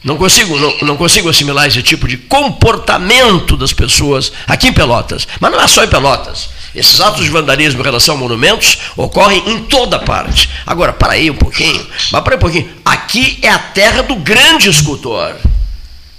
Não 0.04 0.18
consigo, 0.18 0.58
não, 0.60 0.78
não, 0.82 0.98
consigo 0.98 1.30
assimilar 1.30 1.68
esse 1.68 1.82
tipo 1.82 2.08
de 2.08 2.18
comportamento 2.18 3.56
das 3.56 3.72
pessoas 3.72 4.34
aqui 4.46 4.68
em 4.68 4.74
Pelotas. 4.74 5.26
Mas 5.40 5.52
não 5.52 5.62
é 5.62 5.68
só 5.68 5.84
em 5.84 5.88
Pelotas. 5.88 6.50
Esses 6.76 7.00
atos 7.00 7.24
de 7.24 7.30
vandalismo 7.30 7.80
em 7.80 7.84
relação 7.84 8.16
a 8.16 8.18
monumentos 8.18 8.80
ocorrem 8.98 9.44
em 9.48 9.60
toda 9.64 10.00
parte. 10.00 10.50
Agora, 10.66 10.92
para 10.92 11.14
aí 11.14 11.30
um 11.30 11.36
pouquinho, 11.36 11.88
mas 12.12 12.22
para 12.24 12.34
aí 12.34 12.38
um 12.38 12.42
pouquinho. 12.42 12.70
Aqui 12.84 13.40
é 13.42 13.50
a 13.50 13.60
terra 13.60 14.02
do 14.02 14.16
grande 14.16 14.70
escultor. 14.70 15.36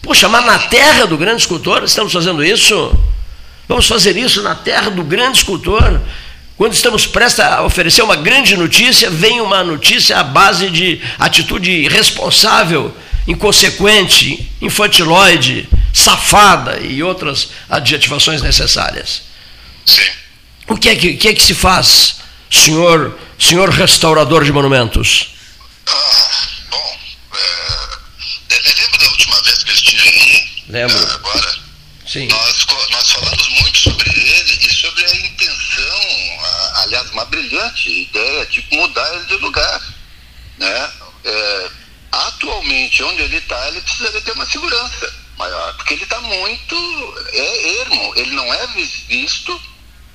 Puxa, 0.01 0.29
mas 0.29 0.47
na 0.47 0.59
terra 0.59 1.07
do 1.07 1.19
grande 1.19 1.43
escultor 1.43 1.83
estamos 1.83 2.13
fazendo 2.13 2.45
isso? 2.45 2.97
Vamos 3.69 3.87
fazer 3.87 4.17
isso 4.17 4.43
na 4.43 4.55
terra 4.55 4.91
do 4.91 5.03
grande 5.03 5.39
escultor? 5.39 6.01
Quando 6.57 6.73
estamos 6.73 7.07
prestes 7.07 7.41
a 7.41 7.63
oferecer 7.63 8.03
uma 8.03 8.17
grande 8.17 8.57
notícia, 8.57 9.11
vem 9.11 9.41
uma 9.41 9.65
notícia 9.65 10.19
à 10.19 10.23
base 10.23 10.71
de 10.71 11.01
atitude 11.19 11.71
irresponsável, 11.71 12.95
inconsequente, 13.27 14.51
infantiloide, 14.61 15.69
safada 15.93 16.81
e 16.81 17.03
outras 17.03 17.49
adjetivações 17.69 18.41
necessárias. 18.41 19.23
Sim. 19.85 20.03
O 20.69 20.77
que 20.77 20.89
é 20.89 20.97
que, 20.97 21.15
que, 21.15 21.29
é 21.29 21.35
que 21.35 21.43
se 21.43 21.55
faz, 21.55 22.17
senhor, 22.51 23.19
senhor 23.39 23.69
restaurador 23.71 24.45
de 24.45 24.53
monumentos? 24.53 25.35
Ah, 25.87 26.31
bom, 26.71 26.99
é, 28.51 28.55
lembra 28.81 28.99
da 28.99 29.11
última 29.11 29.43
vez 29.43 29.63
que 29.63 29.71
eu 29.71 29.75
estive 29.75 30.09
aí? 30.09 30.49
Lembro. 30.69 30.97
Ah, 30.97 31.15
agora? 31.15 31.55
Sim. 32.07 32.29
Nós, 32.29 32.67
nós 32.91 33.11
falamos 33.11 33.49
muito 33.61 33.79
sobre 33.79 34.11
ele 34.11 34.59
e 34.61 34.73
sobre 34.73 35.05
a 35.05 35.17
intenção, 35.17 36.45
a, 36.45 36.83
aliás, 36.83 37.03
uma 37.15 37.24
brilhante 37.24 38.03
ideia 38.03 38.45
de 38.47 38.66
mudar 38.73 39.15
ele 39.15 39.24
de 39.27 39.36
lugar. 39.36 39.81
Né? 40.59 40.93
É, 41.24 41.70
atualmente, 42.12 43.03
onde 43.03 43.23
ele 43.23 43.39
está, 43.39 43.69
ele 43.69 43.81
precisaria 43.81 44.20
ter 44.20 44.32
uma 44.32 44.47
segurança 44.47 45.24
maior, 45.39 45.74
porque 45.77 45.95
ele 45.95 46.05
está 46.05 46.20
muito 46.20 46.77
é 47.32 47.81
ermo, 47.81 48.12
ele 48.16 48.31
não 48.32 48.53
é 48.53 48.66
visto, 49.09 49.61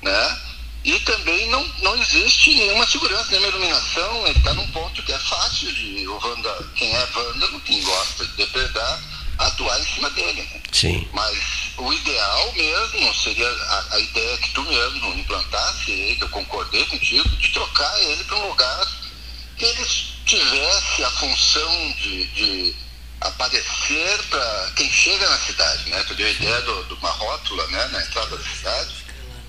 né? 0.00 0.40
E 0.82 0.98
também 1.00 1.46
não, 1.50 1.62
não 1.82 1.94
existe 1.96 2.54
nenhuma 2.54 2.86
segurança, 2.86 3.30
nenhuma 3.30 3.48
iluminação, 3.48 4.26
ele 4.26 4.38
está 4.38 4.54
num 4.54 4.66
ponto 4.68 5.02
que 5.02 5.12
é 5.12 5.18
fácil 5.18 5.70
de 5.72 6.08
o 6.08 6.18
vanda, 6.18 6.68
quem 6.74 6.90
é 6.94 7.06
vândalo, 7.06 7.60
quem 7.60 7.82
gosta 7.82 8.24
de 8.24 8.32
depredar, 8.32 9.02
atuar 9.38 9.78
em 9.78 9.84
cima 9.84 10.08
dele. 10.10 10.40
Né? 10.40 10.62
Sim. 10.72 11.06
Mas 11.12 11.59
o 11.80 11.92
ideal 11.92 12.52
mesmo 12.52 13.14
seria 13.14 13.48
a, 13.48 13.94
a, 13.94 13.98
ideia 13.98 14.38
que 14.38 14.50
tu 14.50 14.62
mesmo 14.62 15.14
implantasse 15.14 15.90
ele, 15.90 16.20
eu 16.20 16.28
concordei 16.28 16.84
contigo, 16.86 17.28
de 17.28 17.48
trocar 17.50 18.02
ele 18.02 18.22
para 18.24 18.36
um 18.36 18.48
lugar 18.48 18.86
que 19.56 19.64
ele 19.64 19.84
tivesse 20.26 21.04
a 21.04 21.10
função 21.10 21.94
de, 21.98 22.26
de 22.26 22.76
aparecer 23.20 24.22
para 24.30 24.72
quem 24.76 24.90
chega 24.90 25.28
na 25.28 25.38
cidade, 25.38 25.90
né? 25.90 26.02
Tu 26.06 26.14
deu 26.14 26.26
a 26.26 26.30
ideia 26.30 26.62
de 26.62 26.94
uma 26.94 27.10
rótula 27.10 27.66
né? 27.68 27.88
na 27.88 28.02
entrada 28.02 28.36
da 28.36 28.44
cidade. 28.44 28.94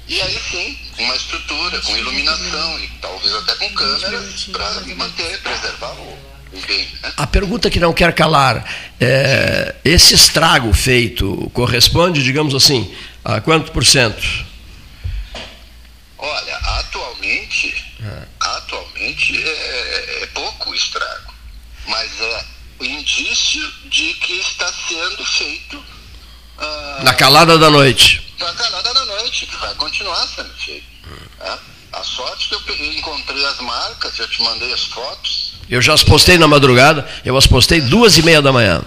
E 0.07 0.21
aí 0.21 0.41
sim, 0.49 0.77
uma 0.99 1.15
estrutura, 1.15 1.81
com 1.81 1.95
iluminação 1.95 2.79
e 2.79 2.87
talvez 3.01 3.33
até 3.35 3.55
com 3.55 3.73
câmeras 3.73 4.43
para 4.45 4.81
manter, 4.95 5.41
preservar 5.41 5.93
o 5.93 6.30
bem. 6.67 6.87
Né? 7.01 7.13
A 7.17 7.27
pergunta 7.27 7.69
que 7.69 7.79
não 7.79 7.93
quer 7.93 8.13
calar, 8.13 8.65
é, 8.99 9.75
esse 9.85 10.13
estrago 10.13 10.73
feito 10.73 11.49
corresponde, 11.53 12.23
digamos 12.23 12.53
assim, 12.55 12.93
a 13.23 13.39
quanto 13.41 13.71
por 13.71 13.85
cento? 13.85 14.21
Olha, 16.17 16.55
atualmente, 16.79 17.73
É. 18.03 18.27
atualmente 18.39 19.41
é, 19.43 20.19
é 20.23 20.25
pouco 20.33 20.69
o 20.71 20.75
estrago, 20.75 21.33
mas 21.87 22.09
é 22.19 22.45
o 22.79 22.85
indício 22.85 23.61
de 23.85 24.13
que 24.15 24.33
está 24.39 24.71
sendo 24.87 25.25
feito 25.25 25.83
ah, 26.59 26.99
Na 27.03 27.13
calada 27.13 27.57
da 27.57 27.69
noite. 27.69 28.21
na 28.39 28.53
calada 28.53 28.93
da 28.93 29.05
noite, 29.05 29.45
que 29.47 29.55
vai 29.57 29.73
continuar 29.75 30.27
sendo 30.27 30.53
feito. 30.57 30.85
né? 31.39 31.57
A 31.93 32.03
sorte 32.03 32.47
que 32.49 32.55
eu 32.55 32.85
encontrei 32.93 33.43
as 33.45 33.59
marcas, 33.59 34.17
eu 34.19 34.27
te 34.29 34.41
mandei 34.43 34.71
as 34.73 34.83
fotos, 34.85 35.40
Eu 35.71 35.81
já 35.81 35.93
as 35.93 36.03
postei 36.03 36.37
na 36.37 36.49
madrugada, 36.49 37.09
eu 37.23 37.37
as 37.37 37.47
postei 37.47 37.79
duas 37.79 38.17
e 38.17 38.21
meia 38.21 38.41
da 38.41 38.51
manhã. 38.51 38.83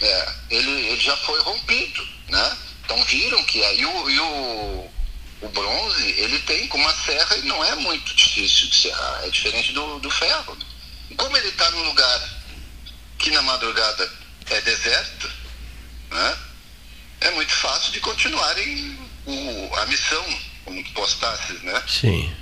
É, 0.00 0.28
ele, 0.48 0.70
ele 0.70 1.00
já 1.02 1.14
foi 1.18 1.38
rompido, 1.40 2.02
né? 2.30 2.56
Então 2.82 3.04
viram 3.04 3.44
que 3.44 3.62
aí 3.62 3.84
o, 3.84 4.10
e 4.10 4.18
o, 4.18 4.90
o 5.42 5.48
bronze, 5.50 6.14
ele 6.16 6.38
tem 6.38 6.66
com 6.68 6.78
uma 6.78 6.94
serra 6.94 7.36
e 7.36 7.42
não 7.42 7.62
é 7.62 7.74
muito 7.74 8.14
difícil 8.16 8.68
de 8.68 8.76
serrar, 8.76 9.20
é 9.24 9.28
diferente 9.28 9.74
do, 9.74 9.98
do 9.98 10.10
ferro. 10.10 10.56
E 11.10 11.14
como 11.14 11.36
ele 11.36 11.48
está 11.48 11.70
num 11.72 11.82
lugar 11.82 12.40
que 13.18 13.30
na 13.30 13.42
madrugada 13.42 14.10
é 14.48 14.60
deserto, 14.62 15.30
né? 16.10 16.38
É 17.20 17.30
muito 17.32 17.52
fácil 17.52 17.92
de 17.92 18.00
continuarem 18.00 18.98
o, 19.26 19.76
a 19.76 19.84
missão, 19.84 20.24
como 20.64 20.82
postasses, 20.94 21.60
né? 21.62 21.82
Sim. 21.86 22.34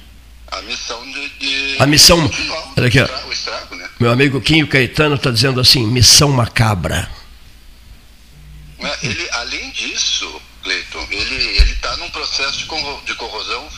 A 0.53 0.63
missão 0.63 1.11
de, 1.13 1.29
de 1.31 1.77
A 1.83 1.87
missão- 1.87 2.31
olha 2.77 2.87
aqui, 2.89 3.01
o 3.01 3.05
estra- 3.05 3.27
o 3.27 3.33
estrago, 3.33 3.75
né? 3.75 3.89
Meu 3.99 4.11
amigo 4.11 4.41
Quinho 4.41 4.67
Caetano 4.69 5.17
está 5.17 5.31
dizendo 5.31 5.61
assim: 5.61 5.85
missão 5.87 6.31
macabra. 6.31 7.11
Né? 8.79 8.97
Ele, 9.03 9.29
além 9.33 9.71
disso, 9.73 10.41
Cleiton, 10.63 11.07
ele 11.11 11.59
está 11.73 11.97
num 11.97 12.11
processo 12.11 12.59
de, 12.59 12.65
corro- 12.67 13.03
de 13.05 13.15
corrosão 13.15 13.69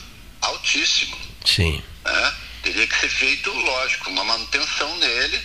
altíssimo. 0.42 1.16
Sim. 1.44 1.82
né? 2.04 2.34
Teria 2.62 2.86
que 2.86 2.98
ser 3.00 3.08
feito, 3.08 3.50
lógico, 3.52 4.10
uma 4.10 4.24
manutenção 4.24 4.94
nele 4.98 5.40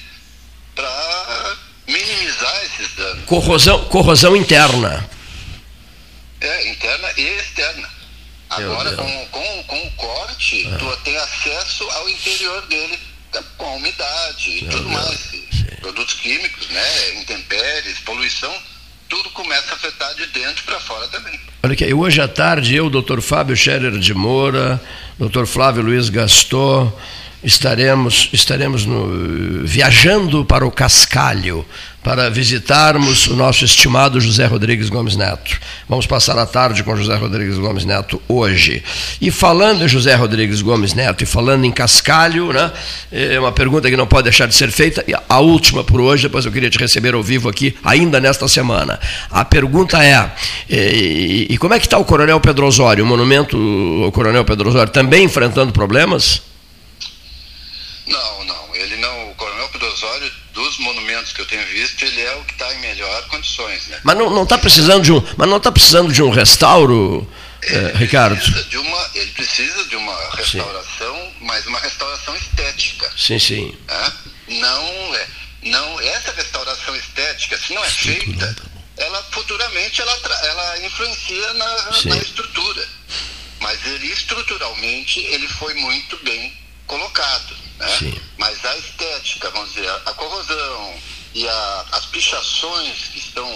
para 0.75 1.55
minimizar 1.87 2.63
esses 2.65 2.93
danos. 2.95 3.25
Corrosão, 3.25 3.85
corrosão 3.85 4.35
interna. 4.35 5.07
É, 6.41 6.69
interna 6.69 7.09
e 7.15 7.21
externa. 7.21 7.89
Agora, 8.57 8.95
Deus. 8.95 9.01
Com, 9.01 9.27
com, 9.27 9.63
com 9.63 9.87
o 9.87 9.91
corte, 9.91 10.69
tu 10.79 10.97
tem 11.03 11.17
acesso 11.17 11.83
ao 11.91 12.09
interior 12.09 12.61
dele, 12.67 12.99
com 13.57 13.65
a 13.65 13.71
umidade 13.71 14.49
e 14.49 14.65
tudo 14.67 14.89
mais. 14.89 15.31
Produtos 15.81 16.13
químicos, 16.15 16.69
né? 16.69 17.19
Intempéries, 17.21 17.99
poluição, 17.99 18.53
tudo 19.09 19.29
começa 19.31 19.71
a 19.71 19.75
afetar 19.75 20.13
de 20.15 20.25
dentro 20.27 20.63
para 20.63 20.79
fora 20.79 21.07
também. 21.07 21.39
Olha 21.61 21.73
aqui, 21.73 21.93
hoje 21.93 22.21
à 22.21 22.27
tarde 22.27 22.75
eu, 22.75 22.89
Dr. 22.89 23.21
Fábio 23.21 23.55
Scherer 23.55 23.97
de 23.97 24.13
Moura, 24.13 24.81
Dr. 25.19 25.45
Flávio 25.45 25.83
Luiz 25.83 26.09
Gaston, 26.09 26.91
estaremos, 27.43 28.29
estaremos 28.33 28.85
no- 28.85 29.63
viajando 29.65 30.45
para 30.45 30.65
o 30.65 30.71
Cascalho 30.71 31.65
para 32.03 32.29
visitarmos 32.29 33.27
o 33.27 33.35
nosso 33.35 33.63
estimado 33.63 34.19
José 34.19 34.45
Rodrigues 34.45 34.89
Gomes 34.89 35.15
Neto. 35.15 35.57
Vamos 35.87 36.05
passar 36.05 36.37
a 36.37 36.45
tarde 36.45 36.83
com 36.83 36.93
José 36.97 37.15
Rodrigues 37.15 37.57
Gomes 37.57 37.85
Neto 37.85 38.21
hoje. 38.27 38.83
E 39.21 39.31
falando 39.31 39.85
em 39.85 39.87
José 39.87 40.13
Rodrigues 40.13 40.61
Gomes 40.61 40.93
Neto 40.93 41.23
e 41.23 41.25
falando 41.25 41.63
em 41.63 41.71
Cascalho, 41.71 42.51
né, 42.51 42.71
é 43.09 43.39
uma 43.39 43.53
pergunta 43.53 43.89
que 43.89 43.95
não 43.95 44.05
pode 44.05 44.23
deixar 44.23 44.47
de 44.47 44.53
ser 44.55 44.69
feita, 44.69 45.03
a 45.29 45.39
última 45.39 45.81
por 45.81 46.01
hoje, 46.01 46.23
depois 46.23 46.45
eu 46.45 46.51
queria 46.51 46.69
te 46.69 46.77
receber 46.77 47.13
ao 47.13 47.23
vivo 47.23 47.47
aqui, 47.47 47.73
ainda 47.81 48.19
nesta 48.19 48.49
semana. 48.49 48.99
A 49.31 49.45
pergunta 49.45 50.03
é, 50.03 50.29
e, 50.69 51.47
e 51.51 51.57
como 51.57 51.73
é 51.73 51.79
que 51.79 51.85
está 51.85 51.97
o 51.97 52.03
Coronel 52.03 52.41
Pedro 52.41 52.65
Osório, 52.67 53.05
o 53.05 53.07
monumento 53.07 53.55
ao 54.03 54.11
Coronel 54.11 54.43
Pedro 54.43 54.67
Osório, 54.67 54.91
também 54.91 55.23
enfrentando 55.23 55.71
problemas? 55.71 56.41
Não, 58.05 58.43
não. 58.43 58.75
Ele 58.75 58.97
não. 58.97 59.31
O 59.31 59.35
Coronel 59.35 59.69
Pedro 59.69 59.91
Osório, 59.91 60.31
dos 60.53 60.77
monumentos 60.79 61.31
que 61.31 61.41
eu 61.41 61.45
tenho 61.45 61.65
visto, 61.67 62.03
ele 62.03 62.21
é 62.21 62.35
o 62.35 62.43
que 62.43 62.53
está 62.53 62.73
em 62.73 62.79
melhor 62.79 63.27
condições, 63.27 63.87
né? 63.87 63.99
Mas 64.03 64.17
não 64.17 64.43
está 64.43 64.57
precisando 64.57 65.03
de 65.03 65.11
um, 65.11 65.23
mas 65.37 65.49
não 65.49 65.57
está 65.57 65.71
precisando 65.71 66.11
de 66.11 66.21
um 66.21 66.29
restauro, 66.29 67.29
eh, 67.63 67.93
Ricardo? 67.95 68.35
Precisa 68.35 68.63
de 68.65 68.77
uma, 68.77 69.09
ele 69.15 69.31
precisa 69.31 69.85
de 69.85 69.95
uma 69.95 70.35
restauração, 70.35 71.33
mas 71.41 71.65
uma 71.65 71.79
restauração 71.79 72.35
estética. 72.35 73.11
Sim, 73.17 73.39
sim. 73.39 73.77
né? 73.87 74.13
Não, 74.49 75.15
é, 75.15 75.27
não 75.63 76.01
essa 76.01 76.31
restauração 76.33 76.95
estética, 76.95 77.57
se 77.57 77.73
não 77.73 77.83
é 77.83 77.89
feita, 77.89 78.55
ela 78.97 79.23
futuramente 79.31 80.01
ela, 80.01 80.19
ela 80.43 80.85
influencia 80.85 81.53
na, 81.53 81.93
Sim. 81.93 82.09
na 82.09 82.17
estrutura. 82.17 82.87
Mas 83.59 83.85
ele 83.85 84.07
estruturalmente 84.07 85.19
ele 85.21 85.47
foi 85.47 85.73
muito 85.75 86.17
bem 86.17 86.53
colocado. 86.87 87.55
né? 87.79 88.13
Mas 88.37 88.63
a 88.65 88.77
estética, 88.77 89.49
vamos 89.51 89.73
dizer, 89.73 89.89
a 89.89 90.13
corrosão 90.13 90.95
e 91.33 91.47
a, 91.47 91.85
as 91.93 92.05
pichações 92.07 92.97
que 93.11 93.19
estão, 93.19 93.47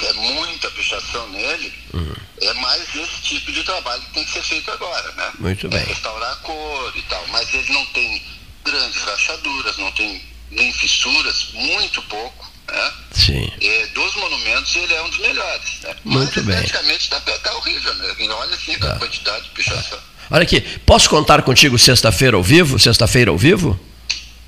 é 0.00 0.12
muita 0.14 0.70
pichação 0.72 1.28
nele, 1.30 1.72
Uhum. 1.92 2.14
é 2.42 2.52
mais 2.54 2.82
esse 2.94 3.22
tipo 3.22 3.50
de 3.52 3.62
trabalho 3.64 4.00
que 4.02 4.12
tem 4.14 4.24
que 4.24 4.30
ser 4.32 4.42
feito 4.42 4.70
agora, 4.70 5.10
né? 5.12 5.32
Muito 5.38 5.68
bem. 5.68 5.80
É 5.80 5.84
restaurar 5.84 6.32
a 6.32 6.36
cor 6.36 6.92
e 6.96 7.02
tal, 7.02 7.26
mas 7.28 7.52
ele 7.54 7.72
não 7.72 7.84
tem 7.86 8.22
grandes 8.64 9.02
rachaduras, 9.02 9.76
não 9.78 9.90
tem 9.92 10.24
nem 10.50 10.72
fissuras, 10.72 11.46
muito 11.52 12.02
pouco, 12.02 12.50
né? 12.70 12.92
Sim. 13.12 13.50
É, 13.60 13.86
dos 13.86 14.14
monumentos 14.16 14.74
ele 14.76 14.94
é 14.94 15.02
um 15.02 15.08
dos 15.08 15.18
melhores, 15.18 15.80
né? 15.82 15.96
Muito 16.04 16.34
mas, 16.36 16.44
bem. 16.46 16.54
esteticamente 16.56 17.08
tá, 17.10 17.20
tá 17.20 17.54
horrível, 17.54 17.94
né? 17.94 18.14
Olha 18.30 18.54
assim 18.54 18.74
a 18.74 18.98
quantidade 18.98 19.44
de 19.44 19.50
pichação. 19.50 19.98
Olha 20.30 20.44
aqui, 20.44 20.60
posso 20.86 21.10
contar 21.10 21.42
contigo 21.42 21.76
sexta-feira 21.76 22.36
ao 22.36 22.42
vivo? 22.42 22.78
Sexta-feira 22.78 23.30
ao 23.30 23.36
vivo? 23.36 23.78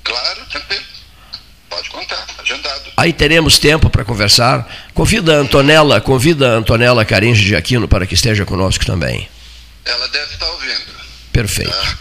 Claro, 0.03 0.39
tranquilo. 0.49 0.83
Pode 1.69 1.89
contar, 1.89 2.25
agendado. 2.41 2.81
Aí 2.95 3.11
teremos 3.11 3.59
tempo 3.59 3.89
para 3.89 4.05
conversar. 4.05 4.65
Convida 4.93 5.35
a 5.35 5.39
Antonella, 5.39 5.99
convida 5.99 6.53
a 6.53 6.55
Antonella 6.55 7.03
Caringe 7.03 7.43
de 7.43 7.55
Aquino 7.55 7.87
para 7.87 8.07
que 8.07 8.13
esteja 8.13 8.45
conosco 8.45 8.85
também. 8.85 9.27
Ela 9.83 10.07
deve 10.07 10.33
estar 10.33 10.49
ouvindo. 10.49 10.93
Perfeito. 11.33 11.97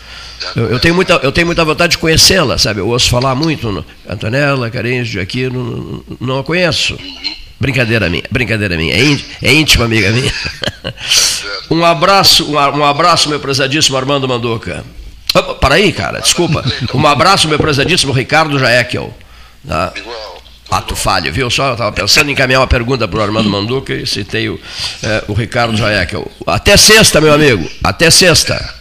Eu, 0.55 0.71
eu 0.71 0.79
tenho 0.79 0.95
muita, 0.95 1.15
eu 1.15 1.33
tenho 1.33 1.47
muita 1.47 1.65
vontade 1.65 1.93
de 1.93 1.99
conhecê-la, 1.99 2.59
sabe? 2.59 2.81
Eu 2.81 2.89
ouço 2.89 3.09
falar 3.11 3.35
muito. 3.35 3.73
No, 3.73 3.85
Antonella 4.09 4.71
Caringe 4.71 5.11
de 5.11 5.21
Aquino, 5.21 6.05
não, 6.21 6.29
não 6.29 6.39
a 6.39 6.45
conheço. 6.45 6.97
Brincadeira 7.59 8.09
minha, 8.09 8.25
brincadeira 8.31 8.77
minha. 8.77 8.95
É, 8.95 9.49
é 9.49 9.53
íntima 9.53 9.87
amiga 9.87 10.11
minha. 10.11 10.33
um 11.71 11.85
abraço, 11.85 12.51
um, 12.51 12.85
abraço, 12.85 13.29
meu 13.29 13.41
prezadíssimo 13.41 13.97
Armando 13.97 14.29
Manduca. 14.29 14.85
Opa, 15.35 15.55
para 15.55 15.75
aí, 15.77 15.93
cara, 15.93 16.21
desculpa. 16.21 16.65
Um 16.95 17.07
abraço, 17.07 17.49
meu 17.49 17.59
prezadíssimo 17.59 18.13
Ricardo 18.13 18.59
Jaekel. 18.59 19.17
Tá? 19.67 19.93
Ato 20.71 20.97
falho, 20.97 21.33
viu 21.33 21.51
só? 21.51 21.69
Eu 21.69 21.73
estava 21.73 21.93
pensando 21.93 22.31
em 22.31 22.33
encaminhar 22.33 22.61
uma 22.61 22.67
pergunta 22.67 23.07
para 23.07 23.19
o 23.19 23.23
Armando 23.23 23.49
Manduca 23.49 23.93
e 23.93 24.07
citei 24.07 24.49
o, 24.49 24.59
eh, 25.03 25.25
o 25.29 25.35
Ricardo 25.35 25.77
Jaekel. 25.77 26.31
Até 26.47 26.77
sexta, 26.77 27.21
meu 27.21 27.33
amigo. 27.33 27.71
Até 27.85 28.11
sexta. 28.11 28.75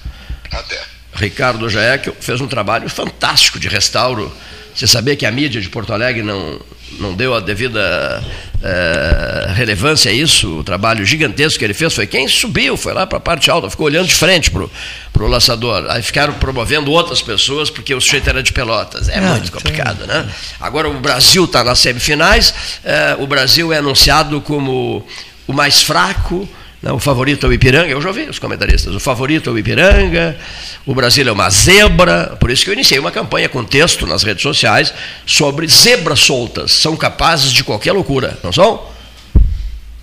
Ricardo 1.13 1.69
Jaekel 1.69 2.15
fez 2.19 2.39
um 2.39 2.47
trabalho 2.47 2.89
fantástico 2.89 3.59
de 3.59 3.67
restauro. 3.67 4.31
Você 4.73 4.87
sabia 4.87 5.15
que 5.15 5.25
a 5.25 5.31
mídia 5.31 5.59
de 5.59 5.69
Porto 5.69 5.93
Alegre 5.93 6.23
não, 6.23 6.61
não 6.99 7.13
deu 7.13 7.33
a 7.33 7.39
devida 7.39 8.23
eh, 8.63 9.51
relevância 9.55 10.11
a 10.11 10.13
isso? 10.13 10.59
O 10.59 10.63
trabalho 10.63 11.05
gigantesco 11.05 11.59
que 11.59 11.65
ele 11.65 11.73
fez 11.73 11.93
foi 11.93 12.05
quem 12.05 12.27
subiu, 12.27 12.77
foi 12.77 12.93
lá 12.93 13.07
para 13.07 13.17
a 13.17 13.21
parte 13.21 13.49
alta, 13.49 13.69
ficou 13.69 13.87
olhando 13.87 14.07
de 14.07 14.15
frente 14.15 14.51
para 14.51 15.23
o 15.23 15.27
laçador. 15.27 15.85
Aí 15.89 16.01
ficaram 16.01 16.33
promovendo 16.33 16.91
outras 16.91 17.21
pessoas 17.21 17.69
porque 17.69 17.93
o 17.93 18.01
sujeito 18.01 18.29
era 18.29 18.43
de 18.43 18.53
pelotas. 18.53 19.09
É, 19.09 19.17
É, 19.17 19.21
muito 19.21 19.51
complicado, 19.51 20.05
né? 20.05 20.27
Agora 20.59 20.89
o 20.89 20.93
Brasil 20.99 21.45
está 21.45 21.63
nas 21.63 21.79
semifinais, 21.79 22.53
eh, 22.83 23.15
o 23.19 23.27
Brasil 23.27 23.73
é 23.73 23.77
anunciado 23.77 24.41
como 24.41 25.05
o 25.47 25.53
mais 25.53 25.81
fraco. 25.81 26.47
Né, 26.81 26.91
o 26.91 26.99
favorito 26.99 27.45
é 27.45 27.49
o 27.49 27.53
Ipiranga, 27.53 27.89
eu 27.89 28.01
já 28.01 28.09
ouvi 28.09 28.23
os 28.23 28.39
comentaristas. 28.39 28.95
O 28.95 28.99
favorito 28.99 29.49
é 29.49 29.53
o 29.53 29.59
Ipiranga, 29.59 30.37
o 30.85 30.95
Brasil 30.95 31.27
é 31.27 31.31
uma 31.31 31.49
zebra, 31.49 32.35
por 32.39 32.49
isso 32.49 32.63
que 32.63 32.69
eu 32.69 32.73
iniciei 32.73 32.99
uma 32.99 33.11
campanha 33.11 33.47
com 33.47 33.63
texto 33.63 34.07
nas 34.07 34.23
redes 34.23 34.41
sociais 34.41 34.93
sobre 35.25 35.67
zebras 35.67 36.19
soltas. 36.19 36.71
São 36.71 36.97
capazes 36.97 37.51
de 37.51 37.63
qualquer 37.63 37.91
loucura, 37.91 38.37
não 38.43 38.51
são? 38.51 38.89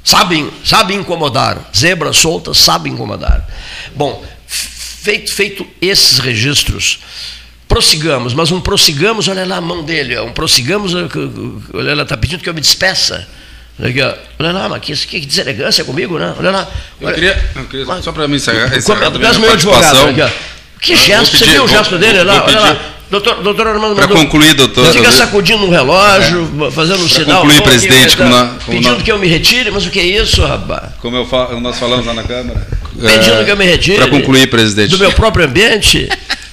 Sabem, 0.04 0.50
sabem 0.64 0.98
incomodar. 0.98 1.68
Zebras 1.76 2.16
soltas 2.16 2.58
sabem 2.58 2.92
incomodar. 2.92 3.46
Bom, 3.94 4.24
feito, 4.46 5.34
feito 5.34 5.66
esses 5.82 6.18
registros, 6.18 7.00
prossigamos, 7.66 8.32
mas 8.32 8.50
um 8.52 8.60
prossigamos, 8.60 9.28
olha 9.28 9.44
lá 9.44 9.56
a 9.56 9.60
mão 9.60 9.82
dele, 9.82 10.18
um 10.20 10.32
prossigamos, 10.32 10.94
olha 11.74 11.94
lá, 11.94 12.04
está 12.04 12.16
pedindo 12.16 12.42
que 12.42 12.48
eu 12.48 12.54
me 12.54 12.60
despeça. 12.60 13.28
Olha 13.80 13.90
aqui, 13.90 14.02
ó. 14.02 14.12
Olha 14.40 14.52
lá, 14.52 14.68
mas 14.68 14.80
que, 14.80 15.20
que 15.20 15.26
deselegância 15.26 15.84
comigo, 15.84 16.18
né? 16.18 16.34
Olha 16.38 16.50
lá. 16.50 16.68
Eu 17.00 17.12
queria, 17.14 17.44
eu 17.56 17.64
queria 17.64 18.02
só 18.02 18.12
para 18.12 18.26
me 18.26 18.36
encerrar. 18.36 18.70
peço 18.70 19.40
meu 19.40 19.52
advogado. 19.52 19.96
olha 19.98 20.10
aqui, 20.10 20.22
ó. 20.22 20.28
Que 20.80 20.92
Eu 20.92 20.96
gesto, 20.96 21.16
vou 21.16 21.26
você 21.26 21.38
pedir- 21.38 21.50
viu 21.52 21.64
o 21.64 21.66
vou- 21.66 21.76
gesto 21.76 21.98
dele 21.98 22.18
vou- 22.18 22.26
lá? 22.26 22.34
vou 22.40 22.44
Olha 22.48 22.60
lá. 22.60 22.68
pedir- 22.74 22.98
Doutor, 23.10 23.36
doutor 23.42 23.66
Armando 23.68 23.96
Manduca, 23.96 24.14
concluir, 24.14 24.52
doutor, 24.52 24.92
Fica 24.92 25.06
eu- 25.06 25.12
sacudindo 25.12 25.64
um 25.64 25.70
relógio, 25.70 26.70
fazendo 26.70 27.02
um 27.02 27.08
Pra 27.08 27.24
sinal. 27.24 27.40
concluir, 27.40 27.62
presidente, 27.62 28.10
tá 28.10 28.16
como 28.18 28.28
nós- 28.28 28.48
como 28.64 28.76
pedindo 28.76 28.92
nós- 28.92 29.02
que 29.02 29.10
eu 29.10 29.18
me 29.18 29.26
retire, 29.26 29.70
mas 29.70 29.86
o 29.86 29.90
que 29.90 29.98
é 29.98 30.04
isso, 30.04 30.44
rapaz? 30.44 30.90
Como 31.00 31.16
eu 31.16 31.26
nós 31.58 31.78
falamos 31.78 32.04
lá 32.04 32.12
na 32.12 32.22
Câmara. 32.22 32.66
Pedindo 33.00 33.44
que 33.46 33.50
eu 33.50 33.56
me 33.56 33.64
retire. 33.64 33.96
Para 33.96 34.08
concluir, 34.08 34.46
presidente. 34.50 34.90
Do 34.90 34.98
meu 34.98 35.10
próprio 35.12 35.46
ambiente. 35.46 36.06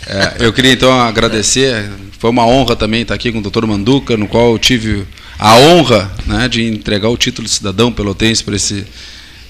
É, 0.08 0.36
eu 0.46 0.54
queria 0.54 0.72
então 0.72 0.98
agradecer. 1.02 1.90
Foi 2.20 2.30
uma 2.30 2.46
honra 2.48 2.74
também 2.78 3.02
estar 3.02 3.14
aqui 3.16 3.34
com 3.34 3.40
o 3.40 3.42
doutor 3.42 3.68
Manduca, 3.68 4.16
no 4.16 4.26
qual 4.26 4.54
eu 4.54 4.58
tive 4.58 5.06
a 5.38 5.56
honra 5.58 6.12
né, 6.26 6.48
de 6.48 6.64
entregar 6.66 7.10
o 7.10 7.18
título 7.18 7.48
de 7.48 7.54
cidadão 7.54 7.92
pelotense 7.92 8.44
para 8.44 8.56
esse, 8.56 8.86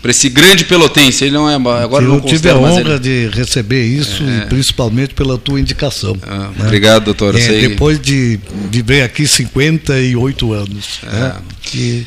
para 0.01 0.11
esse 0.11 0.29
grande 0.29 0.65
pelotense. 0.65 1.23
Ele 1.25 1.33
não 1.33 1.49
é. 1.49 1.55
Agora 1.55 2.03
eu 2.03 2.09
não 2.09 2.21
tive 2.21 2.49
a 2.49 2.57
honra 2.57 2.81
ele- 2.81 2.99
de 2.99 3.29
receber 3.33 3.83
isso, 3.85 4.23
É. 4.23 4.43
e 4.43 4.45
principalmente 4.47 5.13
pela 5.13 5.37
tua 5.37 5.59
indicação. 5.59 6.13
né? 6.25 6.49
obrigado, 6.59 7.05
doutor. 7.05 7.35
É, 7.39 7.61
depois 7.61 7.99
de 7.99 8.39
viver 8.71 9.03
aqui 9.03 9.27
58 9.27 10.53
anos. 10.53 10.99
né? 11.03 11.35
Que 11.61 12.05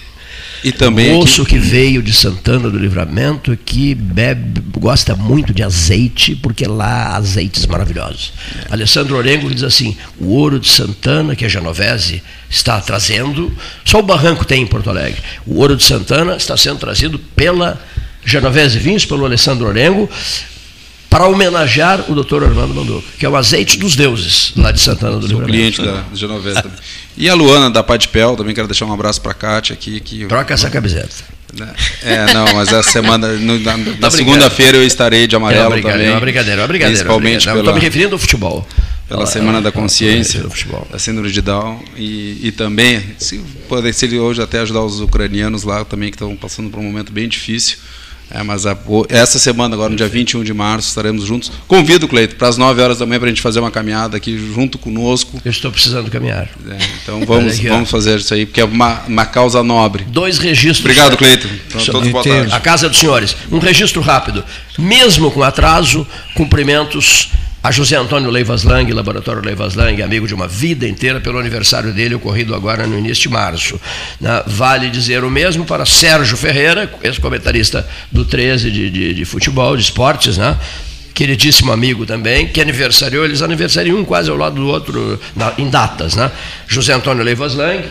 E 0.64 0.72
também 0.72 1.12
moço 1.12 1.44
que 1.44 1.58
veio 1.58 2.02
de 2.02 2.12
Santana 2.12 2.68
do 2.68 2.78
Livramento 2.78 3.56
que 3.64 3.94
bebe, 3.94 4.60
gosta 4.78 5.14
muito 5.14 5.54
de 5.54 5.62
azeite, 5.62 6.34
porque 6.34 6.66
lá 6.66 7.08
há 7.08 7.16
azeites 7.16 7.66
maravilhosos. 7.66 8.32
Alessandro 8.70 9.16
Orengo 9.16 9.52
diz 9.52 9.62
assim: 9.62 9.96
o 10.18 10.28
ouro 10.30 10.58
de 10.58 10.68
Santana, 10.68 11.36
que 11.36 11.44
a 11.44 11.48
Genovese 11.48 12.22
está 12.50 12.80
trazendo, 12.80 13.52
só 13.84 14.00
o 14.00 14.02
Barranco 14.02 14.44
tem 14.44 14.62
em 14.62 14.66
Porto 14.66 14.90
Alegre. 14.90 15.20
O 15.46 15.58
ouro 15.58 15.76
de 15.76 15.84
Santana 15.84 16.36
está 16.36 16.56
sendo 16.56 16.78
trazido 16.78 17.18
pela 17.18 17.80
Genovese 18.24 18.78
Vinhos, 18.78 19.04
pelo 19.04 19.24
Alessandro 19.24 19.66
Orengo, 19.66 20.08
para 21.10 21.26
homenagear 21.26 22.04
o 22.10 22.14
Dr. 22.22 22.44
Armando 22.44 22.74
Manduca, 22.74 23.06
que 23.18 23.24
é 23.24 23.28
o 23.28 23.36
azeite 23.36 23.78
dos 23.78 23.96
deuses 23.96 24.52
lá 24.56 24.70
de 24.70 24.80
Santana 24.80 25.16
do 25.18 25.26
Livramento. 25.26 25.50
cliente 25.52 25.82
da 25.82 26.04
Genovese 26.14 26.62
também. 26.62 26.78
E 27.16 27.28
a 27.28 27.34
Luana 27.34 27.70
da 27.70 27.82
Padpel, 27.82 28.36
também 28.36 28.54
quero 28.54 28.68
deixar 28.68 28.84
um 28.84 28.92
abraço 28.92 29.20
para 29.20 29.32
a 29.32 29.34
Kátia 29.34 29.72
aqui. 29.74 29.98
Que, 30.00 30.26
Troca 30.26 30.54
essa 30.54 30.70
camiseta. 30.70 31.08
É, 32.02 32.32
não, 32.34 32.44
mas 32.54 32.68
essa 32.72 32.90
semana, 32.90 33.28
no- 33.32 33.58
na, 33.60 33.76
na 33.76 33.82
brincando. 33.84 34.10
segunda-feira 34.10 34.76
eu 34.76 34.84
estarei 34.84 35.26
de 35.26 35.34
amarelo 35.34 35.74
É 35.74 35.80
também. 35.80 36.06
é 36.06 36.10
uma 36.10 36.20
brincadeira, 36.20 36.60
é 36.60 36.62
uma 36.62 36.68
brincadeira, 36.68 36.94
Principalmente 36.98 37.48
é. 37.48 37.52
Eu 37.52 37.56
pela, 37.56 37.68
tô 37.68 37.74
me 37.74 37.80
referindo 37.80 38.14
ao 38.14 38.18
futebol. 38.18 38.68
Pela 39.08 39.22
Ah, 39.22 39.26
Semana 39.26 39.62
da 39.62 39.72
Consciência, 39.72 40.42
futebol. 40.42 40.86
da 40.92 40.98
Síndrome 40.98 41.30
de 41.32 41.40
Down. 41.40 41.82
E, 41.96 42.38
e 42.48 42.52
também, 42.52 43.02
se 43.18 43.38
poder 43.66 43.94
se 43.94 44.04
ele 44.04 44.18
hoje 44.18 44.42
até 44.42 44.60
ajudar 44.60 44.82
os 44.82 45.00
ucranianos 45.00 45.62
lá 45.64 45.82
também, 45.86 46.10
que 46.10 46.16
estão 46.16 46.36
passando 46.36 46.68
por 46.68 46.78
um 46.78 46.82
momento 46.84 47.10
bem 47.10 47.26
difícil. 47.26 47.78
É, 48.30 48.42
mas 48.42 48.66
a- 48.66 48.76
essa 49.08 49.38
semana, 49.38 49.74
agora 49.74 49.88
no 49.88 49.96
dia 49.96 50.06
21 50.08 50.44
de 50.44 50.52
março, 50.52 50.88
estaremos 50.88 51.24
juntos. 51.24 51.50
Convido, 51.66 52.06
Cleito, 52.06 52.36
para 52.36 52.48
as 52.48 52.58
9 52.58 52.82
horas 52.82 52.98
da 52.98 53.06
manhã 53.06 53.18
para 53.18 53.26
a 53.28 53.30
gente 53.30 53.40
fazer 53.40 53.58
uma 53.60 53.70
caminhada 53.70 54.16
aqui 54.18 54.38
junto 54.54 54.76
conosco. 54.78 55.40
Eu 55.44 55.50
estou 55.50 55.70
precisando 55.72 56.10
caminhar. 56.10 56.48
É, 56.68 56.76
então 57.02 57.24
vamos, 57.24 57.54
aqui, 57.54 57.68
vamos 57.68 57.90
fazer 57.90 58.18
isso 58.18 58.34
aí, 58.34 58.44
porque 58.44 58.60
é 58.60 58.64
uma, 58.64 59.00
uma 59.08 59.24
causa 59.24 59.62
nobre. 59.62 60.04
Dois 60.08 60.36
registros. 60.38 60.80
Obrigado, 60.80 61.16
Cleiton. 61.16 61.48
Então, 61.68 61.84
todos 61.86 62.08
boa 62.10 62.22
tarde. 62.22 62.52
A 62.54 62.60
Casa 62.60 62.88
dos 62.88 62.98
Senhores. 62.98 63.34
Um 63.50 63.58
registro 63.58 64.02
rápido. 64.02 64.44
Mesmo 64.78 65.30
com 65.30 65.42
atraso, 65.42 66.06
cumprimentos 66.34 67.30
a 67.68 67.70
José 67.70 67.96
Antônio 67.96 68.30
Leivas 68.30 68.64
Lang, 68.64 68.90
Laboratório 68.90 69.44
Leivas 69.44 69.74
Lang, 69.74 70.00
amigo 70.02 70.26
de 70.26 70.32
uma 70.34 70.48
vida 70.48 70.88
inteira, 70.88 71.20
pelo 71.20 71.38
aniversário 71.38 71.92
dele, 71.92 72.14
ocorrido 72.14 72.54
agora 72.54 72.86
no 72.86 72.98
início 72.98 73.24
de 73.24 73.28
março. 73.28 73.78
Vale 74.46 74.88
dizer 74.88 75.22
o 75.22 75.28
mesmo 75.30 75.66
para 75.66 75.84
Sérgio 75.84 76.34
Ferreira, 76.38 76.90
ex-comentarista 77.02 77.86
do 78.10 78.24
13 78.24 78.70
de, 78.70 78.88
de, 78.88 79.12
de 79.12 79.24
futebol, 79.26 79.76
de 79.76 79.82
esportes, 79.82 80.38
né? 80.38 80.56
queridíssimo 81.12 81.70
amigo 81.70 82.06
também, 82.06 82.46
que 82.46 82.58
aniversariou, 82.58 83.22
eles 83.26 83.42
aniversariam 83.42 83.98
um 83.98 84.04
quase 84.04 84.30
ao 84.30 84.36
lado 84.38 84.54
do 84.54 84.66
outro 84.68 85.20
na- 85.36 85.52
em 85.58 85.68
datas, 85.68 86.14
né? 86.14 86.30
José 86.66 86.94
Antônio 86.94 87.22
Leivas 87.22 87.54
Lang, 87.54 87.84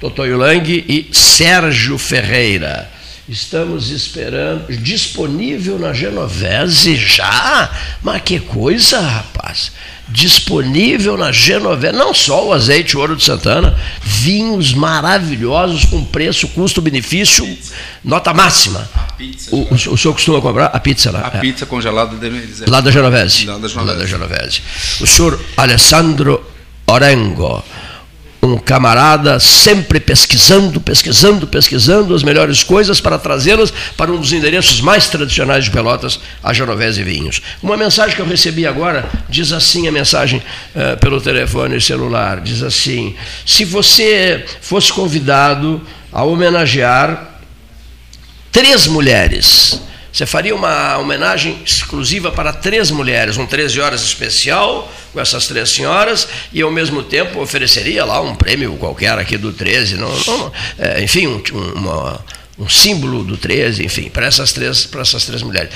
Totonho 0.00 0.38
Lang 0.38 0.68
e 0.88 1.08
Sérgio 1.12 1.96
Ferreira. 1.98 2.90
Estamos 3.30 3.90
esperando, 3.90 4.66
disponível 4.76 5.78
na 5.78 5.92
Genovese 5.92 6.96
já? 6.96 7.70
Mas 8.02 8.22
que 8.22 8.40
coisa, 8.40 9.00
rapaz! 9.00 9.70
Disponível 10.08 11.16
na 11.16 11.30
Genovese, 11.30 11.96
não 11.96 12.12
só 12.12 12.48
o 12.48 12.52
azeite 12.52 12.96
ouro 12.96 13.14
de 13.14 13.22
Santana, 13.22 13.78
vinhos 14.02 14.74
maravilhosos 14.74 15.84
com 15.84 16.04
preço, 16.04 16.48
custo-benefício, 16.48 17.46
nota 18.02 18.34
máxima. 18.34 18.90
O, 19.52 19.58
o, 19.58 19.74
o 19.74 19.96
senhor 19.96 20.12
costuma 20.14 20.40
comprar 20.40 20.66
a 20.66 20.80
pizza 20.80 21.12
lá? 21.12 21.30
A 21.32 21.36
É. 21.38 21.40
pizza 21.40 21.64
congelada 21.66 22.16
dele. 22.16 22.52
Lá 22.66 22.80
da 22.80 22.90
Genovese. 22.90 23.46
Lá 23.46 23.52
da 23.58 23.60
Lá 23.60 23.68
Genovese. 23.68 23.98
da 24.00 24.06
Genovese. 24.06 24.62
O 25.00 25.06
senhor 25.06 25.40
Alessandro 25.56 26.44
Orengo. 26.84 27.62
Um 28.42 28.56
camarada 28.56 29.38
sempre 29.38 30.00
pesquisando, 30.00 30.80
pesquisando, 30.80 31.46
pesquisando 31.46 32.14
as 32.14 32.22
melhores 32.22 32.62
coisas 32.62 33.00
para 33.00 33.18
trazê-las 33.18 33.72
para 33.96 34.10
um 34.10 34.18
dos 34.18 34.32
endereços 34.32 34.80
mais 34.80 35.08
tradicionais 35.08 35.64
de 35.64 35.70
Pelotas, 35.70 36.18
a 36.42 36.52
Genovese 36.52 37.02
Vinhos. 37.02 37.42
Uma 37.62 37.76
mensagem 37.76 38.16
que 38.16 38.22
eu 38.22 38.26
recebi 38.26 38.66
agora 38.66 39.08
diz 39.28 39.52
assim 39.52 39.86
a 39.86 39.92
mensagem 39.92 40.42
uh, 40.74 40.96
pelo 40.98 41.20
telefone 41.20 41.80
celular, 41.80 42.40
diz 42.40 42.62
assim: 42.62 43.14
se 43.44 43.64
você 43.64 44.44
fosse 44.60 44.92
convidado 44.92 45.80
a 46.12 46.24
homenagear 46.24 47.40
três 48.50 48.86
mulheres 48.86 49.80
você 50.12 50.26
faria 50.26 50.54
uma 50.54 50.98
homenagem 50.98 51.62
exclusiva 51.64 52.32
para 52.32 52.52
três 52.52 52.90
mulheres, 52.90 53.36
um 53.36 53.46
13 53.46 53.80
horas 53.80 54.02
especial 54.02 54.92
com 55.12 55.20
essas 55.20 55.46
três 55.46 55.70
senhoras, 55.70 56.28
e 56.52 56.62
ao 56.62 56.70
mesmo 56.70 57.02
tempo 57.02 57.40
ofereceria 57.40 58.04
lá 58.04 58.20
um 58.20 58.34
prêmio 58.34 58.76
qualquer 58.76 59.18
aqui 59.18 59.36
do 59.36 59.52
13, 59.52 59.96
não, 59.96 60.08
não 60.26 60.52
é, 60.78 61.02
enfim, 61.02 61.26
um, 61.26 61.42
uma, 61.74 62.24
um 62.58 62.68
símbolo 62.68 63.24
do 63.24 63.36
13, 63.36 63.84
enfim, 63.84 64.10
para 64.10 64.26
essas 64.26 64.52
três, 64.52 64.86
para 64.86 65.02
essas 65.02 65.24
três 65.24 65.42
mulheres. 65.42 65.70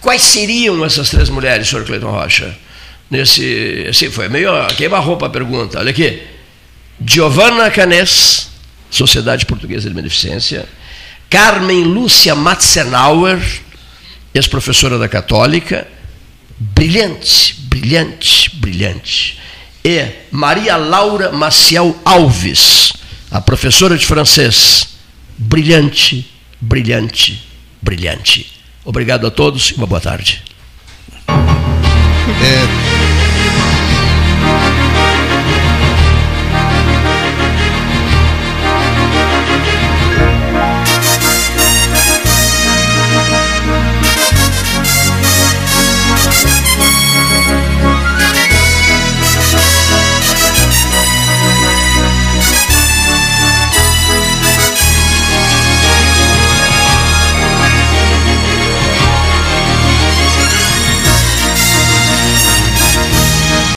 Quais 0.00 0.22
seriam 0.22 0.84
essas 0.84 1.10
três 1.10 1.28
mulheres, 1.28 1.68
senhor 1.68 1.84
Cleiton 1.84 2.10
Rocha? 2.10 2.56
Nesse, 3.10 3.86
assim, 3.88 4.10
foi 4.10 4.28
meio 4.28 4.50
queima-roupa 4.76 5.26
a 5.26 5.30
pergunta. 5.30 5.78
Olha 5.78 5.90
aqui. 5.90 6.22
Giovanna 7.04 7.70
Canés, 7.70 8.48
Sociedade 8.90 9.46
Portuguesa 9.46 9.88
de 9.88 9.94
Beneficência. 9.94 10.66
Carmen 11.28 11.82
Lúcia 11.82 12.34
Matzenauer, 12.34 13.40
ex-professora 14.34 14.98
da 14.98 15.08
Católica, 15.08 15.86
brilhante, 16.58 17.54
brilhante, 17.62 18.50
brilhante. 18.56 19.38
E 19.84 20.08
Maria 20.30 20.76
Laura 20.76 21.32
Maciel 21.32 21.96
Alves, 22.04 22.92
a 23.30 23.40
professora 23.40 23.96
de 23.96 24.06
francês, 24.06 24.88
brilhante, 25.36 26.30
brilhante, 26.60 27.46
brilhante. 27.82 28.52
Obrigado 28.84 29.26
a 29.26 29.30
todos 29.30 29.70
e 29.70 29.74
uma 29.74 29.86
boa 29.86 30.00
tarde. 30.00 30.42
É, 31.28 33.05